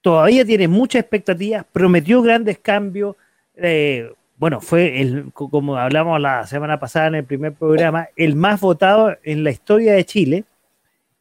todavía 0.00 0.44
tiene 0.44 0.68
muchas 0.68 1.00
expectativas, 1.00 1.64
prometió 1.72 2.22
grandes 2.22 2.58
cambios, 2.58 3.16
eh, 3.56 4.10
bueno, 4.40 4.62
fue 4.62 5.02
el, 5.02 5.32
como 5.34 5.76
hablamos 5.76 6.18
la 6.18 6.46
semana 6.46 6.80
pasada 6.80 7.08
en 7.08 7.16
el 7.16 7.24
primer 7.24 7.52
programa, 7.52 8.08
el 8.16 8.36
más 8.36 8.58
votado 8.60 9.14
en 9.22 9.44
la 9.44 9.50
historia 9.50 9.92
de 9.92 10.06
Chile. 10.06 10.44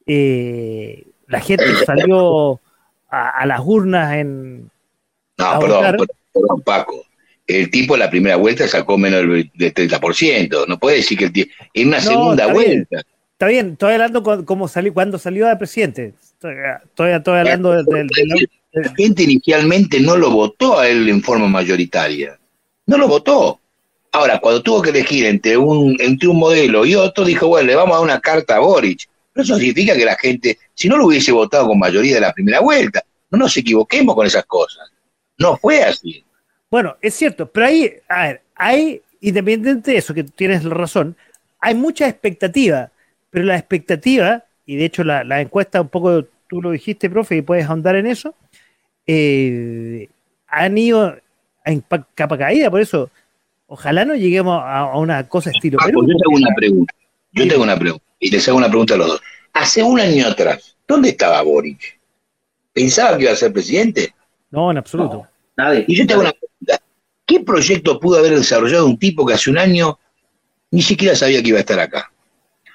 Eh, 0.08 1.06
la 1.28 1.42
gente 1.42 1.66
salió 1.86 2.62
a, 3.10 3.46
las 3.46 3.60
urnas 3.62 4.14
en. 4.16 4.72
No, 5.38 5.60
perdón, 5.60 5.98
perdón, 6.34 6.62
Paco. 6.64 7.04
El 7.46 7.70
tipo 7.72 7.96
en 7.96 8.00
la 8.02 8.10
primera 8.10 8.38
vuelta 8.38 8.68
sacó 8.70 8.98
menos 8.98 9.22
del, 9.22 9.52
30%. 9.74 10.66
No 10.68 10.80
puede 10.80 10.98
decir 10.98 11.18
que 11.18 11.26
el 11.26 11.34
tipo, 11.34 11.52
en 11.74 11.88
una 11.90 12.00
segunda 12.00 12.48
vuelta. 12.48 13.02
está 13.34 13.48
bien, 13.48 13.72
estoy 13.72 13.94
hablando 13.94 14.46
como 14.46 14.70
salió, 14.70 14.94
cuando 14.94 15.18
salió 15.18 15.46
de 15.46 15.58
presidente. 15.58 16.14
Estoy, 16.40 17.12
estoy 17.12 17.38
hablando 17.38 17.72
del 17.84 18.08
la 18.72 18.94
gente 18.96 19.24
inicialmente 19.24 20.00
no 20.00 20.16
lo 20.16 20.32
votó 20.32 20.80
a 20.80 20.88
él 20.88 21.10
en 21.10 21.22
forma 21.22 21.48
mayoritaria. 21.48 22.40
No 22.86 22.98
lo 22.98 23.10
votó. 23.10 23.60
Ahora, 24.12 24.40
cuando 24.40 24.64
tuvo 24.64 24.82
que 24.82 24.92
elegir 24.92 25.26
entre 25.26 25.58
un, 25.58 25.98
entre 26.00 26.30
un 26.30 26.40
modelo 26.40 26.86
y 26.86 26.96
otro, 26.96 27.26
dijo, 27.26 27.48
bueno, 27.48 27.68
le 27.68 27.76
vamos 27.76 27.94
a 27.94 27.98
dar 27.98 28.04
una 28.06 28.22
carta 28.22 28.56
a 28.56 28.60
Boric. 28.60 29.10
Pero 29.34 29.44
eso 29.44 29.58
significa 29.58 29.96
que 29.96 30.06
la 30.06 30.16
gente, 30.16 30.58
si 30.74 30.88
no 30.88 30.98
lo 30.98 31.08
hubiese 31.08 31.34
votado 31.34 31.68
con 31.68 31.78
mayoría 31.78 32.16
de 32.16 32.22
la 32.22 32.32
primera 32.32 32.62
vuelta, 32.62 33.04
no 33.32 33.40
nos 33.40 33.58
equivoquemos 33.58 34.16
con 34.16 34.26
esas 34.26 34.46
cosas. 34.46 34.90
No 35.38 35.58
fue 35.58 35.84
así. 35.84 36.24
Bueno, 36.72 36.96
es 37.02 37.16
cierto, 37.16 37.52
pero 37.52 37.66
ahí, 37.66 37.92
a 38.08 38.28
ver, 38.28 38.42
hay, 38.56 39.02
independiente 39.20 39.92
de 39.92 39.98
eso, 39.98 40.14
que 40.14 40.24
tienes 40.24 40.64
razón, 40.64 41.18
hay 41.60 41.76
mucha 41.76 42.08
expectativa, 42.08 42.92
pero 43.30 43.46
la 43.46 43.58
expectativa, 43.58 44.46
y 44.70 44.76
de 44.76 44.86
hecho 44.86 45.04
la, 45.04 45.42
encuesta 45.42 45.82
un 45.82 45.88
poco, 45.88 46.26
tú 46.48 46.62
lo 46.62 46.70
dijiste, 46.70 47.10
profe, 47.10 47.38
y 47.38 47.42
puedes 47.42 47.66
ahondar 47.66 47.96
en 47.96 48.06
eso, 48.06 48.36
eh, 49.08 50.08
han 50.48 50.78
ido 50.78 51.18
en 51.66 51.84
capa 52.14 52.38
caída, 52.38 52.70
por 52.70 52.80
eso, 52.80 53.10
ojalá 53.66 54.06
no 54.06 54.14
lleguemos 54.14 54.62
a, 54.64 54.96
una 54.96 55.28
cosa 55.28 55.50
estilo. 55.50 55.80
yo 55.84 55.90
tengo 55.90 56.36
una 56.36 56.54
pregunta, 56.56 56.94
yo 57.32 57.48
tengo 57.48 57.64
una 57.64 57.80
pregunta, 57.80 58.06
y 58.20 58.30
les 58.30 58.48
hago 58.48 58.60
una 58.60 58.68
pregunta 58.68 58.94
a 58.94 58.98
los 58.98 59.08
dos. 59.08 59.22
Hace 59.54 59.82
un 59.82 60.00
año 60.00 60.28
atrás, 60.28 60.78
¿dónde 60.88 61.10
estaba 61.10 61.42
Boric? 61.42 62.00
¿Pensaba 62.72 63.18
que 63.18 63.24
iba 63.24 63.32
a 63.32 63.38
ser 63.38 63.52
presidente? 63.52 64.14
No, 64.52 64.70
en 64.70 64.78
absoluto. 64.78 65.28
nadie. 65.58 65.84
Y 65.88 65.96
yo 65.96 66.06
tengo 66.06 66.22
una 66.22 66.32
pregunta. 66.32 66.80
¿Qué 67.26 67.40
proyecto 67.40 68.00
pudo 68.00 68.20
haber 68.20 68.36
desarrollado 68.36 68.86
un 68.86 69.00
tipo 69.00 69.26
que 69.26 69.34
hace 69.34 69.50
un 69.50 69.58
año 69.58 69.98
ni 70.70 70.84
siquiera 70.84 71.16
sabía 71.16 71.42
que 71.42 71.50
iba 71.50 71.58
a 71.58 71.62
estar 71.62 71.80
acá? 71.80 72.12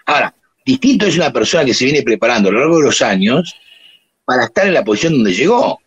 Ahora, 0.07 0.35
distinto 0.65 1.07
es 1.07 1.17
una 1.17 1.33
persona 1.33 1.65
que 1.65 1.75
se 1.75 1.85
viene 1.85 2.03
preparando 2.03 2.49
a 2.49 2.53
lo 2.53 2.61
largo 2.61 2.79
de 2.79 2.85
los 2.85 3.03
años 3.03 3.55
para 4.25 4.45
estar 4.45 4.67
en 4.67 4.75
la 4.75 4.85
posición 4.85 5.15
donde 5.15 5.33
llegó. 5.33 5.79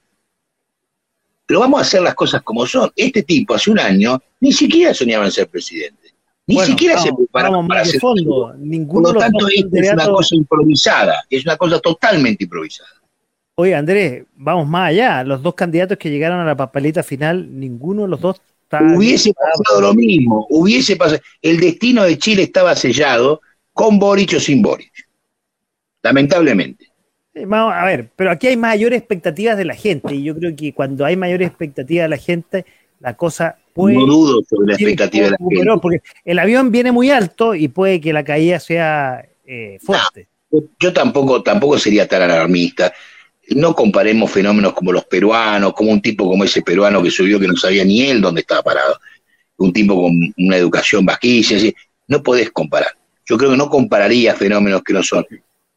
Pero 1.46 1.62
vamos 1.62 1.80
a 1.80 1.82
hacer 1.82 2.02
las 2.02 2.14
cosas 2.14 2.42
como 2.44 2.66
son. 2.66 2.92
Este 2.96 3.24
tipo 3.24 3.54
hace 3.54 3.72
un 3.72 3.80
año 3.80 4.22
ni 4.42 4.52
siquiera 4.52 4.94
soñaba 4.94 5.26
en 5.26 5.32
ser 5.32 5.48
presidente. 5.48 6.14
Ni 6.46 6.58
siquiera 6.62 6.98
se 6.98 7.12
preparaba 7.14 7.66
para 7.68 7.84
ser 7.84 8.00
fondo. 8.00 8.54
Ninguno 8.58 9.10
Por 9.10 9.16
lo 9.16 9.20
tanto, 9.20 9.48
esto 9.48 9.70
es 9.74 9.94
una 9.94 10.06
cosa 10.06 10.36
improvisada. 10.36 11.26
Es 11.30 11.46
una 11.46 11.58
cosa 11.58 11.80
totalmente 11.80 12.46
improvisada. 12.46 12.90
Oye, 13.56 13.76
Andrés, 13.76 14.24
vamos 14.36 14.68
más 14.68 14.90
allá. 14.90 15.24
Los 15.24 15.42
dos 15.42 15.56
candidatos 15.56 15.98
que 15.98 16.10
llegaron 16.10 16.40
a 16.40 16.46
la 16.46 16.56
papelita 16.56 17.02
final, 17.04 17.60
ninguno 17.60 18.04
de 18.04 18.08
los 18.10 18.22
dos. 18.22 18.42
Hubiese 18.96 19.34
pasado 19.34 19.82
lo 19.82 19.94
mismo. 19.94 20.46
Hubiese 20.50 20.96
pasado. 20.96 21.22
El 21.42 21.60
destino 21.60 22.04
de 22.04 22.18
Chile 22.18 22.44
estaba 22.44 22.76
sellado 22.76 23.42
con 23.78 24.00
Boric 24.00 24.34
o 24.36 24.40
sin 24.40 24.64
Boric. 24.64 24.92
Lamentablemente. 26.02 26.88
a 27.36 27.86
ver, 27.86 28.10
pero 28.16 28.32
aquí 28.32 28.48
hay 28.48 28.58
mayores 28.58 28.98
expectativas 28.98 29.56
de 29.56 29.66
la 29.66 29.76
gente. 29.76 30.16
Y 30.16 30.24
yo 30.24 30.36
creo 30.36 30.56
que 30.56 30.74
cuando 30.74 31.06
hay 31.06 31.16
mayores 31.16 31.48
expectativas 31.48 32.06
de 32.06 32.10
la 32.10 32.18
gente, 32.18 32.66
la 33.00 33.16
cosa 33.16 33.60
puede. 33.74 33.96
No 33.96 34.08
dudo 34.08 34.42
sobre 34.50 34.70
la 34.70 34.74
expectativa 34.74 35.26
de 35.26 35.32
la 35.32 35.38
gente. 35.38 35.80
Porque 35.80 36.02
el 36.26 36.40
avión 36.40 36.72
viene 36.72 36.92
muy 36.92 37.12
alto 37.12 37.54
y 37.54 37.68
puede 37.68 38.02
que 38.02 38.14
la 38.14 38.24
caída 38.24 38.60
sea 38.60 39.24
eh, 39.46 39.78
fuerte. 39.80 40.28
yo 40.80 40.92
tampoco, 40.92 41.44
tampoco 41.44 41.78
sería 41.78 42.08
tan 42.08 42.24
alarmista 42.24 42.92
no 43.50 43.74
comparemos 43.74 44.30
fenómenos 44.30 44.74
como 44.74 44.92
los 44.92 45.06
peruanos, 45.06 45.72
como 45.74 45.92
un 45.92 46.02
tipo 46.02 46.30
como 46.30 46.44
ese 46.44 46.62
peruano 46.62 47.02
que 47.02 47.10
subió 47.12 47.40
que 47.40 47.48
no 47.48 47.56
sabía 47.56 47.86
ni 47.86 48.02
él 48.02 48.20
dónde 48.20 48.42
estaba 48.42 48.62
parado, 48.62 49.00
un 49.56 49.72
tipo 49.72 50.02
con 50.02 50.34
una 50.38 50.58
educación 50.58 51.06
bajísima, 51.06 51.72
no 52.08 52.22
podés 52.22 52.52
comparar. 52.52 52.92
Yo 53.28 53.38
creo 53.38 53.52
que 53.52 53.58
no 53.58 53.70
compararía 53.70 54.36
fenómenos 54.36 54.82
que 54.84 54.94
no 54.94 55.04
son. 55.04 55.26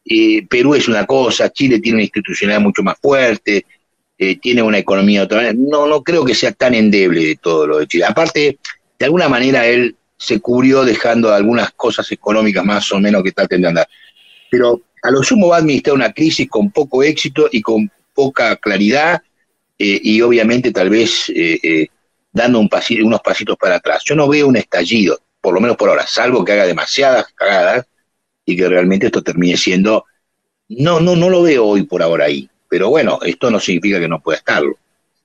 Eh, 0.04 0.46
Perú 0.48 0.74
es 0.74 0.88
una 0.88 1.04
cosa, 1.04 1.50
Chile 1.50 1.80
tiene 1.80 1.96
una 1.96 2.04
institucionalidad 2.04 2.62
mucho 2.62 2.82
más 2.82 2.96
fuerte, 3.00 3.66
eh, 4.16 4.36
tiene 4.36 4.62
una 4.62 4.78
economía 4.78 5.22
otra 5.22 5.52
No, 5.52 5.86
no 5.86 6.02
creo 6.02 6.24
que 6.24 6.34
sea 6.34 6.52
tan 6.52 6.74
endeble 6.74 7.24
de 7.26 7.36
todo 7.36 7.66
lo 7.66 7.78
de 7.78 7.86
Chile. 7.86 8.04
Aparte, 8.04 8.58
de 8.98 9.04
alguna 9.04 9.28
manera 9.28 9.66
él 9.66 9.96
se 10.16 10.40
cubrió 10.40 10.84
dejando 10.84 11.32
algunas 11.32 11.72
cosas 11.72 12.10
económicas 12.12 12.64
más 12.64 12.90
o 12.92 13.00
menos 13.00 13.22
que 13.22 13.32
traten 13.32 13.62
de 13.62 13.68
andar. 13.68 13.88
Pero 14.50 14.82
a 15.02 15.10
lo 15.10 15.22
sumo 15.22 15.48
va 15.48 15.56
a 15.56 15.60
administrar 15.60 15.96
una 15.96 16.12
crisis 16.12 16.48
con 16.48 16.70
poco 16.70 17.02
éxito 17.02 17.48
y 17.50 17.62
con 17.62 17.90
poca 18.14 18.56
claridad 18.56 19.22
eh, 19.78 19.98
y 20.02 20.20
obviamente 20.20 20.72
tal 20.72 20.90
vez 20.90 21.32
dando 22.32 22.60
un 22.60 22.68
unos 23.02 23.20
pasitos 23.22 23.56
para 23.56 23.76
atrás. 23.76 24.02
Yo 24.04 24.14
no 24.14 24.28
veo 24.28 24.46
un 24.46 24.56
estallido, 24.56 25.18
por 25.40 25.54
lo 25.54 25.60
menos 25.60 25.76
por 25.76 25.88
ahora, 25.88 26.06
salvo 26.06 26.44
que 26.44 26.52
haga 26.52 26.66
demasiadas 26.66 27.26
cagadas 27.34 27.86
y 28.44 28.56
que 28.56 28.68
realmente 28.68 29.06
esto 29.06 29.22
termine 29.22 29.56
siendo... 29.56 30.04
No, 30.68 31.00
no, 31.00 31.16
no 31.16 31.28
lo 31.28 31.42
veo 31.42 31.66
hoy 31.66 31.82
por 31.82 32.02
ahora 32.02 32.26
ahí, 32.26 32.48
pero 32.68 32.90
bueno, 32.90 33.18
esto 33.24 33.50
no 33.50 33.58
significa 33.58 33.98
que 33.98 34.06
no 34.08 34.20
pueda 34.20 34.38
estarlo. 34.38 34.78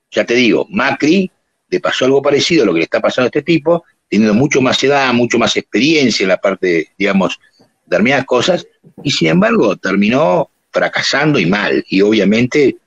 Ya 0.10 0.26
te 0.26 0.34
digo, 0.34 0.66
Macri 0.70 1.30
le 1.70 1.80
pasó 1.80 2.06
algo 2.06 2.22
parecido 2.22 2.64
a 2.64 2.66
lo 2.66 2.74
que 2.74 2.80
le 2.80 2.86
está 2.86 3.00
pasando 3.00 3.26
a 3.26 3.28
este 3.28 3.44
tipo, 3.44 3.84
teniendo 4.10 4.34
mucho 4.34 4.62
más 4.62 4.84
edad, 4.84 5.14
mucho 5.14 5.38
más 5.38 5.56
experiencia 5.58 6.24
en 6.24 6.30
la 6.30 6.38
parte, 6.38 6.90
digamos, 6.98 7.40
determinadas 7.86 8.26
cosas, 8.26 8.68
y 9.04 9.12
sin 9.12 9.28
embargo 9.28 9.76
terminó 9.76 10.50
fracasando 10.72 11.38
y 11.38 11.46
mal, 11.46 11.84
y 11.90 12.02
obviamente 12.02 12.78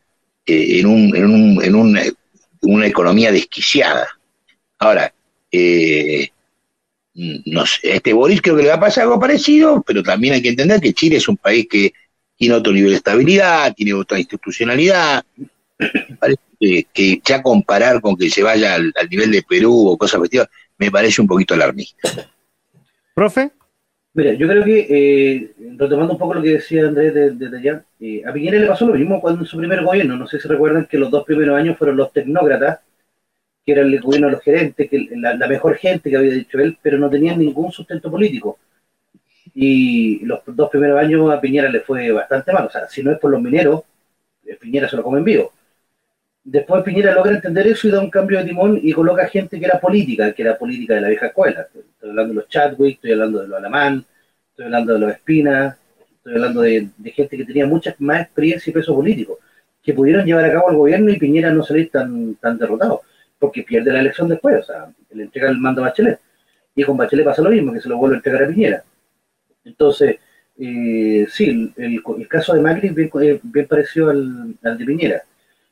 eh, 0.47 0.81
en, 0.81 0.87
un, 0.87 1.16
en, 1.16 1.74
un, 1.74 1.99
en 1.99 2.16
una 2.62 2.87
economía 2.87 3.31
desquiciada. 3.31 4.09
Ahora, 4.79 5.12
eh, 5.51 6.31
no 7.19 7.64
este 7.83 8.12
Boris 8.12 8.41
creo 8.41 8.57
que 8.57 8.62
le 8.62 8.69
va 8.69 8.77
a 8.77 8.81
pasar 8.81 9.05
algo 9.05 9.19
parecido, 9.19 9.83
pero 9.85 10.03
también 10.03 10.35
hay 10.35 10.43
que 10.43 10.51
entender 10.51 10.81
que 10.81 10.93
Chile 10.93 11.16
es 11.16 11.29
un 11.29 11.37
país 11.37 11.66
que 11.69 11.93
tiene 12.37 12.55
otro 12.55 12.73
nivel 12.73 12.91
de 12.91 12.97
estabilidad, 12.97 13.75
tiene 13.75 13.95
otra 13.95 14.19
institucionalidad. 14.19 15.25
Parece 16.21 16.87
que, 16.95 17.21
ya 17.25 17.43
comparar 17.43 18.01
con 18.01 18.16
que 18.16 18.31
se 18.31 18.43
vaya 18.43 18.77
al, 18.77 18.93
nivel 19.11 19.33
de 19.33 19.43
Perú 19.43 19.89
o 19.89 19.99
cosas 19.99 20.23
así, 20.23 20.39
me 20.79 20.91
parece 20.91 21.21
un 21.21 21.27
poquito 21.27 21.55
alarmista. 21.55 22.31
¿Profe? 23.14 23.51
Mira, 24.14 24.35
yo 24.35 24.47
creo 24.47 24.64
que, 24.64 24.87
eh, 24.89 25.53
retomando 25.77 26.12
un 26.12 26.19
poco 26.19 26.35
lo 26.35 26.43
que 26.43 26.51
decía 26.51 26.87
Andrés 26.87 27.14
desde 27.14 27.59
allá, 27.59 27.85
eh, 28.01 28.23
a 28.25 28.33
Piñera 28.33 28.59
le 28.59 28.66
pasó 28.66 28.87
lo 28.87 28.95
mismo 28.95 29.21
cuando 29.21 29.43
en 29.43 29.47
su 29.47 29.57
primer 29.59 29.83
gobierno. 29.83 30.16
No 30.16 30.27
sé 30.27 30.41
si 30.41 30.47
recuerdan 30.47 30.87
que 30.87 30.99
los 30.99 31.11
dos 31.11 31.25
primeros 31.25 31.57
años 31.57 31.77
fueron 31.77 31.97
los 31.97 32.12
tecnócratas, 32.12 32.81
que 33.69 33.73
era 33.73 33.83
el 33.83 34.01
gobierno 34.01 34.29
de 34.29 34.33
los 34.33 34.43
gerentes, 34.43 34.89
que 34.89 35.11
la, 35.14 35.47
mejor 35.47 35.77
gente 35.77 36.09
que 36.09 36.16
había 36.16 36.33
dicho 36.33 36.59
él, 36.59 36.79
pero 36.81 36.97
no 36.97 37.11
tenían 37.11 37.39
ningún 37.39 37.71
sustento 37.71 38.11
político. 38.11 38.59
Y 39.55 40.25
los 40.25 40.41
dos 40.47 40.71
primeros 40.71 40.99
años 40.99 41.31
a 41.31 41.39
Piñera 41.39 41.69
le 41.69 41.81
fue 41.81 42.11
bastante 42.11 42.51
mal. 42.51 42.64
O 42.64 42.71
sea, 42.71 42.89
si 42.89 43.03
no 43.03 43.12
es 43.12 43.19
por 43.19 43.31
los 43.31 43.43
mineros, 43.43 43.83
eh, 44.47 44.57
Piñera 44.59 44.89
se 44.89 44.97
lo 44.97 45.03
come 45.03 45.19
en 45.19 45.25
vivo. 45.27 45.53
Después 46.43 46.83
Piñera 46.83 47.12
logra 47.12 47.33
entender 47.33 47.66
eso 47.66 47.89
y 47.89 47.91
da 47.91 48.01
un 48.01 48.09
cambio 48.09 48.39
de 48.39 48.47
timón 48.47 48.81
y 48.83 48.91
coloca 48.95 49.29
gente 49.29 49.59
que 49.59 49.66
era 49.66 49.79
política, 49.79 50.33
que 50.33 50.41
era 50.41 50.57
política 50.57 50.95
de 50.95 51.03
la 51.03 51.09
vieja 51.09 51.27
escuela. 51.27 51.61
Estoy 51.61 52.09
hablando 52.09 52.33
de 52.33 52.41
los 52.41 52.49
Chadwick, 52.49 52.95
estoy 52.95 53.12
hablando 53.12 53.43
de 53.43 53.49
los 53.49 53.59
Alamán, 53.59 54.07
estoy 54.49 54.64
hablando 54.64 54.95
de 54.95 54.99
los 54.99 55.12
Espinas, 55.12 55.77
estoy 56.16 56.33
hablando 56.37 56.62
de, 56.62 56.89
gente 57.14 57.37
que 57.37 57.45
tenía 57.45 57.66
mucha 57.66 57.95
más 57.99 58.23
experiencia 58.23 58.71
y 58.71 58.73
peso 58.73 58.95
político, 58.95 59.39
que 59.83 59.93
pudieron 59.93 60.25
llevar 60.25 60.47
a 60.47 60.53
cabo 60.53 60.71
el 60.71 60.77
gobierno 60.79 61.11
y 61.11 61.19
Piñera 61.19 61.53
no 61.53 61.62
salir 61.62 61.91
tan, 61.91 62.35
tan 62.37 62.57
derrotado, 62.57 63.03
porque 63.39 63.62
pierde 63.62 63.93
la 63.93 64.01
elección 64.01 64.28
después, 64.28 64.61
o 64.61 64.62
sea, 64.64 64.93
le 65.11 65.24
entrega 65.24 65.49
el 65.51 65.59
mando 65.59 65.82
a 65.82 65.89
Bachelet. 65.89 66.20
Y 66.74 66.84
con 66.84 66.97
Bachelet 66.97 67.24
pasa 67.24 67.43
lo 67.43 67.51
mismo, 67.51 67.72
que 67.72 67.80
se 67.80 67.89
lo 67.89 67.97
vuelve 67.97 68.16
a 68.16 68.18
entregar 68.18 68.43
a 68.45 68.49
Piñera. 68.49 68.84
Entonces, 69.64 70.16
eh, 70.59 71.26
sí, 71.30 71.72
el, 71.76 72.03
caso 72.28 72.55
de 72.55 72.61
Macri 72.61 72.89
bien, 72.91 73.11
eh, 73.22 73.41
bien 73.43 73.66
parecido 73.66 74.11
al, 74.11 74.55
al 74.62 74.78
de 74.78 74.84
Piñera 74.84 75.22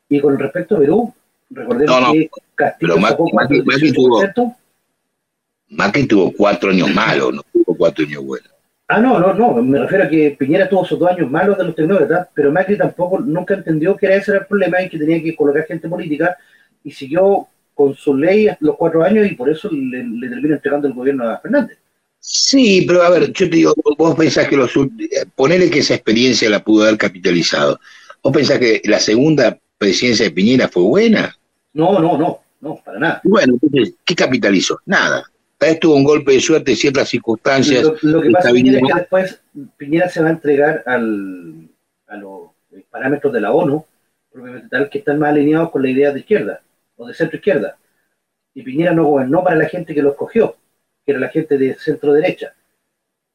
y 0.09 0.19
con 0.19 0.37
respecto 0.37 0.75
a 0.75 0.79
Perú, 0.79 1.13
recordemos 1.49 2.13
que 2.13 2.29
Castillo 2.55 2.95
pero 2.95 2.99
Macri, 3.33 3.61
Macri, 3.63 3.91
tuvo, 3.91 4.55
Macri 5.69 6.07
tuvo 6.07 6.31
cuatro 6.31 6.69
años 6.71 6.93
malos, 6.93 7.33
no 7.35 7.43
tuvo 7.51 7.75
cuatro 7.77 8.05
años 8.05 8.23
buenos. 8.23 8.49
Ah, 8.87 9.01
no, 9.01 9.19
no, 9.19 9.33
no, 9.33 9.61
me 9.61 9.79
refiero 9.79 10.05
a 10.05 10.09
que 10.09 10.35
Piñera 10.39 10.69
tuvo 10.69 10.85
esos 10.85 10.97
dos 10.97 11.11
años 11.11 11.29
malos 11.29 11.57
de 11.57 11.65
los 11.65 11.75
tecnócratas, 11.75 12.29
pero 12.33 12.51
Macri 12.51 12.77
tampoco 12.77 13.19
nunca 13.19 13.53
entendió 13.53 13.97
que 13.97 14.05
era 14.05 14.15
ese 14.15 14.31
el 14.33 14.45
problema 14.45 14.81
y 14.81 14.89
que 14.89 14.97
tenía 14.97 15.21
que 15.21 15.35
colocar 15.35 15.65
gente 15.65 15.89
política 15.89 16.37
y 16.83 16.91
siguió 16.91 17.47
con 17.77 17.95
su 17.95 18.17
ley 18.17 18.49
los 18.59 18.75
cuatro 18.75 19.03
años 19.03 19.29
y 19.31 19.35
por 19.35 19.49
eso 19.49 19.69
le, 19.71 20.03
le 20.03 20.29
terminó 20.29 20.55
entregando 20.55 20.87
el 20.87 20.95
gobierno 20.95 21.29
a 21.29 21.37
Fernández. 21.37 21.77
Sí, 22.19 22.83
pero 22.87 23.03
a 23.03 23.09
ver, 23.11 23.31
yo 23.31 23.49
te 23.49 23.55
digo, 23.55 23.73
vos 23.97 24.15
pensás 24.15 24.47
que 24.47 24.57
los 24.57 24.73
ponele 25.35 25.69
que 25.69 25.79
esa 25.79 25.93
experiencia 25.93 26.49
la 26.49 26.63
pudo 26.63 26.83
haber 26.83 26.97
capitalizado. 26.97 27.79
Vos 28.23 28.33
pensás 28.33 28.57
que 28.57 28.81
la 28.85 28.99
segunda 28.99 29.57
presidencia 29.77 30.25
de 30.25 30.31
Piñera 30.31 30.67
fue 30.67 30.83
buena. 30.83 31.37
No, 31.73 31.99
no, 31.99 32.17
no, 32.17 32.39
no, 32.59 32.81
para 32.83 32.99
nada. 32.99 33.21
Bueno, 33.23 33.53
entonces, 33.61 33.93
¿qué 34.03 34.15
capitalizó? 34.15 34.79
Nada. 34.87 35.23
Tal 35.59 35.69
vez 35.69 35.79
tuvo 35.79 35.95
un 35.95 36.03
golpe 36.03 36.33
de 36.33 36.41
suerte 36.41 36.71
en 36.71 36.77
ciertas 36.77 37.07
circunstancias. 37.09 37.83
Lo, 38.01 38.21
que 38.21 38.31
pasa 38.31 38.49
es 38.49 38.63
que 38.63 38.81
después 38.95 39.41
Piñera 39.77 40.09
se 40.09 40.21
va 40.21 40.29
a 40.29 40.31
entregar 40.31 40.83
al, 40.87 41.69
a 42.07 42.17
los 42.17 42.49
parámetros 42.89 43.31
de 43.31 43.41
la 43.41 43.53
ONU, 43.53 43.85
tal, 44.71 44.89
que 44.89 44.97
están 44.97 45.19
más 45.19 45.29
alineados 45.29 45.69
con 45.69 45.83
la 45.83 45.89
idea 45.89 46.11
de 46.11 46.19
izquierda 46.21 46.61
o 46.97 47.07
de 47.07 47.13
centro 47.13 47.37
izquierda. 47.37 47.77
Y 48.53 48.63
Piñera 48.63 48.93
no 48.93 49.05
gobernó 49.05 49.43
para 49.43 49.55
la 49.55 49.69
gente 49.69 49.93
que 49.93 50.01
lo 50.01 50.11
escogió, 50.11 50.55
que 51.05 51.11
era 51.11 51.19
la 51.19 51.29
gente 51.29 51.57
de 51.57 51.75
centro 51.75 52.11
derecha. 52.13 52.53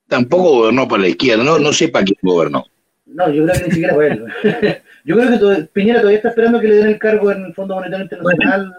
Tampoco 0.09 0.59
gobernó 0.59 0.87
para 0.87 1.03
la 1.03 1.09
izquierda, 1.09 1.43
no, 1.43 1.59
no 1.59 1.73
sé 1.73 1.89
para 1.89 2.05
quién 2.05 2.19
gobernó. 2.23 2.67
No, 3.07 3.31
yo 3.33 3.45
creo 3.45 3.55
que 3.57 3.65
ni 3.65 3.71
siquiera 3.71 3.95
fue 3.95 4.09
él. 4.09 4.25
yo 5.05 5.17
creo 5.17 5.57
que 5.57 5.65
Piñera 5.73 6.01
todavía 6.01 6.19
está 6.19 6.29
esperando 6.31 6.61
que 6.61 6.69
le 6.69 6.77
den 6.77 6.89
el 6.89 6.99
cargo 6.99 7.31
en 7.31 7.45
el 7.47 7.55
Fondo 7.55 7.75
Monetario 7.75 8.05
Internacional. 8.05 8.75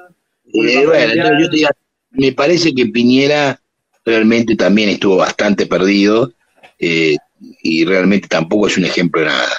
Bueno, 0.54 1.40
yo 1.40 1.50
te 1.50 1.56
digo, 1.58 1.70
me 2.12 2.32
parece 2.32 2.74
que 2.74 2.86
Piñera 2.88 3.60
realmente 4.06 4.56
también 4.56 4.90
estuvo 4.90 5.18
bastante 5.18 5.66
perdido 5.66 6.32
eh, 6.80 7.16
y 7.62 7.86
realmente 7.86 8.28
tampoco 8.28 8.68
es 8.68 8.78
un 8.78 8.86
ejemplo 8.86 9.22
de 9.22 9.28
nada. 9.28 9.50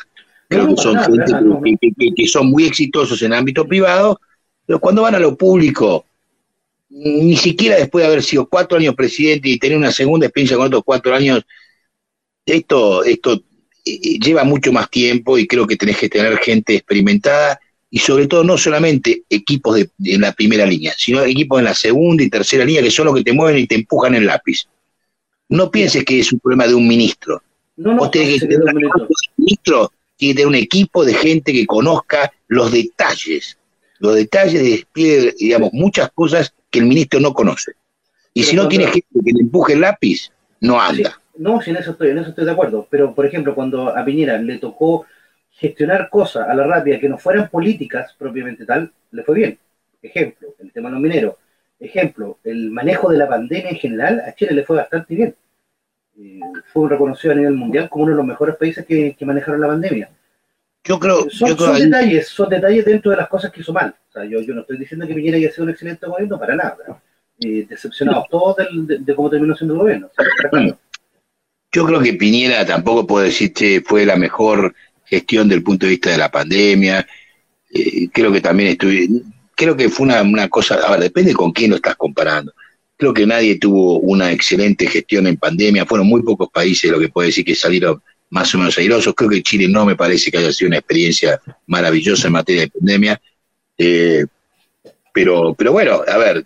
Creo 0.49 0.69
que 0.69 0.77
son 0.77 0.99
gente 1.03 2.13
que, 2.15 2.27
son 2.27 2.49
muy 2.49 2.65
exitosos 2.65 3.23
en 3.23 3.33
ámbito 3.33 3.67
privado, 3.67 4.21
pero 4.67 4.79
cuando 4.79 5.03
van 5.03 5.15
a 5.15 5.19
lo 5.19 5.37
público 5.37 6.05
ni 6.95 7.37
siquiera 7.37 7.77
después 7.77 8.03
de 8.03 8.07
haber 8.07 8.23
sido 8.23 8.47
cuatro 8.49 8.79
años 8.79 8.95
presidente 8.95 9.49
y 9.49 9.59
tener 9.59 9.77
una 9.77 9.91
segunda 9.91 10.27
experiencia 10.27 10.57
con 10.57 10.67
otros 10.67 10.83
cuatro 10.85 11.15
años, 11.15 11.45
esto, 12.47 13.03
esto 13.03 13.43
eh, 13.85 14.19
lleva 14.19 14.45
mucho 14.45 14.73
más 14.73 14.89
tiempo 14.91 15.37
y 15.37 15.47
creo 15.47 15.67
que 15.67 15.77
tenés 15.77 15.99
que 15.99 16.09
tener 16.09 16.37
gente 16.39 16.77
experimentada 16.77 17.59
y 17.91 17.99
sobre 17.99 18.27
todo 18.27 18.45
no 18.45 18.57
solamente 18.59 19.25
equipos 19.29 19.77
de, 19.77 19.91
en 20.05 20.21
la 20.21 20.33
primera 20.33 20.67
línea, 20.67 20.95
sino 20.97 21.23
equipos 21.23 21.59
en 21.59 21.65
la 21.65 21.75
segunda 21.75 22.23
y 22.23 22.31
tercera 22.31 22.65
línea 22.65 22.83
que 22.83 22.91
son 22.91 23.07
los 23.07 23.15
que 23.15 23.25
te 23.25 23.33
mueven 23.33 23.63
y 23.63 23.67
te 23.67 23.75
empujan 23.75 24.15
el 24.15 24.27
lápiz. 24.27 24.65
No 25.49 25.71
pienses 25.71 26.05
que 26.05 26.21
es 26.21 26.33
un 26.33 26.41
problema 26.41 26.67
de 26.67 26.75
un 26.75 26.87
ministro. 26.87 27.43
No, 27.77 27.95
no, 27.95 28.11
que 28.11 28.39
tener 28.39 28.61
un 28.61 29.09
ministro, 29.37 29.93
tiene 30.17 30.35
que 30.35 30.37
tener 30.37 30.47
un 30.47 30.55
equipo 30.55 31.05
de 31.05 31.15
gente 31.15 31.53
que 31.53 31.67
conozca 31.67 32.33
los 32.47 32.71
detalles, 32.71 33.59
los 34.05 34.15
detalles 34.15 34.63
de 34.63 34.69
despliegue, 34.69 35.35
digamos, 35.39 35.73
muchas 35.73 36.11
cosas 36.11 36.55
que 36.71 36.81
el 36.81 36.85
ministro 36.85 37.21
no 37.21 37.33
conoce. 37.33 37.73
Y 38.35 38.43
si 38.43 38.55
no 38.55 38.69
tiene 38.69 38.85
gente 38.87 39.07
que 39.25 39.33
le 39.33 39.41
empuje 39.41 39.73
el 39.73 39.81
lápiz, 39.81 40.31
no 40.61 40.79
anda. 40.79 41.19
no, 41.39 41.63
si 41.63 41.71
en 41.71 41.77
eso 41.77 41.93
estoy, 41.93 42.11
en 42.11 42.19
eso 42.19 42.29
estoy 42.29 42.45
de 42.45 42.51
acuerdo. 42.51 42.87
Pero, 42.91 43.15
por 43.15 43.25
ejemplo, 43.25 43.55
cuando 43.55 43.89
a 43.97 44.05
Piñera 44.05 44.37
le 44.37 44.59
tocó 44.59 45.07
gestionar 45.51 46.11
cosas 46.11 46.47
a 46.49 46.55
la 46.55 46.65
rápida 46.65 47.01
que 47.01 47.09
no 47.09 47.17
fueran 47.17 47.49
políticas 47.49 48.15
propiamente 48.19 48.67
tal, 48.67 48.93
le 49.11 49.23
fue 49.23 49.37
bien. 49.37 49.59
Ejemplo, 50.03 50.55
el 50.59 50.71
tema 50.71 50.91
de 50.91 50.93
los 50.95 51.03
mineros. 51.03 51.37
Ejemplo, 51.81 52.39
el 52.45 52.71
manejo 52.71 53.11
de 53.11 53.17
la 53.17 53.29
pandemia 53.29 53.71
en 53.71 53.77
general, 53.77 54.23
a 54.27 54.35
Chile 54.35 54.53
le 54.53 54.65
fue 54.65 54.77
bastante 54.77 55.15
bien. 55.15 55.35
Eh, 56.19 56.41
fue 56.73 56.91
reconocido 56.91 57.33
a 57.33 57.37
nivel 57.37 57.55
mundial 57.55 57.89
como 57.89 58.05
uno 58.05 58.13
de 58.13 58.19
los 58.19 58.27
mejores 58.27 58.57
países 58.57 58.85
que, 58.85 59.17
manejaron 59.21 59.63
la 59.63 59.69
pandemia. 59.69 60.11
Yo 60.85 60.99
creo, 60.99 61.31
son, 61.31 61.57
son 61.57 61.79
detalles, 61.79 62.29
son 62.29 62.49
detalles 62.51 62.85
dentro 62.85 63.11
de 63.11 63.17
las 63.17 63.29
cosas 63.29 63.51
que 63.51 63.61
hizo 63.61 63.73
mal. 63.73 63.95
O 64.11 64.13
sea, 64.13 64.25
yo, 64.25 64.41
yo 64.43 64.55
no 64.55 64.61
estoy 64.61 64.77
diciendo 64.77 65.07
que 65.07 65.15
Piñera 65.15 65.39
haya 65.39 65.51
sido 65.51 65.65
un 65.65 65.71
excelente 65.71 66.07
gobierno 66.07 66.39
para 66.39 66.55
nada. 66.55 66.77
Eh, 67.41 67.67
decepcionados 67.69 68.27
todos 68.31 68.57
de, 68.57 69.15
cómo 69.15 69.31
terminó 69.31 69.57
siendo 69.57 69.75
el 69.75 69.81
gobierno. 69.81 70.11
yo 71.73 71.87
creo 71.87 72.01
que 72.01 72.13
Piñera 72.13 72.65
tampoco 72.67 73.07
puedo 73.07 73.25
decir 73.25 73.53
que 73.53 73.83
fue 73.85 74.05
la 74.05 74.17
mejor 74.17 74.75
gestión 75.05 75.49
del 75.49 75.63
punto 75.63 75.87
de 75.87 75.91
vista 75.91 76.11
de 76.11 76.19
la 76.19 76.31
pandemia. 76.31 77.07
Eh, 77.73 78.09
creo 78.13 78.31
que 78.31 78.43
también 78.43 78.71
estuve, 78.71 79.09
creo 79.55 79.75
que 79.77 79.89
fue 79.89 80.05
una, 80.05 80.23
una 80.23 80.49
cosa, 80.49 80.75
a 80.75 80.93
ver, 80.93 81.01
depende 81.01 81.33
con 81.33 81.51
quién 81.51 81.71
lo 81.71 81.77
estás 81.77 81.97
comparando. 81.97 82.53
Creo 82.97 83.15
que 83.15 83.27
nadie 83.27 83.59
tuvo 83.59 83.99
una 84.01 84.31
excelente 84.31 84.87
gestión 84.87 85.27
en 85.27 85.37
pandemia, 85.39 85.87
fueron 85.87 86.07
muy 86.07 86.23
pocos 86.23 86.51
países 86.51 86.91
lo 86.91 87.01
que 87.01 87.09
puede 87.09 87.29
decir 87.29 87.45
que 87.45 87.55
salieron 87.55 88.03
más 88.35 88.55
o 88.55 88.59
menos 88.59 88.77
airosos. 88.77 89.15
Creo 89.15 89.31
que 89.31 89.43
Chile 89.43 89.69
no 89.69 89.87
me 89.87 89.97
parece 89.97 90.31
que 90.31 90.39
haya 90.39 90.53
sido 90.53 90.69
una 90.69 90.79
experiencia 90.79 91.41
maravillosa 91.67 92.27
en 92.27 92.33
materia 92.33 92.63
de 92.63 92.71
pandemia. 92.71 93.21
Eh, 93.79 94.27
pero, 95.13 95.55
pero 95.55 95.73
bueno, 95.73 96.03
a 96.07 96.19
ver, 96.19 96.45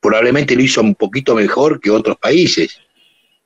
probablemente 0.00 0.56
lo 0.56 0.62
hizo 0.62 0.80
un 0.80 0.94
poquito 0.94 1.34
mejor 1.34 1.80
que 1.80 1.90
otros 1.90 2.16
países. 2.16 2.80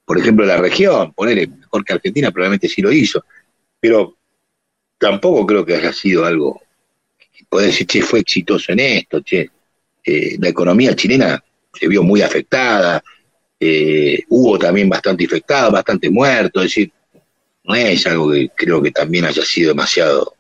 Por 0.05 0.19
ejemplo, 0.19 0.47
la 0.47 0.57
región, 0.57 1.13
ponerle 1.13 1.47
mejor 1.47 1.85
que 1.85 1.93
Argentina, 1.93 2.31
probablemente 2.31 2.69
sí 2.69 2.81
lo 2.81 2.91
hizo 2.91 3.23
pero 3.83 4.17
tampoco 4.97 5.45
creo 5.45 5.67
que 5.67 5.75
haya 5.75 5.93
sido 5.93 6.25
algo, 6.25 6.63
puede 7.49 7.67
decir, 7.67 7.85
che, 7.85 8.01
fue 8.01 8.21
exitoso 8.21 8.71
en 8.71 8.79
esto, 8.79 9.21
che. 9.23 9.51
Eh, 10.05 10.37
la 10.41 10.49
economía 10.49 10.97
chilena 10.97 11.43
se 11.73 11.87
vio 11.87 12.03
muy 12.03 12.23
afectada, 12.23 13.03
eh, 13.65 14.25
hubo 14.29 14.59
también 14.59 14.89
bastante 14.89 15.23
infectados, 15.23 15.73
bastante 15.73 16.11
muertos, 16.11 16.65
es 16.65 16.69
decir, 16.69 16.93
no 17.63 17.77
es 17.77 18.05
algo 18.09 18.33
que 18.33 18.49
creo 18.57 18.83
que 18.83 18.91
también 18.91 19.25
haya 19.25 19.45
sido 19.45 19.69
demasiado. 19.69 20.35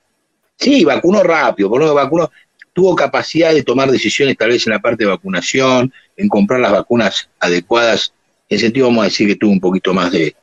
Sí, 0.56 0.84
vacunó 0.84 1.22
rápido, 1.22 1.70
por 1.70 1.80
lo 1.80 1.94
vacunó, 1.94 2.32
tuvo 2.72 2.96
capacidad 2.96 3.54
de 3.54 3.62
tomar 3.62 3.92
decisiones 3.92 4.36
tal 4.36 4.48
vez 4.48 4.66
en 4.66 4.72
la 4.72 4.80
parte 4.80 5.04
de 5.04 5.10
vacunación, 5.10 5.92
en 6.16 6.28
comprar 6.28 6.58
las 6.58 6.72
vacunas 6.72 7.28
adecuadas, 7.38 8.12
en 8.48 8.58
sentido 8.58 8.88
vamos 8.88 9.02
a 9.02 9.04
decir 9.04 9.28
que 9.28 9.36
tuvo 9.36 9.52
un 9.52 9.60
poquito 9.60 9.94
más 9.94 10.10
de 10.10 10.34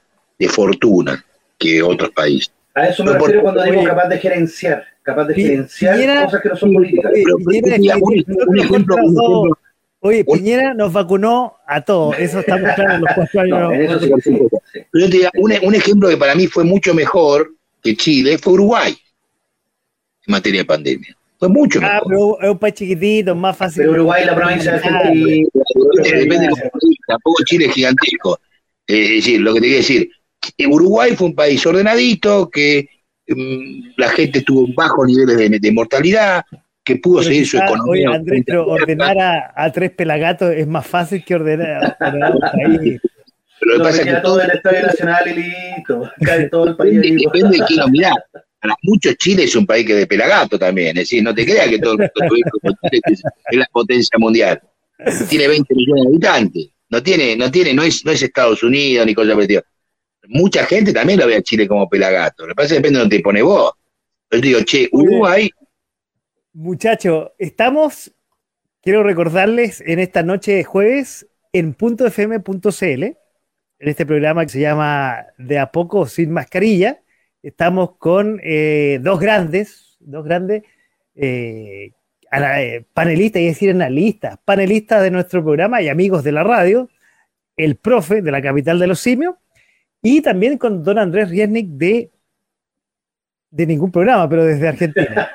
fortuna 0.48 1.26
que 1.58 1.84
otros 1.84 2.12
países. 2.12 2.54
A 2.76 2.88
eso 2.88 3.04
me 3.04 3.12
refiero 3.12 3.42
cuando 3.42 3.62
digo 3.62 3.84
capaz 3.84 4.08
de 4.08 4.20
gerenciar, 4.20 4.86
capaz 5.04 5.26
de 5.26 5.36
gerenciar 5.36 6.24
cosas 6.24 6.42
que 6.42 6.48
no 6.48 6.56
son 6.56 6.74
políticas. 6.74 7.12
Oye, 10.02 10.24
Piñera 10.24 10.74
nos 10.74 10.94
vacunó 10.94 11.58
a 11.68 11.82
todos, 11.82 12.18
eso 12.18 12.40
está 12.40 12.58
muy 12.58 12.72
claro 12.72 12.94
en 12.96 13.02
los 13.02 13.12
cuatro 13.16 13.42
años. 13.42 14.02
yo 14.94 15.10
te 15.10 15.18
digo, 15.18 15.30
un, 15.36 15.76
ejemplo 15.76 16.08
que 16.08 16.18
para 16.18 16.36
mí 16.36 16.48
fue 16.48 16.64
mucho 16.64 16.94
mejor 16.94 17.54
que 17.84 17.96
Chile 17.96 18.38
fue 18.38 18.54
Uruguay 18.54 18.98
en 20.26 20.32
materia 20.32 20.62
de 20.62 20.66
pandemia. 20.66 21.16
Fue 21.38 21.50
mucho 21.50 21.80
ah, 21.80 21.82
mejor. 21.82 21.98
Ah, 21.98 22.04
pero 22.08 22.42
es 22.42 22.50
un 22.50 22.60
país 22.60 22.74
chiquitito, 22.76 23.36
más 23.36 23.58
fácil. 23.58 23.84
Pero 23.84 23.94
Uruguay 23.94 24.26
la 24.26 24.36
provincia 24.36 24.72
de 24.72 24.78
Argentina. 24.78 25.48
Depende 26.04 26.48
de 26.48 26.54
tampoco 27.08 27.44
Chile 27.46 27.66
es 27.66 27.74
gigantesco. 27.74 28.40
Eh, 28.88 29.04
es 29.04 29.10
decir, 29.26 29.42
lo 29.42 29.54
que 29.54 29.62
te 29.62 29.68
quiero 29.68 29.78
decir, 29.78 30.10
Uruguay 30.68 31.16
fue 31.16 31.28
un 31.28 31.36
país 31.36 31.66
ordenadito, 31.66 32.50
que 32.50 32.90
mm, 33.28 33.92
la 33.98 34.10
gente 34.10 34.42
tuvo 34.42 34.68
bajos 34.76 35.08
niveles 35.08 35.62
de, 35.62 35.72
mortalidad, 35.72 36.44
que 36.90 36.96
pudo 36.98 37.24
seguir 37.24 37.48
su 37.48 37.58
economía. 37.58 38.10
Oye, 38.10 38.18
Andrés, 38.18 38.44
pero 38.46 38.68
ordenar 38.68 39.18
a, 39.56 39.72
tres 39.72 39.92
pelagatos 39.92 40.52
es 40.52 40.68
más 40.68 40.86
fácil 40.86 41.24
que 41.24 41.36
ordenar, 41.36 41.98
a 42.00 42.32
un 42.32 42.40
país. 42.40 43.02
Pero 43.60 43.74
lo 43.74 43.78
que 43.78 43.84
pasa 43.84 44.02
es 44.02 44.08
que 44.08 44.22
todo 44.22 44.42
el 44.42 44.52
Estadio 44.52 44.88
Nacional 44.88 45.24
y 45.28 45.34
listo, 45.34 46.12
cae 46.22 46.50
todo 46.50 46.70
el 46.70 46.76
país. 46.76 47.02
Depende, 47.02 47.58
de 47.58 47.66
quién 47.66 47.80
lo 47.80 47.88
mirá. 47.88 48.14
Para 48.62 48.76
muchos 48.84 49.16
Chile 49.18 49.44
es 49.44 49.56
un 49.56 49.66
país 49.66 49.86
que 49.86 49.94
es 49.94 50.00
de 50.00 50.08
pelagato 50.08 50.60
también, 50.60 50.90
es 50.90 51.04
decir, 51.04 51.24
no 51.24 51.34
te 51.34 51.46
creas 51.46 51.70
que 51.70 51.80
todo 51.80 51.94
el 51.94 52.12
mundo 52.20 52.78
es 52.92 53.24
la 53.52 53.68
potencia 53.72 54.18
mundial. 54.18 54.62
Tiene 55.30 55.48
20 55.48 55.76
millones 55.76 56.04
de 56.04 56.10
habitantes. 56.10 56.70
No 56.90 57.04
tiene, 57.04 57.38
no 57.38 57.50
tiene, 57.50 57.74
no 57.74 57.84
es, 57.84 58.04
no 58.04 58.12
es 58.12 58.22
Estados 58.22 58.64
Unidos 58.64 59.06
ni 59.06 59.14
cosa 59.14 59.34
parecida 59.34 59.64
mucha 60.30 60.66
gente 60.66 60.94
también 60.94 61.20
lo 61.20 61.28
ve 61.28 61.36
a 61.36 61.42
Chile 61.42 61.68
como 61.68 61.90
pelagato. 61.90 62.44
Lo 62.44 62.50
que 62.50 62.56
pasa 62.56 62.66
es 62.68 62.72
que 62.72 62.78
depende 62.78 62.98
de 62.98 63.02
donde 63.02 63.18
te 63.18 63.24
pone 63.24 63.42
vos. 63.42 63.74
Yo 64.32 64.40
digo, 64.40 64.62
che, 64.62 64.88
Uruguay. 64.92 65.50
Muchachos, 66.62 67.32
estamos, 67.38 68.14
quiero 68.82 69.02
recordarles, 69.02 69.80
en 69.80 69.98
esta 69.98 70.24
noche 70.24 70.56
de 70.56 70.66
jueves 70.66 71.26
en 71.54 71.74
.fm.cl, 71.74 73.04
en 73.04 73.16
este 73.80 74.06
programa 74.06 74.44
que 74.44 74.52
se 74.52 74.60
llama 74.60 75.28
De 75.38 75.58
a 75.58 75.72
poco 75.72 76.06
sin 76.06 76.32
mascarilla. 76.32 77.02
Estamos 77.42 77.96
con 77.96 78.42
eh, 78.44 79.00
dos 79.02 79.22
grandes, 79.22 79.96
dos 80.02 80.26
grandes 80.26 80.64
eh, 81.16 81.94
eh, 82.30 82.86
panelistas, 82.94 83.42
y 83.42 83.46
decir 83.46 83.70
analistas, 83.70 84.38
panelistas 84.44 85.02
de 85.02 85.12
nuestro 85.12 85.42
programa 85.42 85.82
y 85.82 85.88
amigos 85.88 86.26
de 86.26 86.34
la 86.34 86.44
radio, 86.44 86.90
el 87.56 87.78
profe 87.78 88.22
de 88.22 88.32
la 88.32 88.42
capital 88.42 88.80
de 88.80 88.88
los 88.88 89.00
simios 89.00 89.36
y 90.02 90.22
también 90.22 90.58
con 90.58 90.84
don 90.84 91.00
Andrés 91.00 91.30
Riesnik 91.30 91.68
de, 91.70 92.12
de 93.52 93.66
ningún 93.66 93.92
programa, 93.92 94.30
pero 94.30 94.46
desde 94.46 94.68
Argentina. 94.68 95.30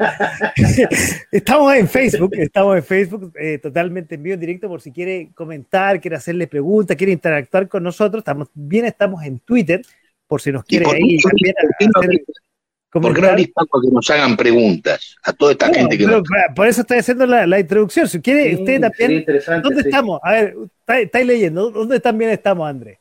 estamos 1.33 1.75
en 1.75 1.89
Facebook, 1.89 2.33
estamos 2.35 2.77
en 2.77 2.85
Facebook 2.85 3.33
eh, 3.39 3.59
totalmente 3.59 4.15
en 4.15 4.23
vivo, 4.23 4.35
en 4.35 4.41
directo, 4.41 4.69
por 4.69 4.81
si 4.81 4.93
quiere 4.93 5.31
comentar, 5.35 6.01
quiere 6.01 6.17
hacerle 6.17 6.47
preguntas, 6.47 6.97
quiere 6.97 7.13
interactuar 7.13 7.69
con 7.69 7.83
nosotros. 7.83 8.21
Estamos, 8.21 8.49
bien 8.55 8.85
estamos 8.85 9.25
en 9.25 9.41
Twitter, 9.41 9.83
por 10.27 10.41
si 10.41 10.53
nos 10.53 10.65
quiere 10.65 10.87
ahí 10.87 11.19
también 11.93 12.25
¿Por 13.01 13.13
qué 13.13 13.21
no 13.23 13.81
que 13.83 13.91
nos 13.91 14.09
hagan 14.11 14.37
preguntas 14.37 15.17
a 15.25 15.33
toda 15.33 15.51
esta 15.51 15.73
gente 15.75 15.99
que 15.99 16.07
Por 16.55 16.69
eso 16.69 16.83
estoy 16.83 16.99
haciendo 16.99 17.27
la, 17.27 17.59
introducción. 17.59 18.07
Si 18.07 18.21
quiere, 18.21 18.55
usted 18.55 18.81
también. 18.81 19.25
¿Dónde 19.63 19.81
estamos? 19.81 20.21
A 20.23 20.33
ver, 20.33 20.55
estáis 21.03 21.27
leyendo. 21.27 21.73
¿Dónde 21.73 21.99
también 21.99 22.31
estamos, 22.31 22.69
Andrés? 22.69 22.99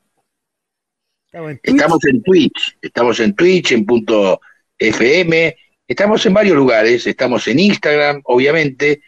Estamos 1.61 2.05
en 2.05 2.23
Twitch, 2.23 2.77
estamos 2.81 3.19
en 3.19 3.33
Twitch, 3.35 3.71
en 3.71 3.85
punto 3.85 4.41
FM, 4.77 5.55
estamos 5.87 6.25
en 6.25 6.33
varios 6.33 6.55
lugares, 6.55 7.05
estamos 7.07 7.47
en 7.47 7.59
Instagram, 7.59 8.21
obviamente, 8.25 9.01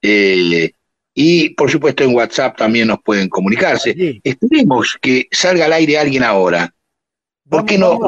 eh, 0.00 0.72
y 1.14 1.50
por 1.50 1.70
supuesto 1.70 2.04
en 2.04 2.14
WhatsApp 2.14 2.56
también 2.56 2.88
nos 2.88 3.02
pueden 3.02 3.28
comunicarse. 3.28 4.20
Esperemos 4.24 4.98
que 5.00 5.28
salga 5.30 5.66
al 5.66 5.72
aire 5.74 5.98
alguien 5.98 6.22
ahora. 6.22 6.72
¿Por 7.48 7.66
qué 7.66 7.76
no? 7.76 7.98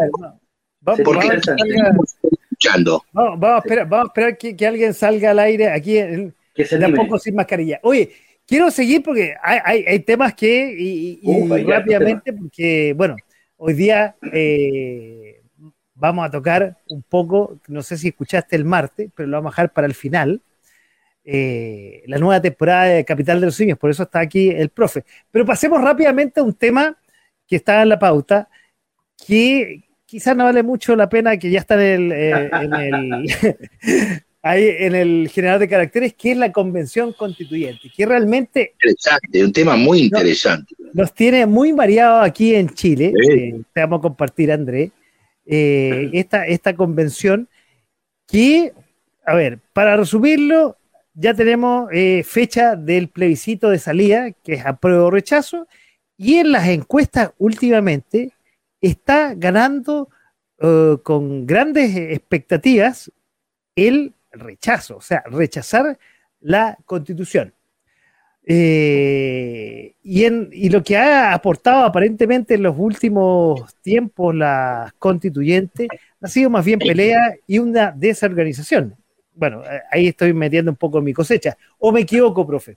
Vamos, 0.81 1.01
Porque 1.05 1.29
estamos 1.29 2.15
escuchando. 2.23 3.05
Vamos, 3.13 3.43
a 3.43 3.59
esperar, 3.59 3.89
vamos 3.89 4.07
a 4.07 4.09
esperar 4.09 4.39
que, 4.39 4.67
alguien 4.67 4.95
salga 4.95 5.31
al 5.31 5.39
aire 5.39 5.69
aquí 5.71 5.99
en, 5.99 6.35
que 6.55 6.65
se 6.65 6.79
poco 6.91 7.19
sin 7.19 7.35
mascarilla. 7.35 7.81
Oye, 7.83 8.11
quiero 8.47 8.71
seguir 8.71 9.03
porque 9.03 9.35
hay, 9.43 9.99
temas 10.01 10.35
que, 10.35 10.75
y, 10.79 11.21
rápidamente, 11.65 12.33
porque, 12.33 12.95
bueno, 12.97 13.17
Hoy 13.57 13.73
día 13.73 14.15
eh, 14.31 15.24
vamos 15.95 16.27
a 16.27 16.31
tocar 16.31 16.79
un 16.89 17.03
poco, 17.03 17.59
no 17.69 17.83
sé 17.83 17.97
si 17.97 18.09
escuchaste 18.09 18.57
el 18.57 18.65
martes, 18.65 19.11
pero 19.15 19.29
lo 19.29 19.37
vamos 19.37 19.51
a 19.51 19.55
dejar 19.55 19.73
para 19.73 19.87
el 19.87 19.95
final, 19.95 20.43
eh, 21.25 22.03
la 22.07 22.19
nueva 22.19 22.43
temporada 22.43 22.85
de 22.85 23.05
Capital 23.05 23.41
de 23.41 23.47
los 23.47 23.55
Simios, 23.55 23.79
por 23.79 23.91
eso 23.91 24.03
está 24.03 24.21
aquí 24.21 24.51
el 24.51 24.69
profe. 24.71 25.05
Pero 25.31 25.47
pasemos 25.47 25.81
rápidamente 25.81 26.41
a 26.41 26.43
un 26.43 26.55
tema 26.55 26.97
que 27.47 27.57
está 27.57 27.83
en 27.83 27.89
la 27.89 27.99
pauta, 27.99 28.49
que 29.27 29.85
quizás 30.05 30.37
no 30.37 30.45
vale 30.45 30.63
mucho 30.63 30.97
la 30.97 31.09
pena, 31.09 31.37
que 31.39 31.51
ya 31.51 31.61
está 31.61 31.75
en 31.75 32.13
el... 32.13 32.13
Eh, 32.13 32.51
ahí 34.45 34.69
en 34.79 34.95
el 34.95 35.31
general 35.31 35.59
de 35.59 35.69
caracteres, 35.69 36.13
que 36.13 36.33
es 36.33 36.37
la 36.37 36.53
convención 36.53 37.15
constituyente, 37.15 37.91
que 37.97 38.05
realmente... 38.05 38.75
Interesante, 38.75 39.43
un 39.43 39.53
tema 39.55 39.75
muy 39.75 40.01
interesante. 40.01 40.75
Nos, 40.93 41.15
tiene 41.15 41.47
muy 41.47 41.73
variado 41.73 42.21
aquí 42.21 42.55
en 42.55 42.69
Chile, 42.69 43.15
eh, 43.27 43.59
te 43.73 43.81
vamos 43.81 44.01
a 44.01 44.03
compartir, 44.03 44.53
André, 44.53 44.93
eh, 45.47 46.11
esta, 46.13 46.47
esta 46.47 46.75
convención 46.75 47.49
que, 48.27 48.73
a 49.25 49.35
ver, 49.35 49.61
para 49.73 49.97
resumirlo, 49.97 50.77
ya 51.15 51.35
tenemos 51.35 51.89
eh, 51.93 52.23
fecha 52.25 52.77
del 52.77 53.09
plebiscito 53.09 53.71
de 53.71 53.79
salida, 53.79 54.33
que 54.33 54.55
es 54.55 54.67
apruebo 54.67 55.07
o 55.07 55.11
rechazo, 55.11 55.67
y 56.17 56.37
en 56.37 56.53
las 56.53 56.69
encuestas 56.69 57.33
últimamente 57.39 58.33
está 58.81 59.35
ganando 59.35 60.09
eh, 60.59 60.97
con 61.03 61.47
grandes 61.47 61.97
expectativas 61.97 63.11
el 63.77 64.15
rechazo, 64.31 64.97
o 64.97 65.01
sea, 65.01 65.23
rechazar 65.27 65.99
la 66.41 66.79
constitución. 66.85 67.55
Eh, 68.47 69.95
y, 70.03 70.25
en, 70.25 70.51
y 70.53 70.69
lo 70.69 70.83
que 70.83 70.99
ha 70.99 71.33
aportado 71.33 71.85
aparentemente 71.85 72.55
en 72.55 72.63
los 72.63 72.77
últimos 72.79 73.75
tiempos 73.77 74.35
la 74.35 74.95
constituyente 74.99 75.89
ha 76.21 76.29
sido 76.29 76.51
más 76.51 76.65
bien 76.65 76.79
pelea 76.79 77.35
y 77.47 77.59
una 77.59 77.91
desorganización. 77.91 78.95
Bueno, 79.35 79.63
ahí 79.91 80.09
estoy 80.09 80.33
metiendo 80.33 80.71
un 80.71 80.77
poco 80.77 81.01
mi 81.01 81.13
cosecha. 81.13 81.57
¿O 81.79 81.91
me 81.91 82.03
equivoco, 82.03 82.47
profe? 82.47 82.77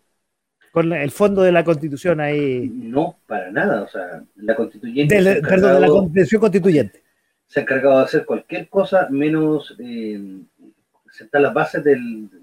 Con 0.71 0.91
el 0.93 1.11
fondo 1.11 1.41
de 1.43 1.51
la 1.51 1.63
constitución 1.63 2.19
ahí. 2.19 2.69
No, 2.73 3.19
para 3.27 3.51
nada. 3.51 3.83
O 3.83 3.87
sea, 3.87 4.23
la 4.37 4.55
constituyente. 4.55 5.41
perdón, 5.41 5.75
de 5.75 5.79
la 5.81 5.87
convención 5.87 6.39
constituyente. 6.39 7.03
Se 7.45 7.59
ha 7.59 7.63
encargado 7.63 7.99
de 7.99 8.05
hacer 8.05 8.25
cualquier 8.25 8.67
cosa 8.69 9.07
menos 9.09 9.75
eh, 9.79 10.19
sentar 11.11 11.41
las 11.41 11.53
bases 11.53 11.83
de 11.83 11.95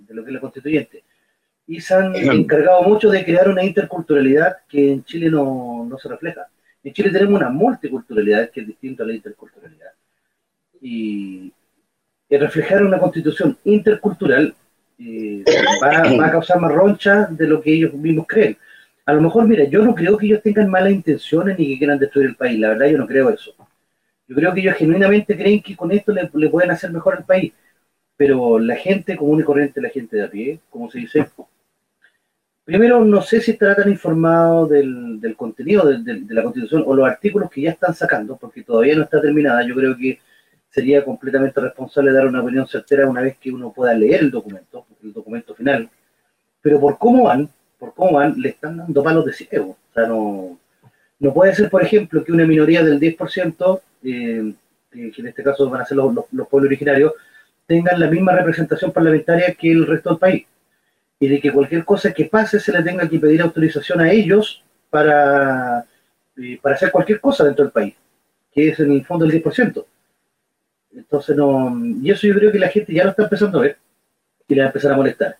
lo 0.09 0.23
que 0.23 0.31
es 0.31 0.35
la 0.35 0.41
constituyente. 0.41 1.05
Y 1.67 1.81
se 1.81 1.95
han 1.95 2.15
encargado 2.15 2.83
mucho 2.83 3.11
de 3.11 3.25
crear 3.25 3.49
una 3.49 3.65
interculturalidad 3.65 4.59
que 4.69 4.93
en 4.93 5.05
Chile 5.05 5.31
no, 5.31 5.87
no 5.89 5.99
se 5.99 6.09
refleja. 6.09 6.47
En 6.85 6.93
Chile 6.93 7.11
tenemos 7.11 7.41
una 7.41 7.49
multiculturalidad 7.49 8.51
que 8.51 8.61
es 8.61 8.67
distinta 8.67 9.03
a 9.03 9.07
la 9.07 9.15
interculturalidad. 9.15 9.93
Y, 10.81 11.53
reflejar 12.31 12.83
una 12.85 12.99
constitución 12.99 13.57
intercultural 13.63 14.53
eh, 14.99 15.45
va, 15.81 16.27
a 16.27 16.31
causar 16.33 16.59
más 16.59 16.73
roncha 16.73 17.27
de 17.27 17.47
lo 17.47 17.63
que 17.63 17.73
ellos 17.73 17.95
mismos 17.95 18.27
creen. 18.27 18.59
A 19.07 19.13
lo 19.13 19.21
mejor, 19.21 19.47
mira, 19.47 19.65
yo 19.65 19.85
no 19.85 19.95
creo 19.95 20.19
que 20.19 20.27
ellos 20.27 20.43
tengan 20.43 20.69
malas 20.69 20.93
intenciones 20.93 21.57
ni 21.57 21.69
que 21.69 21.79
quieran 21.79 21.99
destruir 21.99 22.31
el 22.31 22.35
país, 22.35 22.59
la 22.59 22.71
verdad 22.71 22.87
yo 22.87 22.99
no 22.99 23.07
creo 23.07 23.31
eso. 23.31 23.55
Yo 24.27 24.35
creo 24.35 24.53
que 24.53 24.61
ellos 24.61 24.75
genuinamente 24.77 25.37
creen 25.37 25.63
que 25.63 25.77
con 25.77 25.93
esto 25.93 26.13
le, 26.13 26.49
pueden 26.49 26.73
hacer 26.73 26.91
mejor 26.91 27.19
al 27.19 27.25
país, 27.25 27.53
pero 28.17 28.59
la 28.59 28.75
gente 28.77 29.17
común 29.17 29.41
y 29.41 29.45
corriente, 29.45 29.81
la 29.81 29.91
gente 29.91 30.17
de 30.17 30.25
a 30.25 30.31
pie, 30.31 30.59
como 30.71 30.91
se 30.91 30.99
dice, 30.99 31.27
primero 32.65 33.05
no 33.05 33.23
sé 33.23 33.41
si 33.41 33.53
estará 33.53 33.77
tan 33.77 33.91
informado 33.91 34.67
del, 34.67 35.35
contenido 35.37 35.87
de, 35.87 35.99
de, 36.03 36.35
la 36.35 36.43
constitución 36.43 36.85
o 36.87 36.95
los 36.95 37.07
artículos 37.07 37.51
que 37.51 37.63
ya 37.63 37.71
están 37.71 37.95
sacando, 37.95 38.37
porque 38.37 38.63
todavía 38.63 38.97
no 38.97 39.05
está 39.05 39.21
terminada, 39.21 39.67
yo 39.67 39.75
creo 39.75 39.97
que 39.97 40.19
sería 40.71 41.05
completamente 41.05 41.61
responsable 41.61 42.13
dar 42.13 42.27
una 42.27 42.43
opinión 42.43 42.67
certera 42.67 43.09
una 43.09 43.21
vez 43.21 43.37
que 43.39 43.53
uno 43.53 43.73
pueda 43.73 43.95
leer 43.95 44.23
el 44.23 44.31
documento, 44.31 44.87
el 45.05 45.13
documento 45.13 45.55
final, 45.55 45.89
pero 46.61 46.81
por 46.81 46.99
cómo 46.99 47.25
van, 47.25 47.49
por 47.79 47.95
cómo 47.95 48.15
van, 48.15 48.35
le 48.41 48.49
están 48.49 48.79
dando 48.79 49.03
palos 49.03 49.25
de 49.25 49.33
ciego. 49.35 49.77
O 49.91 49.93
sea, 49.95 50.07
no, 50.07 50.59
no 51.21 51.33
puede 51.33 51.55
ser, 51.55 51.71
por 51.71 51.83
ejemplo, 51.83 52.25
que 52.25 52.33
una 52.33 52.47
minoría 52.47 52.83
del 52.83 52.99
10%, 52.99 53.81
eh, 54.03 54.55
que 54.91 55.13
en 55.17 55.27
este 55.27 55.43
caso 55.43 55.69
van 55.71 55.83
a 55.83 55.85
ser 55.85 55.97
los, 55.97 56.27
pueblos 56.51 56.67
originarios, 56.67 57.13
tengan 57.67 58.01
la 58.01 58.11
misma 58.11 58.33
representación 58.35 58.93
parlamentaria 58.93 59.55
que 59.55 59.71
el 59.71 59.87
resto 59.87 60.11
del 60.11 60.19
país. 60.19 60.47
Y 61.25 61.29
de 61.29 61.41
que 61.41 61.51
cualquier 61.51 61.87
cosa 61.87 62.13
que 62.13 62.27
pase 62.27 62.61
se 62.61 62.71
le 62.71 62.83
tenga 62.83 63.09
que 63.09 63.19
pedir 63.19 63.41
autorización 63.41 63.99
a 63.99 64.13
ellos 64.13 64.63
para, 64.91 65.87
eh, 66.37 66.59
para 66.61 66.75
hacer 66.75 66.91
cualquier 66.91 67.19
cosa 67.19 67.45
dentro 67.45 67.65
del 67.65 67.73
país, 67.73 67.95
que 68.53 68.69
es 68.69 68.79
en 68.79 68.93
el 68.93 69.07
fondo 69.07 69.25
el 69.25 69.31
10%. 69.31 69.87
Entonces, 70.95 71.35
no, 71.35 71.75
y 72.03 72.11
eso 72.11 72.27
yo 72.27 72.35
creo 72.35 72.53
que 72.53 72.59
la 72.59 72.69
gente 72.69 72.93
ya 72.93 73.05
lo 73.05 73.11
está 73.11 73.23
empezando 73.23 73.59
a 73.59 73.63
ver 73.63 73.79
y 74.47 74.55
le 74.55 74.61
va 74.61 74.67
a 74.67 74.69
empezar 74.69 74.93
a 74.93 74.97
molestar. 74.97 75.39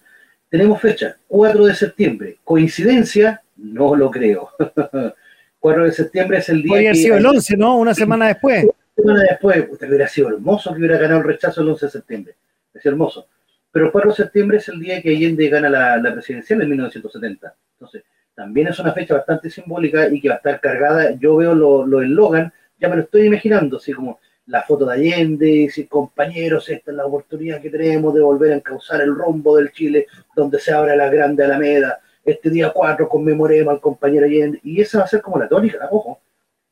Tenemos 0.49 0.81
fecha, 0.81 1.19
4 1.29 1.67
de 1.67 1.75
septiembre. 1.75 2.39
¿Coincidencia? 2.43 3.43
No 3.55 3.95
lo 3.95 4.11
creo. 4.11 4.53
4 5.61 5.85
de 5.85 5.93
septiembre 5.93 6.39
es 6.39 6.49
el 6.49 6.63
día. 6.63 6.71
Podría 6.71 6.89
haber 6.89 6.97
sido 6.97 7.17
el 7.19 7.27
11, 7.27 7.57
¿no? 7.59 7.77
Una 7.77 7.93
semana 7.93 8.29
después. 8.29 8.65
Una 8.65 8.73
semana 8.97 9.23
después, 9.29 9.67
usted 9.71 9.87
hubiera 9.87 10.09
sido 10.09 10.29
hermoso 10.31 10.73
que 10.73 10.79
hubiera 10.79 10.97
ganado 10.97 11.21
el 11.21 11.27
rechazo 11.27 11.61
el 11.61 11.69
11 11.69 11.85
de 11.85 11.93
septiembre. 11.93 12.35
Es 12.73 12.87
hermoso. 12.87 13.29
Pero 13.75 13.87
el 13.87 13.93
4 13.93 14.11
de 14.11 14.17
septiembre 14.17 14.59
es 14.59 14.69
el 14.69 14.79
día 14.79 15.03
que 15.03 15.09
Allende 15.09 15.49
gana 15.49 15.69
la, 15.69 16.13
presidencial 16.13 16.63
en 16.63 16.69
1970. 16.69 17.57
Entonces, 17.73 18.05
también 18.33 18.69
es 18.69 18.79
una 18.79 18.93
fecha 18.93 19.15
bastante 19.15 19.51
simbólica 19.51 20.09
y 20.09 20.21
que 20.21 20.29
va 20.29 20.35
a 20.35 20.37
estar 20.37 20.61
cargada. 20.61 21.11
Yo 21.19 21.35
veo 21.35 21.57
lo, 21.57 21.85
lo 21.85 22.01
Logan, 22.01 22.53
ya 22.79 22.89
me 22.89 22.95
lo 22.95 23.03
estoy 23.03 23.27
imaginando, 23.27 23.79
así 23.79 23.93
como 23.93 24.21
la 24.47 24.63
foto 24.63 24.87
de 24.87 24.95
Allende, 24.95 25.49
y 25.49 25.67
decir, 25.67 25.89
compañeros, 25.89 26.69
esta 26.69 26.93
es 26.93 26.97
la 26.97 27.05
oportunidad 27.05 27.61
que 27.61 27.69
tenemos 27.69 28.15
de 28.15 28.21
volver 28.21 28.53
a 28.53 28.55
encauzar 28.55 29.01
el 29.01 29.13
rumbo 29.13 29.57
del 29.57 29.73
Chile, 29.73 30.07
donde 30.37 30.61
se 30.61 30.73
abre 30.73 30.95
la 30.97 31.09
grande 31.09 31.43
Alameda. 31.43 31.99
Este 32.25 32.51
día 32.51 32.71
4 32.73 33.09
conmemoremos 33.09 33.75
al 33.75 33.81
compañero 33.81 34.27
Allende. 34.27 34.61
Y 34.63 34.81
esa 34.83 34.99
va 34.99 35.05
a 35.05 35.09
ser 35.09 35.21
como 35.21 35.37
la 35.37 35.49
tónica, 35.49 35.89
ojo. 35.91 36.21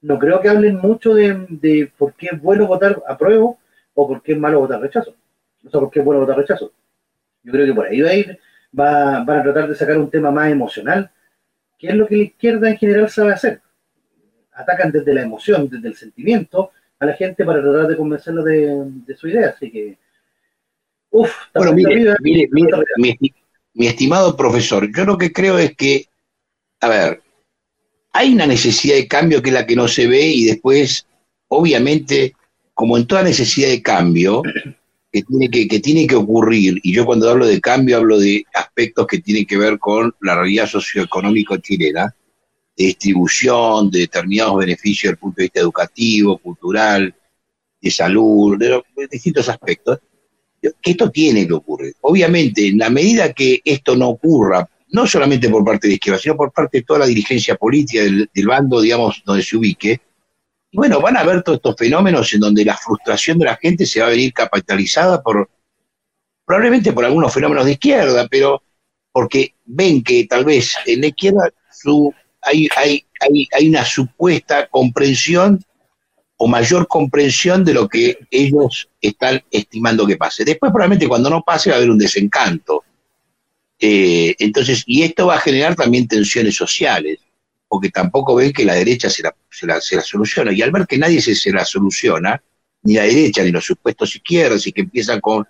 No 0.03 0.21
creo 0.21 0.41
que 0.41 0.49
hablen 0.49 0.77
mucho 0.77 1.17
de, 1.17 1.91
por 1.99 2.15
qué 2.15 2.29
es 2.31 2.41
bueno 2.41 2.69
votar 2.69 3.03
apruebo 3.09 3.59
o 3.93 4.07
por 4.07 4.23
qué 4.23 4.35
es 4.35 4.39
malo 4.39 4.61
votar 4.61 4.81
rechazo. 4.81 5.17
O 5.67 5.69
sea, 5.69 5.81
por 5.81 5.91
qué 5.91 5.99
es 5.99 6.05
bueno 6.05 6.21
votar 6.21 6.37
rechazo. 6.37 6.71
Yo 7.43 7.53
creo 7.53 7.67
que 7.67 7.75
por 7.75 7.87
ahí 7.87 8.01
va 8.01 8.11
a 8.11 8.15
ir, 8.15 8.39
va, 8.79 9.25
van 9.25 9.41
a 9.41 9.43
tratar 9.43 9.69
de 9.69 9.75
sacar 9.75 9.99
un 9.99 10.11
tema 10.11 10.31
más 10.31 10.51
emocional, 10.51 11.11
que 11.79 11.89
es 11.89 11.95
lo 11.95 12.07
que 12.07 12.17
la 12.17 12.23
izquierda 12.23 12.71
en 12.71 12.79
general 12.79 13.11
sabe 13.11 13.33
hacer. 13.33 13.61
Atacan 14.53 14.93
desde 14.93 15.15
la 15.15 15.23
emoción, 15.23 15.69
desde 15.69 15.89
el 15.89 15.97
sentimiento, 15.97 16.71
a 17.03 17.07
la 17.07 17.15
gente 17.15 17.45
para 17.45 17.61
tratar 17.61 17.89
de 17.89 17.97
convencerlo 17.97 18.45
de, 18.45 19.17
su 19.17 19.29
idea. 19.29 19.49
Así 19.49 19.71
que, 19.71 19.99
uff, 21.11 21.35
bueno, 21.53 21.73
mire, 21.73 22.15
mire, 22.21 22.49
mi, 23.75 23.87
estimado 23.87 24.37
profesor, 24.37 24.89
yo 24.95 25.05
lo 25.05 25.19
que 25.19 25.33
creo 25.33 25.59
es 25.59 25.75
que, 25.75 26.07
a 26.81 26.89
ver, 26.89 27.23
hay 28.13 28.35
una 28.35 28.47
necesidad 28.47 28.95
de 28.95 29.09
cambio 29.09 29.43
que 29.43 29.49
es 29.49 29.55
la 29.55 29.67
que 29.67 29.75
no 29.75 29.89
se 29.89 30.07
ve 30.07 30.27
y 30.27 30.45
después, 30.45 31.07
obviamente, 31.49 32.35
como 32.73 32.97
en 32.97 33.07
toda 33.07 33.25
necesidad 33.25 33.69
de 33.69 33.83
cambio, 33.83 34.43
que 35.13 35.23
tiene 35.23 35.51
que, 35.51 35.69
que 35.69 35.81
tiene 35.81 36.07
que 36.07 36.17
ocurrir, 36.17 36.81
y 36.83 36.93
yo 36.93 37.05
cuando 37.05 37.29
hablo 37.29 37.47
de 37.47 37.61
cambio 37.61 37.99
hablo 37.99 38.19
de 38.19 38.45
aspectos 38.55 39.07
que 39.07 39.19
tienen 39.19 39.45
que 39.45 39.59
ver 39.59 39.79
con 39.79 40.15
la 40.21 40.35
realidad 40.35 40.67
socioeconómica 40.67 41.61
chilena, 41.61 42.15
de 42.77 42.85
distribución 42.87 43.91
de 43.91 44.01
determinados 44.01 44.57
beneficios 44.57 45.03
desde 45.03 45.13
el 45.13 45.19
punto 45.19 45.37
de 45.37 45.43
vista 45.43 45.61
educativo, 45.61 46.39
cultural, 46.39 47.15
de 47.81 47.91
salud, 47.91 48.59
de, 48.59 48.83
distintos 49.11 49.49
aspectos, 49.49 49.99
que 50.61 50.91
esto 50.93 51.11
tiene 51.11 51.47
que 51.47 51.55
ocurrir. 51.55 51.95
Obviamente, 52.03 52.69
en 52.69 52.79
la 52.79 52.89
medida 52.89 53.33
que 53.33 53.61
esto 53.65 53.97
no 53.97 54.11
ocurra, 54.11 54.69
no 54.91 55.07
solamente 55.07 55.49
por 55.49 55.65
parte 55.65 55.89
de 55.89 55.95
izquierda, 55.95 56.21
sino 56.21 56.37
por 56.37 56.53
parte 56.53 56.79
de 56.79 56.85
toda 56.85 57.01
la 57.01 57.07
dirigencia 57.07 57.57
política 57.57 58.03
del, 58.03 58.47
bando, 58.47 58.81
digamos, 58.81 59.23
donde 59.25 59.43
se 59.43 59.57
ubique, 59.57 60.01
bueno, 60.73 61.01
van 61.01 61.17
a 61.17 61.21
haber 61.21 61.43
todos 61.43 61.57
estos 61.57 61.77
fenómenos 61.77 62.33
en 62.33 62.41
donde 62.41 62.65
la 62.65 62.77
frustración 62.77 63.39
de 63.39 63.45
la 63.45 63.57
gente 63.57 63.85
se 63.85 64.01
va 64.01 64.07
a 64.07 64.11
venir 64.11 64.33
capitalizada 64.33 65.23
por, 65.23 65.51
probablemente 66.47 66.93
por 66.93 67.05
algunos 67.05 67.33
fenómenos 67.33 67.67
de 67.67 67.73
izquierda, 67.73 68.27
pero 68.29 68.63
porque 69.13 69.55
ven 69.67 70.03
que 70.03 70.27
tal 70.27 70.45
vez 70.45 70.75
en 70.87 71.03
la 71.03 71.09
izquierda 71.09 71.51
su 71.71 72.13
hay, 72.41 72.69
hay, 72.77 73.05
hay, 73.21 73.49
hay 73.53 73.69
una 73.69 73.85
supuesta 73.85 74.67
comprensión 74.69 75.63
o 76.37 76.49
mayor 76.49 76.89
comprensión 76.89 77.65
de 77.65 77.75
lo 77.75 77.89
que 77.89 78.19
ellos 78.31 78.89
están 79.01 79.43
estimando 79.51 80.07
que 80.07 80.17
pase. 80.17 80.45
Después 80.45 80.73
probablemente 80.73 81.07
cuando 81.07 81.31
no 81.31 81.43
pase 81.43 81.71
va 81.71 81.77
a 81.77 81.79
haber 81.79 81.91
un 81.91 81.99
desencanto. 81.99 82.83
Eh, 83.79 84.35
entonces, 84.39 84.83
y 84.87 85.03
esto 85.03 85.27
va 85.27 85.37
a 85.37 85.41
generar 85.41 85.77
también 85.77 86.09
tensiones 86.09 86.57
sociales, 86.57 87.21
porque 87.69 87.91
tampoco 87.91 88.35
ven 88.35 88.53
que 88.53 88.65
la 88.65 88.75
derecha 88.75 89.09
se 89.09 89.23
la, 89.23 89.35
se 89.63 89.67
la, 89.67 89.81
se 89.81 90.01
soluciona. 90.01 90.53
Y 90.53 90.63
al 90.63 90.71
ver 90.71 90.87
que 90.87 90.99
nadie 90.99 91.21
se, 91.21 91.53
la 91.53 91.65
soluciona, 91.65 92.43
ni 92.83 92.95
la 92.95 93.05
derecha 93.05 93.43
ni 93.43 93.51
los 93.51 93.65
supuestos 93.65 94.15
izquierdas, 94.17 94.67
y 94.67 94.73
que 94.73 94.83
empiezan 94.83 95.21
con, 95.21 95.47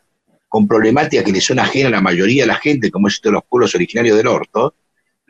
con 0.49 0.69
problemáticas 0.69 1.25
que 1.25 1.33
le 1.33 1.41
son 1.41 1.59
ajenas 1.59 1.89
a 1.89 1.97
la 1.97 2.01
mayoría 2.01 2.43
de 2.45 2.49
la 2.49 2.57
gente, 2.57 2.91
como 2.91 3.09
es 3.09 3.15
esto 3.15 3.31
de 3.31 3.35
los 3.35 3.45
pueblos 3.49 3.75
originarios 3.75 4.17
del 4.17 4.27
orto, 4.27 4.75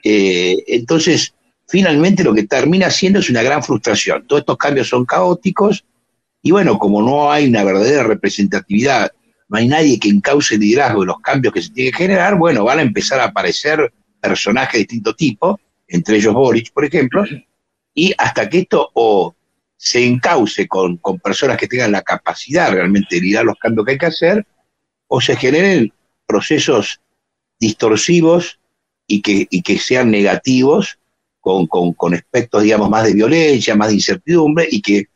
eh, 0.05 0.65
entonces 0.67 1.35
finalmente 1.69 2.25
lo 2.25 2.35
que 2.35 2.43
termina 2.43 2.91
siendo 2.91 3.21
es 3.21 3.31
una 3.31 3.43
gran 3.43 3.63
frustración. 3.63 4.27
Todos 4.27 4.41
estos 4.41 4.57
cambios 4.57 4.89
son 4.89 5.05
caóticos 5.05 5.85
y 6.43 6.51
bueno, 6.51 6.79
como 6.79 7.01
no 7.01 7.31
hay 7.31 7.47
una 7.47 7.63
verdadera 7.63 8.03
representatividad, 8.03 9.13
no 9.49 9.59
hay 9.59 9.69
nadie 9.69 10.01
que 10.01 10.09
encauce 10.09 10.57
el 10.57 10.61
liderazgo 10.61 11.03
de 11.03 11.07
los 11.07 11.21
cambios 11.21 11.55
que 11.55 11.63
se 11.63 11.71
tienen 11.71 11.93
que 11.93 11.99
generar, 11.99 12.37
bueno, 12.37 12.65
van 12.65 12.81
a 12.81 12.83
empezar 12.83 13.21
a 13.21 13.27
aparecer 13.27 13.93
personajes 14.21 14.73
de 14.73 14.79
distinto 14.81 15.15
tipo, 15.15 15.61
entre 15.87 16.17
ellos 16.17 16.35
Boric, 16.35 16.73
por 16.73 16.85
ejemplo, 16.85 17.25
y 17.95 18.15
hasta 18.19 18.49
que 18.49 18.61
esto 18.61 18.91
o 18.95 19.35
se 19.77 20.05
encauce 20.05 20.69
con, 20.69 20.99
personas 21.23 21.57
que 21.57 21.67
tengan 21.67 21.93
la 21.93 22.03
capacidad 22.03 22.71
realmente 22.71 23.17
de 23.17 23.23
liderar 23.23 23.45
los 23.45 23.59
cambios 23.59 23.85
que 23.85 23.93
hay 23.93 23.99
que 23.99 24.07
hacer, 24.07 24.47
o 25.09 25.21
se 25.21 25.37
generen 25.37 25.93
procesos 26.27 27.01
distorsivos 27.59 28.59
y 29.07 29.21
que, 29.21 29.47
y 29.51 29.63
que 29.63 29.79
sean 29.79 30.11
negativos, 30.11 30.99
con, 31.41 31.67
con, 31.67 31.93
con 31.95 32.15
aspectos, 32.15 32.63
digamos, 32.63 32.89
más 32.89 33.05
de 33.05 33.15
violencia, 33.15 33.75
más 33.75 33.89
de 33.89 33.95
incertidumbre, 33.95 34.69
y 34.71 34.81
que 34.81 35.07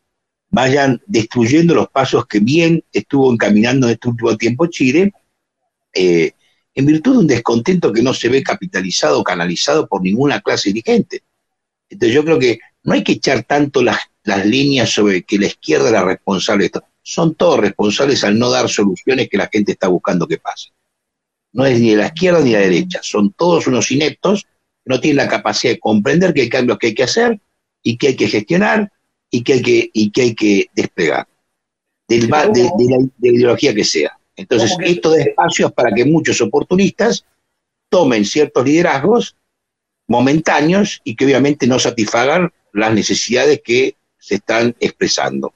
vayan 0.51 1.01
destruyendo 1.07 1.75
los 1.75 1.89
pasos 1.89 2.27
que 2.27 2.41
bien 2.41 2.83
estuvo 2.93 3.33
encaminando 3.33 3.87
en 3.87 3.93
este 3.93 4.09
último 4.09 4.37
tiempo 4.37 4.67
Chile, 4.67 5.13
eh, 5.93 6.33
en 6.75 6.87
virtud 6.87 7.13
de 7.13 7.19
un 7.19 7.27
descontento 7.27 7.93
que 7.93 8.03
no 8.03 8.13
se 8.13 8.29
ve 8.29 8.43
capitalizado 8.43 9.21
o 9.21 9.25
canalizado 9.25 9.87
por 9.87 10.03
ninguna 10.03 10.41
clase 10.41 10.71
dirigente. 10.71 11.23
Entonces 11.89 12.15
yo 12.15 12.25
creo 12.25 12.39
que 12.39 12.59
no 12.83 12.95
hay 12.95 13.03
que 13.03 13.13
echar 13.13 13.45
tanto 13.45 13.83
las, 13.83 13.99
las 14.25 14.45
líneas 14.45 14.91
sobre 14.91 15.23
que 15.23 15.39
la 15.39 15.47
izquierda 15.47 15.89
era 15.89 16.05
responsable 16.05 16.63
de 16.63 16.67
esto. 16.67 16.85
Son 17.03 17.35
todos 17.35 17.61
responsables 17.61 18.25
al 18.25 18.39
no 18.39 18.51
dar 18.51 18.69
soluciones 18.69 19.29
que 19.29 19.37
la 19.37 19.49
gente 19.53 19.73
está 19.73 19.89
buscando 19.89 20.27
que 20.27 20.39
pasen. 20.39 20.73
No 21.53 21.65
es 21.65 21.81
ni 21.81 21.91
de 21.91 21.97
la 21.97 22.07
izquierda 22.07 22.41
ni 22.41 22.51
de 22.51 22.59
la 22.59 22.65
derecha, 22.65 23.01
son 23.03 23.33
todos 23.33 23.67
unos 23.67 23.91
ineptos 23.91 24.43
que 24.43 24.91
no 24.91 25.01
tienen 25.01 25.17
la 25.17 25.29
capacidad 25.29 25.73
de 25.73 25.81
comprender 25.81 26.35
que 26.35 26.43
hay 26.43 26.49
cambios 26.49 26.79
que 26.79 26.89
hay 26.89 26.95
que 26.95 27.05
hacer 27.05 27.41
y 27.83 27.97
que 27.97 28.09
hay 28.09 28.17
que 28.17 28.29
gestionar 28.29 28.93
y 29.31 29.43
que 29.43 29.55
hay 29.55 29.63
que, 29.63 29.91
y 29.93 30.11
que, 30.11 30.23
hay 30.23 30.35
que 30.35 30.67
desplegar, 30.75 31.27
de, 32.09 32.19
la, 32.29 32.51
ideología 33.23 33.75
que 33.75 33.85
sea. 33.85 34.19
Entonces, 34.37 34.77
esto 34.81 35.11
de 35.11 35.23
espacios 35.23 35.73
para 35.73 35.95
que 35.95 36.05
muchos 36.05 36.41
oportunistas 36.41 37.25
tomen 37.89 38.25
ciertos 38.25 38.65
liderazgos 38.65 39.37
momentáneos 40.07 41.01
y 41.05 41.17
que 41.17 41.25
obviamente 41.25 41.67
no 41.67 41.79
satisfagan 41.79 42.51
las 42.73 42.93
necesidades 42.93 43.61
que 43.63 43.97
se 44.19 44.37
están 44.37 44.75
expresando. 44.81 45.53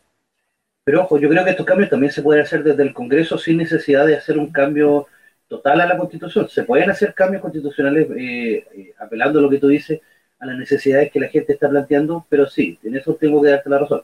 Pero 0.84 1.02
ojo, 1.02 1.18
yo 1.18 1.28
creo 1.28 1.44
que 1.44 1.50
estos 1.50 1.66
cambios 1.66 1.90
también 1.90 2.12
se 2.12 2.22
pueden 2.22 2.42
hacer 2.42 2.64
desde 2.64 2.82
el 2.82 2.94
Congreso 2.94 3.38
sin 3.38 3.58
necesidad 3.58 4.06
de 4.06 4.16
hacer 4.16 4.38
un 4.38 4.50
cambio 4.50 5.06
total 5.46 5.80
a 5.80 5.86
la 5.86 5.98
Constitución. 5.98 6.48
Se 6.48 6.64
pueden 6.64 6.90
hacer 6.90 7.12
cambios 7.12 7.42
constitucionales 7.42 8.08
eh, 8.16 8.64
eh, 8.74 8.94
apelando 8.98 9.38
a 9.38 9.42
lo 9.42 9.50
que 9.50 9.58
tú 9.58 9.68
dices, 9.68 10.00
a 10.38 10.46
las 10.46 10.56
necesidades 10.56 11.12
que 11.12 11.20
la 11.20 11.28
gente 11.28 11.52
está 11.52 11.68
planteando, 11.68 12.24
pero 12.28 12.48
sí, 12.48 12.78
en 12.82 12.96
eso 12.96 13.14
tengo 13.14 13.42
que 13.42 13.50
darte 13.50 13.68
la 13.68 13.80
razón. 13.80 14.02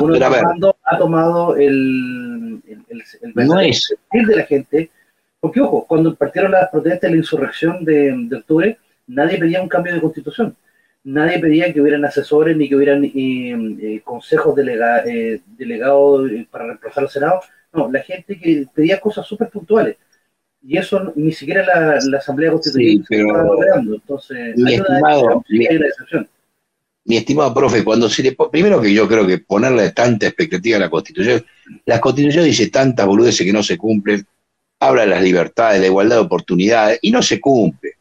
Uno 0.00 0.74
ha 0.82 0.98
tomado 0.98 1.56
el, 1.56 2.62
el, 2.66 3.02
el, 3.20 3.46
no 3.46 3.60
es. 3.60 3.94
de 4.10 4.36
la 4.36 4.44
gente, 4.44 4.90
porque 5.38 5.60
ojo, 5.60 5.84
cuando 5.86 6.14
partieron 6.14 6.52
las 6.52 6.70
protestas, 6.70 7.10
la 7.10 7.16
insurrección 7.18 7.84
de, 7.84 8.28
octubre, 8.36 8.78
nadie 9.06 9.38
pedía 9.38 9.62
un 9.62 9.68
cambio 9.68 9.94
de 9.94 10.00
constitución. 10.00 10.56
Nadie 11.04 11.38
pedía 11.38 11.72
que 11.72 11.80
hubieran 11.80 12.04
asesores 12.04 12.56
ni 12.56 12.68
que 12.68 12.74
hubieran 12.74 13.04
eh, 13.04 13.10
eh, 13.14 14.00
consejos 14.02 14.56
delega, 14.56 15.04
eh, 15.06 15.40
delegados 15.56 16.30
para 16.50 16.66
reemplazar 16.66 17.04
al 17.04 17.10
Senado. 17.10 17.40
No, 17.72 17.90
la 17.90 18.02
gente 18.02 18.38
que 18.38 18.66
pedía 18.74 19.00
cosas 19.00 19.26
súper 19.26 19.48
puntuales 19.48 19.96
y 20.66 20.78
eso 20.78 21.12
ni 21.14 21.32
siquiera 21.32 21.64
la, 21.64 21.98
la 22.10 22.18
Asamblea 22.18 22.50
Constituyente 22.50 23.06
sí, 23.08 23.20
estaba 23.20 23.44
logrando. 23.44 23.94
Entonces, 23.94 24.56
mi 24.56 24.74
estimado, 24.74 25.44
mi, 25.48 25.68
mi, 27.04 27.16
estimado 27.16 27.54
profe, 27.54 27.84
cuando 27.84 28.08
se 28.08 28.22
le 28.24 28.36
primero 28.50 28.80
que 28.80 28.92
yo 28.92 29.06
creo 29.06 29.26
que 29.26 29.38
ponerle 29.38 29.92
tanta 29.92 30.26
expectativa 30.26 30.76
a 30.76 30.80
la 30.80 30.90
Constitución, 30.90 31.44
la 31.84 32.00
Constitución 32.00 32.44
dice 32.44 32.68
tantas 32.68 33.06
boludeces 33.06 33.46
que 33.46 33.52
no 33.52 33.62
se 33.62 33.78
cumplen, 33.78 34.26
habla 34.80 35.02
de 35.02 35.08
las 35.08 35.22
libertades, 35.22 35.74
de 35.74 35.80
la 35.82 35.86
igualdad 35.86 36.16
de 36.16 36.22
oportunidades, 36.22 36.98
y 37.02 37.12
no 37.12 37.22
se 37.22 37.40
cumple. 37.40 37.92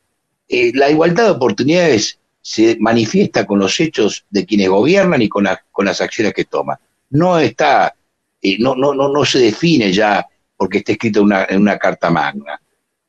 Eh, 0.48 0.72
la 0.76 0.90
igualdad 0.90 1.26
de 1.26 1.32
oportunidades 1.32 2.20
se 2.42 2.78
manifiesta 2.80 3.46
con 3.46 3.60
los 3.60 3.80
hechos 3.80 4.26
de 4.30 4.46
quienes 4.46 4.70
gobiernan 4.70 5.22
y 5.22 5.30
con, 5.30 5.48
con 5.72 5.86
las 5.86 6.00
acciones 6.02 6.34
que 6.34 6.46
toman. 6.46 6.78
No 7.10 7.40
está, 7.40 7.96
eh, 8.42 8.58
no, 8.60 8.76
no, 8.76 8.94
no, 8.94 9.10
no 9.10 9.26
se 9.26 9.40
define 9.40 9.92
ya 9.92 10.26
porque 10.56 10.80
está 10.80 10.92
escrito 10.94 11.22
en 11.22 11.62
una, 11.62 11.78
carta 11.78 12.10
magna. 12.10 12.60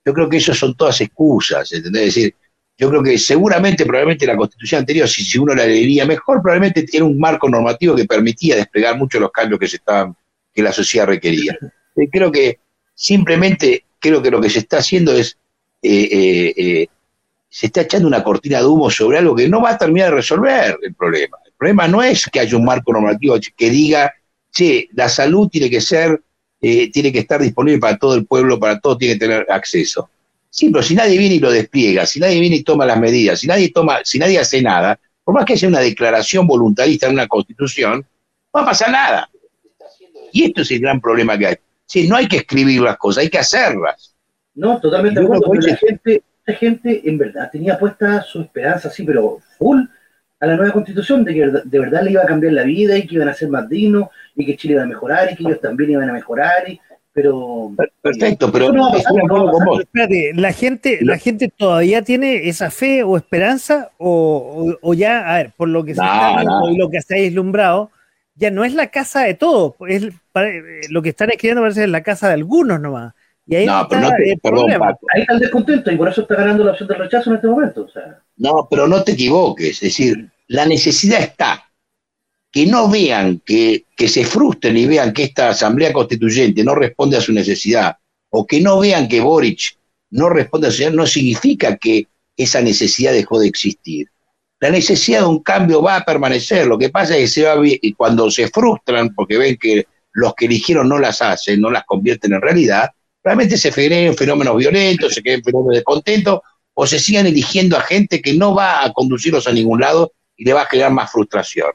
Yo 0.05 0.15
creo 0.15 0.29
que 0.29 0.39
eso 0.39 0.55
son 0.55 0.75
todas 0.75 1.01
excusas, 1.01 1.71
¿entendés? 1.73 2.09
Es 2.09 2.15
decir, 2.15 2.35
yo 2.79 2.89
creo 2.91 3.03
que 3.03 3.19
seguramente, 3.19 3.85
probablemente 3.85 4.27
la 4.27 4.37
constitución 4.37 4.81
anterior, 4.81 5.09
si, 5.09 5.39
uno 5.39 5.55
la 5.55 5.67
leería 5.67 6.05
mejor, 6.05 6.43
probablemente 6.43 6.83
tiene 6.83 7.07
un 7.07 7.19
marco 7.19 7.49
normativo 7.49 7.95
que 7.95 8.05
permitía 8.05 8.57
desplegar 8.57 8.97
muchos 8.97 9.19
de 9.19 9.23
los 9.23 9.33
cambios 9.33 9.59
que 9.61 9.69
se 9.69 9.77
estaban, 9.77 10.17
que 10.55 10.63
la 10.63 10.73
sociedad 10.73 11.07
requería. 11.07 11.59
Eh, 11.97 12.09
creo 12.11 12.31
que 12.31 12.59
simplemente, 12.95 13.85
creo 13.99 14.23
que 14.23 14.31
lo 14.31 14.41
que 14.41 14.51
se 14.51 14.61
está 14.61 14.79
haciendo 14.79 15.15
es, 15.15 15.37
se 17.57 17.69
está 17.69 17.81
echando 17.81 18.07
una 18.07 18.23
cortina 18.23 18.59
de 18.59 18.67
humo 18.67 18.91
sobre 18.91 19.17
algo 19.17 19.35
que 19.35 19.49
no 19.49 19.63
va 19.63 19.71
a 19.71 19.79
terminar 19.79 20.11
de 20.11 20.17
resolver 20.17 20.77
el 20.83 20.95
problema. 20.95 21.39
El 21.43 21.53
problema 21.53 21.89
no 21.89 22.03
es 22.03 22.27
que 22.31 22.41
haya 22.41 22.55
un 22.55 22.67
marco 22.67 22.93
normativo 22.93 23.39
que 23.57 23.71
diga, 23.71 24.13
che, 24.53 24.91
la 24.93 25.09
salud 25.09 25.49
tiene 25.49 25.71
que 25.71 25.81
ser 25.81 26.21
eh, 26.61 26.91
tiene 26.91 27.11
que 27.11 27.21
estar 27.21 27.41
disponible 27.41 27.79
para 27.79 27.97
todo 27.97 28.15
el 28.15 28.27
pueblo, 28.27 28.61
para 28.61 28.79
todo 28.79 28.99
tiene 28.99 29.15
que 29.15 29.21
tener 29.21 29.47
acceso. 29.49 30.11
Sí, 30.51 30.69
pero 30.69 30.83
si 30.83 30.95
nadie 30.95 31.17
viene 31.17 31.37
y 31.37 31.39
lo 31.39 31.51
despliega, 31.51 32.05
si 32.05 32.21
nadie 32.21 32.41
viene 32.41 32.57
y 32.57 32.63
toma 32.63 32.85
las 32.85 33.01
medidas, 33.01 33.41
si 33.41 33.47
nadie 33.47 33.71
toma, 33.71 34.01
si 34.05 34.19
nadie 34.19 34.39
hace 34.39 34.61
nada, 34.61 35.01
por 35.25 35.35
más 35.35 35.47
que 35.47 35.55
haya 35.55 35.67
una 35.67 35.81
declaración 35.81 36.47
voluntarista 36.47 37.07
en 37.07 37.15
una 37.15 37.27
constitución, 37.27 38.01
no 38.01 38.61
va 38.61 38.65
a 38.65 38.67
pasar 38.67 38.91
nada. 38.91 39.31
Y 40.31 40.45
esto 40.45 40.61
es 40.61 40.71
el 40.73 40.81
gran 40.81 41.01
problema 41.01 41.39
que 41.39 41.47
hay. 41.47 41.57
Sí, 41.87 42.07
no 42.07 42.17
hay 42.17 42.29
que 42.29 42.37
escribir 42.37 42.83
las 42.83 42.99
cosas, 42.99 43.23
hay 43.23 43.31
que 43.31 43.39
hacerlas. 43.39 44.15
No, 44.55 44.79
totalmente 44.79 45.21
de 45.21 45.25
acuerdo. 45.25 45.55
La 45.55 45.77
gente, 45.77 46.23
la 46.47 46.55
gente 46.55 47.03
en 47.05 47.19
verdad 47.19 47.51
tenía 47.51 47.79
puesta 47.79 48.23
su 48.23 48.41
esperanza, 48.41 48.89
sí, 48.89 49.03
pero 49.03 49.41
full 49.59 49.81
a 50.39 50.47
la 50.47 50.57
nueva 50.57 50.73
constitución 50.73 51.25
de 51.25 51.35
que 51.35 51.47
de 51.65 51.79
verdad 51.79 52.03
le 52.03 52.13
iba 52.13 52.23
a 52.23 52.27
cambiar 52.27 52.53
la 52.53 52.63
vida 52.63 52.97
y 52.97 53.07
que 53.07 53.17
iban 53.17 53.29
a 53.29 53.35
ser 53.35 53.49
más 53.49 53.69
dignos 53.69 54.09
y 54.35 54.45
que 54.45 54.57
Chile 54.57 54.75
iba 54.75 54.83
a 54.83 54.87
mejorar 54.87 55.33
y 55.33 55.37
que 55.37 55.43
ellos 55.43 55.61
también 55.61 55.91
iban 55.91 56.11
a 56.11 56.13
mejorar 56.13 56.69
y, 56.69 56.79
pero 57.17 57.73
perfecto 58.03 58.53
pero 58.53 58.71
no 58.71 58.91
la 60.35 60.53
gente 60.53 60.99
la 61.01 61.17
gente 61.17 61.49
todavía 61.49 62.03
tiene 62.03 62.47
esa 62.47 62.71
fe 62.71 63.03
o 63.03 63.17
esperanza 63.17 63.91
o, 63.97 64.93
ya 64.95 65.33
a 65.33 65.39
ver 65.39 65.53
por 65.57 65.69
lo 65.71 65.83
que 65.83 65.95
se 65.95 66.03
está 66.03 66.37
viendo 66.37 66.71
y 66.71 66.77
lo 66.77 66.91
que 66.91 67.01
se 67.01 67.15
ha 67.15 67.23
deslumbrado 67.23 67.91
ya 68.35 68.51
no 68.51 68.67
es 68.67 68.75
la 68.75 68.89
casa 68.89 69.23
de 69.23 69.33
todos 69.33 69.73
es 69.89 70.09
lo 70.91 71.01
que 71.01 71.09
están 71.09 71.31
escribiendo 71.31 71.63
parece 71.63 71.85
es 71.85 71.91
la 71.91 72.03
casa 72.03 72.29
de 72.29 72.35
algunos 72.35 72.79
nomás 72.79 73.15
y 73.47 73.55
ahí 73.57 73.67
no, 73.67 73.87
pero 73.89 74.03
no 74.03 74.09
te, 74.11 74.37
perdón, 74.43 74.71
ahí 75.15 75.21
está 75.21 75.35
el 75.35 75.41
descontento 75.41 75.91
y 75.93 75.97
por 75.97 76.09
eso 76.09 76.23
está 76.23 76.35
ganando 76.35 76.65
la 76.65 76.73
opción 76.73 76.89
del 76.89 76.99
rechazo 76.99 77.31
en 77.31 77.37
este 77.37 77.47
momento 77.47 77.85
o 77.85 77.89
sea 77.89 78.21
no, 78.37 78.69
pero 78.71 78.87
no 78.87 79.03
te 79.03 79.13
equivoques, 79.13 79.77
es 79.77 79.81
decir, 79.81 80.31
la 80.49 80.67
necesidad 80.67 81.21
está. 81.21 81.63
Que 82.53 82.67
no 82.67 82.89
vean, 82.89 83.43
que, 83.45 83.85
que 83.97 84.09
se 84.09 84.25
frustren 84.25 84.77
y 84.77 84.87
vean 84.87 85.13
que 85.13 85.25
esta 85.25 85.51
Asamblea 85.51 85.93
Constituyente 85.93 86.65
no 86.65 86.75
responde 86.75 87.17
a 87.17 87.21
su 87.21 87.33
necesidad, 87.33 87.97
o 88.31 88.47
que 88.47 88.61
no 88.61 88.79
vean 88.79 89.09
que 89.09 89.21
Boric 89.21 89.77
no 90.11 90.29
responde 90.29 90.69
a 90.69 90.71
su 90.71 90.79
necesidad, 90.79 90.97
no 90.97 91.07
significa 91.07 91.77
que 91.77 92.07
esa 92.37 92.61
necesidad 92.61 93.13
dejó 93.13 93.39
de 93.39 93.49
existir. 93.49 94.09
La 94.61 94.71
necesidad 94.71 95.21
de 95.21 95.27
un 95.27 95.43
cambio 95.43 95.83
va 95.83 95.97
a 95.97 96.05
permanecer. 96.05 96.67
Lo 96.67 96.79
que 96.79 96.89
pasa 96.89 97.15
es 97.15 97.21
que 97.21 97.29
se 97.29 97.43
va 97.45 97.57
y 97.63 97.93
cuando 97.93 98.31
se 98.31 98.49
frustran 98.49 99.15
porque 99.15 99.37
ven 99.37 99.59
que 99.61 99.87
los 100.13 100.35
que 100.35 100.47
eligieron 100.47 100.89
no 100.89 100.99
las 100.99 101.21
hacen, 101.21 101.61
no 101.61 101.71
las 101.71 101.85
convierten 101.85 102.33
en 102.33 102.41
realidad, 102.41 102.91
realmente 103.27 103.57
se 103.57 103.73
generen 103.73 104.17
fenómenos 104.17 104.57
violentos, 104.57 105.13
se 105.13 105.21
queden 105.21 105.43
fenómenos 105.43 105.73
de 105.73 105.79
descontento, 105.79 106.45
o 106.75 106.87
se 106.87 107.01
sigan 107.01 107.27
eligiendo 107.27 107.77
a 107.77 107.81
gente 107.81 108.23
que 108.23 108.35
no 108.35 108.55
va 108.55 108.85
a 108.85 108.93
conducirlos 108.93 109.49
a 109.49 109.53
ningún 109.53 109.81
lado 109.81 110.13
y 110.37 110.45
le 110.45 110.53
va 110.53 110.63
a 110.63 110.67
generar 110.67 110.93
más 110.93 111.11
frustración. 111.11 111.71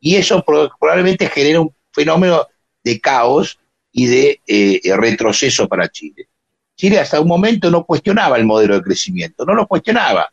Y 0.00 0.16
eso 0.16 0.44
probablemente 0.44 1.28
genera 1.28 1.60
un 1.60 1.72
fenómeno 1.92 2.48
de 2.82 3.00
caos 3.00 3.56
y 3.92 4.06
de 4.06 4.40
eh, 4.48 4.80
retroceso 4.96 5.68
para 5.68 5.88
Chile. 5.88 6.26
Chile 6.74 6.98
hasta 6.98 7.20
un 7.20 7.28
momento 7.28 7.70
no 7.70 7.84
cuestionaba 7.84 8.36
el 8.36 8.44
modelo 8.44 8.74
de 8.74 8.82
crecimiento, 8.82 9.44
no 9.44 9.54
lo 9.54 9.68
cuestionaba. 9.68 10.32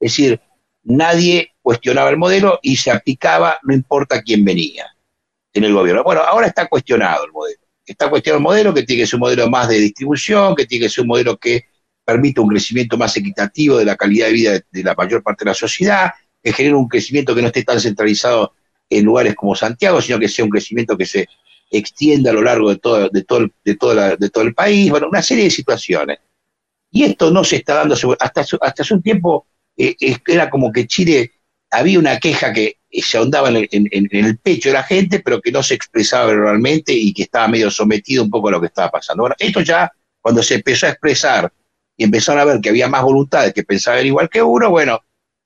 Es 0.00 0.12
decir, 0.12 0.40
nadie 0.84 1.52
cuestionaba 1.60 2.08
el 2.08 2.16
modelo 2.16 2.60
y 2.62 2.76
se 2.76 2.90
aplicaba 2.90 3.58
no 3.62 3.74
importa 3.74 4.22
quién 4.22 4.42
venía 4.42 4.86
en 5.52 5.64
el 5.64 5.74
gobierno. 5.74 6.02
Bueno, 6.02 6.22
ahora 6.22 6.46
está 6.46 6.66
cuestionado 6.66 7.26
el 7.26 7.32
modelo. 7.32 7.63
Está 7.86 8.08
cuestionado 8.08 8.38
el 8.38 8.44
modelo 8.44 8.74
que 8.74 8.82
tiene 8.82 9.02
que 9.02 9.06
ser 9.06 9.16
un 9.16 9.20
modelo 9.20 9.48
más 9.50 9.68
de 9.68 9.78
distribución, 9.78 10.54
que 10.54 10.66
tiene 10.66 10.86
que 10.86 10.90
ser 10.90 11.02
un 11.02 11.08
modelo 11.08 11.36
que 11.36 11.66
permite 12.04 12.40
un 12.40 12.48
crecimiento 12.48 12.96
más 12.96 13.16
equitativo 13.16 13.78
de 13.78 13.84
la 13.84 13.96
calidad 13.96 14.26
de 14.26 14.32
vida 14.32 14.52
de, 14.70 14.82
la 14.82 14.94
mayor 14.94 15.22
parte 15.22 15.44
de 15.44 15.50
la 15.50 15.54
sociedad, 15.54 16.12
que 16.42 16.52
genere 16.52 16.74
un 16.74 16.88
crecimiento 16.88 17.34
que 17.34 17.40
no 17.40 17.48
esté 17.48 17.62
tan 17.62 17.80
centralizado 17.80 18.52
en 18.88 19.04
lugares 19.04 19.34
como 19.34 19.54
Santiago, 19.54 20.00
sino 20.00 20.18
que 20.18 20.28
sea 20.28 20.44
un 20.44 20.50
crecimiento 20.50 20.96
que 20.96 21.06
se 21.06 21.28
extienda 21.70 22.30
a 22.30 22.34
lo 22.34 22.42
largo 22.42 22.70
de 22.70 22.76
todo, 22.76 23.08
de 23.08 23.22
todo, 23.24 23.48
de 23.64 24.16
de 24.18 24.30
todo 24.30 24.44
el 24.44 24.54
país, 24.54 24.90
bueno, 24.90 25.08
una 25.08 25.22
serie 25.22 25.44
de 25.44 25.50
situaciones. 25.50 26.18
Y 26.90 27.04
esto 27.04 27.30
no 27.30 27.42
se 27.42 27.56
está 27.56 27.74
dando, 27.74 27.94
hasta, 27.94 28.40
hasta 28.40 28.82
hace 28.82 28.94
un 28.94 29.02
tiempo 29.02 29.46
eh, 29.76 29.96
era 30.26 30.48
como 30.48 30.72
que 30.72 30.86
Chile 30.86 31.32
había 31.70 31.98
una 31.98 32.18
queja 32.18 32.52
que 32.52 32.78
se 33.02 33.18
ahondaba 33.18 33.48
en 33.48 33.88
el, 33.90 34.38
pecho 34.38 34.68
de 34.68 34.74
la 34.74 34.82
gente, 34.82 35.20
pero 35.20 35.40
que 35.40 35.50
no 35.50 35.62
se 35.62 35.74
expresaba 35.74 36.26
verbalmente 36.26 36.92
y 36.92 37.12
que 37.12 37.24
estaba 37.24 37.48
medio 37.48 37.70
sometido 37.70 38.22
un 38.22 38.30
poco 38.30 38.48
a 38.48 38.52
lo 38.52 38.60
que 38.60 38.68
estaba 38.68 38.90
pasando. 38.90 39.22
Bueno, 39.22 39.36
esto 39.38 39.60
ya, 39.60 39.90
cuando 40.20 40.42
se 40.42 40.54
empezó 40.56 40.86
a 40.86 40.90
expresar 40.90 41.52
y 41.96 42.04
empezaron 42.04 42.40
a 42.40 42.44
ver 42.44 42.60
que 42.60 42.68
había 42.68 42.88
más 42.88 43.02
voluntades 43.02 43.52
que 43.52 43.64
pensaban 43.64 44.06
igual 44.06 44.28
que 44.28 44.42
uno, 44.42 44.70
bueno, 44.70 45.00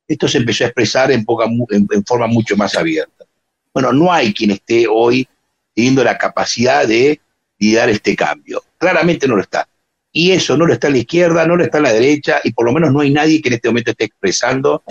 esto 0.07 0.29
se 0.29 0.39
empezó 0.39 0.65
a 0.65 0.69
expresar 0.69 1.11
en, 1.11 1.25
poca, 1.25 1.47
en, 1.47 2.05
forma 2.05 2.27
mucho 2.27 2.57
más 2.57 2.75
abierta. 2.75 3.25
Bueno, 3.73 3.93
no 3.93 4.13
hay 4.13 4.33
quien 4.35 4.51
esté 4.51 4.87
hoy 4.89 5.29
teniendo 5.75 6.03
la 6.05 6.19
capacidad 6.19 6.87
de 6.87 7.21
liderar 7.59 7.89
este 7.91 8.17
cambio. 8.17 8.63
Claramente 8.79 9.27
no 9.27 9.37
lo 9.37 9.43
está. 9.43 9.69
y 10.13 10.33
eso 10.33 10.57
no 10.57 10.67
lo 10.67 10.73
está 10.73 10.89
en 10.89 10.95
la 10.95 10.99
izquierda, 11.01 11.47
no 11.47 11.57
lo 11.57 11.65
está 11.65 11.79
en 11.79 11.85
la 11.85 11.93
derecha, 11.93 12.41
y 12.43 12.53
por 12.53 12.65
lo 12.65 12.73
menos 12.73 12.93
no 12.93 13.01
hay 13.01 13.11
nadie 13.11 13.41
que 13.41 13.49
en 13.49 13.55
este 13.55 13.69
momento 13.69 13.91
esté 13.91 14.05
expresando 14.05 14.83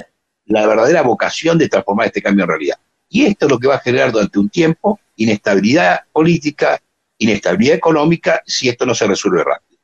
la 0.48 0.66
verdadera 0.66 1.02
vocación 1.02 1.58
de 1.58 1.70
transformar 1.70 2.08
este 2.08 2.22
cambio 2.22 2.44
en 2.44 2.50
realidad. 2.50 2.78
Y 3.10 3.26
esto 3.26 3.46
es 3.46 3.52
lo 3.52 3.60
que 3.60 3.68
va 3.68 3.76
a 3.76 3.80
generar 3.80 4.12
durante 4.12 4.40
un 4.40 4.50
tiempo 4.50 5.00
inestabilidad 5.16 6.02
política, 6.12 6.80
inestabilidad 7.18 7.76
económica, 7.76 8.42
si 8.46 8.70
esto 8.70 8.86
no 8.86 8.94
se 8.94 9.08
resuelve 9.08 9.44
rápido. 9.44 9.80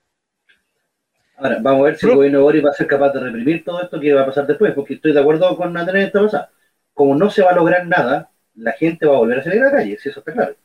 Ahora, 1.38 1.58
vamos 1.62 1.82
a 1.82 1.84
ver 1.86 1.98
si 1.98 2.06
el 2.06 2.16
gobierno 2.16 2.38
de 2.38 2.44
Boris 2.44 2.66
va 2.66 2.70
a 2.70 2.74
ser 2.74 2.88
capaz 2.88 3.12
de 3.12 3.20
reprimir 3.20 3.64
todo 3.66 3.82
esto 3.82 4.00
que 4.00 4.14
va 4.14 4.22
a 4.22 4.26
pasar 4.26 4.48
después, 4.48 4.74
porque 4.74 4.94
estoy 4.96 5.14
de 5.14 5.20
acuerdo 5.20 5.56
con 5.58 5.76
Andrés 5.76 6.08
esta 6.08 6.20
cosa. 6.20 6.50
Como 6.94 7.16
no 7.16 7.30
se 7.30 7.42
va 7.42 7.52
a 7.52 7.56
lograr 7.56 7.86
nada, 7.88 8.30
la 8.56 8.72
gente 8.74 9.06
va 9.06 9.16
a 9.16 9.20
volver 9.20 9.40
a 9.40 9.44
salir 9.44 9.62
a 9.62 9.66
la 9.66 9.72
calle, 9.72 9.98
si 9.98 10.10
eso 10.10 10.20
está 10.20 10.32
claro. 10.32 10.56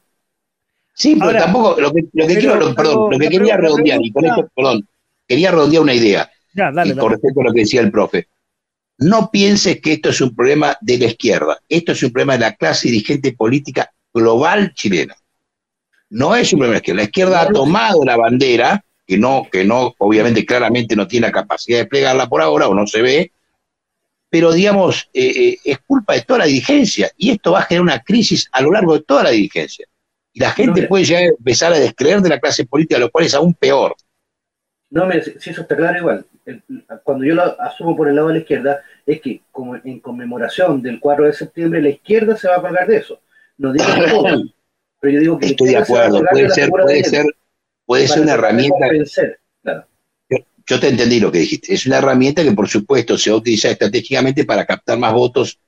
Sí, 0.93 1.17
pero 1.19 1.39
tampoco, 1.39 1.81
lo 1.81 1.93
que, 1.93 2.03
lo 2.13 2.27
que 2.27 2.37
quiero, 2.37 2.75
perdón, 2.75 3.11
lo 3.13 3.19
que 3.19 3.29
quería 3.29 3.57
redondear, 3.57 4.01
y 4.03 4.13
con 4.13 4.27
esto, 4.27 4.49
perdón, 4.55 4.87
quería 5.27 5.51
redondear 5.53 5.83
una 5.83 5.95
idea, 5.95 6.31
y 6.55 6.95
con 6.97 7.13
respecto 7.13 7.41
a 7.41 7.45
lo 7.45 7.53
que 7.53 7.61
decía 7.61 7.81
el 7.81 7.91
profe. 7.91 8.29
No 8.99 9.31
pienses 9.31 9.81
que 9.81 9.93
esto 9.95 10.11
es 10.11 10.21
un 10.21 10.35
problema 10.35 10.77
de 10.81 10.99
la 10.99 11.07
izquierda, 11.07 11.59
esto 11.69 11.93
es 11.93 12.03
un 12.03 12.11
problema 12.11 12.35
de 12.35 12.41
la 12.41 12.55
clase 12.57 12.89
dirigente 12.89 13.33
política 13.33 13.93
global 14.13 14.75
chilena. 14.75 15.17
No 16.11 16.35
es 16.35 16.53
un 16.53 16.59
problema 16.59 16.73
de 16.73 16.75
la 16.75 16.79
izquierda. 16.79 16.97
La 16.97 17.05
izquierda 17.05 17.41
ha 17.43 17.53
tomado 17.53 18.05
la 18.05 18.17
bandera, 18.17 18.85
que 19.07 19.17
no, 19.17 19.47
que 19.51 19.65
no, 19.65 19.95
obviamente 19.99 20.45
claramente 20.45 20.97
no 20.97 21.07
tiene 21.07 21.29
la 21.29 21.33
capacidad 21.33 21.79
de 21.79 21.83
desplegarla 21.85 22.29
por 22.29 22.43
ahora 22.43 22.69
o 22.69 22.75
no 22.75 22.87
se 22.87 23.01
ve, 23.01 23.33
pero 24.31 24.53
digamos, 24.53 25.09
eh, 25.15 25.33
eh, 25.35 25.59
es 25.65 25.79
culpa 25.87 26.15
de 26.15 26.23
toda 26.23 26.41
la 26.41 26.45
dirigencia 26.47 27.11
y 27.17 27.31
esto 27.31 27.53
va 27.53 27.61
a 27.61 27.63
generar 27.63 27.83
una 27.83 28.03
crisis 28.03 28.49
a 28.53 28.61
lo 28.61 28.73
largo 28.73 28.95
de 28.95 29.05
toda 29.05 29.25
la 29.25 29.31
dirigencia. 29.31 29.87
Y 30.33 30.41
la 30.41 30.51
gente 30.51 30.87
puede 30.87 31.05
ya 31.05 31.21
empezar 31.21 31.73
a 31.73 31.79
descreer 31.79 32.21
de 32.21 32.29
la 32.29 32.39
clase 32.39 32.67
política, 32.67 32.99
lo 32.99 33.11
cual 33.11 33.25
es 33.25 33.35
aún 33.35 33.55
peor. 33.55 33.97
No, 34.91 35.07
mire, 35.07 35.23
si 35.39 35.51
eso 35.51 35.63
está 35.63 35.77
claro 35.77 35.99
igual. 35.99 36.27
cuando 37.03 37.25
yo 37.25 37.35
lo 37.35 37.61
asumo 37.61 37.97
por 37.97 38.09
el 38.09 38.17
lado 38.17 38.29
de 38.29 38.35
la 38.35 38.41
izquierda, 38.41 38.83
es 39.05 39.21
que 39.21 39.43
como 39.53 39.77
en 39.77 40.01
conmemoración 40.01 40.83
del 40.83 40.99
4 40.99 41.27
de 41.27 41.33
septiembre, 41.33 41.83
la 41.83 41.91
izquierda 41.91 42.37
se 42.37 42.49
va 42.49 42.57
a 42.57 42.63
pagar 42.63 42.87
de 42.87 42.97
eso. 42.97 43.21
No 43.59 43.73
digo 43.73 43.85
que 43.95 44.11
todo, 44.11 44.23
pero 45.01 45.13
yo 45.13 45.21
digo 45.21 45.39
que 45.39 45.47
estoy 45.47 45.69
de 45.71 45.77
acuerdo. 45.77 46.23
Puede 46.31 46.51
ser, 46.51 46.71
puede 46.71 47.05
ser, 47.05 47.27
puede 47.85 48.09
ser 48.09 48.23
una 48.23 48.35
herramienta. 48.35 48.87
Yo, 50.67 50.79
te 50.79 50.89
entendí 50.89 51.19
lo 51.19 51.33
que 51.33 51.39
dijiste. 51.39 51.73
Es 51.73 51.87
una 51.87 51.97
herramienta 51.97 52.43
que, 52.43 52.53
por 52.53 52.69
supuesto, 52.69 53.17
se 53.17 53.31
va 53.31 53.37
a 53.37 53.39
utilizar 53.39 53.71
estratégicamente 53.71 54.45
para 54.45 54.67
captar 54.67 54.99
más 54.99 55.15
votos 55.15 55.59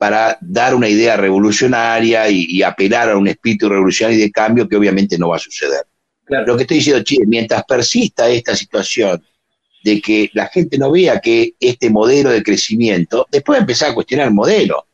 para 0.00 0.38
dar 0.40 0.74
una 0.74 0.88
idea 0.88 1.14
revolucionaria 1.18 2.26
y, 2.30 2.62
apelar 2.62 3.10
a 3.10 3.18
un 3.18 3.28
espíritu 3.28 3.68
revolucionario 3.68 4.18
y 4.18 4.22
de 4.22 4.32
cambio 4.32 4.66
que 4.66 4.74
obviamente 4.74 5.18
no 5.18 5.28
va 5.28 5.36
a 5.36 5.40
suceder. 5.40 5.82
Lo 6.30 6.56
que 6.56 6.62
estoy 6.62 6.76
diciendo, 6.78 7.02
Chile, 7.02 7.24
mientras 7.26 7.64
persista 7.64 8.28
esta 8.28 8.54
situación 8.54 9.22
de 9.82 10.00
que 10.00 10.30
la 10.34 10.46
gente 10.46 10.78
no 10.78 10.90
vea 10.90 11.20
que 11.20 11.54
este 11.58 11.90
modelo 11.90 12.30
de 12.30 12.42
crecimiento, 12.42 13.26
después 13.30 13.58
va 13.58 13.60
empezar 13.60 13.90
a 13.90 13.94
cuestionar 13.94 14.28
el 14.28 14.34
modelo. 14.34 14.86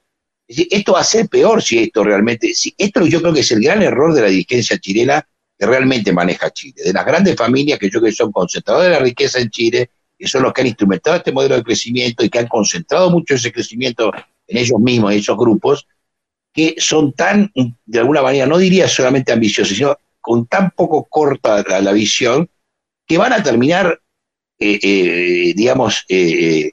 esto 0.48 0.92
va 0.92 1.00
a 1.00 1.04
ser 1.04 1.28
peor 1.28 1.62
si 1.62 1.78
esto 1.78 2.04
realmente, 2.04 2.54
si 2.54 2.72
esto 2.78 3.04
yo 3.06 3.20
creo 3.20 3.34
que 3.34 3.40
es 3.40 3.50
el 3.50 3.60
gran 3.60 3.82
error 3.82 4.14
de 4.14 4.22
la 4.22 4.28
dirigencia 4.28 4.78
chilena 4.78 5.26
que 5.58 5.66
realmente 5.66 6.12
maneja 6.12 6.50
Chile, 6.50 6.82
de 6.84 6.92
las 6.92 7.04
grandes 7.04 7.34
familias 7.34 7.78
que 7.78 7.86
yo 7.86 8.00
creo 8.00 8.10
que 8.10 8.16
son 8.16 8.30
concentradoras 8.30 8.88
de 8.88 8.94
la 8.94 9.00
riqueza 9.00 9.40
en 9.40 9.50
Chile, 9.50 9.90
que 10.18 10.28
son 10.28 10.42
los 10.42 10.52
que 10.52 10.60
han 10.60 10.66
instrumentado 10.68 11.16
este 11.16 11.32
modelo 11.32 11.56
de 11.56 11.62
crecimiento 11.62 12.24
y 12.24 12.28
que 12.28 12.38
han 12.38 12.46
concentrado 12.46 13.10
mucho 13.10 13.34
ese 13.34 13.52
crecimiento 13.52 14.12
en 14.46 14.58
ellos 14.58 14.78
mismos, 14.78 15.12
en 15.12 15.18
esos 15.18 15.36
grupos, 15.36 15.86
que 16.52 16.74
son 16.78 17.12
tan, 17.12 17.52
de 17.84 17.98
alguna 17.98 18.22
manera, 18.22 18.46
no 18.46 18.56
diría 18.56 18.88
solamente 18.88 19.32
ambiciosos, 19.32 19.76
sino 19.76 19.98
con 20.26 20.46
tan 20.46 20.72
poco 20.72 21.06
corta 21.08 21.62
la, 21.80 21.92
visión, 21.92 22.50
que 23.06 23.16
van 23.16 23.32
a 23.32 23.44
terminar, 23.44 24.00
eh, 24.58 24.80
eh, 24.82 25.52
digamos, 25.54 26.04
eh, 26.08 26.72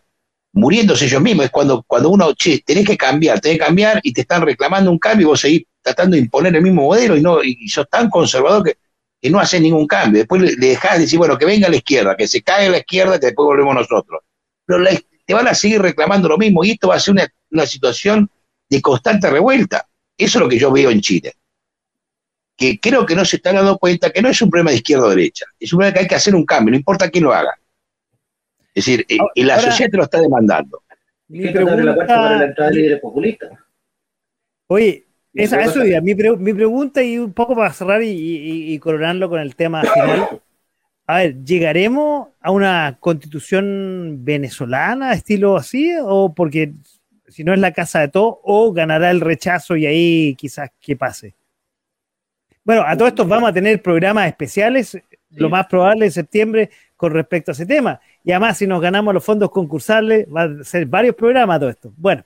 muriéndose 0.54 1.06
ellos 1.06 1.22
mismos. 1.22 1.46
Es 1.46 1.52
cuando, 1.52 1.84
cuando 1.84 2.10
uno, 2.10 2.34
che, 2.34 2.64
tenés 2.66 2.84
que 2.84 2.98
cambiar, 2.98 3.40
tenés 3.40 3.60
que 3.60 3.66
cambiar 3.66 4.00
y 4.02 4.12
te 4.12 4.22
están 4.22 4.42
reclamando 4.42 4.90
un 4.90 4.98
cambio 4.98 5.26
y 5.26 5.30
vos 5.30 5.40
seguís 5.40 5.66
tratando 5.84 6.16
de 6.16 6.24
imponer 6.24 6.56
el 6.56 6.64
mismo 6.64 6.82
modelo 6.82 7.16
y 7.16 7.22
no 7.22 7.44
y 7.44 7.70
sos 7.70 7.88
tan 7.88 8.10
conservador 8.10 8.64
que, 8.64 9.30
no 9.30 9.40
haces 9.40 9.62
ningún 9.62 9.86
cambio. 9.86 10.22
Después 10.22 10.42
le, 10.42 10.56
dejás 10.56 10.94
de 10.94 11.02
decir, 11.02 11.20
bueno, 11.20 11.38
que 11.38 11.46
venga 11.46 11.68
a 11.68 11.70
la 11.70 11.76
izquierda, 11.76 12.18
que 12.18 12.28
se 12.28 12.42
caiga 12.42 12.72
la 12.72 12.80
izquierda, 12.80 13.20
que 13.20 13.28
después 13.28 13.46
volvemos 13.46 13.76
nosotros. 13.76 14.22
Pero 14.66 14.84
te 15.28 15.34
van 15.36 15.48
a 15.48 15.54
seguir 15.54 15.80
reclamando 15.80 16.28
lo 16.28 16.40
mismo 16.40 16.64
y 16.64 16.72
esto 16.72 16.88
va 16.88 16.96
a 16.96 17.00
ser 17.00 17.12
una 17.12 17.28
una 17.52 17.66
situación 17.68 18.30
de 18.68 18.82
constante 18.82 19.30
revuelta. 19.30 19.88
Eso 20.18 20.40
es 20.40 20.44
lo 20.44 20.50
que 20.50 20.58
yo 20.58 20.72
veo 20.72 20.90
en 20.90 21.02
Chile. 21.02 21.36
Que 22.56 22.80
creo 22.80 23.06
que 23.06 23.16
no 23.16 23.26
se 23.26 23.38
están 23.38 23.56
dando 23.56 23.78
cuenta 23.78 24.12
que 24.12 24.22
no 24.22 24.30
es 24.30 24.42
un 24.42 24.50
problema 24.50 24.72
de 24.72 24.78
izquierda 24.78 25.06
o 25.06 25.10
derecha, 25.10 25.46
es 25.60 25.74
un 25.74 25.78
problema 25.78 25.94
que 25.94 26.00
hay 26.02 26.08
que 26.08 26.16
hacer 26.16 26.36
un 26.36 26.46
cambio, 26.46 26.72
no 26.72 26.78
importa 26.78 27.10
quién 27.10 27.24
lo 27.24 27.34
haga. 27.34 27.58
Es 28.74 28.86
decir, 28.86 29.06
eh, 29.10 29.18
la 29.44 29.60
sociedad 29.60 29.92
te 29.92 29.98
lo 29.98 30.04
está 30.04 30.20
demandando. 30.20 30.84
Mi 31.28 31.48
pregunta, 31.50 31.96
Oye, 34.68 35.06
esa, 35.34 35.62
eso 35.62 35.80
mi, 35.84 36.14
mi, 36.14 36.54
pregunta 36.54 37.04
y 37.04 37.18
un 37.18 37.34
poco 37.34 37.56
para 37.56 37.74
cerrar 37.74 38.02
y, 38.04 38.78
coronarlo 38.80 39.30
con 39.30 39.40
el 39.40 39.56
tema 39.56 39.82
final. 39.82 40.42
A 41.06 41.18
ver, 41.18 41.44
¿llegaremos 41.44 42.30
a 42.40 42.52
una 42.52 42.98
constitución 43.00 44.20
venezolana, 44.22 45.14
estilo 45.14 45.58
así? 45.58 45.92
¿O 46.02 46.34
porque 46.34 46.74
si 47.34 47.44
no 47.44 47.54
es 47.54 47.60
la 47.60 47.74
casa 47.74 48.00
de 48.00 48.10
todo, 48.10 48.40
o 48.44 48.72
ganará 48.72 49.10
el 49.10 49.20
rechazo 49.20 49.76
y 49.76 49.88
ahí 49.88 50.36
quizás 50.36 50.70
que 50.80 50.96
pase. 50.96 51.34
Bueno, 52.64 52.84
a 52.86 52.96
todos 52.96 53.10
estos 53.10 53.28
vamos 53.28 53.50
a 53.50 53.54
tener 53.54 53.82
programas 53.82 54.28
especiales, 54.28 54.98
lo 55.32 55.50
más 55.50 55.68
probable 55.68 56.06
en 56.06 56.12
septiembre, 56.12 56.70
con 56.96 57.12
respecto 57.12 57.52
a 57.52 57.54
ese 57.54 57.66
tema. 57.66 58.00
Y 58.24 58.32
además, 58.32 58.58
si 58.58 58.68
nos 58.68 58.82
ganamos 58.82 59.14
los 59.14 59.24
fondos 59.24 59.52
concursales, 59.52 60.28
va 60.34 60.44
a 60.44 60.64
ser 60.64 60.86
varios 60.86 61.16
programas 61.16 61.60
todo 61.60 61.70
esto. 61.70 61.94
Bueno, 61.98 62.24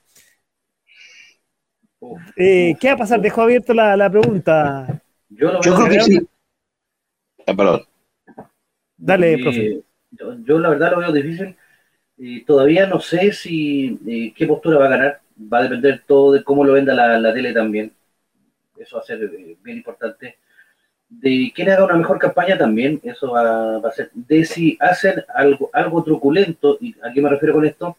eh, 2.36 2.76
¿qué 2.78 2.88
va 2.88 2.94
a 2.94 2.98
pasar? 2.98 3.20
Dejo 3.20 3.42
abierto 3.42 3.74
la, 3.74 4.10
pregunta. 4.10 5.02
Yo, 5.28 5.58
creo 5.60 5.88
que 5.88 6.00
sí. 6.00 6.28
Ah, 7.46 7.54
perdón. 7.54 7.82
Dale, 8.96 9.38
profe. 9.38 9.82
yo, 10.10 10.58
la 10.58 10.68
verdad 10.68 10.92
lo 10.92 10.98
veo 10.98 11.12
difícil 11.12 11.56
todavía 12.46 12.86
no 12.86 13.00
sé 13.00 13.32
si 13.32 13.98
eh, 14.06 14.32
qué 14.34 14.46
postura 14.46 14.78
va 14.78 14.86
a 14.86 14.90
ganar. 14.90 15.20
Va 15.40 15.58
a 15.58 15.62
depender 15.62 16.02
todo 16.06 16.32
de 16.32 16.42
cómo 16.42 16.64
lo 16.64 16.72
venda 16.72 16.94
la, 16.94 17.32
tele 17.32 17.52
también. 17.52 17.92
Eso 18.78 18.96
va 18.96 19.02
a 19.02 19.06
ser 19.06 19.22
eh, 19.22 19.56
bien 19.62 19.76
importante. 19.78 20.38
De 21.08 21.52
quién 21.54 21.70
haga 21.70 21.84
una 21.84 21.96
mejor 21.96 22.18
campaña 22.18 22.58
también. 22.58 23.00
Eso 23.02 23.32
va, 23.32 23.76
a 23.76 23.92
ser. 23.92 24.10
De 24.12 24.44
si 24.44 24.76
hacen 24.80 25.24
algo, 25.34 25.70
algo 25.72 26.02
truculento, 26.02 26.78
y 26.80 26.94
a 27.02 27.12
qué 27.12 27.20
me 27.20 27.30
refiero 27.30 27.54
con 27.54 27.64
esto, 27.64 27.96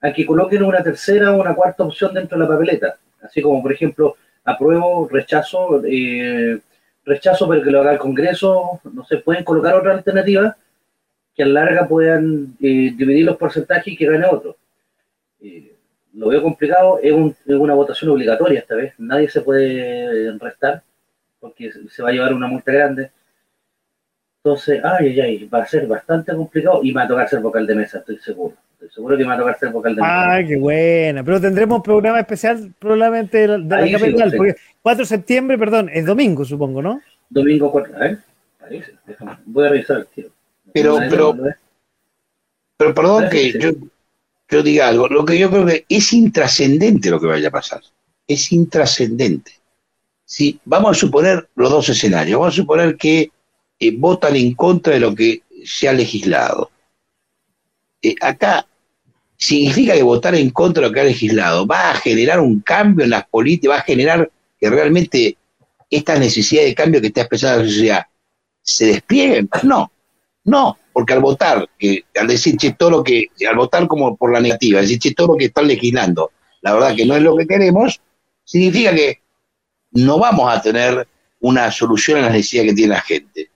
a 0.00 0.12
que 0.12 0.26
coloquen 0.26 0.62
una 0.62 0.82
tercera 0.82 1.32
o 1.32 1.40
una 1.40 1.54
cuarta 1.54 1.84
opción 1.84 2.14
dentro 2.14 2.38
de 2.38 2.44
la 2.44 2.50
papeleta. 2.50 2.98
Así 3.22 3.42
como, 3.42 3.62
por 3.62 3.72
ejemplo, 3.72 4.16
apruebo, 4.44 5.08
rechazo, 5.08 5.82
eh, 5.84 6.58
rechazo, 7.04 7.48
pero 7.48 7.62
que 7.62 7.70
lo 7.70 7.80
haga 7.80 7.92
el 7.92 7.98
Congreso. 7.98 8.80
No 8.92 9.04
sé, 9.04 9.18
pueden 9.18 9.44
colocar 9.44 9.74
otra 9.74 9.92
alternativa 9.92 10.56
que 11.34 11.42
a 11.44 11.46
larga 11.46 11.86
puedan 11.86 12.56
eh, 12.60 12.92
dividir 12.96 13.24
los 13.24 13.36
porcentajes 13.36 13.92
y 13.92 13.96
que 13.96 14.06
gane 14.06 14.26
otro. 14.30 14.56
Eh, 15.40 15.77
lo 16.18 16.28
veo 16.28 16.42
complicado, 16.42 16.98
es, 17.00 17.14
una 17.46 17.74
votación 17.74 18.10
obligatoria 18.10 18.58
esta 18.58 18.74
vez, 18.74 18.92
nadie 18.98 19.28
se 19.28 19.40
puede 19.40 20.36
restar 20.38 20.82
porque 21.38 21.70
se 21.88 22.02
va 22.02 22.08
a 22.08 22.12
llevar 22.12 22.34
una 22.34 22.48
multa 22.48 22.72
grande. 22.72 23.12
Entonces, 24.42 24.80
ay, 24.82 25.10
ay, 25.10 25.20
ay, 25.20 25.44
va 25.44 25.62
a 25.62 25.66
ser 25.66 25.86
bastante 25.86 26.34
complicado 26.34 26.80
y 26.82 26.88
me 26.88 26.94
va 26.94 27.02
a 27.04 27.08
tocar 27.08 27.28
ser 27.28 27.40
vocal 27.40 27.66
de 27.66 27.74
mesa, 27.76 27.98
estoy 27.98 28.18
seguro. 28.18 28.56
Estoy 28.72 28.90
seguro 28.90 29.16
que 29.16 29.22
me 29.22 29.28
va 29.28 29.34
a 29.34 29.38
tocar 29.38 29.58
ser 29.58 29.70
vocal 29.70 29.94
de 29.94 30.02
mesa. 30.02 30.34
Ah, 30.34 30.40
qué 30.44 30.56
buena. 30.56 31.22
Pero 31.22 31.40
tendremos 31.40 31.82
programa 31.82 32.18
especial 32.18 32.72
probablemente 32.78 33.38
de 33.38 33.58
la, 33.58 33.90
capital, 33.90 34.32
porque 34.36 34.56
4 34.82 35.02
de 35.02 35.06
septiembre, 35.06 35.56
perdón, 35.56 35.88
es 35.92 36.04
domingo, 36.04 36.44
supongo, 36.44 36.82
¿no? 36.82 37.00
Domingo 37.30 37.70
4, 37.70 37.94
a 37.94 37.98
ver, 37.98 38.18
parece, 38.58 38.92
voy 39.46 39.66
a 39.66 39.70
revisar 39.70 39.98
el 39.98 40.06
tiro. 40.06 40.30
Pero, 40.72 40.98
pero, 41.08 41.36
pero 42.76 42.94
perdón 42.94 43.28
que 43.30 43.52
yo, 43.52 43.70
yo 44.48 44.62
diga 44.62 44.88
algo. 44.88 45.08
Lo 45.08 45.24
que 45.24 45.38
yo 45.38 45.50
creo 45.50 45.66
que 45.66 45.84
es 45.88 46.12
intrascendente 46.12 47.10
lo 47.10 47.20
que 47.20 47.26
vaya 47.26 47.48
a 47.48 47.52
pasar. 47.52 47.82
Es 48.26 48.52
intrascendente. 48.52 49.52
Si 50.24 50.60
vamos 50.64 50.96
a 50.96 51.00
suponer 51.00 51.48
los 51.54 51.70
dos 51.70 51.88
escenarios, 51.88 52.38
vamos 52.38 52.54
a 52.54 52.56
suponer 52.56 52.96
que 52.96 53.30
eh, 53.78 53.92
votan 53.96 54.36
en 54.36 54.54
contra 54.54 54.94
de 54.94 55.00
lo 55.00 55.14
que 55.14 55.42
se 55.64 55.88
ha 55.88 55.92
legislado. 55.92 56.70
Eh, 58.02 58.14
acá 58.20 58.66
significa 59.36 59.94
que 59.94 60.02
votar 60.02 60.34
en 60.34 60.50
contra 60.50 60.82
de 60.82 60.88
lo 60.88 60.94
que 60.94 61.00
ha 61.00 61.04
legislado 61.04 61.66
va 61.66 61.90
a 61.90 61.94
generar 61.94 62.40
un 62.40 62.60
cambio 62.60 63.04
en 63.04 63.10
las 63.10 63.26
políticas, 63.26 63.76
va 63.76 63.80
a 63.80 63.84
generar 63.84 64.30
que 64.60 64.68
realmente 64.68 65.36
esta 65.90 66.18
necesidad 66.18 66.64
de 66.64 66.74
cambio 66.74 67.00
que 67.00 67.06
está 67.06 67.22
expresada 67.22 67.58
la 67.58 67.64
sociedad 67.64 68.06
se 68.62 68.86
desplieguen. 68.86 69.48
No, 69.62 69.90
no, 70.44 70.78
porque 70.98 71.12
al 71.12 71.20
votar, 71.20 71.70
que, 71.78 72.06
al 72.16 72.26
decir, 72.26 72.56
che, 72.56 72.72
todo 72.72 72.90
lo 72.90 73.04
que, 73.04 73.26
al 73.48 73.54
votar 73.54 73.86
como 73.86 74.16
por 74.16 74.32
la 74.32 74.40
negativa, 74.40 74.80
decir, 74.80 74.98
che, 74.98 75.14
todo 75.14 75.28
lo 75.28 75.36
que 75.36 75.44
están 75.44 75.68
legislando, 75.68 76.32
la 76.60 76.74
verdad 76.74 76.96
que 76.96 77.06
no 77.06 77.14
es 77.14 77.22
lo 77.22 77.36
que 77.36 77.46
queremos, 77.46 78.00
significa 78.42 78.92
que 78.92 79.20
no 79.92 80.18
vamos 80.18 80.52
a 80.52 80.60
tener 80.60 81.06
una 81.38 81.70
solución 81.70 82.18
a 82.18 82.22
las 82.22 82.32
necesidades 82.32 82.70
que 82.70 82.74
tiene 82.74 82.94
la 82.94 83.00
gente. 83.00 83.48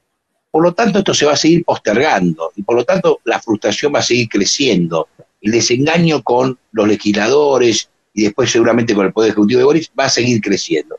Por 0.52 0.62
lo 0.62 0.72
tanto, 0.72 1.00
esto 1.00 1.14
se 1.14 1.26
va 1.26 1.32
a 1.32 1.36
seguir 1.36 1.64
postergando 1.64 2.52
y 2.54 2.62
por 2.62 2.76
lo 2.76 2.84
tanto 2.84 3.18
la 3.24 3.40
frustración 3.40 3.92
va 3.92 3.98
a 3.98 4.02
seguir 4.02 4.28
creciendo. 4.28 5.08
El 5.40 5.50
desengaño 5.50 6.22
con 6.22 6.56
los 6.70 6.86
legisladores 6.86 7.90
y 8.14 8.22
después 8.22 8.52
seguramente 8.52 8.94
con 8.94 9.04
el 9.04 9.12
Poder 9.12 9.30
Ejecutivo 9.30 9.58
de 9.58 9.64
Boris 9.64 9.90
va 9.98 10.04
a 10.04 10.10
seguir 10.10 10.40
creciendo. 10.40 10.96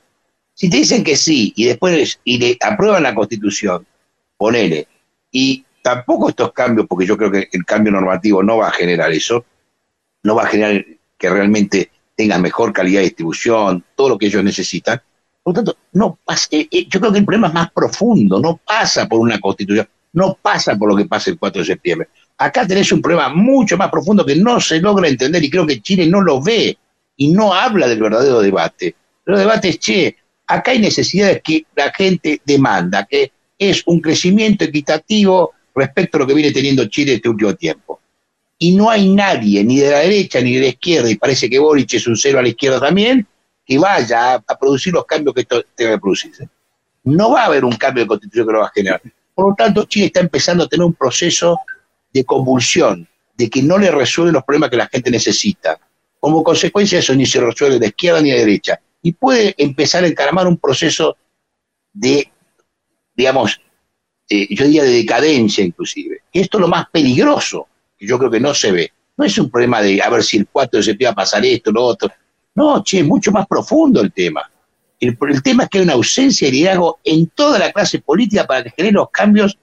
Si 0.56 0.70
te 0.70 0.76
dicen 0.76 1.06
que 1.06 1.15
sí 1.15 1.53
y 1.56 1.64
después 1.64 2.20
y 2.26 2.38
le 2.38 2.57
aprueban 2.60 3.03
la 3.03 3.15
Constitución, 3.15 3.88
ponele, 4.36 4.90
y 5.32 5.64
tampoco 5.84 6.30
estos 6.30 6.53
cambios, 6.53 6.88
porque 6.88 7.05
yo 7.05 7.15
creo 7.15 7.30
que 7.30 7.49
el 7.51 7.65
cambio 7.65 7.91
normativo 7.91 8.41
no 8.41 8.57
va 8.57 8.69
a 8.69 8.72
generar 8.72 9.11
eso, 9.11 9.45
no 10.23 10.34
va 10.34 10.43
a 10.43 10.47
generar 10.47 10.84
que 11.18 11.30
realmente 11.30 11.91
tengan 12.15 12.41
mejor 12.41 12.72
calidad 12.73 13.01
de 13.01 13.05
distribución, 13.05 13.84
todo 13.95 14.10
lo 14.10 14.18
que 14.18 14.27
ellos 14.27 14.43
necesitan. 14.43 15.01
Por 15.43 15.53
lo 15.53 15.55
tanto, 15.55 15.77
no 15.91 16.18
pasa, 16.23 16.47
eh, 16.51 16.68
eh, 16.72 16.88
yo 16.89 16.99
creo 16.99 17.11
que 17.11 17.19
el 17.19 17.26
problema 17.26 17.49
es 17.49 17.53
más 17.53 17.72
profundo, 17.72 18.39
no 18.39 18.61
pasa 18.65 19.07
por 19.07 19.19
una 19.19 19.39
constitución, 19.39 19.88
no 20.14 20.38
pasa 20.41 20.76
por 20.76 20.89
lo 20.89 20.95
que 20.95 21.05
pasa 21.05 21.30
el 21.30 21.38
4 21.38 21.61
de 21.61 21.65
septiembre. 21.65 22.07
Acá 22.38 22.65
tenés 22.65 22.91
un 22.93 23.01
problema 23.01 23.30
mucho 23.30 23.77
más 23.77 23.89
profundo 23.89 24.26
que 24.26 24.38
no 24.38 24.61
se 24.61 24.80
logra 24.80 25.10
entender 25.10 25.43
y 25.43 25.49
creo 25.49 25.68
que 25.68 25.81
Chile 25.81 26.07
no 26.07 26.22
lo 26.22 26.41
ve 26.41 26.77
y 27.18 27.27
no 27.34 27.53
habla 27.53 27.88
del 27.88 28.01
verdadero 28.01 28.39
debate. 28.39 28.95
El 29.26 29.35
debate 29.35 29.69
es, 29.69 29.80
che, 29.80 30.15
acá 30.47 30.72
hay 30.72 30.80
necesidades 30.80 31.41
que 31.43 31.65
la 31.76 31.91
gente 31.91 32.41
demanda, 32.45 33.05
que 33.05 33.34
es 33.60 33.84
un 33.85 33.99
crecimiento 33.99 34.64
equitativo 34.64 35.51
respecto 35.74 36.18
a 36.18 36.20
lo 36.20 36.28
que 36.28 36.34
viene 36.34 36.52
teniendo 36.52 36.86
Chile 36.86 37.16
este 37.16 37.30
último 37.30 37.56
tiempo. 37.56 38.00
Y 38.58 38.76
no 38.76 38.90
hay 38.90 39.10
nadie, 39.10 39.64
ni 39.64 39.80
de 39.80 39.91
la 39.91 40.00
derecha 40.00 40.40
ni 40.40 40.56
de 40.56 40.62
la 40.62 40.68
izquierda, 40.68 41.10
y 41.10 41.16
parece 41.16 41.50
que 41.50 41.60
Boric 41.60 41.94
es 41.95 42.08
un 42.08 42.16
cero 42.16 42.40
a 42.40 42.41
la 42.41 42.50
izquierda 42.50 42.80
también, 42.80 43.28
que 43.66 43.78
vaya 43.78 44.36
a, 44.36 44.58
producir 44.58 44.94
los 44.94 45.06
cambios 45.06 45.34
que 45.34 45.41
esto 45.41 45.64
debe 45.78 46.00
producirse. 46.00 46.48
No 47.04 47.32
va 47.32 47.44
a 47.44 47.45
haber 47.45 47.66
un 47.66 47.76
cambio 47.76 48.04
de 48.04 48.08
constitución 48.08 48.48
que 48.48 48.54
lo 48.54 48.60
va 48.60 48.68
a 48.68 48.72
generar. 48.74 49.02
Por 49.34 49.50
lo 49.50 49.56
tanto, 49.56 49.86
Chile 49.86 50.08
está 50.08 50.20
empezando 50.20 50.64
a 50.64 50.68
tener 50.68 50.86
un 50.86 50.94
proceso 50.94 51.60
de 52.14 52.24
convulsión, 52.24 53.08
de 53.36 53.50
que 53.50 53.64
no 53.64 53.78
le 53.78 53.91
resuelve 53.91 54.32
los 54.32 54.44
problemas 54.44 54.70
que 54.70 54.78
la 54.78 54.88
gente 54.88 55.10
necesita. 55.10 55.80
Como 56.20 56.44
consecuencia 56.44 56.98
de 56.98 57.00
eso, 57.02 57.16
ni 57.16 57.26
se 57.26 57.41
resuelve 57.41 57.80
de 57.80 57.88
izquierda 57.88 58.22
ni 58.22 58.32
de 58.32 58.40
derecha. 58.40 58.80
Y 59.02 59.14
puede 59.14 59.56
empezar 59.58 60.04
a 60.04 60.08
encaramar 60.08 60.48
un 60.48 60.58
proceso 60.58 61.18
de, 61.91 62.32
digamos, 63.16 63.60
eh, 64.30 64.48
yo 64.50 64.66
diría 64.66 64.84
de 64.84 64.91
decadencia 64.91 65.64
inclusive. 65.64 66.22
esto 66.32 66.58
es 66.58 66.62
lo 66.62 66.68
más 66.68 66.86
peligroso, 66.91 67.68
que 67.98 68.08
yo 68.08 68.18
creo 68.18 68.32
que 68.32 68.40
no 68.40 68.54
se 68.54 68.72
ve. 68.72 68.91
No 69.18 69.26
es 69.26 69.38
un 69.38 69.50
problema 69.50 69.82
de 69.82 70.02
a 70.02 70.10
ver 70.10 70.24
si 70.24 70.38
el 70.38 70.48
4 70.48 70.78
de 70.78 70.84
septiembre 70.84 71.06
va 71.08 71.12
a 71.12 71.26
pasar 71.26 71.45
esto, 71.45 71.72
lo 71.72 71.84
otro. 71.84 72.10
No, 72.56 72.84
che, 72.84 73.00
es 73.00 73.06
mucho 73.06 73.32
más 73.32 73.48
profundo 73.48 74.02
el 74.02 74.12
tema. 74.12 74.50
El, 75.00 75.18
tema 75.44 75.64
es 75.64 75.70
que 75.70 75.80
hay 75.80 75.84
una 75.84 75.94
ausencia 75.94 76.48
de 76.48 76.54
liderazgo 76.54 77.00
en 77.04 77.28
toda 77.28 77.60
la 77.60 77.72
clase 77.72 78.00
política 78.00 78.48
para 78.48 78.64
que 78.64 78.72
genere 78.72 78.94
los 78.94 79.10
cambios 79.12 79.58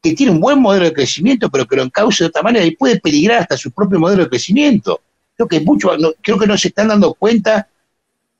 que 0.00 0.14
tiene 0.14 0.32
un 0.32 0.40
buen 0.40 0.60
modelo 0.60 0.84
de 0.84 0.92
crecimiento, 0.92 1.50
pero 1.50 1.66
que 1.66 1.76
lo 1.76 1.82
encauce 1.82 2.22
de 2.22 2.28
otra 2.28 2.42
manera 2.42 2.64
y 2.64 2.76
puede 2.76 3.00
peligrar 3.00 3.40
hasta 3.40 3.56
su 3.56 3.72
propio 3.72 3.98
modelo 3.98 4.22
de 4.22 4.28
crecimiento. 4.28 5.00
Creo 5.36 5.48
que, 5.48 5.60
mucho, 5.60 5.96
no, 5.98 6.12
creo 6.22 6.38
que 6.38 6.46
no 6.46 6.56
se 6.56 6.68
están 6.68 6.88
dando 6.88 7.14
cuenta 7.14 7.68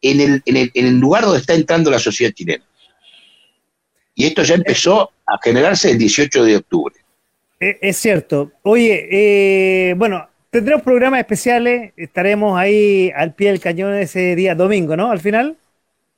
en 0.01 0.21
el, 0.21 0.43
en 0.47 0.87
el 0.87 0.99
lugar 0.99 1.25
donde 1.25 1.41
está 1.41 1.55
entrando 1.55 1.91
la 1.91 1.99
sociedad 1.99 2.33
chilena. 2.33 2.65
Y 4.19 4.27
esto 4.27 4.43
ya 4.43 4.57
empezó 4.57 5.13
a 5.25 5.39
generarse 5.41 5.93
el 5.93 5.99
18 5.99 6.43
de 6.43 6.57
octubre. 6.57 6.97
Eh, 7.61 7.79
es 7.81 7.99
cierto. 7.99 8.51
Oye, 8.63 9.07
eh, 9.13 9.95
bueno, 9.95 10.29
tendremos 10.51 10.83
programas 10.83 11.21
especiales, 11.21 11.93
estaremos 11.97 12.59
ahí 12.59 13.13
al 13.15 13.33
pie 13.33 13.53
del 13.53 13.61
cañón 13.61 13.95
ese 13.95 14.35
día 14.35 14.57
domingo, 14.57 14.97
¿no? 14.97 15.13
Al 15.13 15.21
final. 15.21 15.57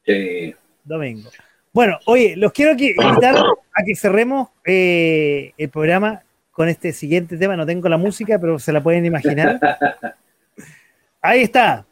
Sí. 0.06 0.54
Domingo. 0.82 1.28
Bueno, 1.74 1.98
oye, 2.06 2.36
los 2.36 2.52
quiero 2.52 2.70
invitar 2.70 3.36
a 3.36 3.84
que 3.84 3.94
cerremos 3.94 4.48
eh, 4.64 5.52
el 5.58 5.68
programa 5.68 6.22
con 6.52 6.70
este 6.70 6.94
siguiente 6.94 7.36
tema. 7.36 7.54
No 7.54 7.66
tengo 7.66 7.86
la 7.90 7.98
música, 7.98 8.38
pero 8.38 8.58
se 8.58 8.72
la 8.72 8.82
pueden 8.82 9.04
imaginar. 9.04 9.60
Ahí 11.20 11.42
está. 11.42 11.84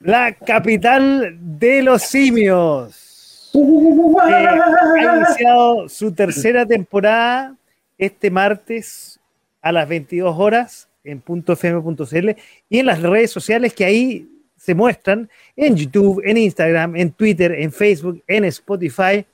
La 0.00 0.34
capital 0.34 1.34
de 1.40 1.80
los 1.82 2.02
simios. 2.02 3.07
Eh, 3.54 5.06
ha 5.06 5.16
iniciado 5.16 5.88
su 5.88 6.12
tercera 6.12 6.66
temporada 6.66 7.56
este 7.96 8.30
martes 8.30 9.20
a 9.60 9.72
las 9.72 9.88
22 9.88 10.34
horas 10.38 10.88
en 11.04 11.22
.fm.cl 11.22 12.30
y 12.68 12.78
en 12.78 12.86
las 12.86 13.00
redes 13.02 13.30
sociales 13.30 13.72
que 13.74 13.84
ahí 13.84 14.28
se 14.56 14.74
muestran 14.74 15.30
en 15.56 15.76
YouTube, 15.76 16.22
en 16.24 16.36
Instagram, 16.36 16.96
en 16.96 17.12
Twitter, 17.12 17.52
en 17.52 17.72
Facebook, 17.72 18.22
en 18.26 18.44
Spotify. 18.44 19.24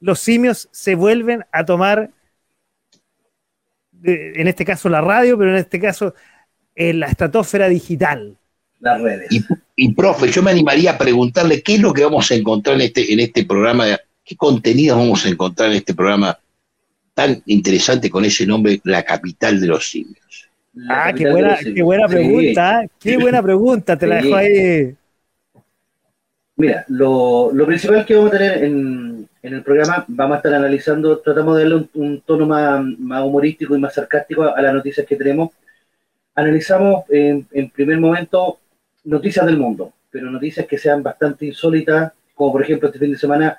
Los 0.00 0.20
simios 0.20 0.68
se 0.70 0.94
vuelven 0.94 1.44
a 1.52 1.64
tomar, 1.64 2.10
en 4.02 4.48
este 4.48 4.64
caso 4.64 4.88
la 4.88 5.00
radio, 5.00 5.38
pero 5.38 5.50
en 5.50 5.56
este 5.56 5.80
caso 5.80 6.14
en 6.74 7.00
la 7.00 7.06
estratosfera 7.06 7.68
digital 7.68 8.36
las 8.84 9.00
redes. 9.00 9.32
Y, 9.32 9.44
profe, 9.94 10.30
yo 10.30 10.42
me 10.42 10.50
animaría 10.50 10.92
a 10.92 10.98
preguntarle 10.98 11.62
qué 11.62 11.74
es 11.74 11.80
lo 11.80 11.92
que 11.92 12.04
vamos 12.04 12.30
a 12.30 12.34
encontrar 12.34 12.76
en 12.76 12.82
este, 12.82 13.12
en 13.12 13.20
este 13.20 13.44
programa, 13.44 13.86
qué 14.24 14.36
contenidos 14.36 14.98
vamos 14.98 15.24
a 15.26 15.28
encontrar 15.28 15.70
en 15.70 15.76
este 15.76 15.94
programa 15.94 16.38
tan 17.12 17.42
interesante 17.46 18.10
con 18.10 18.24
ese 18.24 18.46
nombre, 18.46 18.80
La 18.84 19.02
Capital 19.02 19.60
de 19.60 19.66
los 19.66 19.88
Simios. 19.88 20.48
ah, 20.88 21.12
qué 21.16 21.30
buena, 21.30 21.58
qué 21.58 21.82
buena 21.82 22.08
pregunta, 22.08 22.86
qué 23.00 23.16
buena 23.16 23.42
pregunta, 23.42 23.96
te 23.96 24.06
la 24.06 24.16
dejo 24.16 24.36
ahí. 24.36 24.94
Mira, 26.56 26.84
lo, 26.88 27.50
principal 27.66 28.06
que 28.06 28.14
vamos 28.14 28.32
a 28.32 28.38
tener 28.38 28.64
en, 28.64 29.28
el 29.42 29.62
programa, 29.62 30.04
vamos 30.08 30.34
a 30.34 30.38
estar 30.38 30.54
analizando, 30.54 31.18
tratamos 31.18 31.56
de 31.56 31.62
darle 31.64 31.88
un, 31.94 32.20
tono 32.20 32.46
más, 32.46 32.82
más, 32.98 33.22
humorístico 33.24 33.76
y 33.76 33.80
más 33.80 33.94
sarcástico 33.94 34.42
a, 34.42 34.62
las 34.62 34.72
noticias 34.72 35.06
que 35.06 35.16
tenemos. 35.16 35.50
Analizamos 36.34 37.04
en, 37.10 37.46
en 37.52 37.70
primer 37.70 37.98
momento 37.98 38.58
noticias 39.04 39.46
del 39.46 39.58
mundo, 39.58 39.92
pero 40.10 40.30
noticias 40.30 40.66
que 40.66 40.78
sean 40.78 41.02
bastante 41.02 41.46
insólitas, 41.46 42.12
como 42.34 42.52
por 42.52 42.62
ejemplo 42.62 42.88
este 42.88 42.98
fin 42.98 43.12
de 43.12 43.18
semana 43.18 43.58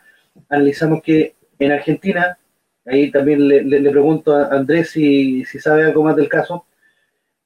analizamos 0.49 1.01
que 1.01 1.35
en 1.57 1.71
Argentina, 1.71 2.37
ahí 2.85 3.11
también 3.11 3.47
le, 3.47 3.91
pregunto 3.91 4.35
a 4.35 4.47
Andrés 4.47 4.89
si, 4.91 5.45
si, 5.45 5.59
sabe 5.59 5.85
algo 5.85 6.03
más 6.03 6.15
del 6.15 6.27
caso, 6.27 6.65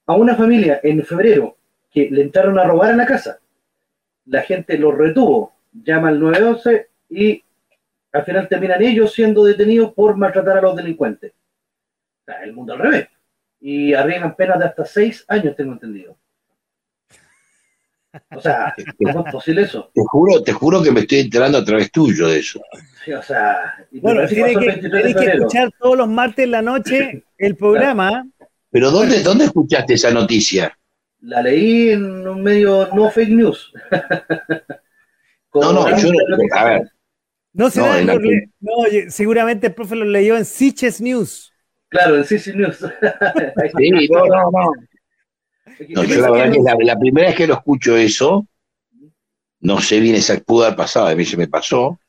a 0.06 0.16
una 0.16 0.36
familia 0.36 0.80
en 0.82 1.04
febrero 1.04 1.56
que 1.92 2.10
le 2.10 2.24
entraron 2.24 2.58
a 2.58 2.64
robar 2.64 2.92
a 2.92 2.96
la 2.96 3.06
casa, 3.06 3.40
la 4.26 4.42
gente 4.42 4.78
los 4.78 4.96
retuvo, 4.96 5.54
llama 5.72 6.10
al 6.10 6.20
911 6.20 6.88
y 7.10 7.44
al 8.12 8.26
final 8.26 8.48
terminan 8.48 8.82
ellos 8.82 9.14
siendo 9.14 9.44
detenidos 9.44 9.94
por 9.94 10.16
maltratar 10.16 10.58
a 10.58 10.62
los 10.62 10.76
delincuentes. 10.76 11.34
El 12.44 12.54
mundo 12.54 12.74
al 12.74 12.80
revés. 12.80 13.08
Y 13.60 13.94
arriesgan 13.94 14.36
penas 14.36 14.60
de 14.60 14.66
hasta 14.66 14.86
seis 14.86 15.26
años, 15.28 15.56
tengo 15.56 15.74
entendido. 15.74 16.16
O 18.36 18.42
sea, 18.42 18.74
¿cómo 18.98 19.26
es 19.26 19.32
posible 19.32 19.62
eso? 19.64 19.92
Te 19.94 20.02
juro, 20.08 20.42
te 20.42 20.52
juro 20.52 20.82
que 20.82 20.92
me 20.92 21.02
estoy 21.02 21.20
enterando 21.20 21.60
a 21.60 21.64
través 21.64 21.92
tuyo 21.92 22.28
de 22.28 22.40
eso. 22.40 22.62
Sí, 23.04 23.14
o 23.14 23.22
sea, 23.22 23.86
bueno, 23.92 24.28
tienes 24.28 24.58
que, 24.58 25.26
escuchar 25.26 25.70
todos 25.80 25.98
los 25.98 26.08
martes 26.08 26.46
en 26.46 26.52
la 26.52 26.62
noche 26.62 27.24
el 27.38 27.56
programa. 27.56 28.28
Pero 28.72 28.92
¿dónde, 28.92 29.22
¿dónde 29.22 29.46
escuchaste 29.46 29.94
esa 29.94 30.12
noticia? 30.12 30.76
La 31.22 31.42
leí 31.42 31.90
en 31.90 32.28
un 32.28 32.42
medio 32.42 32.88
no 32.94 33.12
fake 33.12 33.30
news. 33.30 33.74
no, 35.54 35.74
no, 35.74 35.98
yo 35.98 36.12
a 36.56 36.64
ver. 36.64 36.92
No, 37.54 37.70
se 37.70 37.82
no, 37.82 38.16
no, 38.60 38.72
seguramente 39.10 39.68
el 39.68 39.74
profe 39.74 39.96
lo 39.96 40.06
leyó 40.06 40.38
en 40.38 40.46
Siches 40.46 41.02
News. 41.02 41.52
Claro, 41.90 42.18
en 42.18 42.24
Siches 42.24 42.56
News. 42.56 42.78
sí, 43.78 44.08
no, 44.10 44.26
no, 44.26 44.52
no. 44.52 44.72
No, 45.90 46.04
yo 46.04 46.22
la 46.22 46.32
verdad 46.32 46.52
que 46.52 46.60
la, 46.60 46.76
la, 46.80 47.00
primera 47.00 47.28
vez 47.28 47.38
que 47.38 47.48
lo 47.48 47.56
escucho 47.56 47.98
eso, 47.98 48.48
no 49.62 49.82
sé 49.82 50.00
bien 50.00 50.16
esa 50.16 50.38
pudo 50.40 50.66
haber 50.66 50.78
pasado, 50.78 51.08
a 51.08 51.16
mí 51.16 51.26
se 51.26 51.38
me 51.38 51.48
pasó. 51.48 52.00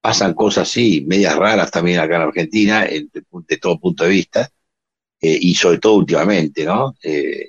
Pasan 0.00 0.34
cosas 0.34 0.68
así, 0.68 1.02
medias 1.06 1.34
raras 1.34 1.70
también 1.70 1.98
acá 1.98 2.16
en 2.16 2.22
Argentina, 2.22 2.84
de, 2.84 3.56
todo 3.58 3.78
punto 3.78 4.04
de 4.04 4.10
vista, 4.10 4.50
eh, 5.20 5.38
y 5.40 5.54
sobre 5.54 5.78
todo 5.78 5.94
últimamente, 5.94 6.64
¿no? 6.64 6.94
Eh, 7.02 7.48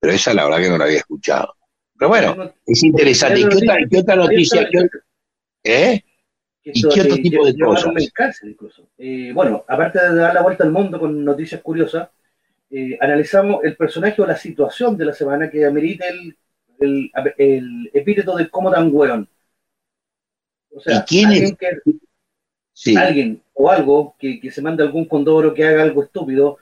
pero 0.00 0.14
esa 0.14 0.32
la 0.32 0.44
verdad 0.44 0.60
que 0.60 0.68
no 0.70 0.78
la 0.78 0.84
había 0.84 0.98
escuchado. 0.98 1.54
Pero 1.98 2.08
bueno, 2.08 2.54
es 2.66 2.82
interesante. 2.82 3.40
¿Y 3.40 3.48
qué 3.88 3.98
otra, 3.98 4.16
noticia? 4.16 4.68
¿Eh? 5.62 6.02
¿Y 6.64 6.88
qué 6.88 7.00
otro 7.02 7.16
tipo 7.16 7.44
de 7.44 7.58
cosas? 7.58 7.92
Eh, 8.96 9.30
bueno, 9.34 9.64
aparte 9.68 10.00
de 10.00 10.14
dar 10.14 10.34
la 10.34 10.42
vuelta 10.42 10.64
al 10.64 10.72
mundo 10.72 10.98
con 10.98 11.22
noticias 11.22 11.60
curiosas, 11.60 12.08
eh, 12.74 12.96
analizamos 13.02 13.62
el 13.64 13.76
personaje 13.76 14.22
o 14.22 14.26
la 14.26 14.36
situación 14.36 14.96
de 14.96 15.04
la 15.04 15.12
semana 15.12 15.50
que 15.50 15.66
amerita 15.66 16.06
el, 16.08 17.10
el, 17.36 17.90
epíteto 17.92 18.34
de 18.34 18.48
como 18.48 18.70
tan 18.70 18.88
weón. 18.90 19.28
O 20.74 20.80
sea, 20.80 21.00
alguien, 21.00 21.54
que, 21.54 22.96
alguien 22.96 23.42
o 23.52 23.70
algo 23.70 24.16
que, 24.18 24.40
se 24.50 24.62
mande 24.62 24.82
algún 24.82 25.04
condoro 25.04 25.52
que 25.52 25.64
haga 25.64 25.82
algo 25.82 26.02
estúpido. 26.02 26.56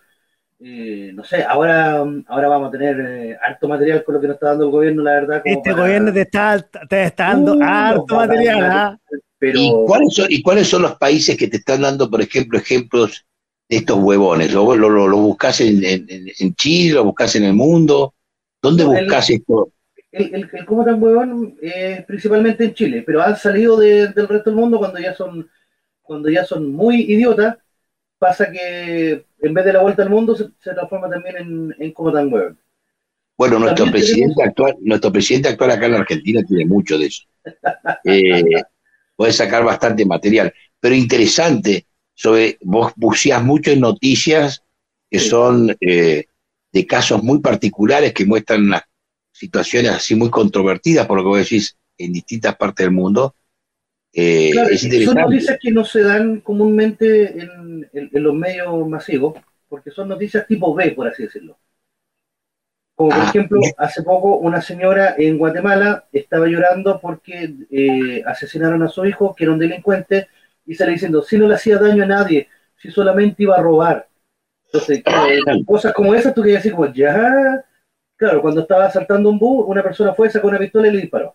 Eh, 0.59 1.13
no 1.15 1.23
sé, 1.23 1.45
ahora, 1.45 2.05
ahora 2.27 2.49
vamos 2.49 2.69
a 2.69 2.73
tener 2.73 3.01
eh, 3.01 3.39
harto 3.41 3.69
material 3.69 4.03
con 4.03 4.17
lo 4.17 4.21
que 4.21 4.27
nos 4.27 4.35
está 4.35 4.49
dando 4.49 4.65
el 4.65 4.71
gobierno, 4.73 5.05
la 5.05 5.13
verdad. 5.13 5.43
este 5.45 5.73
gobierno 5.73 6.13
te 6.13 6.23
está, 6.23 6.61
te 6.89 7.05
está 7.05 7.29
dando 7.29 7.55
uh, 7.55 7.63
harto 7.63 8.17
material. 8.17 8.65
¿ah? 8.65 8.99
¿Y, 9.41 9.73
cuáles 9.87 10.13
son, 10.13 10.27
¿Y 10.29 10.43
cuáles 10.43 10.69
son 10.69 10.83
los 10.83 10.97
países 10.97 11.37
que 11.37 11.47
te 11.47 11.59
están 11.59 11.83
dando, 11.83 12.11
por 12.11 12.21
ejemplo, 12.21 12.59
ejemplos 12.59 13.25
estos 13.71 13.99
huevones? 13.99 14.53
¿Lo, 14.53 14.77
lo, 14.77 14.89
lo, 14.91 15.17
buscas 15.17 15.61
en, 15.61 15.83
en, 15.83 16.55
Chile? 16.55 16.95
¿Lo 16.95 17.05
buscas 17.05 17.35
en 17.37 17.45
el 17.45 17.55
mundo? 17.55 18.15
¿Dónde 18.61 18.85
buscas 18.85 19.31
esto? 19.31 19.73
El, 20.13 20.35
el, 20.35 20.51
el 20.53 20.67
cómo 20.67 20.85
tan 20.85 21.03
huevón 21.03 21.57
es 21.63 22.05
principalmente 22.05 22.65
en 22.65 22.75
Chile, 22.75 23.03
pero 23.07 23.23
han 23.23 23.37
salido 23.37 23.79
del 23.79 24.13
resto 24.15 24.51
del 24.51 24.57
mundo 24.57 24.79
cuando 24.79 24.99
ya 24.99 25.15
son 25.15 25.49
cuando 26.03 26.29
ya 26.29 26.45
son 26.45 26.73
muy 26.73 27.03
idiotas, 27.03 27.57
pasa 28.19 28.51
que 28.51 29.25
en 29.43 29.55
vez 29.55 29.65
de 29.65 29.73
la 29.73 29.81
vuelta 29.81 30.03
al 30.03 30.11
mundo 30.11 30.35
se, 30.35 30.51
transforma 30.75 31.09
también 31.09 31.37
en, 31.37 31.75
en 31.79 31.93
como 31.93 32.13
tan 32.13 32.33
huevón. 32.33 32.59
Bueno, 33.39 33.61
nuestro 33.61 33.87
presidente 33.87 34.43
actual, 34.43 34.77
nuestro 34.81 35.13
presidente 35.13 35.51
actual 35.51 35.71
acá 35.71 35.87
en 35.87 35.95
Argentina 35.95 36.43
tiene 36.43 36.67
mucho 36.67 36.99
de 36.99 37.07
eso. 37.07 37.23
Eh, 38.05 38.43
puede 39.15 39.33
sacar 39.33 39.63
bastante 39.65 40.05
material. 40.05 40.53
Pero 40.81 40.95
interesante, 40.95 41.87
sobre, 42.21 42.59
vos 42.61 42.93
buceás 42.97 43.43
mucho 43.43 43.71
en 43.71 43.81
noticias 43.81 44.63
que 45.11 45.19
son 45.19 45.75
eh, 45.81 46.27
de 46.71 46.87
casos 46.87 47.23
muy 47.23 47.39
particulares 47.39 48.13
que 48.13 48.27
muestran 48.27 48.67
unas 48.67 48.83
situaciones 49.33 49.93
así 49.93 50.15
muy 50.15 50.29
controvertidas, 50.29 51.07
por 51.07 51.17
lo 51.17 51.23
que 51.23 51.29
vos 51.29 51.39
decís, 51.39 51.79
en 51.97 52.13
distintas 52.13 52.57
partes 52.57 52.85
del 52.85 52.93
mundo. 52.93 53.35
Eh, 54.13 54.53
son 55.03 55.17
noticias 55.17 55.57
que 55.63 55.73
no 55.73 55.83
se 55.83 56.03
dan 56.03 56.41
comúnmente 56.43 57.41
en, 57.41 57.89
los 58.13 58.35
medios 58.35 58.87
masivos, 58.87 59.41
porque 59.67 59.91
son 59.91 60.09
noticias 60.09 60.47
tipo 60.47 60.75
B, 60.75 60.91
por 60.91 61.09
así 61.09 61.23
decirlo. 61.23 61.59
Como 62.97 63.13
por 63.13 63.19
ah, 63.19 63.29
ejemplo, 63.31 63.61
hace 63.79 64.03
poco 64.03 64.37
una 64.37 64.61
señora 64.61 65.15
en 65.17 65.39
Guatemala 65.39 66.05
estaba 66.13 66.47
llorando 66.49 67.01
porque 67.01 67.55
eh, 67.71 68.23
asesinaron 68.27 68.83
a 68.83 68.89
su 68.89 69.07
hijo, 69.07 69.35
que 69.35 69.45
era 69.45 69.55
un 69.55 69.59
delincuente, 69.59 70.29
y 70.71 70.77
sale 70.77 70.93
diciendo, 70.93 71.21
si 71.21 71.37
no 71.37 71.49
le 71.49 71.57
hacía 71.57 71.79
daño 71.79 72.05
a 72.05 72.07
nadie, 72.07 72.47
si 72.77 72.93
solamente 72.93 73.43
iba 73.43 73.57
a 73.57 73.61
robar. 73.61 74.09
Entonces, 74.67 75.03
cosas 75.67 75.93
como 75.93 76.15
esas, 76.15 76.33
tú 76.33 76.43
querías 76.43 76.63
decir 76.63 76.77
como, 76.77 76.93
ya, 76.93 77.65
claro, 78.15 78.41
cuando 78.41 78.61
estaba 78.61 78.85
asaltando 78.87 79.31
un 79.31 79.39
bus, 79.41 79.65
una 79.67 79.83
persona 79.83 80.15
fue, 80.15 80.31
sacó 80.31 80.47
una 80.47 80.61
pistola 80.61 80.87
y 80.87 80.93
le 80.93 81.01
disparó. 81.01 81.35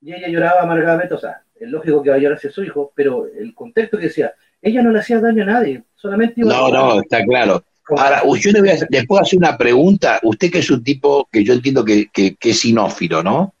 Y 0.00 0.14
ella 0.14 0.26
lloraba 0.28 0.62
amargadamente, 0.62 1.12
o 1.12 1.18
sea, 1.18 1.42
es 1.54 1.68
lógico 1.68 2.02
que 2.02 2.08
va 2.08 2.16
a 2.16 2.18
llorar 2.18 2.38
hacia 2.38 2.50
su 2.50 2.64
hijo, 2.64 2.94
pero 2.94 3.26
el 3.26 3.54
contexto 3.54 3.98
que 3.98 4.04
decía, 4.04 4.32
ella 4.62 4.82
no 4.82 4.90
le 4.90 5.00
hacía 5.00 5.20
daño 5.20 5.42
a 5.42 5.46
nadie, 5.46 5.84
solamente 5.94 6.40
iba 6.40 6.48
no, 6.48 6.66
a... 6.68 6.70
No, 6.70 6.94
no, 6.94 7.00
está 7.02 7.22
claro. 7.26 7.62
Ahora, 7.90 8.22
yo 8.38 8.52
le, 8.52 8.60
voy 8.60 8.70
a, 8.70 9.04
puedo 9.06 9.20
hacer 9.20 9.38
una 9.38 9.58
pregunta. 9.58 10.18
Usted 10.22 10.50
que 10.50 10.60
es 10.60 10.70
un 10.70 10.82
tipo 10.82 11.28
que 11.30 11.44
yo 11.44 11.52
entiendo 11.52 11.84
que, 11.84 12.08
es 12.40 12.58
sinófilo, 12.58 13.22
¿no? 13.22 13.54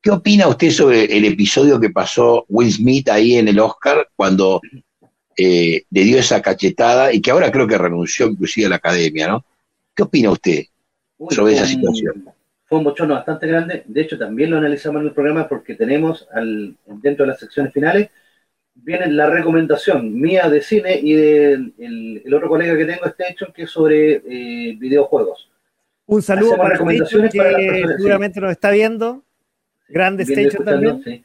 ¿Qué 0.00 0.10
opina 0.10 0.48
usted 0.48 0.70
sobre 0.70 1.04
el 1.04 1.24
episodio 1.24 1.78
que 1.78 1.90
pasó 1.90 2.44
Will 2.48 2.72
Smith 2.72 3.08
ahí 3.08 3.36
en 3.36 3.48
el 3.48 3.58
Oscar 3.58 4.08
cuando 4.16 4.60
eh, 5.36 5.82
le 5.90 6.04
dio 6.04 6.18
esa 6.18 6.40
cachetada 6.40 7.12
y 7.12 7.20
que 7.20 7.30
ahora 7.30 7.50
creo 7.50 7.66
que 7.66 7.76
renunció 7.76 8.26
inclusive 8.26 8.66
a 8.66 8.70
la 8.70 8.76
academia, 8.76 9.28
¿no? 9.28 9.44
¿Qué 9.94 10.02
opina 10.02 10.30
usted 10.30 10.64
sobre 11.30 11.54
esa 11.54 11.66
situación? 11.66 12.24
Fue 12.66 12.78
un 12.78 12.84
bochorno 12.84 13.14
bastante 13.14 13.46
grande. 13.46 13.82
De 13.86 14.00
hecho, 14.00 14.16
también 14.16 14.50
lo 14.50 14.58
analizamos 14.58 15.02
en 15.02 15.08
el 15.08 15.12
programa 15.12 15.48
porque 15.48 15.74
tenemos 15.74 16.26
al, 16.32 16.76
dentro 16.86 17.24
de 17.24 17.32
las 17.32 17.40
secciones 17.40 17.72
finales 17.72 18.08
viene 18.82 19.08
la 19.08 19.28
recomendación 19.28 20.18
mía 20.18 20.48
de 20.48 20.62
cine 20.62 20.98
y 21.02 21.14
del 21.14 21.74
el, 21.78 22.34
otro 22.34 22.48
colega 22.48 22.76
que 22.76 22.84
tengo, 22.84 23.04
este 23.06 23.30
hecho, 23.30 23.52
que 23.52 23.62
es 23.62 23.70
sobre 23.70 24.22
eh, 24.26 24.76
videojuegos. 24.78 25.50
Un 26.06 26.22
saludo 26.22 26.56
para 26.56 26.70
recomendaciones 26.70 27.32
que 27.32 27.84
seguramente 27.96 28.40
nos 28.40 28.50
está 28.50 28.70
viendo. 28.70 29.22
Grande 29.90 30.22
Station 30.22 30.64
también. 30.64 31.24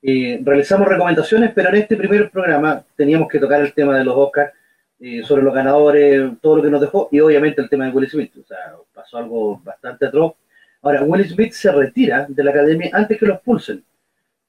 Eh, 0.00 0.40
realizamos 0.44 0.88
recomendaciones, 0.88 1.52
pero 1.54 1.70
en 1.70 1.76
este 1.76 1.96
primer 1.96 2.30
programa 2.30 2.84
teníamos 2.96 3.28
que 3.28 3.38
tocar 3.38 3.60
el 3.60 3.72
tema 3.72 3.96
de 3.98 4.04
los 4.04 4.16
Oscars, 4.16 4.52
eh, 5.00 5.22
sobre 5.22 5.42
los 5.42 5.54
ganadores, 5.54 6.32
todo 6.40 6.56
lo 6.56 6.62
que 6.62 6.70
nos 6.70 6.80
dejó, 6.80 7.08
y 7.12 7.20
obviamente 7.20 7.60
el 7.60 7.68
tema 7.68 7.86
de 7.86 7.92
Will 7.92 8.08
Smith. 8.08 8.32
O 8.36 8.44
sea, 8.44 8.58
pasó 8.92 9.18
algo 9.18 9.60
bastante 9.64 10.06
atroz. 10.06 10.34
Ahora, 10.82 11.02
Will 11.02 11.28
Smith 11.28 11.52
se 11.52 11.70
retira 11.70 12.26
de 12.28 12.44
la 12.44 12.50
academia 12.50 12.90
antes 12.92 13.18
que 13.18 13.26
lo 13.26 13.34
expulsen 13.34 13.84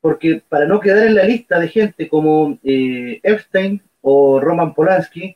porque 0.02 0.41
para 0.48 0.65
no 0.65 0.80
quedar 0.80 1.07
en 1.07 1.15
la 1.15 1.23
lista 1.23 1.60
de 1.60 1.68
gente 1.68 2.07
como 2.07 2.57
eh, 2.64 3.19
Epstein 3.23 3.81
o 4.02 4.40
Roman 4.40 4.73
Polanski, 4.73 5.36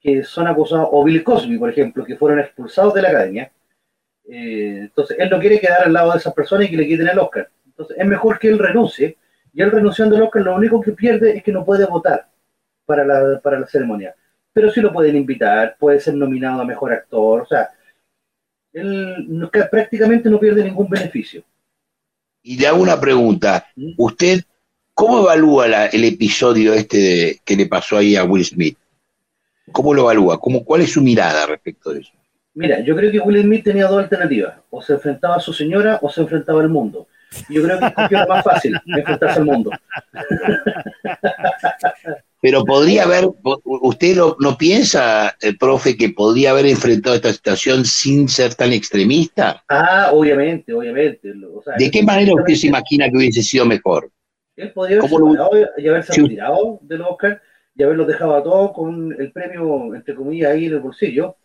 que 0.00 0.24
son 0.24 0.46
acusados, 0.46 0.88
o 0.90 1.04
Bill 1.04 1.22
Cosby, 1.22 1.58
por 1.58 1.70
ejemplo, 1.70 2.04
que 2.04 2.16
fueron 2.16 2.40
expulsados 2.40 2.92
de 2.94 3.02
la 3.02 3.10
academia, 3.10 3.50
eh, 4.28 4.78
entonces 4.82 5.16
él 5.18 5.30
no 5.30 5.38
quiere 5.38 5.60
quedar 5.60 5.84
al 5.84 5.92
lado 5.92 6.12
de 6.12 6.18
esas 6.18 6.34
personas 6.34 6.66
y 6.66 6.70
que 6.70 6.76
le 6.76 6.86
quiten 6.86 7.08
el 7.08 7.18
Oscar. 7.18 7.48
Entonces 7.66 7.96
es 7.98 8.06
mejor 8.06 8.38
que 8.38 8.48
él 8.48 8.58
renuncie, 8.58 9.16
y 9.52 9.62
él 9.62 9.70
renunciando 9.70 10.16
al 10.16 10.22
Oscar 10.22 10.42
lo 10.42 10.56
único 10.56 10.80
que 10.80 10.92
pierde 10.92 11.36
es 11.36 11.42
que 11.42 11.52
no 11.52 11.64
puede 11.64 11.86
votar 11.86 12.28
para 12.86 13.04
la, 13.04 13.40
para 13.40 13.60
la 13.60 13.66
ceremonia. 13.66 14.14
Pero 14.52 14.70
sí 14.70 14.80
lo 14.80 14.92
pueden 14.92 15.16
invitar, 15.16 15.76
puede 15.78 16.00
ser 16.00 16.14
nominado 16.14 16.62
a 16.62 16.64
mejor 16.64 16.92
actor, 16.92 17.42
o 17.42 17.46
sea, 17.46 17.70
él 18.72 19.48
prácticamente 19.70 20.28
no 20.28 20.40
pierde 20.40 20.64
ningún 20.64 20.88
beneficio. 20.88 21.42
Y 22.42 22.58
le 22.58 22.66
hago 22.66 22.82
una 22.82 23.00
pregunta. 23.00 23.68
¿Usted 23.96 24.42
cómo 24.92 25.20
evalúa 25.20 25.86
el 25.86 26.04
episodio 26.04 26.74
este 26.74 27.40
que 27.44 27.56
le 27.56 27.66
pasó 27.66 27.96
ahí 27.96 28.16
a 28.16 28.24
Will 28.24 28.44
Smith? 28.44 28.76
¿Cómo 29.72 29.94
lo 29.94 30.02
evalúa? 30.02 30.40
¿Cómo, 30.40 30.64
¿Cuál 30.64 30.82
es 30.82 30.92
su 30.92 31.00
mirada 31.00 31.46
respecto 31.46 31.92
de 31.92 32.00
eso? 32.00 32.12
Mira, 32.54 32.80
yo 32.80 32.94
creo 32.94 33.10
que 33.10 33.20
Will 33.20 33.42
Smith 33.42 33.64
tenía 33.64 33.86
dos 33.86 34.02
alternativas. 34.02 34.54
O 34.70 34.80
se 34.80 34.94
enfrentaba 34.94 35.36
a 35.36 35.40
su 35.40 35.52
señora 35.52 35.98
o 36.00 36.08
se 36.08 36.20
enfrentaba 36.20 36.60
al 36.60 36.68
mundo. 36.68 37.08
Yo 37.48 37.62
creo 37.64 37.78
que 37.78 37.86
escogió 37.86 38.18
la 38.18 38.26
más 38.26 38.44
fácil, 38.44 38.76
enfrentarse 38.86 39.40
al 39.40 39.44
mundo. 39.44 39.70
Pero 42.40 42.64
podría 42.64 43.04
haber, 43.04 43.24
usted 43.64 44.16
no, 44.16 44.58
piensa, 44.58 45.34
el 45.40 45.56
profe, 45.56 45.96
que 45.96 46.10
podría 46.10 46.50
haber 46.50 46.66
enfrentado 46.66 47.16
esta 47.16 47.32
situación 47.32 47.84
sin 47.86 48.28
ser 48.28 48.54
tan 48.54 48.72
extremista. 48.72 49.64
Ah, 49.68 50.10
obviamente, 50.12 50.72
obviamente. 50.72 51.32
¿De 51.78 51.90
qué 51.90 52.02
manera 52.02 52.34
usted 52.34 52.54
se 52.54 52.66
imagina 52.66 53.08
que 53.08 53.16
hubiese 53.16 53.42
sido 53.42 53.64
mejor? 53.64 54.10
Él 54.56 54.72
podría 54.72 54.98
haberse 54.98 55.72
y 55.78 55.88
haberse 55.88 56.20
retirado 56.20 56.78
del 56.82 57.00
Oscar 57.00 57.40
y 57.74 57.82
haberlo 57.82 58.04
dejado 58.04 58.36
a 58.36 58.42
todos 58.42 58.72
con 58.72 59.16
el 59.18 59.32
premio, 59.32 59.94
entre 59.94 60.14
comillas, 60.14 60.52
ahí 60.52 60.66
en 60.66 60.74
el 60.74 60.80
bolsillo. 60.80 61.36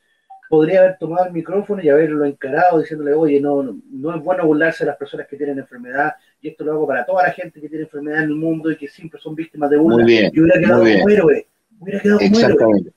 Podría 0.50 0.80
haber 0.80 0.98
tomado 0.98 1.28
el 1.28 1.32
micrófono 1.32 1.82
y 1.82 1.90
haberlo 1.90 2.26
encarado 2.26 2.80
diciéndole, 2.80 3.14
oye, 3.14 3.40
no, 3.40 3.80
no 3.92 4.16
es 4.16 4.24
bueno 4.24 4.46
burlarse 4.48 4.84
de 4.84 4.90
las 4.90 4.98
personas 4.98 5.28
que 5.28 5.38
tienen 5.38 5.60
enfermedad, 5.60 6.14
y 6.42 6.50
esto 6.50 6.64
lo 6.64 6.72
hago 6.72 6.88
para 6.88 7.06
toda 7.06 7.24
la 7.24 7.32
gente 7.32 7.62
que 7.62 7.70
tiene 7.70 7.84
enfermedad 7.84 8.24
en 8.24 8.32
el 8.32 8.36
mundo 8.36 8.72
y 8.72 8.76
que 8.76 8.88
siempre 8.88 9.22
son 9.22 9.36
víctimas 9.36 9.70
de 9.70 9.78
burla. 9.78 10.04
Muy 10.04 10.06
bien, 10.06 10.32
y 10.34 10.40
hubiera 10.40 10.60
quedado 10.60 10.80
como 10.84 11.10
héroe. 11.10 11.48
Hubiera 11.80 12.00
quedado 12.00 12.20
como 12.20 12.32
Exactamente. 12.32 12.92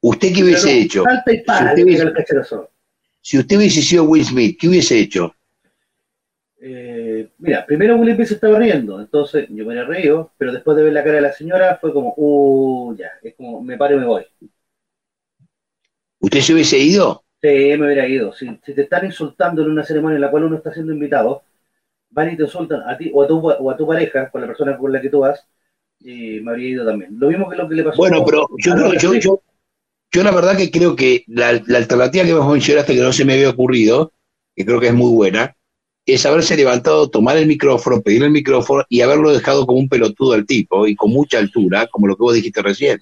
¿Usted 0.00 0.32
qué 0.34 0.42
hubiese 0.42 0.80
hecho? 0.80 1.04
si, 3.20 3.38
usted 3.38 3.56
hubiese, 3.56 3.82
sido 3.82 4.04
Will 4.04 4.24
Smith, 4.24 4.56
¿qué 4.60 4.68
hubiese 4.68 4.98
hecho? 4.98 5.34
Eh, 6.60 7.28
mira, 7.38 7.66
primero 7.66 7.96
Will 7.96 8.14
Smith 8.14 8.28
se 8.28 8.34
estaba 8.34 8.58
riendo, 8.58 9.00
entonces 9.00 9.46
yo 9.50 9.64
me 9.64 9.82
reído, 9.84 10.32
pero 10.38 10.52
después 10.52 10.76
de 10.76 10.84
ver 10.84 10.92
la 10.92 11.02
cara 11.02 11.16
de 11.16 11.22
la 11.22 11.32
señora 11.32 11.78
fue 11.80 11.92
como, 11.92 12.14
uh, 12.16 12.96
ya, 12.96 13.10
es 13.22 13.34
como, 13.34 13.60
me 13.60 13.76
paro 13.76 13.96
y 13.96 13.98
me 13.98 14.06
voy. 14.06 14.24
¿Usted 16.22 16.40
se 16.40 16.54
hubiese 16.54 16.78
ido? 16.78 17.24
Sí, 17.42 17.48
me 17.48 17.86
hubiera 17.86 18.06
ido. 18.06 18.32
Si, 18.32 18.46
si, 18.64 18.74
te 18.74 18.82
están 18.82 19.04
insultando 19.04 19.62
en 19.62 19.70
una 19.70 19.84
ceremonia 19.84 20.14
en 20.14 20.20
la 20.20 20.30
cual 20.30 20.44
uno 20.44 20.56
está 20.56 20.72
siendo 20.72 20.92
invitado, 20.92 21.42
van 22.10 22.32
y 22.32 22.36
te 22.36 22.44
insultan 22.44 22.82
a 22.88 22.96
ti 22.96 23.10
o 23.12 23.22
a 23.22 23.26
tu, 23.26 23.38
o 23.40 23.70
a 23.70 23.76
tu 23.76 23.86
pareja, 23.86 24.30
con 24.30 24.40
la 24.40 24.46
persona 24.46 24.78
con 24.78 24.92
la 24.92 25.00
que 25.00 25.10
tú 25.10 25.18
vas, 25.18 25.44
y 25.98 26.40
me 26.40 26.52
habría 26.52 26.68
ido 26.68 26.86
también. 26.86 27.18
Lo 27.18 27.28
mismo 27.28 27.50
que 27.50 27.56
lo 27.56 27.68
que 27.68 27.74
le 27.74 27.82
pasó 27.82 27.96
Bueno, 27.96 28.24
pero 28.24 28.48
yo 28.58 28.74
creo, 28.74 28.94
yo, 28.94 29.14
yo, 29.14 29.42
yo, 30.12 30.22
la 30.22 30.30
verdad 30.30 30.56
que 30.56 30.70
creo 30.70 30.94
que 30.94 31.24
la, 31.26 31.60
la 31.66 31.78
alternativa 31.78 32.24
que 32.24 32.34
vos 32.34 32.52
mencionaste 32.52 32.94
que 32.94 33.00
no 33.00 33.12
se 33.12 33.24
me 33.24 33.32
había 33.32 33.50
ocurrido, 33.50 34.12
que 34.54 34.64
creo 34.64 34.78
que 34.78 34.88
es 34.88 34.94
muy 34.94 35.10
buena, 35.10 35.56
es 36.06 36.24
haberse 36.24 36.56
levantado, 36.56 37.10
tomar 37.10 37.36
el 37.36 37.46
micrófono, 37.46 38.00
pedir 38.00 38.22
el 38.22 38.30
micrófono 38.30 38.84
y 38.88 39.00
haberlo 39.00 39.32
dejado 39.32 39.66
como 39.66 39.80
un 39.80 39.88
pelotudo 39.88 40.34
al 40.34 40.46
tipo 40.46 40.86
y 40.86 40.94
con 40.94 41.10
mucha 41.10 41.38
altura, 41.38 41.88
como 41.88 42.06
lo 42.06 42.16
que 42.16 42.22
vos 42.22 42.34
dijiste 42.34 42.62
recién. 42.62 43.00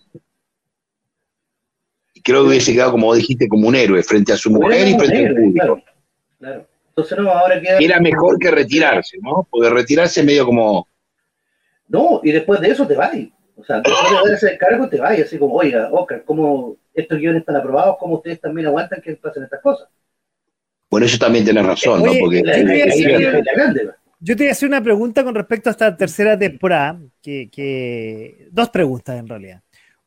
Creo 2.23 2.43
que 2.43 2.49
hubiese 2.49 2.73
quedado, 2.73 2.93
como 2.93 3.07
vos 3.07 3.17
dijiste, 3.17 3.49
como 3.49 3.69
un 3.69 3.75
héroe 3.75 4.03
frente 4.03 4.33
a 4.33 4.37
su 4.37 4.51
mujer 4.51 4.89
y 4.89 4.95
frente 4.99 5.27
al 5.27 5.35
público. 5.35 5.53
Claro, 5.53 5.83
claro. 6.39 6.67
Entonces, 6.89 7.19
no, 7.19 7.31
ahora 7.31 7.61
queda... 7.61 7.79
Era 7.79 8.01
mejor 8.01 8.39
que 8.39 8.51
retirarse, 8.51 9.19
¿no? 9.23 9.47
Porque 9.51 9.71
retirarse 9.71 10.23
medio 10.23 10.45
como... 10.45 10.87
No, 11.89 12.21
y 12.23 12.33
después 12.33 12.61
de 12.61 12.69
eso 12.69 12.87
te 12.87 12.95
vas. 12.95 13.15
O 13.57 13.65
sea, 13.65 13.81
después 13.81 14.11
de 14.11 14.17
dar 14.17 14.35
ese 14.35 14.59
cargo 14.59 14.89
te 14.89 14.99
vas, 14.99 15.19
así 15.19 15.39
como, 15.39 15.55
oiga, 15.55 15.89
Oscar, 15.93 16.23
¿cómo 16.25 16.77
estos 16.95 17.19
guiones 17.19 17.41
están 17.41 17.57
aprobados? 17.57 17.97
¿Cómo 17.99 18.17
ustedes 18.17 18.41
también 18.41 18.67
aguantan 18.67 19.01
que 19.01 19.17
pasen 19.17 19.45
estas 19.45 19.61
cosas? 19.61 19.89
Bueno, 20.91 21.07
eso 21.07 21.19
también 21.19 21.45
tiene 21.45 21.63
razón, 21.63 22.03
¿no? 22.03 22.13
Porque 22.19 22.43
yo 24.23 24.37
te 24.37 24.43
voy 24.43 24.49
a 24.49 24.53
hacer 24.53 24.69
una 24.69 24.83
pregunta 24.83 25.25
con 25.25 25.35
respecto 25.35 25.71
a 25.71 25.73
esta 25.73 25.97
tercera 25.97 26.39
temporada, 26.39 27.01
que, 27.23 27.49
que, 27.51 28.49
dos 28.51 28.69
preguntas 28.69 29.19
en 29.19 29.27
realidad. 29.27 29.63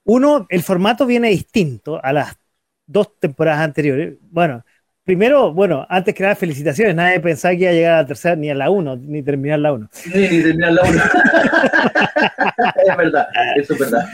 Uno, 0.06 0.46
el 0.50 0.64
formato 0.64 1.06
viene 1.06 1.30
distinto 1.30 2.04
a 2.04 2.12
las 2.14 2.38
dos 2.86 3.20
temporadas 3.20 3.62
anteriores. 3.62 4.16
Bueno, 4.22 4.64
primero, 5.04 5.54
bueno, 5.54 5.86
antes 5.90 6.14
que 6.14 6.24
nada, 6.24 6.36
felicitaciones. 6.36 6.96
Nadie 6.96 7.20
pensaba 7.20 7.54
que 7.54 7.62
iba 7.62 7.72
a 7.72 7.74
llegar 7.74 7.94
a 7.94 8.02
la 8.02 8.06
tercera, 8.06 8.36
ni 8.36 8.50
a 8.50 8.56
la 8.56 8.70
uno, 8.70 8.96
ni 8.96 9.22
terminar 9.22 9.60
la 9.60 9.74
uno. 9.74 9.90
Ni, 10.14 10.22
ni 10.22 10.44
terminar 10.44 10.74
la 10.74 10.82
uno. 10.84 11.02
es 12.88 12.98
verdad, 12.98 13.28
eso 13.56 13.74
es 13.74 13.80
verdad. 13.80 14.10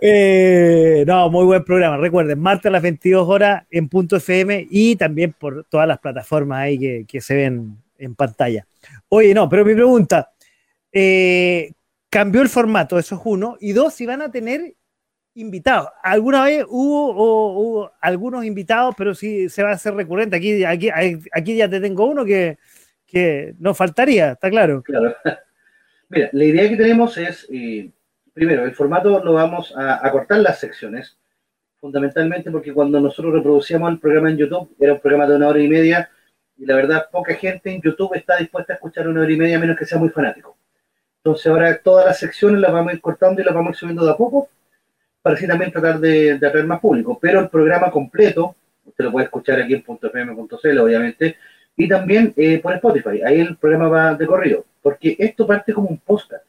Eh, 0.00 1.04
no, 1.06 1.28
muy 1.30 1.44
buen 1.44 1.64
programa. 1.64 1.96
Recuerden, 1.96 2.38
martes 2.40 2.66
a 2.66 2.70
las 2.70 2.82
22 2.82 3.28
horas 3.28 3.64
en 3.70 3.88
Punto 3.88 4.16
FM 4.16 4.66
y 4.70 4.96
también 4.96 5.34
por 5.38 5.64
todas 5.64 5.86
las 5.86 5.98
plataformas 5.98 6.60
ahí 6.60 6.78
que, 6.78 7.04
que 7.06 7.20
se 7.20 7.34
ven 7.34 7.76
en 7.98 8.14
pantalla. 8.14 8.66
Oye, 9.08 9.34
no, 9.34 9.48
pero 9.48 9.64
mi 9.64 9.74
pregunta, 9.74 10.30
eh, 10.92 11.70
cambió 12.10 12.42
el 12.42 12.48
formato, 12.48 12.98
eso 12.98 13.14
es 13.14 13.20
uno, 13.24 13.56
y 13.60 13.72
dos, 13.72 13.94
si 13.94 14.04
van 14.04 14.20
a 14.20 14.30
tener 14.30 14.74
invitados. 15.34 15.88
Alguna 16.02 16.44
vez 16.44 16.64
hubo, 16.68 17.92
algunos 18.00 18.44
invitados, 18.44 18.94
pero 18.98 19.14
sí 19.14 19.48
se 19.48 19.62
va 19.62 19.70
a 19.70 19.74
hacer 19.74 19.94
recurrente. 19.94 20.36
Aquí, 20.36 20.64
aquí, 20.64 20.90
aquí 21.32 21.56
ya 21.56 21.68
te 21.70 21.80
tengo 21.80 22.04
uno 22.06 22.24
que, 22.24 22.58
que 23.06 23.54
no 23.58 23.74
faltaría, 23.74 24.32
está 24.32 24.50
claro. 24.50 24.82
Claro. 24.82 25.14
Mira, 26.08 26.28
la 26.32 26.44
idea 26.44 26.68
que 26.68 26.76
tenemos 26.76 27.16
es, 27.16 27.46
eh, 27.52 27.88
primero, 28.34 28.64
el 28.64 28.74
formato 28.74 29.24
lo 29.24 29.32
vamos 29.34 29.72
a, 29.76 30.04
a, 30.04 30.10
cortar 30.10 30.40
las 30.40 30.58
secciones, 30.58 31.16
fundamentalmente 31.80 32.50
porque 32.50 32.74
cuando 32.74 32.98
nosotros 33.00 33.34
reproducíamos 33.34 33.92
el 33.92 34.00
programa 34.00 34.30
en 34.30 34.36
YouTube, 34.36 34.74
era 34.80 34.94
un 34.94 35.00
programa 35.00 35.28
de 35.28 35.36
una 35.36 35.48
hora 35.48 35.60
y 35.60 35.68
media, 35.68 36.10
y 36.58 36.66
la 36.66 36.74
verdad, 36.74 37.08
poca 37.12 37.34
gente 37.34 37.70
en 37.72 37.80
YouTube 37.80 38.14
está 38.16 38.36
dispuesta 38.36 38.72
a 38.72 38.76
escuchar 38.76 39.06
una 39.06 39.20
hora 39.20 39.32
y 39.32 39.36
media, 39.36 39.56
a 39.56 39.60
menos 39.60 39.78
que 39.78 39.86
sea 39.86 39.98
muy 39.98 40.08
fanático. 40.08 40.56
Entonces 41.22 41.46
ahora 41.46 41.78
todas 41.82 42.06
las 42.06 42.18
secciones 42.18 42.60
las 42.60 42.72
vamos 42.72 42.92
a 42.92 42.94
ir 42.94 43.00
cortando 43.00 43.40
y 43.40 43.44
las 43.44 43.54
vamos 43.54 43.68
a 43.68 43.70
ir 43.72 43.76
subiendo 43.76 44.04
de 44.04 44.10
a 44.10 44.16
poco, 44.16 44.48
para 45.22 45.36
así 45.36 45.46
también 45.46 45.70
tratar 45.70 46.00
de, 46.00 46.38
de 46.38 46.46
atraer 46.46 46.66
más 46.66 46.80
público. 46.80 47.18
Pero 47.20 47.40
el 47.40 47.48
programa 47.48 47.90
completo, 47.90 48.56
usted 48.86 49.04
lo 49.04 49.12
puede 49.12 49.24
escuchar 49.24 49.60
aquí 49.60 49.74
en 49.74 49.84
.fm.cl, 49.86 50.78
obviamente, 50.78 51.36
y 51.76 51.88
también 51.88 52.32
eh, 52.36 52.58
por 52.60 52.74
Spotify. 52.74 53.22
Ahí 53.22 53.40
el 53.40 53.56
programa 53.56 53.88
va 53.88 54.14
de 54.14 54.26
corrido, 54.26 54.64
porque 54.82 55.16
esto 55.18 55.46
parte 55.46 55.72
como 55.72 55.88
un 55.88 55.98
podcast. 55.98 56.44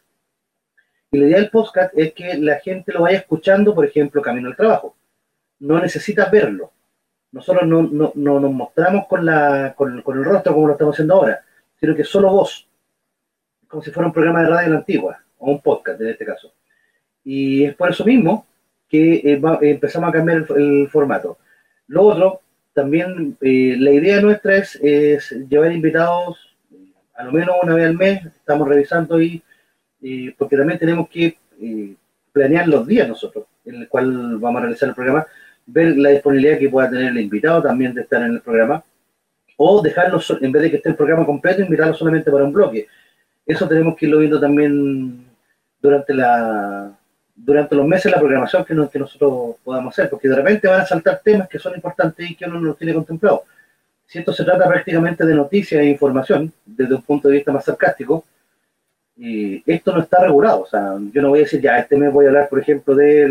Y 1.10 1.18
la 1.18 1.26
idea 1.26 1.38
del 1.38 1.50
podcast 1.50 1.92
es 1.96 2.14
que 2.14 2.38
la 2.38 2.58
gente 2.60 2.92
lo 2.92 3.02
vaya 3.02 3.18
escuchando, 3.18 3.74
por 3.74 3.84
ejemplo, 3.84 4.22
camino 4.22 4.48
al 4.48 4.56
trabajo. 4.56 4.96
No 5.60 5.78
necesitas 5.78 6.30
verlo. 6.30 6.72
Nosotros 7.32 7.66
no, 7.66 7.82
no, 7.82 8.12
no 8.14 8.40
nos 8.40 8.52
mostramos 8.52 9.06
con, 9.06 9.24
la, 9.24 9.74
con, 9.76 10.00
con, 10.02 10.18
el 10.18 10.24
rostro 10.24 10.54
como 10.54 10.66
lo 10.66 10.72
estamos 10.72 10.94
haciendo 10.94 11.14
ahora, 11.14 11.42
sino 11.78 11.94
que 11.94 12.04
solo 12.04 12.30
vos. 12.30 12.66
Como 13.72 13.82
si 13.82 13.90
fuera 13.90 14.08
un 14.08 14.12
programa 14.12 14.42
de 14.42 14.50
radio 14.50 14.66
en 14.66 14.72
la 14.72 14.78
antigua, 14.80 15.18
o 15.38 15.50
un 15.50 15.62
podcast 15.62 15.98
en 15.98 16.08
este 16.08 16.26
caso. 16.26 16.52
Y 17.24 17.64
es 17.64 17.74
por 17.74 17.88
eso 17.88 18.04
mismo 18.04 18.46
que 18.86 19.14
eh, 19.24 19.36
va, 19.36 19.58
eh, 19.62 19.70
empezamos 19.70 20.10
a 20.10 20.12
cambiar 20.12 20.44
el, 20.50 20.56
el, 20.62 20.88
formato. 20.90 21.38
Lo 21.86 22.02
otro, 22.02 22.42
también 22.74 23.38
eh, 23.40 23.74
la 23.78 23.92
idea 23.92 24.20
nuestra 24.20 24.58
es, 24.58 24.78
es, 24.82 25.30
llevar 25.48 25.72
invitados 25.72 26.54
a 27.14 27.24
lo 27.24 27.32
menos 27.32 27.56
una 27.62 27.74
vez 27.74 27.86
al 27.86 27.96
mes, 27.96 28.26
estamos 28.26 28.68
revisando 28.68 29.22
y 29.22 29.42
porque 30.36 30.58
también 30.58 30.78
tenemos 30.78 31.08
que 31.08 31.38
planear 32.30 32.68
los 32.68 32.86
días 32.86 33.08
nosotros, 33.08 33.46
en 33.64 33.76
el 33.76 33.88
cual 33.88 34.36
vamos 34.36 34.58
a 34.58 34.64
realizar 34.64 34.90
el 34.90 34.94
programa, 34.94 35.26
ver 35.64 35.96
la 35.96 36.10
disponibilidad 36.10 36.58
que 36.58 36.68
pueda 36.68 36.90
tener 36.90 37.08
el 37.08 37.20
invitado 37.20 37.62
también 37.62 37.94
de 37.94 38.02
estar 38.02 38.20
en 38.22 38.32
el 38.32 38.42
programa, 38.42 38.84
o 39.56 39.80
dejarlo, 39.80 40.20
en 40.40 40.52
vez 40.52 40.62
de 40.62 40.70
que 40.70 40.76
esté 40.76 40.90
el 40.90 40.96
programa 40.96 41.24
completo, 41.24 41.62
invitarlo 41.62 41.94
solamente 41.94 42.30
para 42.30 42.44
un 42.44 42.52
bloque. 42.52 42.86
Eso 43.46 43.68
tenemos 43.68 43.96
que 43.96 44.06
irlo 44.06 44.18
viendo 44.18 44.40
también 44.40 45.26
durante 45.80 46.14
la, 46.14 46.96
durante 47.34 47.74
los 47.74 47.86
meses 47.86 48.12
la 48.12 48.18
programación 48.18 48.64
que, 48.64 48.74
no, 48.74 48.88
que, 48.88 48.98
nosotros 48.98 49.56
podamos 49.64 49.92
hacer, 49.92 50.08
porque 50.08 50.28
de 50.28 50.36
repente 50.36 50.68
van 50.68 50.82
a 50.82 50.86
saltar 50.86 51.20
temas 51.22 51.48
que 51.48 51.58
son 51.58 51.74
importantes 51.74 52.30
y 52.30 52.36
que 52.36 52.44
uno 52.44 52.60
no 52.60 52.68
los 52.68 52.78
tiene 52.78 52.94
contemplado. 52.94 53.44
Si 54.06 54.18
esto 54.18 54.32
se 54.32 54.44
trata 54.44 54.68
prácticamente 54.68 55.24
de 55.24 55.34
noticias 55.34 55.80
e 55.80 55.86
información, 55.86 56.52
desde 56.64 56.94
un 56.94 57.02
punto 57.02 57.28
de 57.28 57.34
vista 57.34 57.52
más 57.52 57.64
sarcástico, 57.64 58.24
esto 59.16 59.92
no 59.92 60.02
está 60.02 60.20
regulado. 60.20 60.62
O 60.62 60.66
sea, 60.66 60.96
yo 61.12 61.22
no 61.22 61.30
voy 61.30 61.40
a 61.40 61.42
decir, 61.42 61.60
ya, 61.60 61.78
este 61.78 61.96
mes 61.96 62.12
voy 62.12 62.26
a 62.26 62.28
hablar, 62.28 62.48
por 62.48 62.58
ejemplo, 62.58 62.94
de 62.94 63.28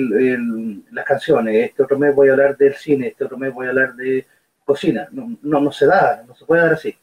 las 0.92 1.06
canciones, 1.06 1.70
este 1.70 1.84
otro 1.84 1.98
mes 1.98 2.16
voy 2.16 2.30
a 2.30 2.32
hablar 2.32 2.58
del 2.58 2.76
cine, 2.76 3.08
este 3.08 3.26
otro 3.26 3.38
mes 3.38 3.54
voy 3.54 3.68
a 3.68 3.70
hablar 3.70 3.96
de 3.96 4.26
cocina. 4.66 5.08
No, 5.12 5.38
no, 5.42 5.72
se 5.72 5.86
da, 5.86 6.24
no 6.28 6.36
se 6.36 6.46
puede 6.46 6.62
dar 6.62 6.74
así, 6.74 6.96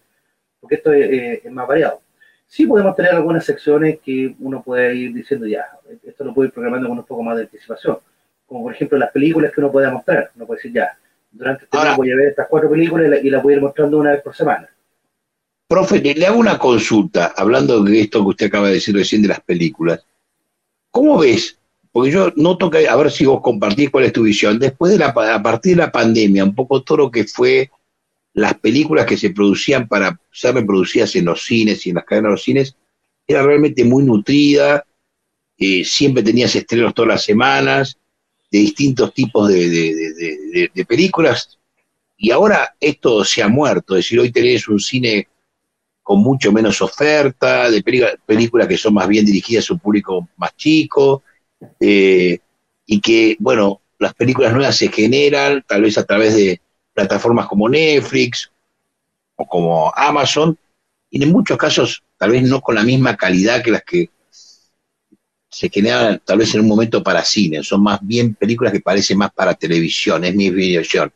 porque 0.61 0.77
esto 0.77 0.93
es, 0.93 1.45
es 1.45 1.53
más 1.53 1.67
variado. 1.67 2.01
Sí 2.49 2.67
podemos 2.67 2.97
tener 2.97 3.15
algunas 3.15 3.45
secciones 3.45 3.99
que 4.03 4.35
uno 4.41 4.63
puede 4.63 4.95
ir 4.95 5.13
diciendo 5.13 5.47
ya, 5.47 5.67
esto 6.03 6.25
lo 6.25 6.33
puedo 6.33 6.47
ir 6.49 6.53
programando 6.53 6.89
con 6.89 6.99
un 6.99 7.05
poco 7.05 7.23
más 7.23 7.37
de 7.37 7.43
anticipación, 7.43 7.99
como 8.47 8.63
por 8.63 8.75
ejemplo 8.75 8.97
las 8.97 9.13
películas 9.13 9.53
que 9.53 9.61
uno 9.61 9.71
pueda 9.71 9.91
mostrar, 9.91 10.31
uno 10.35 10.47
puede 10.47 10.59
decir 10.59 10.73
ya, 10.73 10.97
durante 11.31 11.65
este 11.65 11.77
Ahora, 11.77 11.95
voy 11.95 12.11
a 12.11 12.17
ver 12.17 12.29
estas 12.29 12.49
cuatro 12.49 12.71
películas 12.71 13.07
y 13.07 13.11
las 13.11 13.23
la 13.25 13.43
voy 13.43 13.53
a 13.53 13.57
ir 13.57 13.63
mostrando 13.63 13.99
una 13.99 14.13
vez 14.13 14.23
por 14.23 14.35
semana. 14.35 14.67
Profe, 15.69 16.01
le 16.01 16.27
hago 16.27 16.39
una 16.39 16.59
consulta, 16.59 17.35
hablando 17.37 17.83
de 17.85 18.01
esto 18.01 18.23
que 18.23 18.29
usted 18.31 18.47
acaba 18.47 18.69
de 18.69 18.75
decir 18.75 18.97
recién 18.97 19.21
de 19.21 19.29
las 19.29 19.41
películas. 19.41 20.03
¿Cómo 20.91 21.19
ves? 21.19 21.59
Porque 21.93 22.11
yo 22.11 22.33
noto 22.37 22.71
que, 22.71 22.89
a 22.89 22.97
ver 22.97 23.11
si 23.11 23.27
vos 23.27 23.43
compartís 23.43 23.91
cuál 23.91 24.05
es 24.05 24.15
tu 24.15 24.23
visión, 24.23 24.59
después 24.59 24.93
de 24.93 24.99
la, 24.99 25.09
a 25.09 25.43
partir 25.43 25.77
de 25.77 25.83
la 25.83 25.93
pandemia, 25.93 26.45
un 26.45 26.55
poco 26.55 26.83
todo 26.83 26.99
lo 26.99 27.11
que 27.11 27.25
fue 27.25 27.71
las 28.35 28.55
películas 28.55 29.07
que 29.07 29.17
se 29.17 29.31
producían 29.31 29.89
para 29.89 30.21
ser 30.31 30.55
reproducidas 30.55 31.15
en 31.17 31.25
los 31.25 31.45
cines 31.45 31.87
y 31.87 31.91
en 31.91 31.97
las 31.97 32.05
cadenas 32.05 32.29
de 32.29 32.33
los 32.33 32.43
cines 32.43 32.77
era 33.27 33.43
realmente 33.43 33.85
muy 33.85 34.05
nutrida, 34.05 34.85
eh, 35.59 35.85
siempre 35.85 36.23
tenías 36.23 36.55
estrenos 36.55 36.95
todas 36.95 37.09
las 37.09 37.25
semanas, 37.25 37.99
de 38.51 38.61
distintos 38.61 39.13
tipos 39.13 39.49
de, 39.49 40.87
películas, 40.89 41.59
y 42.17 42.31
ahora 42.31 42.75
esto 42.81 43.25
se 43.25 43.43
ha 43.43 43.49
muerto, 43.49 43.95
es 43.95 44.05
decir, 44.05 44.21
hoy 44.21 44.33
tenés 44.33 44.67
un 44.69 44.81
cine 44.81 45.29
con 46.03 46.21
mucho 46.21 46.51
menos 46.53 46.81
oferta, 46.81 47.71
de 47.71 47.83
películas 47.83 48.67
que 48.67 48.79
son 48.79 48.95
más 48.95 49.07
bien 49.07 49.27
dirigidas 49.27 49.69
a 49.69 49.75
un 49.75 49.81
público 49.81 50.29
más 50.39 50.57
chico, 50.57 51.23
eh, 51.81 52.39
y 52.87 53.01
que, 53.01 53.37
bueno, 53.39 53.83
las 53.99 54.15
películas 54.15 54.55
nuevas 54.55 54.77
se 54.77 54.89
generan 54.89 55.63
tal 55.69 55.83
vez 55.83 55.99
a 55.99 56.05
través 56.05 56.35
de 56.35 56.61
plataformas 56.99 57.47
como 57.47 57.69
Netflix 57.69 58.51
o 59.37 59.47
como 59.47 59.93
Amazon, 59.95 60.59
y 61.09 61.23
en 61.23 61.31
muchos 61.31 61.57
casos 61.57 62.03
tal 62.17 62.33
vez 62.33 62.43
no 62.43 62.61
con 62.61 62.75
la 62.75 62.83
misma 62.83 63.17
calidad 63.17 63.63
que 63.63 63.71
las 63.71 63.85
que 63.85 64.11
se 65.49 65.69
generan 65.69 66.21
tal 66.25 66.39
vez 66.39 66.53
en 66.55 66.63
un 66.63 66.67
momento 66.67 67.01
para 67.01 67.25
cine, 67.25 67.63
son 67.63 67.85
más 67.85 68.01
bien 68.03 68.35
películas 68.35 68.73
que 68.73 68.81
parecen 68.81 69.19
más 69.19 69.33
para 69.33 69.55
televisión, 69.55 70.25
es 70.25 70.35
mi 70.35 70.51
visión. 70.51 71.13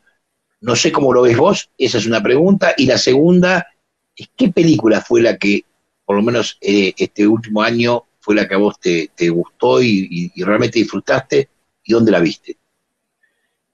No 0.61 0.77
sé 0.77 0.93
cómo 0.93 1.13
lo 1.13 1.23
ves 1.23 1.37
vos, 1.37 1.69
esa 1.77 1.99
es 1.99 2.07
una 2.07 2.23
pregunta, 2.23 2.75
y 2.77 2.87
la 2.87 2.97
segunda 2.97 3.67
es 4.15 4.31
qué 4.37 4.51
película 4.51 5.01
fue 5.01 5.21
la 5.21 5.37
que, 5.37 5.65
por 6.05 6.15
lo 6.15 6.23
menos 6.23 6.59
eh, 6.61 6.95
este 6.97 7.27
último 7.27 7.61
año, 7.61 8.05
fue 8.21 8.37
la 8.37 8.47
que 8.47 8.55
a 8.55 8.59
vos 8.59 8.79
te, 8.79 9.11
gustó 9.31 9.83
y 9.83 10.31
realmente 10.37 10.79
disfrutaste, 10.79 11.49
y 11.83 11.93
dónde 11.93 12.13
la 12.13 12.21
viste. 12.21 12.57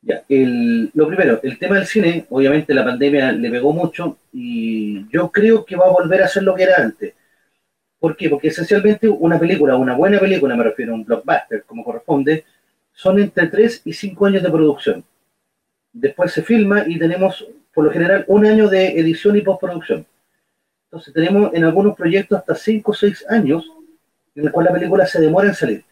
Ya, 0.08 0.24
lo 0.94 1.06
primero, 1.06 1.38
el 1.42 1.58
tema 1.58 1.76
del 1.76 1.84
cine, 1.84 2.24
obviamente 2.30 2.72
la 2.72 2.82
pandemia 2.82 3.30
le 3.30 3.50
pegó 3.50 3.74
mucho 3.74 4.16
y 4.32 5.06
yo 5.10 5.30
creo 5.30 5.66
que 5.66 5.76
va 5.76 5.84
a 5.84 5.90
volver 5.90 6.22
a 6.22 6.28
ser 6.28 6.44
lo 6.44 6.54
que 6.54 6.62
era 6.62 6.76
antes. 6.78 7.12
¿Por 7.98 8.16
qué? 8.16 8.30
Porque 8.30 8.48
esencialmente 8.48 9.06
una 9.06 9.38
película, 9.38 9.76
una 9.76 9.94
buena 9.94 10.18
película, 10.18 10.56
me 10.56 10.64
refiero 10.64 10.92
a 10.92 10.94
un 10.94 11.04
blockbuster, 11.04 11.62
como 11.64 11.84
corresponde, 11.84 12.46
son 12.90 13.18
entre 13.18 13.48
3 13.48 13.82
y 13.84 13.92
5 13.92 14.24
años 14.24 14.42
de 14.42 14.50
producción. 14.50 15.04
Después 15.92 16.32
se 16.32 16.42
filma 16.42 16.84
y 16.86 16.98
tenemos, 16.98 17.46
por 17.74 17.84
lo 17.84 17.90
general, 17.90 18.24
un 18.28 18.46
año 18.46 18.66
de 18.66 18.98
edición 18.98 19.36
y 19.36 19.42
postproducción. 19.42 20.06
Entonces 20.84 21.12
tenemos 21.12 21.52
en 21.52 21.64
algunos 21.64 21.94
proyectos 21.94 22.38
hasta 22.38 22.54
5 22.54 22.92
o 22.92 22.94
6 22.94 23.26
años 23.28 23.70
en 24.34 24.46
el 24.46 24.52
cual 24.52 24.64
la 24.64 24.72
película 24.72 25.04
se 25.04 25.20
demora 25.20 25.48
en 25.48 25.54
salir. 25.54 25.84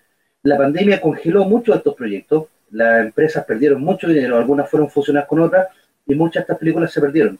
La 0.43 0.57
pandemia 0.57 1.03
congeló 1.03 1.45
muchos 1.45 1.75
de 1.75 1.79
estos 1.81 1.95
proyectos, 1.95 2.47
las 2.71 3.05
empresas 3.05 3.45
perdieron 3.45 3.81
mucho 3.81 4.09
dinero, 4.09 4.37
algunas 4.37 4.69
fueron 4.69 4.91
fusionadas 4.91 5.29
con 5.29 5.41
otras 5.41 5.69
y 6.07 6.15
muchas 6.15 6.41
de 6.41 6.41
estas 6.43 6.59
películas 6.59 6.93
se 6.93 7.01
perdieron. 7.01 7.39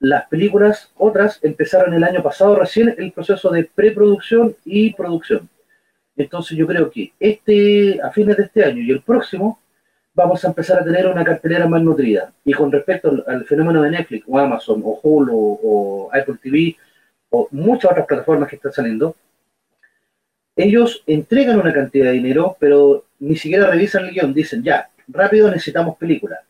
Las 0.00 0.28
películas, 0.28 0.92
otras, 0.96 1.40
empezaron 1.42 1.92
el 1.92 2.04
año 2.04 2.22
pasado 2.22 2.54
recién 2.56 2.94
el 2.98 3.12
proceso 3.12 3.50
de 3.50 3.64
preproducción 3.64 4.54
y 4.64 4.94
producción. 4.94 5.48
Entonces 6.16 6.56
yo 6.56 6.66
creo 6.66 6.90
que 6.90 7.12
este, 7.18 8.00
a 8.02 8.10
fines 8.10 8.36
de 8.36 8.44
este 8.44 8.64
año 8.64 8.82
y 8.82 8.90
el 8.90 9.02
próximo, 9.02 9.60
vamos 10.14 10.44
a 10.44 10.48
empezar 10.48 10.80
a 10.80 10.84
tener 10.84 11.06
una 11.06 11.24
cartelera 11.24 11.66
más 11.66 11.82
nutrida. 11.82 12.32
Y 12.44 12.52
con 12.52 12.70
respecto 12.70 13.10
al, 13.10 13.24
al 13.26 13.44
fenómeno 13.44 13.82
de 13.82 13.90
Netflix, 13.90 14.24
o 14.28 14.38
Amazon, 14.38 14.82
o 14.84 15.00
Hulu, 15.02 15.60
o 15.62 16.10
Apple 16.12 16.36
TV, 16.42 16.76
o 17.30 17.48
muchas 17.50 17.90
otras 17.90 18.06
plataformas 18.06 18.48
que 18.48 18.56
están 18.56 18.72
saliendo, 18.72 19.14
ellos 20.58 21.04
entregan 21.06 21.60
una 21.60 21.72
cantidad 21.72 22.06
de 22.06 22.12
dinero, 22.12 22.56
pero 22.58 23.04
ni 23.20 23.36
siquiera 23.36 23.70
revisan 23.70 24.04
el 24.06 24.10
guion, 24.10 24.34
dicen 24.34 24.62
ya, 24.62 24.90
rápido 25.06 25.48
necesitamos 25.48 25.96
películas. 25.96 26.40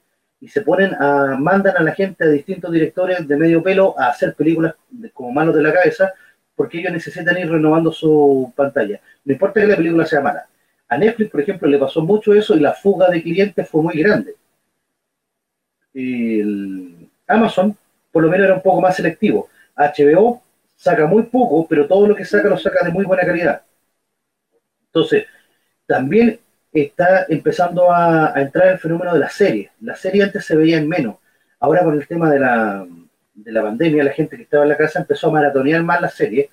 Y 0.40 0.48
se 0.48 0.62
ponen 0.62 0.94
a, 0.94 1.36
mandan 1.38 1.76
a 1.76 1.82
la 1.82 1.92
gente, 1.94 2.24
a 2.24 2.28
distintos 2.28 2.72
directores 2.72 3.28
de 3.28 3.36
medio 3.36 3.62
pelo, 3.62 3.94
a 3.98 4.06
hacer 4.06 4.34
películas 4.34 4.74
como 5.12 5.30
malos 5.30 5.54
de 5.54 5.62
la 5.62 5.74
cabeza, 5.74 6.14
porque 6.56 6.78
ellos 6.78 6.92
necesitan 6.92 7.36
ir 7.36 7.50
renovando 7.50 7.92
su 7.92 8.50
pantalla. 8.56 8.98
No 9.26 9.32
importa 9.34 9.60
que 9.60 9.66
la 9.66 9.76
película 9.76 10.06
sea 10.06 10.22
mala. 10.22 10.46
A 10.88 10.96
Netflix, 10.96 11.30
por 11.30 11.40
ejemplo, 11.42 11.68
le 11.68 11.78
pasó 11.78 12.00
mucho 12.00 12.32
eso 12.32 12.56
y 12.56 12.60
la 12.60 12.72
fuga 12.72 13.10
de 13.10 13.22
clientes 13.22 13.68
fue 13.68 13.82
muy 13.82 13.98
grande. 13.98 14.36
Amazon, 17.26 17.76
por 18.10 18.22
lo 18.22 18.30
menos, 18.30 18.46
era 18.46 18.54
un 18.54 18.62
poco 18.62 18.80
más 18.80 18.96
selectivo. 18.96 19.50
HBO 19.76 20.42
saca 20.76 21.06
muy 21.06 21.24
poco, 21.24 21.66
pero 21.68 21.86
todo 21.86 22.06
lo 22.06 22.14
que 22.14 22.24
saca 22.24 22.48
lo 22.48 22.56
saca 22.56 22.86
de 22.86 22.90
muy 22.90 23.04
buena 23.04 23.26
calidad. 23.26 23.62
Entonces, 24.92 25.26
también 25.86 26.40
está 26.72 27.26
empezando 27.28 27.90
a, 27.92 28.32
entrar 28.36 28.68
el 28.68 28.78
fenómeno 28.78 29.14
de 29.14 29.20
la 29.20 29.30
serie. 29.30 29.70
La 29.80 29.96
serie 29.96 30.22
antes 30.22 30.44
se 30.44 30.56
veía 30.56 30.78
en 30.78 30.88
menos. 30.88 31.16
Ahora 31.60 31.82
con 31.82 31.94
el 31.94 32.06
tema 32.06 32.30
de 32.30 32.38
la, 32.40 32.86
de 33.34 33.52
la 33.52 33.62
pandemia, 33.62 34.04
la 34.04 34.12
gente 34.12 34.36
que 34.36 34.42
estaba 34.42 34.64
en 34.64 34.70
la 34.70 34.76
casa 34.76 35.00
empezó 35.00 35.28
a 35.28 35.32
maratonear 35.32 35.82
más 35.82 36.00
la 36.00 36.08
serie 36.08 36.50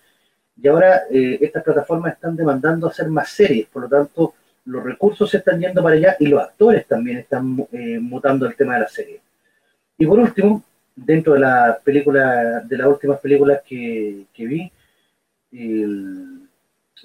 y 0.62 0.68
ahora 0.68 1.04
eh, 1.12 1.38
estas 1.42 1.64
plataformas 1.64 2.14
están 2.14 2.36
demandando 2.36 2.88
hacer 2.88 3.10
más 3.10 3.30
series, 3.30 3.68
por 3.68 3.84
lo 3.84 3.90
tanto 3.90 4.34
los 4.66 4.84
recursos 4.84 5.30
se 5.30 5.38
están 5.38 5.60
yendo 5.60 5.84
para 5.84 5.96
allá 5.96 6.16
y 6.20 6.28
los 6.28 6.42
actores 6.42 6.88
también 6.88 7.18
están 7.18 7.68
eh, 7.72 8.00
mutando 8.00 8.48
el 8.48 8.56
tema 8.56 8.76
de 8.76 8.80
la 8.82 8.88
serie. 8.88 9.22
Y 9.98 10.06
por 10.06 10.20
último, 10.20 10.64
dentro 10.96 11.34
de 11.34 11.40
la 11.40 11.80
película, 11.84 12.62
de 12.62 12.78
las 12.78 12.88
últimas 12.88 13.20
películas 13.20 13.62
que, 13.66 14.26
vi, 14.38 14.72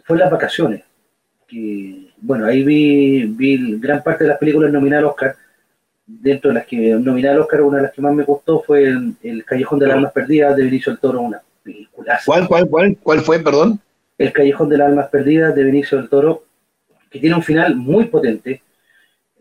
fue 0.04 0.18
Las 0.18 0.30
Vacaciones. 0.30 0.84
Que, 1.50 2.12
bueno, 2.20 2.46
ahí 2.46 2.62
vi, 2.62 3.24
vi 3.24 3.78
gran 3.78 4.02
parte 4.02 4.24
de 4.24 4.30
las 4.30 4.38
películas 4.38 4.72
nominadas 4.72 5.02
al 5.02 5.10
Oscar. 5.10 5.36
Dentro 6.06 6.50
de 6.50 6.54
las 6.54 6.66
que 6.66 6.76
nominadas 6.76 7.36
al 7.36 7.42
Oscar, 7.42 7.62
una 7.62 7.78
de 7.78 7.82
las 7.84 7.92
que 7.92 8.02
más 8.02 8.14
me 8.14 8.24
gustó 8.24 8.62
fue 8.62 8.94
El, 9.22 9.44
Callejón 9.44 9.78
de 9.78 9.86
las 9.86 9.96
Almas 9.96 10.12
Perdidas 10.12 10.56
de 10.56 10.64
Benicio 10.64 10.92
del 10.92 11.00
Toro, 11.00 11.20
una 11.20 11.42
película. 11.62 12.20
¿Cuál, 12.24 12.48
cuál, 12.48 12.68
cuál, 12.68 12.96
cuál 13.02 13.20
fue, 13.20 13.38
perdón? 13.40 13.80
El 14.18 14.32
Callejón 14.32 14.68
de 14.68 14.78
las 14.78 14.88
Almas 14.88 15.08
Perdidas 15.08 15.54
de 15.54 15.64
Benicio 15.64 15.98
del 15.98 16.08
Toro, 16.08 16.44
que 17.10 17.18
tiene 17.18 17.36
un 17.36 17.42
final 17.42 17.74
muy 17.74 18.06
potente, 18.06 18.62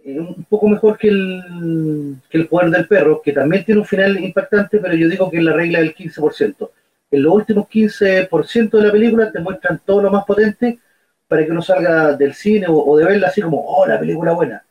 eh, 0.03 0.19
un 0.19 0.45
poco 0.49 0.67
mejor 0.67 0.97
que 0.97 1.09
el, 1.09 2.15
que 2.29 2.37
el 2.37 2.47
Poder 2.47 2.69
del 2.69 2.87
Perro, 2.87 3.21
que 3.21 3.33
también 3.33 3.63
tiene 3.63 3.81
un 3.81 3.87
final 3.87 4.19
impactante, 4.23 4.79
pero 4.79 4.95
yo 4.95 5.09
digo 5.09 5.29
que 5.29 5.37
es 5.37 5.43
la 5.43 5.53
regla 5.53 5.79
del 5.79 5.93
15%. 5.93 6.69
En 7.11 7.23
los 7.23 7.33
últimos 7.33 7.67
15% 7.67 8.69
de 8.69 8.85
la 8.85 8.91
película 8.91 9.31
te 9.31 9.39
muestran 9.39 9.81
todo 9.85 10.03
lo 10.03 10.11
más 10.11 10.25
potente 10.25 10.79
para 11.29 11.45
que 11.45 11.51
uno 11.51 11.61
salga 11.61 12.17
del 12.17 12.33
cine 12.33 12.65
o, 12.67 12.97
de 12.97 13.05
verla 13.05 13.27
así 13.27 13.41
como, 13.41 13.63
oh, 13.63 13.87
la 13.87 13.97
película 13.97 14.33
buena. 14.33 14.61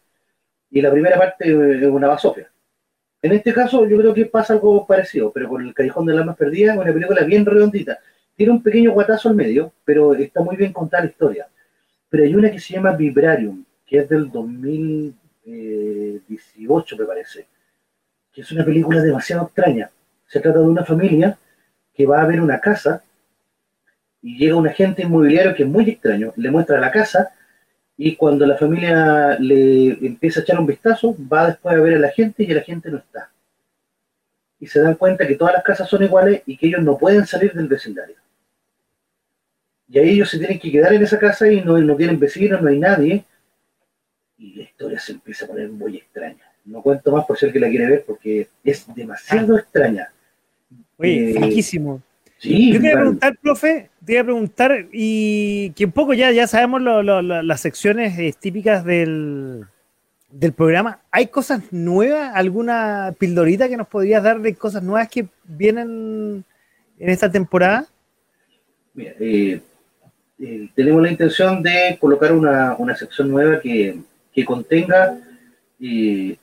Y 0.71 0.83
la 0.83 0.91
primera 0.91 1.17
parte 1.17 1.49
es 1.49 1.89
una 1.89 2.09
basofia. 2.09 2.51
En 3.23 3.33
este 3.33 3.55
caso 3.55 3.87
yo 3.87 3.97
creo 3.97 4.13
que 4.13 4.27
pasa 4.27 4.53
algo 4.53 4.87
parecido, 4.87 5.33
pero 5.33 5.49
con 5.49 5.67
El 5.67 5.73
Callejón 5.73 6.05
de 6.05 6.13
las 6.13 6.21
Almas 6.21 6.37
Perdidas 6.37 6.77
una 6.77 6.93
película 6.93 7.23
bien 7.23 7.47
redondita. 7.47 7.99
Tiene 8.37 8.53
un 8.53 8.63
pequeño 8.63 8.93
guatazo 8.93 9.31
al 9.31 9.37
medio, 9.37 9.73
pero 9.87 10.15
está 10.15 10.43
muy 10.43 10.57
bien 10.57 10.75
contada 10.75 11.05
la 11.05 11.11
historia 11.11 11.49
pero 12.09 12.25
hay 12.25 12.35
una 12.35 12.51
que 12.51 12.59
se 12.59 12.73
llama 12.75 12.91
Vibrarium, 12.93 13.65
que 13.87 13.99
es 13.99 14.09
del 14.09 14.29
2018, 14.31 16.97
me 16.97 17.05
parece, 17.05 17.47
que 18.33 18.41
es 18.41 18.51
una 18.53 18.65
película 18.65 19.03
demasiado 19.03 19.45
extraña. 19.45 19.91
Se 20.27 20.41
trata 20.41 20.61
de 20.61 20.67
una 20.67 20.85
familia 20.85 21.39
que 21.95 22.07
va 22.07 22.23
a 22.23 22.27
ver 22.27 22.41
una 22.41 22.59
casa 22.61 23.03
y 24.23 24.39
llega 24.39 24.57
un 24.57 24.69
agente 24.69 25.03
inmobiliario 25.03 25.55
que 25.55 25.63
es 25.63 25.69
muy 25.69 25.89
extraño, 25.89 26.33
le 26.37 26.51
muestra 26.51 26.81
la 26.81 26.91
casa 26.91 27.31
y 27.97 28.17
cuando 28.17 28.47
la 28.47 28.57
familia 28.57 29.37
le 29.41 29.91
empieza 30.07 30.41
a 30.41 30.43
echar 30.43 30.59
un 30.59 30.67
vistazo, 30.67 31.17
va 31.21 31.49
después 31.49 31.77
a 31.77 31.81
ver 31.81 31.95
a 31.95 31.99
la 31.99 32.11
gente 32.11 32.45
y 32.45 32.51
el 32.51 32.59
agente 32.59 32.91
no 32.91 32.99
está. 32.99 33.31
Y 34.61 34.67
se 34.67 34.81
dan 34.81 34.95
cuenta 34.95 35.27
que 35.27 35.35
todas 35.35 35.55
las 35.55 35.65
casas 35.65 35.89
son 35.89 36.03
iguales 36.03 36.43
y 36.47 36.57
que 36.57 36.69
ellos 36.69 36.83
no 36.83 36.97
pueden 36.97 37.27
salir 37.27 37.53
del 37.53 37.67
vecindario. 37.67 38.17
Y 39.89 39.99
ahí 39.99 40.11
ellos 40.11 40.31
se 40.31 40.39
tienen 40.39 40.61
que 40.61 40.71
quedar 40.71 40.93
en 40.93 41.03
esa 41.03 41.19
casa 41.19 41.51
y 41.51 41.61
no, 41.61 41.79
no 41.79 41.97
tienen 41.97 42.21
vecinos, 42.21 42.61
no 42.61 42.69
hay 42.69 42.79
nadie. 42.79 43.25
Y 44.37 44.55
la 44.55 44.63
historia 44.63 45.01
se 45.01 45.13
empieza 45.13 45.45
a 45.45 45.49
poner 45.49 45.69
muy 45.69 45.97
extraña. 45.97 46.53
No 46.67 46.83
cuento 46.83 47.11
más 47.11 47.25
por 47.25 47.39
ser 47.39 47.53
que 47.53 47.59
la 47.59 47.69
quiere 47.69 47.87
ver 47.87 48.05
porque 48.07 48.49
es 48.63 48.87
demasiado 48.95 49.57
ah. 49.57 49.61
extraña. 49.61 50.13
Oye, 50.99 51.31
eh, 51.31 51.63
Sí, 52.39 52.73
Yo 52.73 52.81
quería 52.81 52.97
preguntar, 52.97 53.37
profe, 53.43 53.91
te 54.09 54.15
iba 54.15 54.23
a 54.23 54.25
preguntar, 54.25 54.87
y 54.91 55.69
que 55.73 55.85
un 55.85 55.93
poco 55.93 56.15
ya, 56.15 56.33
ya 56.33 56.47
sabemos 56.47 56.81
las 56.81 57.61
secciones 57.61 58.19
eh, 58.19 58.33
típicas 58.41 58.83
del, 58.83 59.67
del 60.31 60.55
programa. 60.55 61.01
¿Hay 61.11 61.27
cosas 61.27 61.61
nuevas? 61.73 62.33
¿Alguna 62.35 63.15
pildorita 63.19 63.69
que 63.69 63.77
nos 63.77 63.87
podrías 63.87 64.23
dar 64.23 64.41
de 64.41 64.55
cosas 64.55 64.83
nuevas 64.83 65.11
que 65.11 65.29
vienen 65.45 66.43
en 66.99 67.11
esta 67.11 67.31
temporada? 67.31 67.85
Mira, 68.95 69.13
eh, 69.21 69.61
eh, 70.39 70.71
tenemos 70.75 71.03
la 71.03 71.11
intención 71.11 71.63
de 71.63 71.99
colocar 72.01 72.33
una, 72.33 72.97
sección 72.97 73.29
nueva 73.31 73.61
que, 73.61 74.01
contenga 74.47 75.19
eh, 75.83 76.35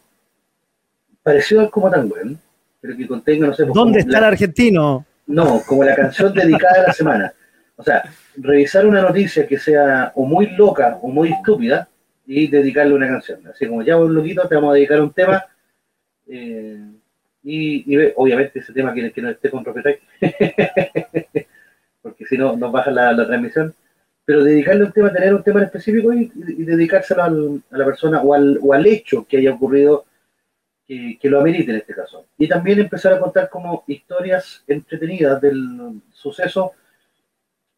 parecido 1.24 1.62
al 1.62 1.72
como 1.72 1.90
tan 1.90 2.08
bueno, 2.08 2.38
pero 2.80 2.96
que 2.96 3.08
contenga, 3.08 3.48
no 3.48 3.56
sé, 3.56 3.64
pues, 3.64 3.74
¿dónde 3.74 4.02
está 4.02 4.20
el 4.20 4.26
argentino? 4.26 5.04
No, 5.26 5.64
como 5.66 5.84
la 5.84 5.96
canción 5.96 6.32
dedicada 6.32 6.84
a 6.84 6.88
la 6.90 6.94
semana. 6.94 7.34
O 7.78 7.84
sea, 7.84 8.04
revisar 8.38 8.86
una 8.86 9.02
noticia 9.02 9.48
que 9.48 9.60
sea 9.60 10.12
o 10.16 10.26
muy 10.26 10.48
loca 10.52 10.98
o 11.02 11.10
muy 11.10 11.32
estúpida 11.32 11.88
y 12.26 12.48
dedicarle 12.48 12.94
una 12.94 13.08
canción. 13.08 13.46
Así 13.48 13.68
como 13.68 13.84
ya 13.84 13.98
un 13.98 14.14
loquito, 14.14 14.48
te 14.48 14.56
vamos 14.56 14.72
a 14.72 14.76
dedicar 14.76 15.02
un 15.02 15.14
tema. 15.14 15.46
Eh, 16.28 16.80
y, 17.44 17.96
obviamente 18.16 18.60
ese 18.60 18.74
tema 18.74 18.94
que, 18.94 19.12
que 19.12 19.22
no 19.22 19.30
esté 19.30 19.52
con 19.52 19.64
propietario, 19.64 20.00
porque 22.02 22.26
si 22.26 22.38
no 22.38 22.56
nos 22.56 22.72
baja 22.72 22.90
la 22.90 23.28
transmisión 23.28 23.76
pero 24.26 24.44
dedicarle 24.44 24.86
un 24.86 24.92
tema, 24.92 25.14
tener 25.14 25.34
un 25.34 25.44
tema 25.44 25.64
específico 25.64 26.12
y, 26.12 26.32
dedicárselo 26.36 27.24
a 27.24 27.78
la 27.78 27.86
persona 27.86 28.22
o 28.22 28.34
al, 28.34 28.60
o 28.62 28.74
al, 28.74 28.86
hecho 28.88 29.26
que 29.28 29.38
haya 29.38 29.54
ocurrido 29.54 30.06
que, 30.88 31.20
lo 31.24 31.40
amerite 31.40 31.72
en 31.72 31.78
este 31.78 31.94
caso. 31.94 32.26
Y 32.38 32.48
también 32.48 32.80
empezar 32.80 33.14
a 33.14 33.20
contar 33.20 33.50
como 33.50 33.84
historias 33.88 34.64
entretenidas 34.68 35.40
del 35.40 36.02
suceso 36.12 36.74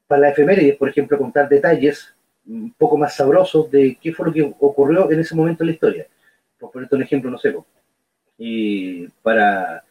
para 0.07 0.21
la 0.21 0.29
efemérides, 0.29 0.77
por 0.77 0.89
ejemplo, 0.89 1.17
contar 1.17 1.49
detalles 1.49 2.13
un 2.47 2.73
poco 2.73 2.97
más 2.97 3.15
sabrosos 3.15 3.69
de 3.69 3.97
qué 4.01 4.13
fue 4.13 4.27
lo 4.27 4.33
que 4.33 4.41
ocurrió 4.59 5.11
en 5.11 5.19
ese 5.19 5.35
momento 5.35 5.63
en 5.63 5.67
la 5.67 5.73
historia. 5.73 6.07
Por 6.57 6.71
ponerte 6.71 6.95
un 6.95 7.03
ejemplo, 7.03 7.29
no 7.29 7.37
sé, 7.37 7.53
y 8.37 9.07
para 9.21 9.83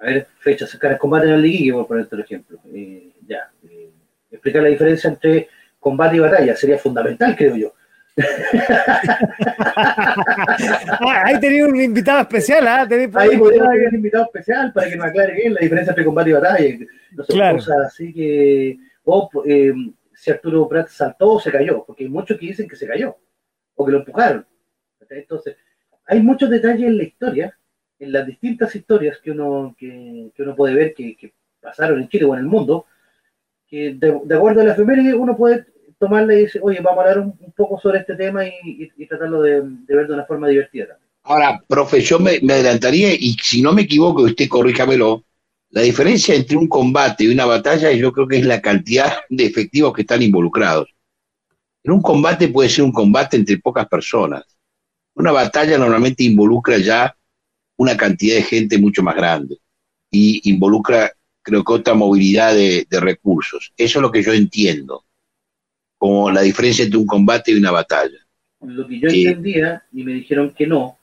a 0.00 0.04
ver, 0.04 0.26
fechas, 0.38 0.74
caras 0.76 0.98
combate 0.98 1.26
en 1.26 1.32
la 1.32 1.38
liguilla, 1.38 1.74
por 1.74 1.88
ponerte 1.88 2.14
un 2.14 2.20
ejemplo. 2.22 2.58
ya, 3.26 3.50
explicar 4.30 4.62
la 4.62 4.68
diferencia 4.68 5.10
entre 5.10 5.48
combate 5.78 6.16
y 6.16 6.20
batalla. 6.20 6.56
Sería 6.56 6.78
fundamental, 6.78 7.34
creo 7.36 7.56
yo. 7.56 7.74
ah, 10.98 11.22
ahí 11.24 11.38
tenía 11.38 11.64
un 11.66 11.80
invitado 11.80 12.20
especial, 12.22 12.66
¿ah? 12.66 12.88
Ahí 13.14 13.36
podría 13.36 13.64
haber 13.64 13.88
un 13.90 13.94
invitado 13.94 14.24
especial 14.24 14.72
para 14.72 14.88
que 14.88 14.96
me 14.96 15.04
aclare 15.04 15.34
bien 15.34 15.54
la 15.54 15.60
diferencia 15.60 15.92
entre 15.92 16.04
combate 16.04 16.30
y 16.30 16.32
batalla. 16.32 16.78
No 17.12 17.24
sé, 17.24 17.32
cosas 17.32 17.76
así 17.86 18.12
que. 18.12 18.78
O 19.10 19.30
eh, 19.46 19.72
si 20.14 20.30
Arturo 20.30 20.68
Prat 20.68 20.88
saltó 20.88 21.32
o 21.32 21.40
se 21.40 21.50
cayó, 21.50 21.82
porque 21.86 22.04
hay 22.04 22.10
muchos 22.10 22.38
que 22.38 22.46
dicen 22.46 22.68
que 22.68 22.76
se 22.76 22.86
cayó 22.86 23.16
o 23.74 23.86
que 23.86 23.92
lo 23.92 23.98
empujaron. 23.98 24.46
Entonces, 25.08 25.56
hay 26.06 26.20
muchos 26.20 26.50
detalles 26.50 26.86
en 26.86 26.98
la 26.98 27.04
historia, 27.04 27.58
en 27.98 28.12
las 28.12 28.26
distintas 28.26 28.74
historias 28.76 29.18
que 29.18 29.30
uno, 29.30 29.74
que, 29.78 30.30
uno 30.38 30.54
puede 30.54 30.74
ver 30.74 30.94
que, 30.94 31.16
que 31.16 31.32
pasaron 31.60 32.00
en 32.00 32.08
Chile 32.08 32.26
o 32.26 32.34
en 32.34 32.40
el 32.40 32.46
mundo, 32.46 32.84
que 33.66 33.94
de, 33.94 34.34
acuerdo 34.34 34.60
a 34.60 34.64
la 34.64 34.72
efeméride 34.72 35.14
uno 35.14 35.34
puede 35.36 35.64
tomarle 35.98 36.40
y 36.40 36.42
decir, 36.44 36.60
oye, 36.62 36.80
vamos 36.80 36.98
a 36.98 37.10
hablar 37.10 37.18
un, 37.20 37.52
poco 37.56 37.80
sobre 37.80 38.00
este 38.00 38.14
tema 38.14 38.44
y, 38.46 39.06
tratarlo 39.06 39.40
de, 39.40 39.62
ver 39.86 40.06
de 40.06 40.14
una 40.14 40.24
forma 40.24 40.48
divertida. 40.48 40.98
Ahora, 41.22 41.62
profe, 41.66 42.00
yo 42.00 42.18
me, 42.18 42.36
adelantaría, 42.36 43.12
y 43.14 43.36
si 43.42 43.62
no 43.62 43.72
me 43.72 43.82
equivoco, 43.82 44.22
usted 44.22 44.48
corríjamelo, 44.48 45.24
la 45.70 45.82
diferencia 45.82 46.34
entre 46.34 46.56
un 46.56 46.66
combate 46.66 47.24
y 47.24 47.28
una 47.28 47.44
batalla 47.44 47.92
yo 47.92 48.12
creo 48.12 48.26
que 48.26 48.38
es 48.38 48.46
la 48.46 48.60
cantidad 48.60 49.18
de 49.28 49.44
efectivos 49.44 49.92
que 49.92 50.02
están 50.02 50.22
involucrados. 50.22 50.88
En 51.82 51.92
un 51.92 52.02
combate 52.02 52.48
puede 52.48 52.68
ser 52.68 52.84
un 52.84 52.92
combate 52.92 53.36
entre 53.36 53.58
pocas 53.58 53.86
personas. 53.86 54.44
Una 55.14 55.32
batalla 55.32 55.78
normalmente 55.78 56.24
involucra 56.24 56.78
ya 56.78 57.14
una 57.76 57.96
cantidad 57.96 58.36
de 58.36 58.42
gente 58.42 58.78
mucho 58.78 59.02
más 59.02 59.14
grande 59.14 59.58
y 60.10 60.50
involucra 60.50 61.12
creo 61.42 61.64
que 61.64 61.72
otra 61.72 61.94
movilidad 61.94 62.54
de, 62.54 62.86
recursos. 62.90 63.72
Eso 63.76 63.98
es 63.98 64.02
lo 64.02 64.10
que 64.10 64.22
yo 64.22 64.32
entiendo, 64.32 65.04
como 65.96 66.30
la 66.30 66.42
diferencia 66.42 66.84
entre 66.84 66.98
un 66.98 67.06
combate 67.06 67.52
y 67.52 67.54
una 67.54 67.70
batalla. 67.70 68.18
Lo 68.60 68.86
que 68.86 69.00
yo 69.00 69.08
entendía, 69.08 69.82
y 69.92 70.04
me 70.04 70.12
dijeron 70.12 70.52
que 70.52 70.66
no, 70.66 70.98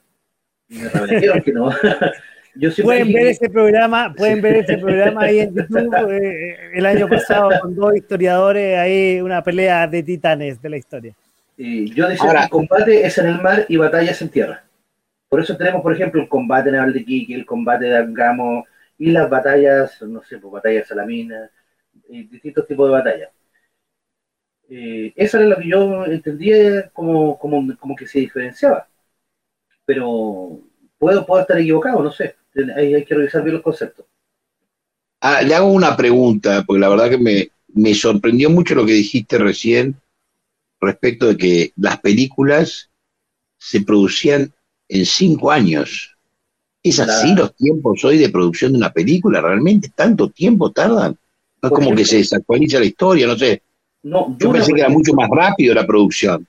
y 0.70 0.76
me 0.76 0.90
dijeron 1.08 1.42
que 1.42 1.52
no. 1.52 1.70
pueden 2.84 3.12
ver 3.12 3.28
ese 3.28 3.50
programa, 3.50 4.14
pueden 4.18 4.42
ver 4.42 4.58
ese 4.58 4.78
programa 4.78 5.24
ahí 5.24 5.40
en 5.40 5.56
YouTube 5.56 6.12
eh, 6.12 6.58
el 6.74 6.86
año 6.86 7.08
pasado 7.08 7.50
con 7.62 7.76
dos 7.76 7.96
historiadores, 7.96 8.78
ahí 8.78 9.22
una 9.22 9.44
pelea 9.44 9.88
de 9.88 10.04
titanes 10.04 10.62
de 10.62 10.70
la 10.70 10.78
historia. 10.78 11.16
yo 11.58 12.08
decía 12.08 12.44
que 12.44 12.50
combate 12.50 13.06
es 13.06 13.18
en 13.18 13.28
el 13.28 13.42
mar 13.42 13.66
y 13.68 13.78
batalla 13.78 14.12
es 14.12 14.22
en 14.22 14.30
tierra. 14.30 14.64
Por 15.30 15.40
eso 15.42 15.58
tenemos, 15.58 15.82
por 15.82 15.94
ejemplo, 15.94 16.22
el 16.22 16.30
combate 16.30 16.72
naval 16.72 16.94
de 16.94 17.04
Kiki, 17.04 17.34
el 17.34 17.46
combate 17.46 17.86
de 17.86 17.98
Angamo, 17.98 18.66
y 18.98 19.12
las 19.12 19.30
batallas, 19.30 20.02
no 20.02 20.24
sé, 20.24 20.38
pues 20.38 20.54
batallas 20.54 20.88
salaminas, 20.88 21.50
y 22.10 22.24
distintos 22.24 22.68
tipos 22.68 22.88
de 22.88 22.94
batallas. 22.94 23.30
Eh, 24.70 25.14
eso 25.16 25.38
era 25.38 25.48
lo 25.48 25.58
que 25.58 25.68
yo 25.68 26.06
entendía 26.06 26.90
como, 26.90 27.38
como, 27.38 27.78
como, 27.78 27.96
que 27.96 28.08
se 28.08 28.20
diferenciaba. 28.20 28.88
Pero 29.86 30.60
puedo, 30.98 31.26
puedo 31.26 31.42
estar 31.42 31.58
equivocado, 31.60 32.02
no 32.02 32.12
sé. 32.12 32.36
Ahí 32.76 32.94
hay 32.94 33.06
que 33.06 33.16
revisar 33.16 33.44
bien 33.44 33.56
los 33.56 33.64
conceptos. 33.64 34.06
Ah, 35.22 35.42
le 35.42 35.56
hago 35.56 35.68
una 35.68 35.96
pregunta, 35.96 36.64
porque 36.66 36.80
la 36.80 36.90
verdad 36.90 37.10
que 37.10 37.18
me, 37.18 37.50
me 37.74 37.94
sorprendió 37.94 38.50
mucho 38.50 38.76
lo 38.76 38.86
que 38.86 38.94
dijiste 38.94 39.38
recién 39.38 39.96
respecto 40.80 41.28
de 41.28 41.38
que 41.38 41.74
las 41.78 42.00
películas 42.00 42.90
se 43.58 43.82
producían 43.82 44.54
en 44.88 45.06
cinco 45.06 45.52
años. 45.52 46.16
¿Es 46.84 47.00
así 47.00 47.34
los 47.34 47.56
tiempos 47.56 48.04
hoy 48.06 48.20
de 48.20 48.30
producción 48.30 48.72
de 48.72 48.78
una 48.78 48.94
película? 48.94 49.42
¿Realmente 49.42 49.90
tanto 49.96 50.30
tiempo 50.30 50.72
tardan? 50.72 51.18
No 51.62 51.70
es 51.70 51.74
como 51.74 51.96
que 51.96 52.06
se 52.06 52.18
desactualiza 52.18 52.78
la 52.78 52.86
historia, 52.86 53.26
no 53.26 53.36
sé. 53.36 53.64
No, 54.04 54.38
Yo 54.40 54.52
pensé 54.52 54.72
que 54.72 54.82
era 54.82 54.90
mucho 54.90 55.14
más 55.14 55.28
rápido 55.30 55.74
la 55.74 55.88
producción. 55.88 56.48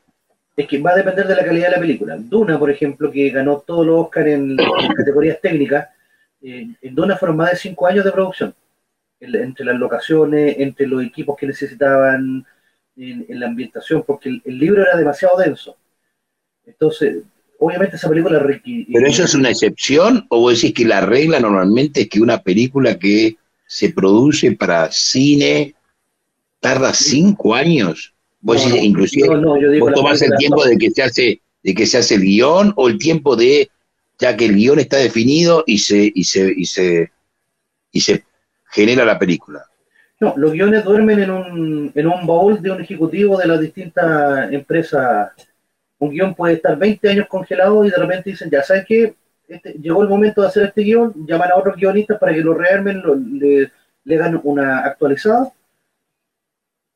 Es 0.56 0.66
que 0.66 0.78
va 0.80 0.92
a 0.92 0.96
depender 0.96 1.26
de 1.26 1.36
la 1.36 1.44
calidad 1.44 1.66
de 1.66 1.76
la 1.76 1.80
película. 1.80 2.16
Duna, 2.18 2.58
por 2.58 2.70
ejemplo, 2.70 3.10
que 3.10 3.28
ganó 3.30 3.58
todos 3.58 3.86
los 3.86 4.06
Oscars 4.06 4.28
en, 4.28 4.56
categorías 4.96 5.40
técnicas, 5.40 5.88
eh, 6.42 6.68
en 6.80 6.94
Duna 6.94 7.16
fueron 7.16 7.36
más 7.36 7.50
de 7.50 7.56
cinco 7.56 7.86
años 7.86 8.04
de 8.04 8.12
producción. 8.12 8.54
entre 9.20 9.64
las 9.64 9.76
locaciones, 9.76 10.56
entre 10.58 10.86
los 10.86 11.02
equipos 11.04 11.36
que 11.36 11.46
necesitaban, 11.46 12.46
en, 12.96 13.40
la 13.40 13.46
ambientación, 13.46 14.02
porque 14.06 14.40
el, 14.44 14.58
libro 14.58 14.82
era 14.82 14.96
demasiado 14.96 15.36
denso. 15.36 15.76
Entonces, 16.64 17.18
obviamente 17.58 17.96
esa 17.96 18.08
película... 18.08 18.44
¿Pero 18.44 19.06
eso 19.06 19.24
es 19.24 19.34
una 19.34 19.50
excepción 19.50 20.26
o 20.30 20.40
vos 20.40 20.54
decís 20.54 20.74
que 20.74 20.84
la 20.84 21.00
regla 21.00 21.40
normalmente 21.40 22.02
es 22.02 22.08
que 22.08 22.20
una 22.20 22.42
película 22.42 22.98
que 22.98 23.36
se 23.66 23.90
produce 23.90 24.52
para 24.52 24.90
cine 24.90 25.74
tarda 26.60 26.92
cinco 26.94 27.54
años? 27.54 28.14
Vos 28.46 28.64
decís, 28.64 28.80
inclusive, 28.80 29.28
vos 29.80 29.92
tomás 29.92 30.22
el 30.22 30.30
tiempo 30.36 30.64
de 30.64 30.78
que 30.78 30.92
se 30.92 31.02
hace 31.02 31.40
de 31.64 31.74
que 31.74 31.84
se 31.84 31.98
hace 31.98 32.14
el 32.14 32.20
guion 32.20 32.72
o 32.76 32.86
el 32.86 32.96
tiempo 32.96 33.34
de 33.34 33.68
ya 34.20 34.36
que 34.36 34.46
el 34.46 34.54
guion 34.54 34.78
está 34.78 34.98
definido 34.98 35.64
y 35.66 35.78
se 35.78 36.12
y 36.14 36.22
se 36.22 36.54
y 36.56 36.64
se 36.64 37.10
y 37.90 38.00
se 38.00 38.24
genera 38.70 39.04
la 39.04 39.18
película. 39.18 39.64
No, 40.20 40.32
los 40.36 40.52
guiones 40.52 40.84
duermen 40.84 41.18
en 41.18 41.30
un, 41.32 41.92
en 41.92 42.06
un 42.06 42.24
baúl 42.24 42.62
de 42.62 42.70
un 42.70 42.80
ejecutivo 42.80 43.36
de 43.36 43.48
las 43.48 43.60
distintas 43.60 44.52
empresas. 44.52 45.32
Un 45.98 46.10
guion 46.10 46.32
puede 46.32 46.54
estar 46.54 46.78
20 46.78 47.08
años 47.08 47.26
congelado 47.26 47.84
y 47.84 47.90
de 47.90 47.96
repente 47.96 48.30
dicen, 48.30 48.48
ya 48.48 48.62
sabes 48.62 48.86
que 48.86 49.14
este, 49.48 49.72
llegó 49.72 50.02
el 50.02 50.08
momento 50.08 50.42
de 50.42 50.48
hacer 50.48 50.64
este 50.66 50.82
guion, 50.82 51.12
llaman 51.26 51.50
a 51.50 51.56
otros 51.56 51.76
guionistas 51.76 52.18
para 52.20 52.32
que 52.32 52.42
lo 52.42 52.54
rearmen, 52.54 53.02
le, 53.40 53.72
le 54.04 54.16
dan 54.16 54.40
una 54.44 54.84
actualizada. 54.84 55.52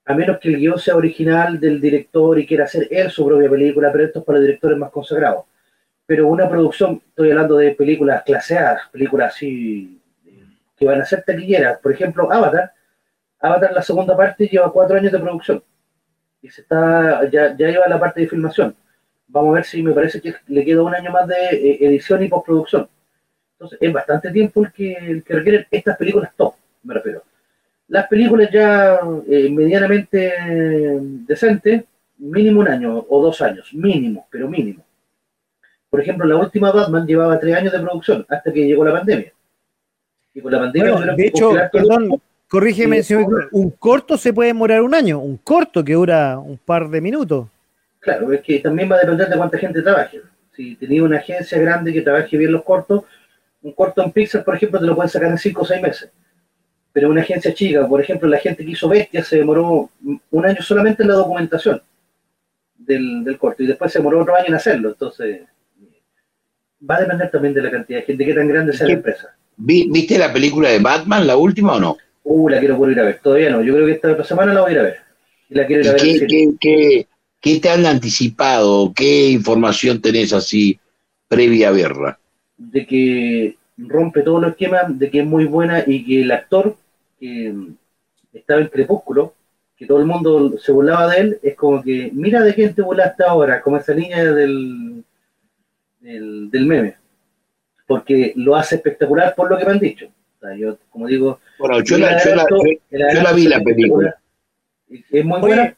A 0.06 0.14
menos 0.14 0.38
que 0.38 0.48
el 0.48 0.56
guion 0.56 0.78
sea 0.78 0.96
original 0.96 1.60
del 1.60 1.80
director 1.80 2.38
y 2.38 2.46
quiera 2.46 2.64
hacer 2.64 2.88
él 2.90 3.10
su 3.10 3.26
propia 3.26 3.50
película, 3.50 3.92
pero 3.92 4.04
esto 4.04 4.20
es 4.20 4.24
para 4.24 4.40
directores 4.40 4.78
más 4.78 4.90
consagrados. 4.90 5.44
Pero 6.06 6.28
una 6.28 6.48
producción, 6.48 7.00
estoy 7.08 7.30
hablando 7.30 7.56
de 7.56 7.72
películas 7.72 8.22
claseadas, 8.24 8.88
películas 8.90 9.34
así 9.34 10.00
que 10.76 10.86
van 10.86 11.00
a 11.00 11.04
ser 11.04 11.22
taquilleras. 11.22 11.78
Por 11.78 11.92
ejemplo, 11.92 12.32
Avatar 12.32 12.72
Avatar, 13.40 13.72
la 13.72 13.82
segunda 13.82 14.16
parte, 14.16 14.46
lleva 14.46 14.72
cuatro 14.72 14.96
años 14.96 15.12
de 15.12 15.18
producción. 15.18 15.62
Y 16.42 16.50
se 16.50 16.62
está, 16.62 17.28
ya, 17.30 17.56
ya 17.56 17.68
lleva 17.68 17.88
la 17.88 17.98
parte 17.98 18.20
de 18.20 18.28
filmación. 18.28 18.76
Vamos 19.26 19.52
a 19.52 19.54
ver 19.56 19.64
si 19.64 19.82
me 19.82 19.92
parece 19.92 20.20
que 20.20 20.34
le 20.48 20.64
queda 20.64 20.82
un 20.82 20.94
año 20.94 21.10
más 21.10 21.26
de 21.26 21.36
eh, 21.52 21.78
edición 21.80 22.22
y 22.22 22.28
postproducción. 22.28 22.88
Entonces, 23.52 23.78
es 23.80 23.92
bastante 23.92 24.30
tiempo 24.30 24.62
el 24.64 24.72
que, 24.72 25.22
requieren 25.26 25.66
estas 25.70 25.96
películas 25.96 26.32
top, 26.36 26.54
me 26.82 26.94
refiero. 26.94 27.22
Las 27.90 28.06
películas 28.06 28.48
ya 28.50 29.00
eh, 29.28 29.50
medianamente 29.50 30.32
decentes, 31.26 31.84
mínimo 32.18 32.60
un 32.60 32.68
año 32.68 33.04
o 33.08 33.22
dos 33.22 33.42
años, 33.42 33.68
mínimo, 33.74 34.26
pero 34.30 34.48
mínimo. 34.48 34.84
Por 35.90 36.00
ejemplo, 36.00 36.24
la 36.24 36.36
última 36.36 36.70
Batman 36.70 37.06
llevaba 37.06 37.38
tres 37.38 37.56
años 37.56 37.72
de 37.72 37.80
producción 37.80 38.24
hasta 38.28 38.52
que 38.52 38.64
llegó 38.64 38.84
la 38.84 38.92
pandemia. 38.92 39.32
Y 40.32 40.40
con 40.40 40.52
la 40.52 40.60
pandemia... 40.60 41.14
de 41.16 41.26
hecho, 41.26 41.52
perdón, 41.72 42.20
Corrígeme, 42.50 43.00
un 43.52 43.70
corto 43.70 44.16
se 44.16 44.32
puede 44.32 44.48
demorar 44.48 44.82
un 44.82 44.92
año, 44.92 45.20
un 45.20 45.36
corto 45.36 45.84
que 45.84 45.92
dura 45.92 46.36
un 46.36 46.58
par 46.58 46.88
de 46.88 47.00
minutos. 47.00 47.46
Claro, 48.00 48.32
es 48.32 48.40
que 48.40 48.58
también 48.58 48.90
va 48.90 48.96
a 48.96 49.00
depender 49.00 49.28
de 49.28 49.36
cuánta 49.36 49.56
gente 49.56 49.82
trabaje. 49.82 50.20
Si 50.56 50.74
tenía 50.74 51.04
una 51.04 51.18
agencia 51.18 51.58
grande 51.58 51.92
que 51.92 52.02
trabaje 52.02 52.36
bien 52.36 52.50
los 52.50 52.64
cortos, 52.64 53.04
un 53.62 53.70
corto 53.70 54.02
en 54.02 54.10
Pixar, 54.10 54.42
por 54.42 54.56
ejemplo, 54.56 54.80
te 54.80 54.86
lo 54.86 54.96
pueden 54.96 55.08
sacar 55.08 55.30
en 55.30 55.38
5 55.38 55.60
o 55.60 55.64
6 55.64 55.80
meses. 55.82 56.10
Pero 56.92 57.08
una 57.08 57.22
agencia 57.22 57.54
chica, 57.54 57.86
por 57.86 58.00
ejemplo, 58.00 58.28
la 58.28 58.38
gente 58.38 58.64
que 58.64 58.72
hizo 58.72 58.88
Bestia 58.88 59.22
se 59.22 59.38
demoró 59.38 59.90
un 60.30 60.46
año 60.46 60.60
solamente 60.62 61.02
en 61.02 61.08
la 61.08 61.14
documentación 61.14 61.80
del, 62.78 63.36
corto 63.38 63.62
y 63.62 63.66
después 63.66 63.92
se 63.92 63.98
demoró 63.98 64.22
otro 64.22 64.34
año 64.34 64.46
en 64.48 64.54
hacerlo. 64.54 64.88
Entonces, 64.90 65.42
va 66.88 66.96
a 66.96 67.00
depender 67.00 67.30
también 67.30 67.54
de 67.54 67.62
la 67.62 67.70
cantidad 67.70 68.00
de 68.00 68.06
gente, 68.06 68.24
qué 68.24 68.34
tan 68.34 68.48
grande 68.48 68.72
sea 68.72 68.86
la 68.86 68.94
empresa. 68.94 69.34
¿Viste 69.56 70.18
la 70.18 70.32
película 70.32 70.70
de 70.70 70.78
Batman, 70.78 71.26
la 71.26 71.36
última 71.36 71.74
o 71.74 71.80
no? 71.80 71.96
Uh, 72.24 72.48
la 72.48 72.58
quiero 72.58 72.76
por 72.76 72.90
ir 72.90 72.98
a 73.00 73.04
ver. 73.04 73.20
Todavía 73.22 73.50
no. 73.50 73.62
Yo 73.62 73.74
creo 73.74 73.86
que 73.86 73.92
esta 73.92 74.12
otra 74.12 74.24
semana 74.24 74.54
la 74.54 74.62
voy 74.62 74.70
a 74.70 74.72
ir 74.72 74.78
a 74.78 74.82
ver. 74.82 74.96
Y 75.48 75.54
la 75.54 75.66
quiero 75.66 75.82
ir 75.82 75.88
a 75.88 75.92
ver. 75.92 76.26
Qué, 76.60 77.06
qué, 77.40 77.60
te 77.60 77.68
han 77.68 77.86
anticipado? 77.86 78.92
¿Qué 78.94 79.28
información 79.28 80.00
tenés 80.00 80.32
así 80.32 80.78
previa 81.28 81.68
a 81.68 81.72
verla? 81.72 82.18
De 82.56 82.86
que 82.86 83.56
rompe 83.86 84.22
todos 84.22 84.40
los 84.40 84.50
esquemas, 84.52 84.98
de 84.98 85.10
que 85.10 85.20
es 85.20 85.26
muy 85.26 85.44
buena 85.46 85.82
y 85.86 86.04
que 86.04 86.22
el 86.22 86.32
actor 86.32 86.76
que 87.18 87.54
estaba 88.32 88.60
en 88.60 88.68
Crepúsculo, 88.68 89.34
que 89.76 89.86
todo 89.86 89.98
el 89.98 90.06
mundo 90.06 90.58
se 90.58 90.72
burlaba 90.72 91.08
de 91.08 91.20
él, 91.20 91.38
es 91.42 91.54
como 91.56 91.82
que, 91.82 92.10
mira 92.12 92.42
de 92.42 92.54
quién 92.54 92.74
te 92.74 92.82
burlaste 92.82 93.24
ahora, 93.24 93.60
como 93.60 93.76
esa 93.76 93.94
niña 93.94 94.24
del, 94.24 95.04
del, 96.00 96.50
del 96.50 96.66
meme. 96.66 96.96
Porque 97.86 98.32
lo 98.36 98.54
hace 98.54 98.76
espectacular 98.76 99.34
por 99.34 99.50
lo 99.50 99.58
que 99.58 99.64
me 99.64 99.72
han 99.72 99.78
dicho 99.78 100.08
yo, 100.56 100.78
como 100.90 101.06
digo. 101.06 101.40
Bueno, 101.58 101.82
yo 101.82 101.98
la, 101.98 102.14
vi 103.34 103.46
la 103.46 103.60
película. 103.60 104.16
Es 104.88 105.24
muy 105.24 105.40
buena. 105.40 105.74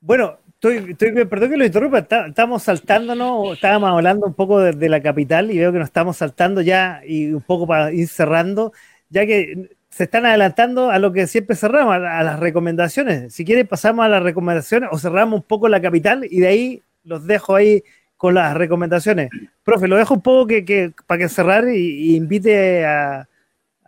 bueno, 0.00 0.38
estoy, 0.60 0.94
perdón 1.26 1.50
que 1.50 1.56
lo 1.56 1.64
interrumpa, 1.64 1.98
estamos 1.98 2.62
saltándonos, 2.62 3.54
estábamos 3.54 3.90
hablando 3.90 4.26
un 4.26 4.34
poco 4.34 4.60
de, 4.60 4.88
la 4.88 5.00
capital 5.00 5.50
y 5.50 5.58
veo 5.58 5.72
que 5.72 5.78
nos 5.78 5.88
estamos 5.88 6.16
saltando 6.16 6.60
ya 6.60 7.00
y 7.06 7.32
un 7.32 7.40
poco 7.40 7.66
para 7.66 7.92
ir 7.92 8.08
cerrando, 8.08 8.72
ya 9.08 9.26
que 9.26 9.70
se 9.88 10.04
están 10.04 10.26
adelantando 10.26 10.90
a 10.90 10.98
lo 10.98 11.12
que 11.12 11.26
siempre 11.26 11.56
cerramos, 11.56 11.94
a, 11.94 12.22
las 12.22 12.38
recomendaciones. 12.38 13.32
Si 13.34 13.44
quieren 13.44 13.66
pasamos 13.66 14.04
a 14.04 14.08
las 14.08 14.22
recomendaciones 14.22 14.90
o 14.92 14.98
cerramos 14.98 15.40
un 15.40 15.46
poco 15.46 15.68
la 15.68 15.80
capital 15.80 16.26
y 16.28 16.40
de 16.40 16.46
ahí 16.46 16.82
los 17.04 17.26
dejo 17.26 17.54
ahí 17.54 17.82
con 18.16 18.34
las 18.34 18.54
recomendaciones. 18.54 19.30
Profe, 19.64 19.88
lo 19.88 19.96
dejo 19.96 20.14
un 20.14 20.22
poco 20.22 20.46
que, 20.46 20.92
para 21.06 21.18
que 21.18 21.28
cerrar 21.28 21.68
y 21.68 22.14
invite 22.16 22.84
a, 22.84 23.26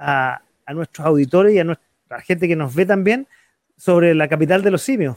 a, 0.02 0.42
nuestros 0.74 1.06
auditores 1.06 1.54
y 1.54 1.58
a 1.58 1.64
nuestra 1.64 2.20
gente 2.22 2.48
que 2.48 2.56
nos 2.56 2.74
ve 2.74 2.86
también 2.86 3.26
sobre 3.76 4.14
la 4.14 4.28
capital 4.28 4.62
de 4.62 4.70
los 4.70 4.82
simios. 4.82 5.16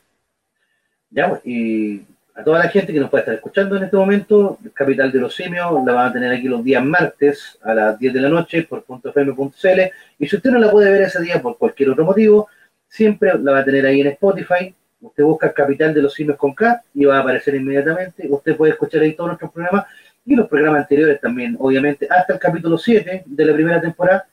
Pues, 1.11 1.45
y 1.45 2.01
a 2.35 2.43
toda 2.43 2.59
la 2.59 2.69
gente 2.69 2.91
que 2.91 2.99
nos 2.99 3.09
puede 3.09 3.21
estar 3.21 3.35
escuchando 3.35 3.77
en 3.77 3.83
este 3.83 3.95
momento, 3.95 4.59
Capital 4.73 5.11
de 5.11 5.19
los 5.19 5.35
Simios 5.35 5.85
la 5.85 5.93
van 5.93 6.09
a 6.09 6.13
tener 6.13 6.31
aquí 6.31 6.47
los 6.47 6.63
días 6.63 6.83
martes 6.83 7.57
a 7.63 7.73
las 7.73 7.97
10 7.97 8.13
de 8.13 8.21
la 8.21 8.29
noche 8.29 8.63
por 8.63 8.83
.fm.cl 8.87 9.81
y 10.19 10.27
si 10.27 10.35
usted 10.35 10.51
no 10.51 10.59
la 10.59 10.69
puede 10.69 10.91
ver 10.91 11.03
ese 11.03 11.21
día 11.21 11.41
por 11.41 11.57
cualquier 11.57 11.91
otro 11.91 12.03
motivo, 12.03 12.49
siempre 12.87 13.37
la 13.39 13.53
va 13.53 13.59
a 13.59 13.65
tener 13.65 13.85
ahí 13.85 14.01
en 14.01 14.07
Spotify. 14.07 14.73
Usted 14.99 15.23
busca 15.23 15.53
Capital 15.53 15.93
de 15.93 16.01
los 16.01 16.13
Simios 16.13 16.37
con 16.37 16.53
K 16.53 16.83
y 16.93 17.05
va 17.05 17.17
a 17.17 17.21
aparecer 17.21 17.55
inmediatamente. 17.55 18.27
Usted 18.29 18.57
puede 18.57 18.73
escuchar 18.73 19.01
ahí 19.01 19.13
todos 19.13 19.29
nuestros 19.29 19.51
programas 19.51 19.85
y 20.25 20.35
los 20.35 20.47
programas 20.49 20.81
anteriores 20.81 21.21
también, 21.21 21.55
obviamente, 21.59 22.07
hasta 22.09 22.33
el 22.33 22.39
capítulo 22.39 22.77
7 22.77 23.23
de 23.25 23.45
la 23.45 23.53
primera 23.53 23.79
temporada 23.79 24.27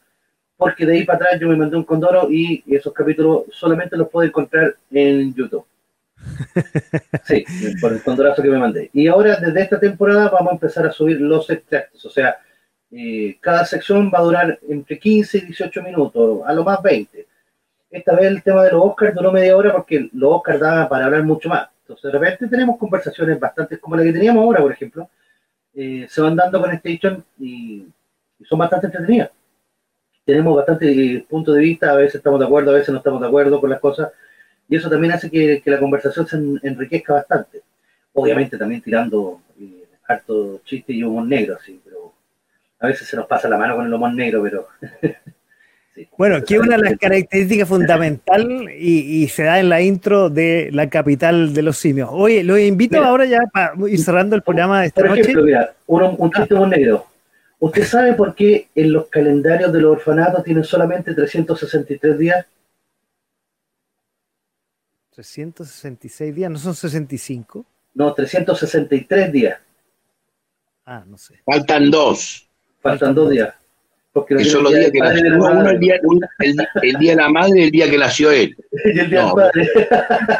porque 0.62 0.86
de 0.86 0.92
ahí 0.92 1.04
para 1.04 1.16
atrás 1.16 1.40
yo 1.40 1.48
me 1.48 1.56
mandé 1.56 1.76
un 1.76 1.82
condoro 1.82 2.30
y 2.30 2.62
esos 2.68 2.92
capítulos 2.92 3.46
solamente 3.50 3.96
los 3.96 4.08
puedo 4.08 4.28
encontrar 4.28 4.76
en 4.92 5.34
YouTube. 5.34 5.64
Sí, 7.24 7.44
por 7.80 7.92
el 7.92 8.02
condorazo 8.02 8.42
que 8.42 8.48
me 8.48 8.58
mandé. 8.58 8.90
Y 8.92 9.06
ahora, 9.06 9.36
desde 9.36 9.62
esta 9.62 9.80
temporada, 9.80 10.28
vamos 10.28 10.50
a 10.50 10.54
empezar 10.54 10.86
a 10.86 10.92
subir 10.92 11.20
los 11.20 11.48
extractos. 11.50 12.04
O 12.04 12.10
sea, 12.10 12.36
eh, 12.90 13.38
cada 13.40 13.64
sección 13.64 14.10
va 14.12 14.18
a 14.18 14.22
durar 14.22 14.58
entre 14.68 14.98
15 14.98 15.38
y 15.38 15.40
18 15.42 15.82
minutos, 15.82 16.40
a 16.46 16.52
lo 16.52 16.64
más 16.64 16.82
20. 16.82 17.26
Esta 17.90 18.14
vez 18.14 18.26
el 18.26 18.42
tema 18.42 18.64
de 18.64 18.72
los 18.72 18.82
Oscars 18.84 19.14
duró 19.14 19.32
media 19.32 19.56
hora 19.56 19.72
porque 19.72 20.08
los 20.12 20.32
Oscars 20.36 20.60
daban 20.60 20.88
para 20.88 21.06
hablar 21.06 21.24
mucho 21.24 21.48
más. 21.48 21.68
Entonces, 21.82 22.12
de 22.12 22.18
repente 22.18 22.48
tenemos 22.48 22.78
conversaciones 22.78 23.38
bastante 23.38 23.78
como 23.78 23.96
la 23.96 24.02
que 24.02 24.12
teníamos 24.12 24.44
ahora, 24.44 24.60
por 24.60 24.72
ejemplo. 24.72 25.08
Eh, 25.74 26.06
se 26.08 26.20
van 26.20 26.36
dando 26.36 26.60
con 26.60 26.70
Station 26.72 27.24
y, 27.38 27.86
y 28.38 28.44
son 28.44 28.58
bastante 28.58 28.86
entretenidas 28.86 29.30
tenemos 30.24 30.56
bastante 30.56 31.26
punto 31.28 31.52
de 31.52 31.60
vista, 31.60 31.90
a 31.90 31.96
veces 31.96 32.16
estamos 32.16 32.38
de 32.38 32.46
acuerdo, 32.46 32.70
a 32.70 32.74
veces 32.74 32.90
no 32.90 32.98
estamos 32.98 33.20
de 33.20 33.26
acuerdo 33.26 33.60
con 33.60 33.70
las 33.70 33.80
cosas, 33.80 34.10
y 34.68 34.76
eso 34.76 34.88
también 34.88 35.12
hace 35.12 35.30
que, 35.30 35.62
la 35.64 35.78
conversación 35.78 36.26
se 36.26 36.36
enriquezca 36.66 37.14
bastante. 37.14 37.60
Obviamente 38.14 38.58
también 38.58 38.80
tirando 38.80 39.40
eh, 39.60 39.84
harto 40.08 40.60
chiste 40.64 40.92
y 40.92 41.02
humor 41.02 41.26
negro, 41.26 41.58
sí, 41.64 41.80
pero 41.84 42.12
a 42.80 42.86
veces 42.86 43.06
se 43.06 43.16
nos 43.16 43.26
pasa 43.26 43.48
la 43.48 43.58
mano 43.58 43.76
con 43.76 43.86
el 43.86 43.94
humor 43.94 44.14
negro, 44.14 44.42
pero... 44.42 44.68
bueno, 46.18 46.42
que 46.44 46.58
una 46.58 46.76
de 46.76 46.82
las 46.82 46.98
características 46.98 47.68
fundamentales 47.68 48.70
y, 48.78 49.28
se 49.28 49.44
da 49.44 49.60
en 49.60 49.68
la 49.68 49.80
intro 49.80 50.30
de 50.30 50.70
la 50.72 50.88
capital 50.88 51.54
de 51.54 51.62
los 51.62 51.76
simios. 51.76 52.08
Oye, 52.12 52.42
lo 52.42 52.58
invito 52.58 53.02
ahora 53.02 53.24
ya 53.24 53.40
para 53.52 53.74
ir 53.88 53.98
cerrando 53.98 54.36
el 54.36 54.42
programa 54.42 54.80
de 54.80 54.86
esta 54.88 55.02
por 55.02 55.18
ejemplo, 55.18 55.44
Mira, 55.44 55.74
un, 55.86 56.14
un 56.18 56.30
chiste 56.30 56.54
humor 56.54 56.68
negro 56.68 57.06
¿Usted 57.62 57.84
sabe 57.84 58.14
por 58.14 58.34
qué 58.34 58.66
en 58.74 58.92
los 58.92 59.06
calendarios 59.06 59.72
de 59.72 59.80
los 59.80 59.92
orfanatos 59.92 60.42
tienen 60.42 60.64
solamente 60.64 61.14
363 61.14 62.18
días? 62.18 62.44
366 65.14 66.34
días, 66.34 66.50
¿no 66.50 66.58
son 66.58 66.74
65? 66.74 67.64
No, 67.94 68.14
363 68.14 69.32
días. 69.32 69.58
Ah, 70.86 71.04
no 71.06 71.18
sé. 71.18 71.40
Faltan 71.44 71.90
dos. 71.90 72.48
Faltan 72.80 73.14
dos 73.14 73.30
días. 73.30 73.54
Porque 74.12 74.36
que 74.36 74.44
son 74.44 74.64
los 74.64 74.72
días 74.72 74.90
que 74.90 74.98
nació. 74.98 75.36
Uno, 75.36 75.70
el, 75.70 75.78
día, 75.78 75.94
el, 76.82 76.96
día 76.98 77.12
de 77.12 77.16
la 77.16 77.28
madre 77.28 77.60
y 77.60 77.62
el 77.64 77.70
día 77.70 77.90
que 77.90 77.98
nació 77.98 78.30
él. 78.30 78.56
y 78.84 78.98
el 78.98 79.10
día 79.10 79.24
del 79.24 79.32
padre. 79.32 79.68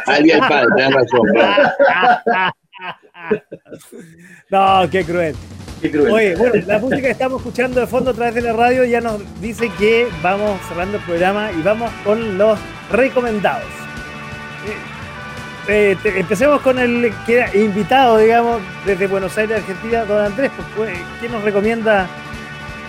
Ah, 0.05 0.17
el 0.17 0.23
día 0.23 0.35
del 0.35 0.47
padre, 0.47 0.67
tenés 0.75 0.93
razón. 0.93 1.21
no, 4.49 4.89
qué 4.91 5.03
cruel. 5.03 5.35
Qué 5.81 5.91
cruel. 5.91 6.11
Oye, 6.11 6.35
bueno, 6.35 6.55
la 6.67 6.79
música 6.79 7.01
que 7.01 7.11
estamos 7.11 7.41
escuchando 7.41 7.79
de 7.79 7.87
fondo 7.87 8.11
a 8.11 8.13
través 8.13 8.35
de 8.35 8.41
la 8.41 8.53
radio 8.53 8.83
ya 8.85 9.01
nos 9.01 9.21
dice 9.41 9.71
que 9.79 10.07
vamos 10.21 10.59
cerrando 10.67 10.97
el 10.97 11.03
programa 11.03 11.51
y 11.51 11.61
vamos 11.61 11.91
con 12.03 12.37
los 12.37 12.59
recomendados. 12.91 13.82
Eh, 15.67 15.97
empecemos 16.03 16.61
con 16.61 16.77
el 16.77 17.13
que 17.25 17.35
era 17.35 17.55
invitado, 17.55 18.17
digamos, 18.17 18.61
desde 18.85 19.07
Buenos 19.07 19.37
Aires, 19.37 19.59
Argentina, 19.59 20.03
don 20.03 20.25
Andrés. 20.25 20.51
Pues, 20.75 20.97
¿Qué 21.21 21.29
nos 21.29 21.41
recomienda 21.43 22.07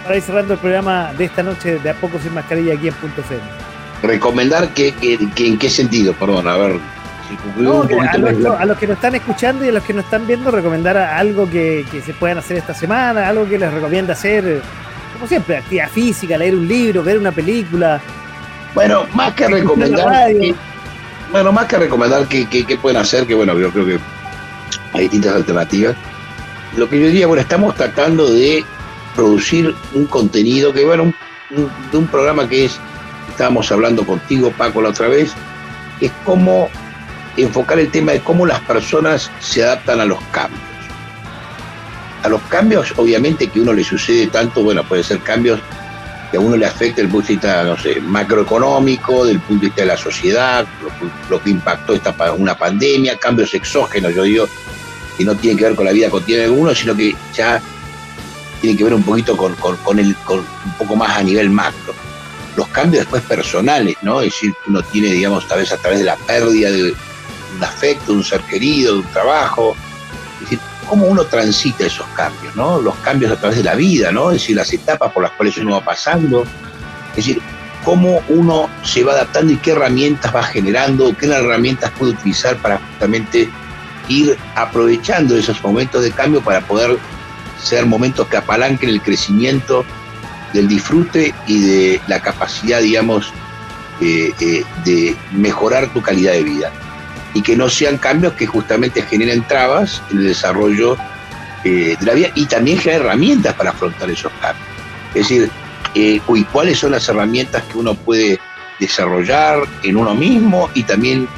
para 0.03 0.17
ir 0.17 0.23
cerrando 0.23 0.55
el 0.55 0.61
programa 0.61 1.13
de 1.17 1.25
esta 1.25 1.43
noche 1.43 1.79
de 1.79 1.91
A 1.91 1.95
Poco 1.95 2.19
Sin 2.19 2.35
Mascarilla 2.35 2.75
aquí 2.75 2.89
en 2.89 2.95
Punto 2.95 3.23
Cero? 3.29 3.43
¿Recomendar 4.03 4.69
que, 4.71 4.93
en 5.01 5.59
qué 5.59 5.71
sentido? 5.71 6.15
Perdón, 6.15 6.49
a 6.49 6.57
ver. 6.57 6.73
a, 6.79 8.67
los, 8.67 8.77
que 8.77 8.87
nos 8.89 8.97
están 8.97 9.15
escuchando 9.15 9.65
y 9.65 9.69
a 9.69 9.73
los 9.73 9.85
que 9.85 9.95
nos 9.95 10.05
están 10.05 10.27
viendo, 10.27 10.51
recomendar 10.51 10.97
algo 10.97 11.49
que, 11.49 11.87
se 12.05 12.13
puedan 12.13 12.39
hacer 12.39 12.57
esta 12.57 12.75
semana, 12.75 13.29
algo 13.29 13.49
que 13.49 13.57
les 13.57 13.73
recomienda 13.73 14.15
hacer, 14.15 14.61
como 15.15 15.29
siempre, 15.29 15.59
actividad 15.59 15.89
física, 15.89 16.37
leer 16.37 16.57
un 16.57 16.67
libro, 16.67 17.05
ver 17.05 17.19
una 17.19 17.33
película. 17.33 18.01
Bueno, 18.75 19.07
más 19.15 19.33
que 19.35 19.47
recomendar. 19.47 20.29
Bueno, 21.35 21.51
más 21.51 21.67
que 21.67 21.77
recomendar 21.77 22.29
qué, 22.29 22.79
pueden 22.81 22.97
hacer, 22.97 23.27
que 23.27 23.35
bueno, 23.35 23.59
yo 23.59 23.73
creo 23.73 23.85
que 23.85 23.99
hay 24.93 25.03
distintas 25.03 25.35
alternativas. 25.35 25.97
Lo 26.77 26.89
que 26.89 27.01
yo 27.01 27.09
diría, 27.09 27.27
bueno, 27.27 27.43
estamos 27.43 27.75
tratando 27.75 28.31
de 28.31 28.65
producir 29.17 29.75
un 29.95 30.07
contenido 30.07 30.73
que, 30.73 30.85
bueno, 30.85 31.13
de 31.91 31.99
un 31.99 32.07
programa 32.07 32.49
que 32.49 32.67
es, 32.67 32.79
estábamos 33.29 33.73
hablando 33.73 34.07
contigo, 34.07 34.53
Paco, 34.53 34.81
la 34.81 34.91
otra 34.91 35.09
vez, 35.09 35.33
es 36.01 36.13
cómo 36.25 36.69
enfocar 37.37 37.81
el 37.81 37.91
tema 37.91 38.13
de 38.13 38.21
cómo 38.21 38.47
las 38.47 38.61
personas 38.61 39.29
se 39.41 39.65
adaptan 39.65 39.99
a 39.99 40.05
los 40.05 40.21
cambios. 40.31 40.63
A 42.23 42.29
los 42.29 42.43
cambios, 42.43 42.95
obviamente, 42.97 43.49
que 43.49 43.61
uno 43.61 43.73
le 43.73 43.83
sucede 43.83 44.29
tanto, 44.29 44.63
bueno, 44.63 44.85
puede 44.85 45.03
ser 45.03 45.19
cambios 45.19 45.59
que 46.31 46.37
a 46.37 46.41
uno 46.41 46.57
le 46.57 46.67
afecta 46.67 47.01
el 47.01 47.09
punto 47.09 47.29
de 47.29 47.35
vista, 47.35 47.65
no 47.65 47.79
sé, 47.79 48.01
macroeconómico, 48.01 49.25
del 49.25 49.41
punto 49.41 49.63
de 49.63 49.67
vista 49.67 49.83
de 49.83 49.89
la 49.89 49.97
sociedad, 49.97 50.67
lo, 51.29 51.43
que 51.43 51.51
impactó 51.51 51.95
esta 51.95 52.15
una 52.33 52.57
pandemia, 52.57 53.17
cambios 53.19 53.55
exógenos, 53.55 54.15
yo 54.15 54.23
digo, 54.23 54.49
que 55.17 55.25
no 55.25 55.35
tienen 55.37 55.59
que 55.59 55.65
ver 55.65 55.75
con 55.75 55.85
la 55.85 55.93
vida 55.93 56.11
cotidiana 56.11 56.45
de 56.45 56.51
uno, 56.51 56.75
sino 56.75 56.97
que 56.97 57.15
ya 57.35 57.61
tiene 58.61 58.77
que 58.77 58.85
ver 58.85 58.95
un 58.95 59.03
poquito 59.03 59.37
con, 59.37 59.55
con, 59.57 59.99
el, 59.99 60.15
con 60.17 60.39
un 60.39 60.73
poco 60.79 60.97
más 60.97 61.19
a 61.19 61.23
nivel 61.23 61.51
macro. 61.51 61.95
Los 62.57 62.69
cambios 62.69 63.03
después 63.03 63.23
personales, 63.23 63.97
¿no? 64.03 64.21
Es 64.21 64.33
decir, 64.33 64.55
uno 64.67 64.83
tiene, 64.83 65.09
digamos, 65.09 65.47
tal 65.47 65.59
vez 65.59 65.73
a 65.73 65.77
través 65.77 65.99
de 65.99 66.05
la 66.05 66.17
pérdida 66.17 66.71
de 66.71 66.95
un 67.57 67.65
afecto, 67.65 68.13
de 68.13 68.19
un 68.19 68.25
ser 68.25 68.41
querido, 68.43 68.95
de 68.95 68.99
un 69.01 69.13
trabajo. 69.13 69.77
Es 70.37 70.51
decir, 70.51 70.61
cómo 70.85 71.07
uno 71.07 71.25
transita 71.25 71.87
esos 71.87 72.07
cambios. 72.09 72.55
Los 72.57 72.95
cambios 72.97 73.33
a 73.33 73.37
través 73.37 73.59
de 73.59 73.65
la 73.65 73.75
vida. 73.75 74.11
Es 74.11 74.33
decir, 74.33 74.57
las 74.57 74.73
etapas 74.73 75.13
por 75.13 75.23
las 75.23 75.33
cuales 75.33 75.57
uno 75.59 75.73
va 75.73 75.85
pasando. 75.85 76.45
Es 77.11 77.17
decir, 77.17 77.41
cómo 77.85 78.23
uno 78.29 78.69
se 78.83 79.05
va 79.05 79.13
adaptando 79.13 79.53
y 79.53 79.57
qué 79.57 79.73
herramientas 79.73 80.35
va 80.35 80.43
generando, 80.43 81.17
qué 81.17 81.27
herramientas 81.27 81.91
puede 81.99 82.13
utilizar 82.13 82.57
para 82.57 82.79
justamente 82.79 83.49
ir 84.09 84.37
aprovechando 84.55 85.37
esos 85.37 85.63
momentos 85.63 86.03
de 86.03 86.11
cambio 86.11 86.43
para 86.43 86.61
poder 86.61 86.99
ser 87.63 87.87
momentos 87.87 88.27
que 88.29 88.37
apalanquen 88.37 88.91
el 88.91 89.01
crecimiento 89.01 89.85
del 90.53 90.69
disfrute 90.69 91.35
y 91.47 91.61
de 91.61 92.01
la 92.07 92.21
capacidad, 92.21 92.81
digamos, 92.81 93.33
eh, 94.01 94.33
eh, 94.41 94.65
de 94.85 95.17
mejorar 95.33 95.93
tu 95.93 96.01
calidad 96.03 96.33
de 96.33 96.43
vida. 96.43 96.73
Y 97.35 97.43
que 97.43 97.57
no 97.57 97.69
sean 97.69 97.99
cambios 97.99 98.33
que 98.35 98.47
justamente 98.47 99.03
generen 99.03 99.47
trabas 99.47 100.01
en 100.11 100.19
el 100.19 100.29
desarrollo 100.29 100.97
eh, 101.65 101.97
de 101.99 102.07
la 102.07 102.15
vida 102.15 102.29
y 102.35 102.47
también 102.47 102.79
generar 102.79 103.03
herramientas 103.03 103.55
para 103.55 103.71
afrontar 103.71 104.09
esos 104.09 104.33
cambios. 104.41 104.67
Es 105.15 105.29
decir, 105.29 105.51
y 105.95 106.19
cuáles 106.53 106.79
son 106.79 106.93
las 106.93 107.09
herramientas 107.09 107.63
que 107.65 107.79
uno 107.79 107.95
puede 107.95 108.39
desarrollar 108.81 109.61
en 109.83 109.97
uno 109.97 110.15
mismo 110.15 110.69
y 110.75 110.83
también 110.83 111.29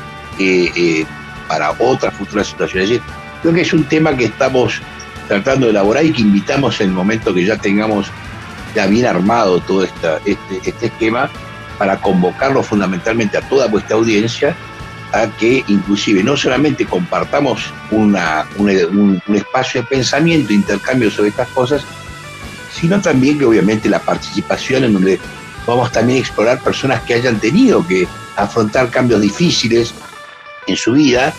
para 1.48 1.73
otras 1.78 2.14
futuras 2.14 2.48
situaciones. 2.48 2.90
Es 2.90 3.01
creo 3.43 3.55
que 3.55 3.60
es 3.60 3.73
un 3.73 3.85
tema 3.85 4.16
que 4.16 4.24
estamos 4.24 4.81
tratando 5.28 5.66
de 5.66 5.70
elaborar 5.70 6.05
y 6.05 6.12
que 6.12 6.23
invitamos 6.23 6.81
en 6.81 6.89
el 6.89 6.94
momento 6.94 7.35
que 7.35 7.44
ya 7.44 7.56
tengamos 7.56 8.06
ya 8.74 8.86
bien 8.86 9.06
armado 9.06 9.60
todo 9.60 9.85
este, 9.85 10.09
este 10.64 10.86
esquema 10.86 11.31
para 11.78 11.98
convocarlo 11.98 12.62
fundamentalmente 12.62 13.36
a 13.36 13.43
toda 13.43 13.66
vuestra 13.66 13.97
audiencia 13.97 14.56
a 15.12 15.27
que 15.28 15.65
inclusive 15.69 16.23
no 16.23 16.37
solamente 16.37 16.85
compartamos 16.85 17.73
una, 17.91 18.47
un, 18.57 19.20
espacio 19.35 19.83
de 19.83 19.87
pensamiento, 19.87 20.53
intercambio 20.53 21.11
sobre 21.11 21.31
estas 21.31 21.49
cosas, 21.49 21.85
sino 22.73 23.01
también 23.01 23.39
que 23.39 23.45
obviamente 23.45 23.89
la 23.89 24.01
participación 24.01 24.85
en 24.85 24.93
donde 24.93 25.19
vamos 25.66 25.93
también 25.93 26.19
a 26.19 26.20
explorar 26.20 26.61
personas 26.62 27.03
que 27.03 27.15
hayan 27.15 27.39
tenido 27.39 27.87
que 27.87 28.07
afrontar 28.37 28.91
cambios 28.91 29.20
difíciles 29.20 29.95
en 30.66 30.77
su 30.77 30.93
vida 30.93 31.33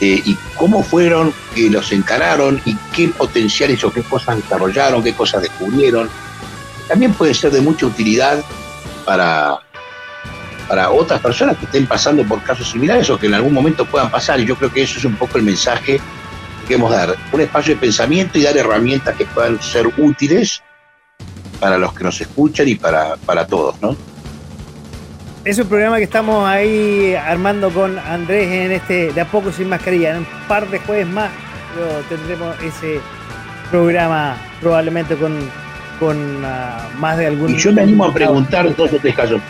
eh, 0.00 0.22
y 0.24 0.36
cómo 0.56 0.82
fueron 0.82 1.32
que 1.54 1.70
los 1.70 1.90
encararon 1.92 2.60
y 2.64 2.76
qué 2.94 3.08
potenciales 3.08 3.82
o 3.84 3.92
qué 3.92 4.02
cosas 4.02 4.36
desarrollaron, 4.36 5.02
qué 5.02 5.14
cosas 5.14 5.42
descubrieron. 5.42 6.08
También 6.86 7.12
puede 7.14 7.34
ser 7.34 7.50
de 7.50 7.60
mucha 7.60 7.86
utilidad 7.86 8.44
para, 9.04 9.60
para 10.68 10.90
otras 10.90 11.20
personas 11.20 11.56
que 11.56 11.64
estén 11.64 11.86
pasando 11.86 12.22
por 12.24 12.42
casos 12.42 12.70
similares 12.70 13.08
o 13.10 13.18
que 13.18 13.26
en 13.26 13.34
algún 13.34 13.54
momento 13.54 13.84
puedan 13.86 14.10
pasar. 14.10 14.38
Y 14.38 14.44
yo 14.44 14.54
creo 14.56 14.72
que 14.72 14.82
eso 14.82 14.98
es 14.98 15.04
un 15.04 15.16
poco 15.16 15.38
el 15.38 15.44
mensaje 15.44 15.94
que 15.96 16.66
queremos 16.68 16.92
dar. 16.92 17.16
Un 17.32 17.40
espacio 17.40 17.74
de 17.74 17.80
pensamiento 17.80 18.38
y 18.38 18.42
dar 18.42 18.56
herramientas 18.56 19.16
que 19.16 19.24
puedan 19.24 19.60
ser 19.62 19.86
útiles 19.96 20.62
para 21.58 21.78
los 21.78 21.92
que 21.94 22.04
nos 22.04 22.20
escuchan 22.20 22.68
y 22.68 22.74
para, 22.74 23.16
para 23.16 23.46
todos, 23.46 23.80
¿no? 23.80 23.96
es 25.44 25.58
un 25.58 25.66
programa 25.66 25.96
que 25.96 26.04
estamos 26.04 26.46
ahí 26.46 27.14
armando 27.14 27.70
con 27.70 27.98
Andrés 27.98 28.48
en 28.48 28.72
este 28.72 29.12
De 29.14 29.20
a 29.22 29.24
poco 29.24 29.50
sin 29.50 29.68
mascarilla. 29.68 30.10
En 30.10 30.18
un 30.18 30.26
par 30.46 30.68
de 30.68 30.78
jueves 30.78 31.06
más 31.06 31.30
tendremos 32.08 32.54
ese 32.62 33.00
programa 33.70 34.36
probablemente 34.60 35.16
con, 35.16 35.38
con 36.00 36.44
ah, 36.44 36.88
más 36.98 37.16
de 37.18 37.26
algún... 37.26 37.50
Y 37.50 37.56
yo 37.56 37.72
me 37.72 37.82
animo 37.82 38.04
a 38.04 38.12
preguntar 38.12 38.74
dos 38.74 38.92
o 38.92 38.98
tres 38.98 39.14
casos. 39.14 39.40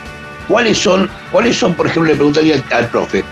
¿Cuáles 0.48 0.78
son, 0.78 1.08
cuáles 1.30 1.56
son, 1.56 1.74
por 1.74 1.86
ejemplo, 1.86 2.10
le 2.10 2.16
preguntaría 2.16 2.62
al, 2.70 2.88
profe, 2.88 3.22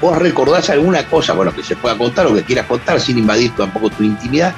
¿vos 0.00 0.18
recordás 0.18 0.68
alguna 0.70 1.04
cosa, 1.06 1.32
bueno, 1.32 1.54
que 1.54 1.62
se 1.62 1.76
pueda 1.76 1.96
contar 1.96 2.26
o 2.26 2.34
que 2.34 2.42
quieras 2.42 2.66
contar 2.66 3.00
sin 3.00 3.16
invadir 3.16 3.52
tampoco 3.54 3.90
tu 3.90 4.02
intimidad? 4.02 4.52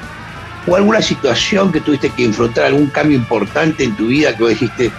¿O 0.67 0.75
alguna 0.75 1.03
situación 1.03 1.71
que 1.71 1.81
tuviste 1.81 2.09
que 2.11 2.25
enfrentar, 2.25 2.65
algún 2.65 2.89
cambio 2.89 3.17
importante 3.17 3.85
en 3.85 3.95
tu 3.95 4.07
vida 4.07 4.35
que 4.35 4.43
vos 4.43 4.51
dijiste, 4.51 4.91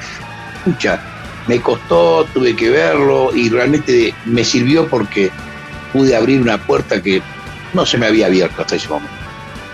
escucha, 0.58 1.02
me 1.48 1.60
costó, 1.60 2.26
tuve 2.34 2.56
que 2.56 2.70
verlo 2.70 3.32
y 3.36 3.50
realmente 3.50 4.14
me 4.26 4.44
sirvió 4.44 4.88
porque 4.88 5.32
pude 5.92 6.16
abrir 6.16 6.40
una 6.40 6.58
puerta 6.58 7.02
que 7.02 7.22
no 7.74 7.86
se 7.86 7.98
me 7.98 8.06
había 8.06 8.28
abierto 8.28 8.62
hasta 8.62 8.76
ese 8.76 8.88
momento. 8.88 9.16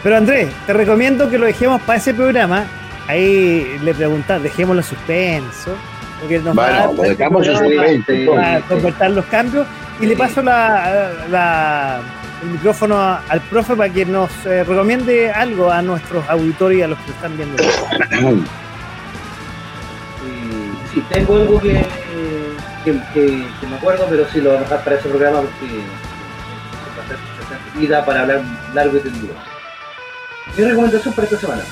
Pero 0.02 0.18
Andrés, 0.18 0.50
te 0.66 0.74
recomiendo 0.74 1.30
que 1.30 1.38
lo 1.38 1.46
dejemos 1.46 1.82
para 1.82 2.00
ese 2.00 2.14
programa. 2.14 2.66
Ahí 3.08 3.80
le 3.84 3.94
preguntas, 3.94 4.42
dejémoslo 4.42 4.82
suspenso. 4.82 5.76
Porque 6.24 6.40
nos 6.40 6.56
bueno, 6.56 6.94
lo 6.94 7.04
dejamos 7.04 7.46
en 7.46 7.58
suspenso. 7.58 8.32
Para 8.34 8.62
convertir 8.62 9.10
los 9.10 9.26
cambios. 9.26 9.68
Y 10.00 10.06
le 10.06 10.16
paso 10.16 10.42
la, 10.42 12.00
el 12.42 12.50
micrófono 12.50 12.98
al 13.28 13.42
profe 13.50 13.76
para 13.76 13.92
que 13.92 14.06
nos 14.06 14.32
eh, 14.46 14.64
recomiende 14.64 15.30
algo 15.32 15.70
a 15.70 15.82
nuestros 15.82 16.24
auditores 16.30 16.78
y 16.80 16.82
a 16.82 16.88
los 16.88 16.98
que 17.00 17.12
están 17.12 17.36
viendo. 17.36 17.62
sí, 20.94 21.04
tengo 21.10 21.36
algo 21.36 21.60
que, 21.60 21.86
que, 22.86 23.46
me 23.68 23.76
acuerdo, 23.76 24.08
pero 24.10 24.26
sí 24.32 24.40
lo 24.40 24.52
voy 24.52 24.60
a 24.60 24.62
dejar 24.62 24.82
para 24.82 24.96
ese 24.96 25.10
programa 25.10 25.42
porque 25.42 25.84
y 27.80 27.88
da 27.88 28.06
para 28.06 28.22
hablar 28.22 28.42
largo 28.74 28.96
y 28.98 29.02
tendido. 29.02 29.34
Mi 30.56 30.64
recomendación 30.64 31.14
para 31.14 31.26
esta 31.26 31.38
semana, 31.38 31.64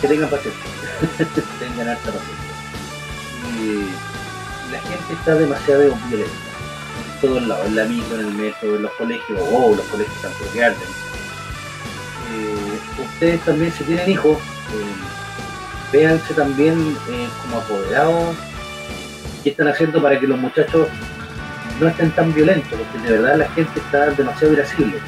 que 0.00 0.08
tengan 0.08 0.30
paciencia, 0.30 0.62
tengan 1.60 1.88
harta 1.88 2.10
paciencia. 2.10 2.41
La 4.70 4.80
gente 4.80 5.12
está 5.12 5.34
demasiado 5.34 5.94
violenta, 6.08 6.32
en 7.14 7.20
todos 7.20 7.42
lados, 7.46 7.66
en 7.66 7.76
la 7.76 7.84
micro, 7.84 8.20
en 8.20 8.26
el 8.26 8.34
metro, 8.34 8.76
en 8.76 8.82
los 8.82 8.92
colegios, 8.92 9.40
o 9.40 9.56
oh, 9.56 9.74
los 9.76 9.84
colegios 9.86 10.16
están 10.16 10.32
por 10.32 10.48
eh, 12.32 12.78
ustedes 13.02 13.40
también 13.42 13.72
si 13.72 13.84
tienen 13.84 14.08
hijos, 14.08 14.38
eh, 14.38 15.92
véanse 15.92 16.32
también 16.34 16.96
eh, 17.10 17.28
como 17.42 17.58
apoderados 17.58 18.36
qué 19.42 19.50
están 19.50 19.68
haciendo 19.68 20.00
para 20.00 20.18
que 20.18 20.26
los 20.26 20.38
muchachos 20.38 20.88
no 21.80 21.88
estén 21.88 22.10
tan 22.12 22.32
violentos, 22.32 22.78
porque 22.78 23.06
de 23.06 23.18
verdad 23.18 23.36
la 23.38 23.48
gente 23.50 23.80
está 23.80 24.10
demasiado 24.10 24.54
irascible. 24.54 24.98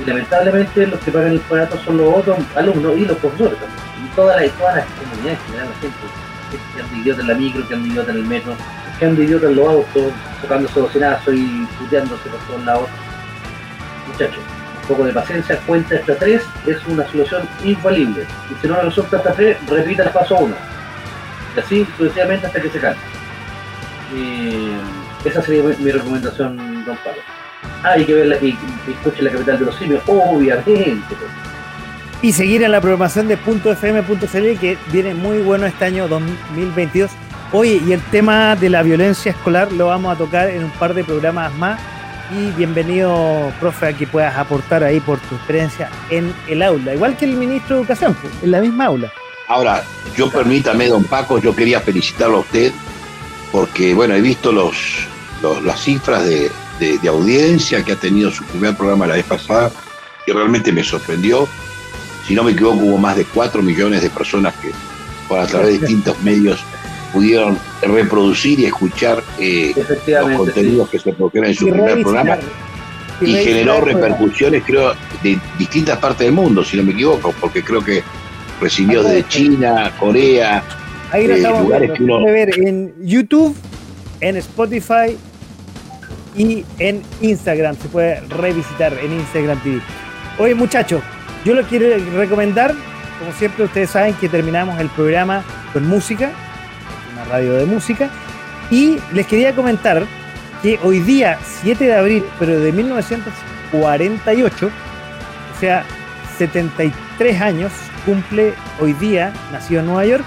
Y 0.00 0.04
lamentablemente 0.04 0.86
los 0.86 0.98
que 1.00 1.12
pagan 1.12 1.32
el 1.32 1.42
barato 1.48 1.78
son 1.84 1.98
los 1.98 2.16
otros 2.16 2.38
alumnos 2.56 2.96
y 2.96 3.04
los 3.04 3.16
profesores 3.18 3.58
también. 3.58 3.80
Y 4.04 4.16
todas 4.16 4.42
las 4.42 4.50
comunidades 4.52 5.38
en 5.38 5.46
general, 5.46 5.68
la 5.68 5.80
gente 5.80 6.21
que 6.74 6.82
anda 6.82 6.96
idiota 6.96 7.20
en 7.22 7.28
la 7.28 7.34
micro, 7.34 7.68
que 7.68 7.74
anda 7.74 7.88
idiota 7.88 8.10
en 8.12 8.18
el 8.18 8.24
metro, 8.24 8.54
que 8.98 9.04
anda 9.04 9.22
idiota 9.22 9.46
en 9.46 9.56
los 9.56 9.68
autos, 9.68 10.12
tocándose 10.40 10.80
bocinazos 10.80 11.34
y 11.34 11.66
puteándose 11.78 12.28
por 12.28 12.40
todos 12.40 12.64
lados. 12.64 12.88
Muchachos, 14.08 14.42
un 14.82 14.88
poco 14.88 15.04
de 15.04 15.12
paciencia, 15.12 15.58
cuenta 15.66 15.96
hasta 15.96 16.16
tres, 16.16 16.42
es 16.66 16.84
una 16.86 17.06
solución 17.08 17.48
infalible. 17.64 18.26
Y 18.50 18.60
si 18.60 18.68
no 18.68 18.80
resulta 18.80 19.18
hasta 19.18 19.32
tres, 19.32 19.56
repita 19.68 20.04
el 20.04 20.10
paso 20.10 20.36
uno. 20.36 20.54
Y 21.56 21.60
así 21.60 21.86
sucesivamente 21.96 22.46
hasta 22.46 22.60
que 22.60 22.70
se 22.70 22.80
canse. 22.80 23.00
esa 25.24 25.42
sería 25.42 25.62
mi, 25.62 25.90
recomendación, 25.90 26.84
don 26.84 26.96
Pablo. 26.96 27.22
Ah, 27.84 27.92
hay 27.92 28.04
que 28.04 28.14
ver 28.14 28.26
la, 28.26 28.36
y, 28.36 28.56
escuche 28.88 29.22
la 29.22 29.30
capital 29.30 29.58
de 29.58 29.64
los 29.66 29.76
simios, 29.76 30.02
obviamente. 30.06 31.02
Pues. 31.08 31.51
Y 32.22 32.32
seguir 32.32 32.62
en 32.62 32.70
la 32.70 32.80
programación 32.80 33.26
de 33.26 33.34
.fm.cl 33.34 34.58
que 34.60 34.78
viene 34.92 35.12
muy 35.12 35.38
bueno 35.38 35.66
este 35.66 35.84
año 35.84 36.06
2022. 36.06 37.10
Oye, 37.50 37.82
y 37.84 37.92
el 37.92 38.00
tema 38.00 38.54
de 38.54 38.70
la 38.70 38.82
violencia 38.82 39.32
escolar 39.32 39.72
lo 39.72 39.86
vamos 39.86 40.14
a 40.14 40.16
tocar 40.16 40.48
en 40.48 40.62
un 40.62 40.70
par 40.70 40.94
de 40.94 41.02
programas 41.02 41.52
más. 41.56 41.80
Y 42.30 42.50
bienvenido, 42.52 43.52
profe, 43.58 43.88
a 43.88 43.92
que 43.92 44.06
puedas 44.06 44.36
aportar 44.36 44.84
ahí 44.84 45.00
por 45.00 45.18
tu 45.18 45.34
experiencia 45.34 45.90
en 46.08 46.32
el 46.48 46.62
aula, 46.62 46.94
igual 46.94 47.16
que 47.16 47.26
el 47.26 47.34
ministro 47.34 47.76
de 47.76 47.82
Educación, 47.82 48.14
pues, 48.14 48.32
en 48.42 48.52
la 48.52 48.60
misma 48.60 48.86
aula. 48.86 49.12
Ahora, 49.48 49.82
yo 50.16 50.30
permítame, 50.30 50.86
don 50.88 51.04
Paco, 51.04 51.38
yo 51.38 51.54
quería 51.54 51.80
felicitarlo 51.80 52.38
a 52.38 52.40
usted 52.40 52.72
porque, 53.50 53.92
bueno, 53.92 54.14
he 54.14 54.20
visto 54.20 54.50
los, 54.50 55.06
las 55.62 55.80
cifras 55.82 56.24
de, 56.24 56.50
audiencia 57.06 57.84
que 57.84 57.92
ha 57.92 57.96
tenido 57.96 58.30
su 58.30 58.44
primer 58.44 58.76
programa 58.76 59.06
la 59.06 59.14
vez 59.14 59.26
pasada 59.26 59.70
y 60.26 60.32
realmente 60.32 60.72
me 60.72 60.82
sorprendió. 60.82 61.46
Si 62.26 62.34
no 62.34 62.44
me 62.44 62.52
equivoco, 62.52 62.78
hubo 62.78 62.98
más 62.98 63.16
de 63.16 63.24
4 63.24 63.62
millones 63.62 64.02
de 64.02 64.10
personas 64.10 64.54
que 64.56 64.70
por 65.28 65.40
a 65.40 65.46
través 65.46 65.68
de 65.68 65.78
distintos 65.86 66.20
medios 66.22 66.60
pudieron 67.12 67.58
reproducir 67.82 68.60
y 68.60 68.66
escuchar 68.66 69.22
eh, 69.38 69.74
los 70.06 70.36
contenidos 70.36 70.88
que 70.88 70.98
se 70.98 71.12
produjeron 71.12 71.48
en 71.48 71.54
su 71.54 71.68
primer 71.68 72.02
programa 72.02 72.38
y, 73.20 73.34
generó 73.34 73.80
repercusiones, 73.80 74.64
creo, 74.64 74.94
de 75.22 75.38
distintas 75.58 75.98
partes 75.98 76.26
del 76.26 76.32
mundo, 76.32 76.64
si 76.64 76.76
no 76.76 76.82
me 76.82 76.92
equivoco, 76.92 77.34
porque 77.40 77.62
creo 77.62 77.84
que 77.84 78.02
recibió 78.60 79.02
desde 79.02 79.28
China, 79.28 79.92
Corea, 79.98 80.62
Ahí 81.12 81.26
eh, 81.26 81.34
estamos 81.34 81.68
viendo. 81.68 82.24
ver 82.24 82.58
en 82.58 82.94
YouTube, 83.02 83.54
en 84.20 84.36
Spotify 84.38 85.16
y 86.34 86.64
en 86.78 87.02
Instagram. 87.20 87.76
Se 87.76 87.88
puede 87.88 88.20
revisitar 88.22 88.94
en 88.94 89.12
Instagram 89.12 89.62
TV. 89.62 89.80
Oye, 90.38 90.54
muchachos, 90.54 91.02
yo 91.44 91.54
lo 91.54 91.62
quiero 91.64 91.86
recomendar. 92.16 92.74
Como 93.18 93.32
siempre, 93.32 93.64
ustedes 93.64 93.90
saben 93.90 94.14
que 94.14 94.28
terminamos 94.28 94.80
el 94.80 94.88
programa 94.88 95.42
con 95.72 95.86
música, 95.86 96.30
una 97.12 97.24
radio 97.24 97.54
de 97.54 97.66
música. 97.66 98.10
Y 98.70 98.98
les 99.12 99.26
quería 99.26 99.54
comentar 99.54 100.04
que 100.62 100.78
hoy 100.82 101.00
día, 101.00 101.38
7 101.62 101.84
de 101.84 101.94
abril, 101.94 102.24
pero 102.38 102.58
de 102.58 102.72
1948, 102.72 104.66
o 104.66 105.60
sea, 105.60 105.84
73 106.38 107.40
años, 107.40 107.72
cumple 108.04 108.54
hoy 108.80 108.92
día, 108.94 109.32
nacido 109.52 109.80
en 109.80 109.86
Nueva 109.86 110.06
York, 110.06 110.24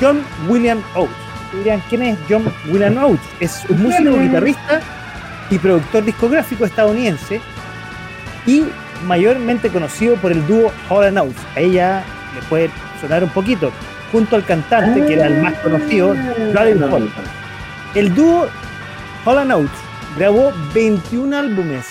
John 0.00 0.22
William 0.48 0.82
Oates. 0.94 1.16
Dirían, 1.52 1.82
¿quién 1.88 2.02
es 2.02 2.18
John 2.28 2.44
William 2.68 2.96
Oates? 2.98 3.20
Es 3.40 3.64
un 3.68 3.82
músico, 3.82 4.18
guitarrista 4.18 4.80
y 5.50 5.58
productor 5.58 6.04
discográfico 6.04 6.66
estadounidense 6.66 7.40
y 8.46 8.64
mayormente 9.04 9.68
conocido 9.70 10.16
por 10.16 10.32
el 10.32 10.46
dúo 10.46 10.72
Hall 10.88 11.16
Oates. 11.16 11.36
A 11.56 11.60
ella 11.60 12.04
le 12.34 12.42
puede 12.48 12.70
sonar 13.00 13.22
un 13.24 13.30
poquito, 13.30 13.70
junto 14.12 14.36
al 14.36 14.44
cantante, 14.44 15.06
que 15.06 15.14
era 15.14 15.26
el 15.26 15.42
más 15.42 15.54
conocido, 15.54 16.14
Robin 16.54 16.78
Paul. 16.90 17.10
El 17.94 18.14
dúo 18.14 18.48
Hall 19.24 19.50
Oates 19.50 19.70
grabó 20.16 20.52
21 20.74 21.36
álbumes, 21.36 21.86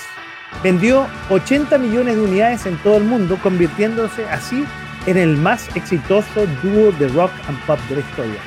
vendió 0.63 1.07
80 1.29 1.77
millones 1.77 2.15
de 2.15 2.21
unidades 2.21 2.65
en 2.65 2.77
todo 2.77 2.97
el 2.97 3.03
mundo, 3.03 3.37
convirtiéndose 3.41 4.25
así 4.29 4.65
en 5.05 5.17
el 5.17 5.37
más 5.37 5.73
exitoso 5.75 6.45
dúo 6.61 6.91
de 6.93 7.07
rock 7.09 7.31
and 7.47 7.59
pop 7.65 7.79
de 7.89 7.95
la 7.95 8.01
historia. 8.01 8.39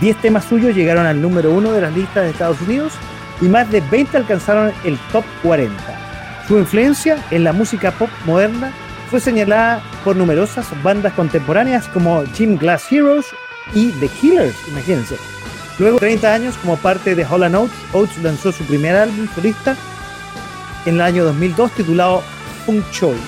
10 0.00 0.16
temas 0.20 0.44
suyos 0.44 0.74
llegaron 0.74 1.06
al 1.06 1.20
número 1.20 1.52
uno 1.52 1.72
de 1.72 1.80
las 1.80 1.92
listas 1.92 2.24
de 2.24 2.30
Estados 2.30 2.60
Unidos 2.62 2.92
y 3.40 3.46
más 3.46 3.70
de 3.70 3.80
20 3.80 4.16
alcanzaron 4.16 4.72
el 4.84 4.98
top 5.12 5.24
40. 5.42 6.07
Su 6.48 6.58
influencia 6.58 7.22
en 7.30 7.44
la 7.44 7.52
música 7.52 7.90
pop 7.90 8.08
moderna 8.24 8.72
fue 9.10 9.20
señalada 9.20 9.82
por 10.02 10.16
numerosas 10.16 10.66
bandas 10.82 11.12
contemporáneas 11.12 11.86
como 11.88 12.24
Jim 12.34 12.56
Glass 12.56 12.90
Heroes 12.90 13.26
y 13.74 13.90
The 13.92 14.08
Killers, 14.08 14.56
imagínense. 14.66 15.16
Luego 15.78 15.96
de 15.96 16.06
30 16.06 16.32
años 16.32 16.56
como 16.56 16.78
parte 16.78 17.14
de 17.14 17.26
Holland 17.26 17.54
Oates, 17.54 17.76
Oates 17.92 18.22
lanzó 18.22 18.50
su 18.50 18.64
primer 18.64 18.96
álbum 18.96 19.28
solista 19.34 19.76
en 20.86 20.94
el 20.94 21.02
año 21.02 21.24
2002 21.24 21.70
titulado 21.72 22.22
Funk 22.64 22.82
Choi. 22.92 23.18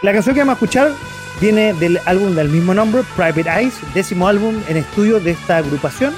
La 0.00 0.14
canción 0.14 0.34
que 0.34 0.40
vamos 0.40 0.54
a 0.54 0.56
escuchar 0.56 0.92
Viene 1.40 1.74
del 1.74 1.98
álbum 2.06 2.34
del 2.34 2.48
mismo 2.48 2.72
nombre, 2.72 3.02
Private 3.16 3.50
Eyes, 3.50 3.74
décimo 3.94 4.28
álbum 4.28 4.54
en 4.68 4.76
estudio 4.76 5.18
de 5.18 5.32
esta 5.32 5.56
agrupación, 5.56 6.14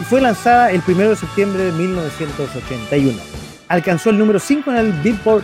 y 0.00 0.04
fue 0.04 0.20
lanzada 0.20 0.70
el 0.70 0.82
1 0.86 1.10
de 1.10 1.16
septiembre 1.16 1.64
de 1.64 1.72
1981. 1.72 3.45
Alcanzó 3.68 4.10
el 4.10 4.18
número 4.18 4.38
5 4.38 4.70
en 4.70 4.76
el 4.76 4.92
Billboard 4.92 5.42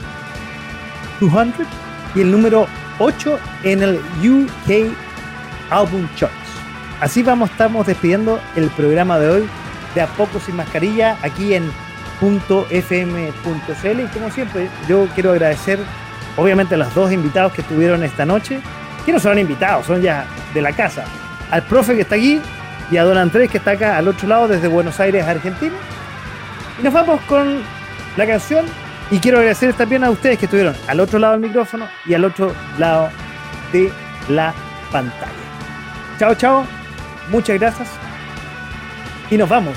200 1.21 1.67
y 2.15 2.21
el 2.21 2.31
número 2.31 2.67
8 2.99 3.39
en 3.65 3.83
el 3.83 3.97
UK 4.23 4.93
Album 5.71 6.09
Charts. 6.15 6.35
Así 7.01 7.23
vamos, 7.23 7.51
estamos 7.51 7.87
despidiendo 7.87 8.41
el 8.55 8.69
programa 8.71 9.19
de 9.19 9.29
hoy 9.29 9.49
de 9.95 10.01
A 10.03 10.07
Poco 10.07 10.39
Sin 10.39 10.57
Mascarilla 10.57 11.17
aquí 11.23 11.55
en 11.55 11.71
.fm.cl 12.21 14.01
y 14.01 14.07
como 14.13 14.31
siempre 14.31 14.69
yo 14.89 15.09
quiero 15.15 15.33
agradecer 15.33 15.81
obviamente 16.37 16.77
a 16.77 16.79
los 16.79 16.95
dos 16.95 17.11
invitados 17.11 17.53
que 17.53 17.63
estuvieron 17.63 18.05
esta 18.05 18.25
noche 18.25 18.61
que 19.05 19.13
no 19.13 19.19
son 19.19 19.39
invitados, 19.41 19.87
son 19.87 20.01
ya 20.01 20.25
de 20.55 20.63
la 20.63 20.73
casa. 20.73 21.05
Al 21.51 21.65
profe 21.65 21.97
que 21.97 22.03
está 22.03 22.15
aquí 22.15 22.41
y 22.91 22.97
a 22.97 23.03
don 23.03 23.19
Andrés 23.19 23.51
que 23.51 23.59
está 23.59 23.73
acá 23.73 23.97
al 23.97 24.07
otro 24.07 24.29
lado 24.29 24.47
desde 24.47 24.69
Buenos 24.69 25.01
Aires, 25.01 25.27
Argentina. 25.27 25.75
Y 26.79 26.85
nos 26.85 26.93
vamos 26.93 27.21
con 27.23 27.63
la 28.17 28.27
canción 28.27 28.65
y 29.11 29.19
quiero 29.19 29.39
agradecer 29.39 29.75
también 29.75 30.05
a 30.05 30.11
ustedes 30.11 30.39
que 30.39 30.47
estuvieron 30.47 30.75
al 30.89 31.01
otro 31.01 31.19
lado 31.19 31.33
del 31.35 31.43
micrófono 31.43 31.87
y 32.07 32.15
al 32.15 32.25
otro 32.25 32.53
lado 32.79 33.11
de 33.73 33.93
la 34.29 34.55
pantalla. 34.91 35.33
Chao, 36.19 36.35
chao. 36.35 36.65
Muchas 37.31 37.59
gracias. 37.59 37.89
Y 39.31 39.37
nos 39.37 39.49
vamos 39.49 39.77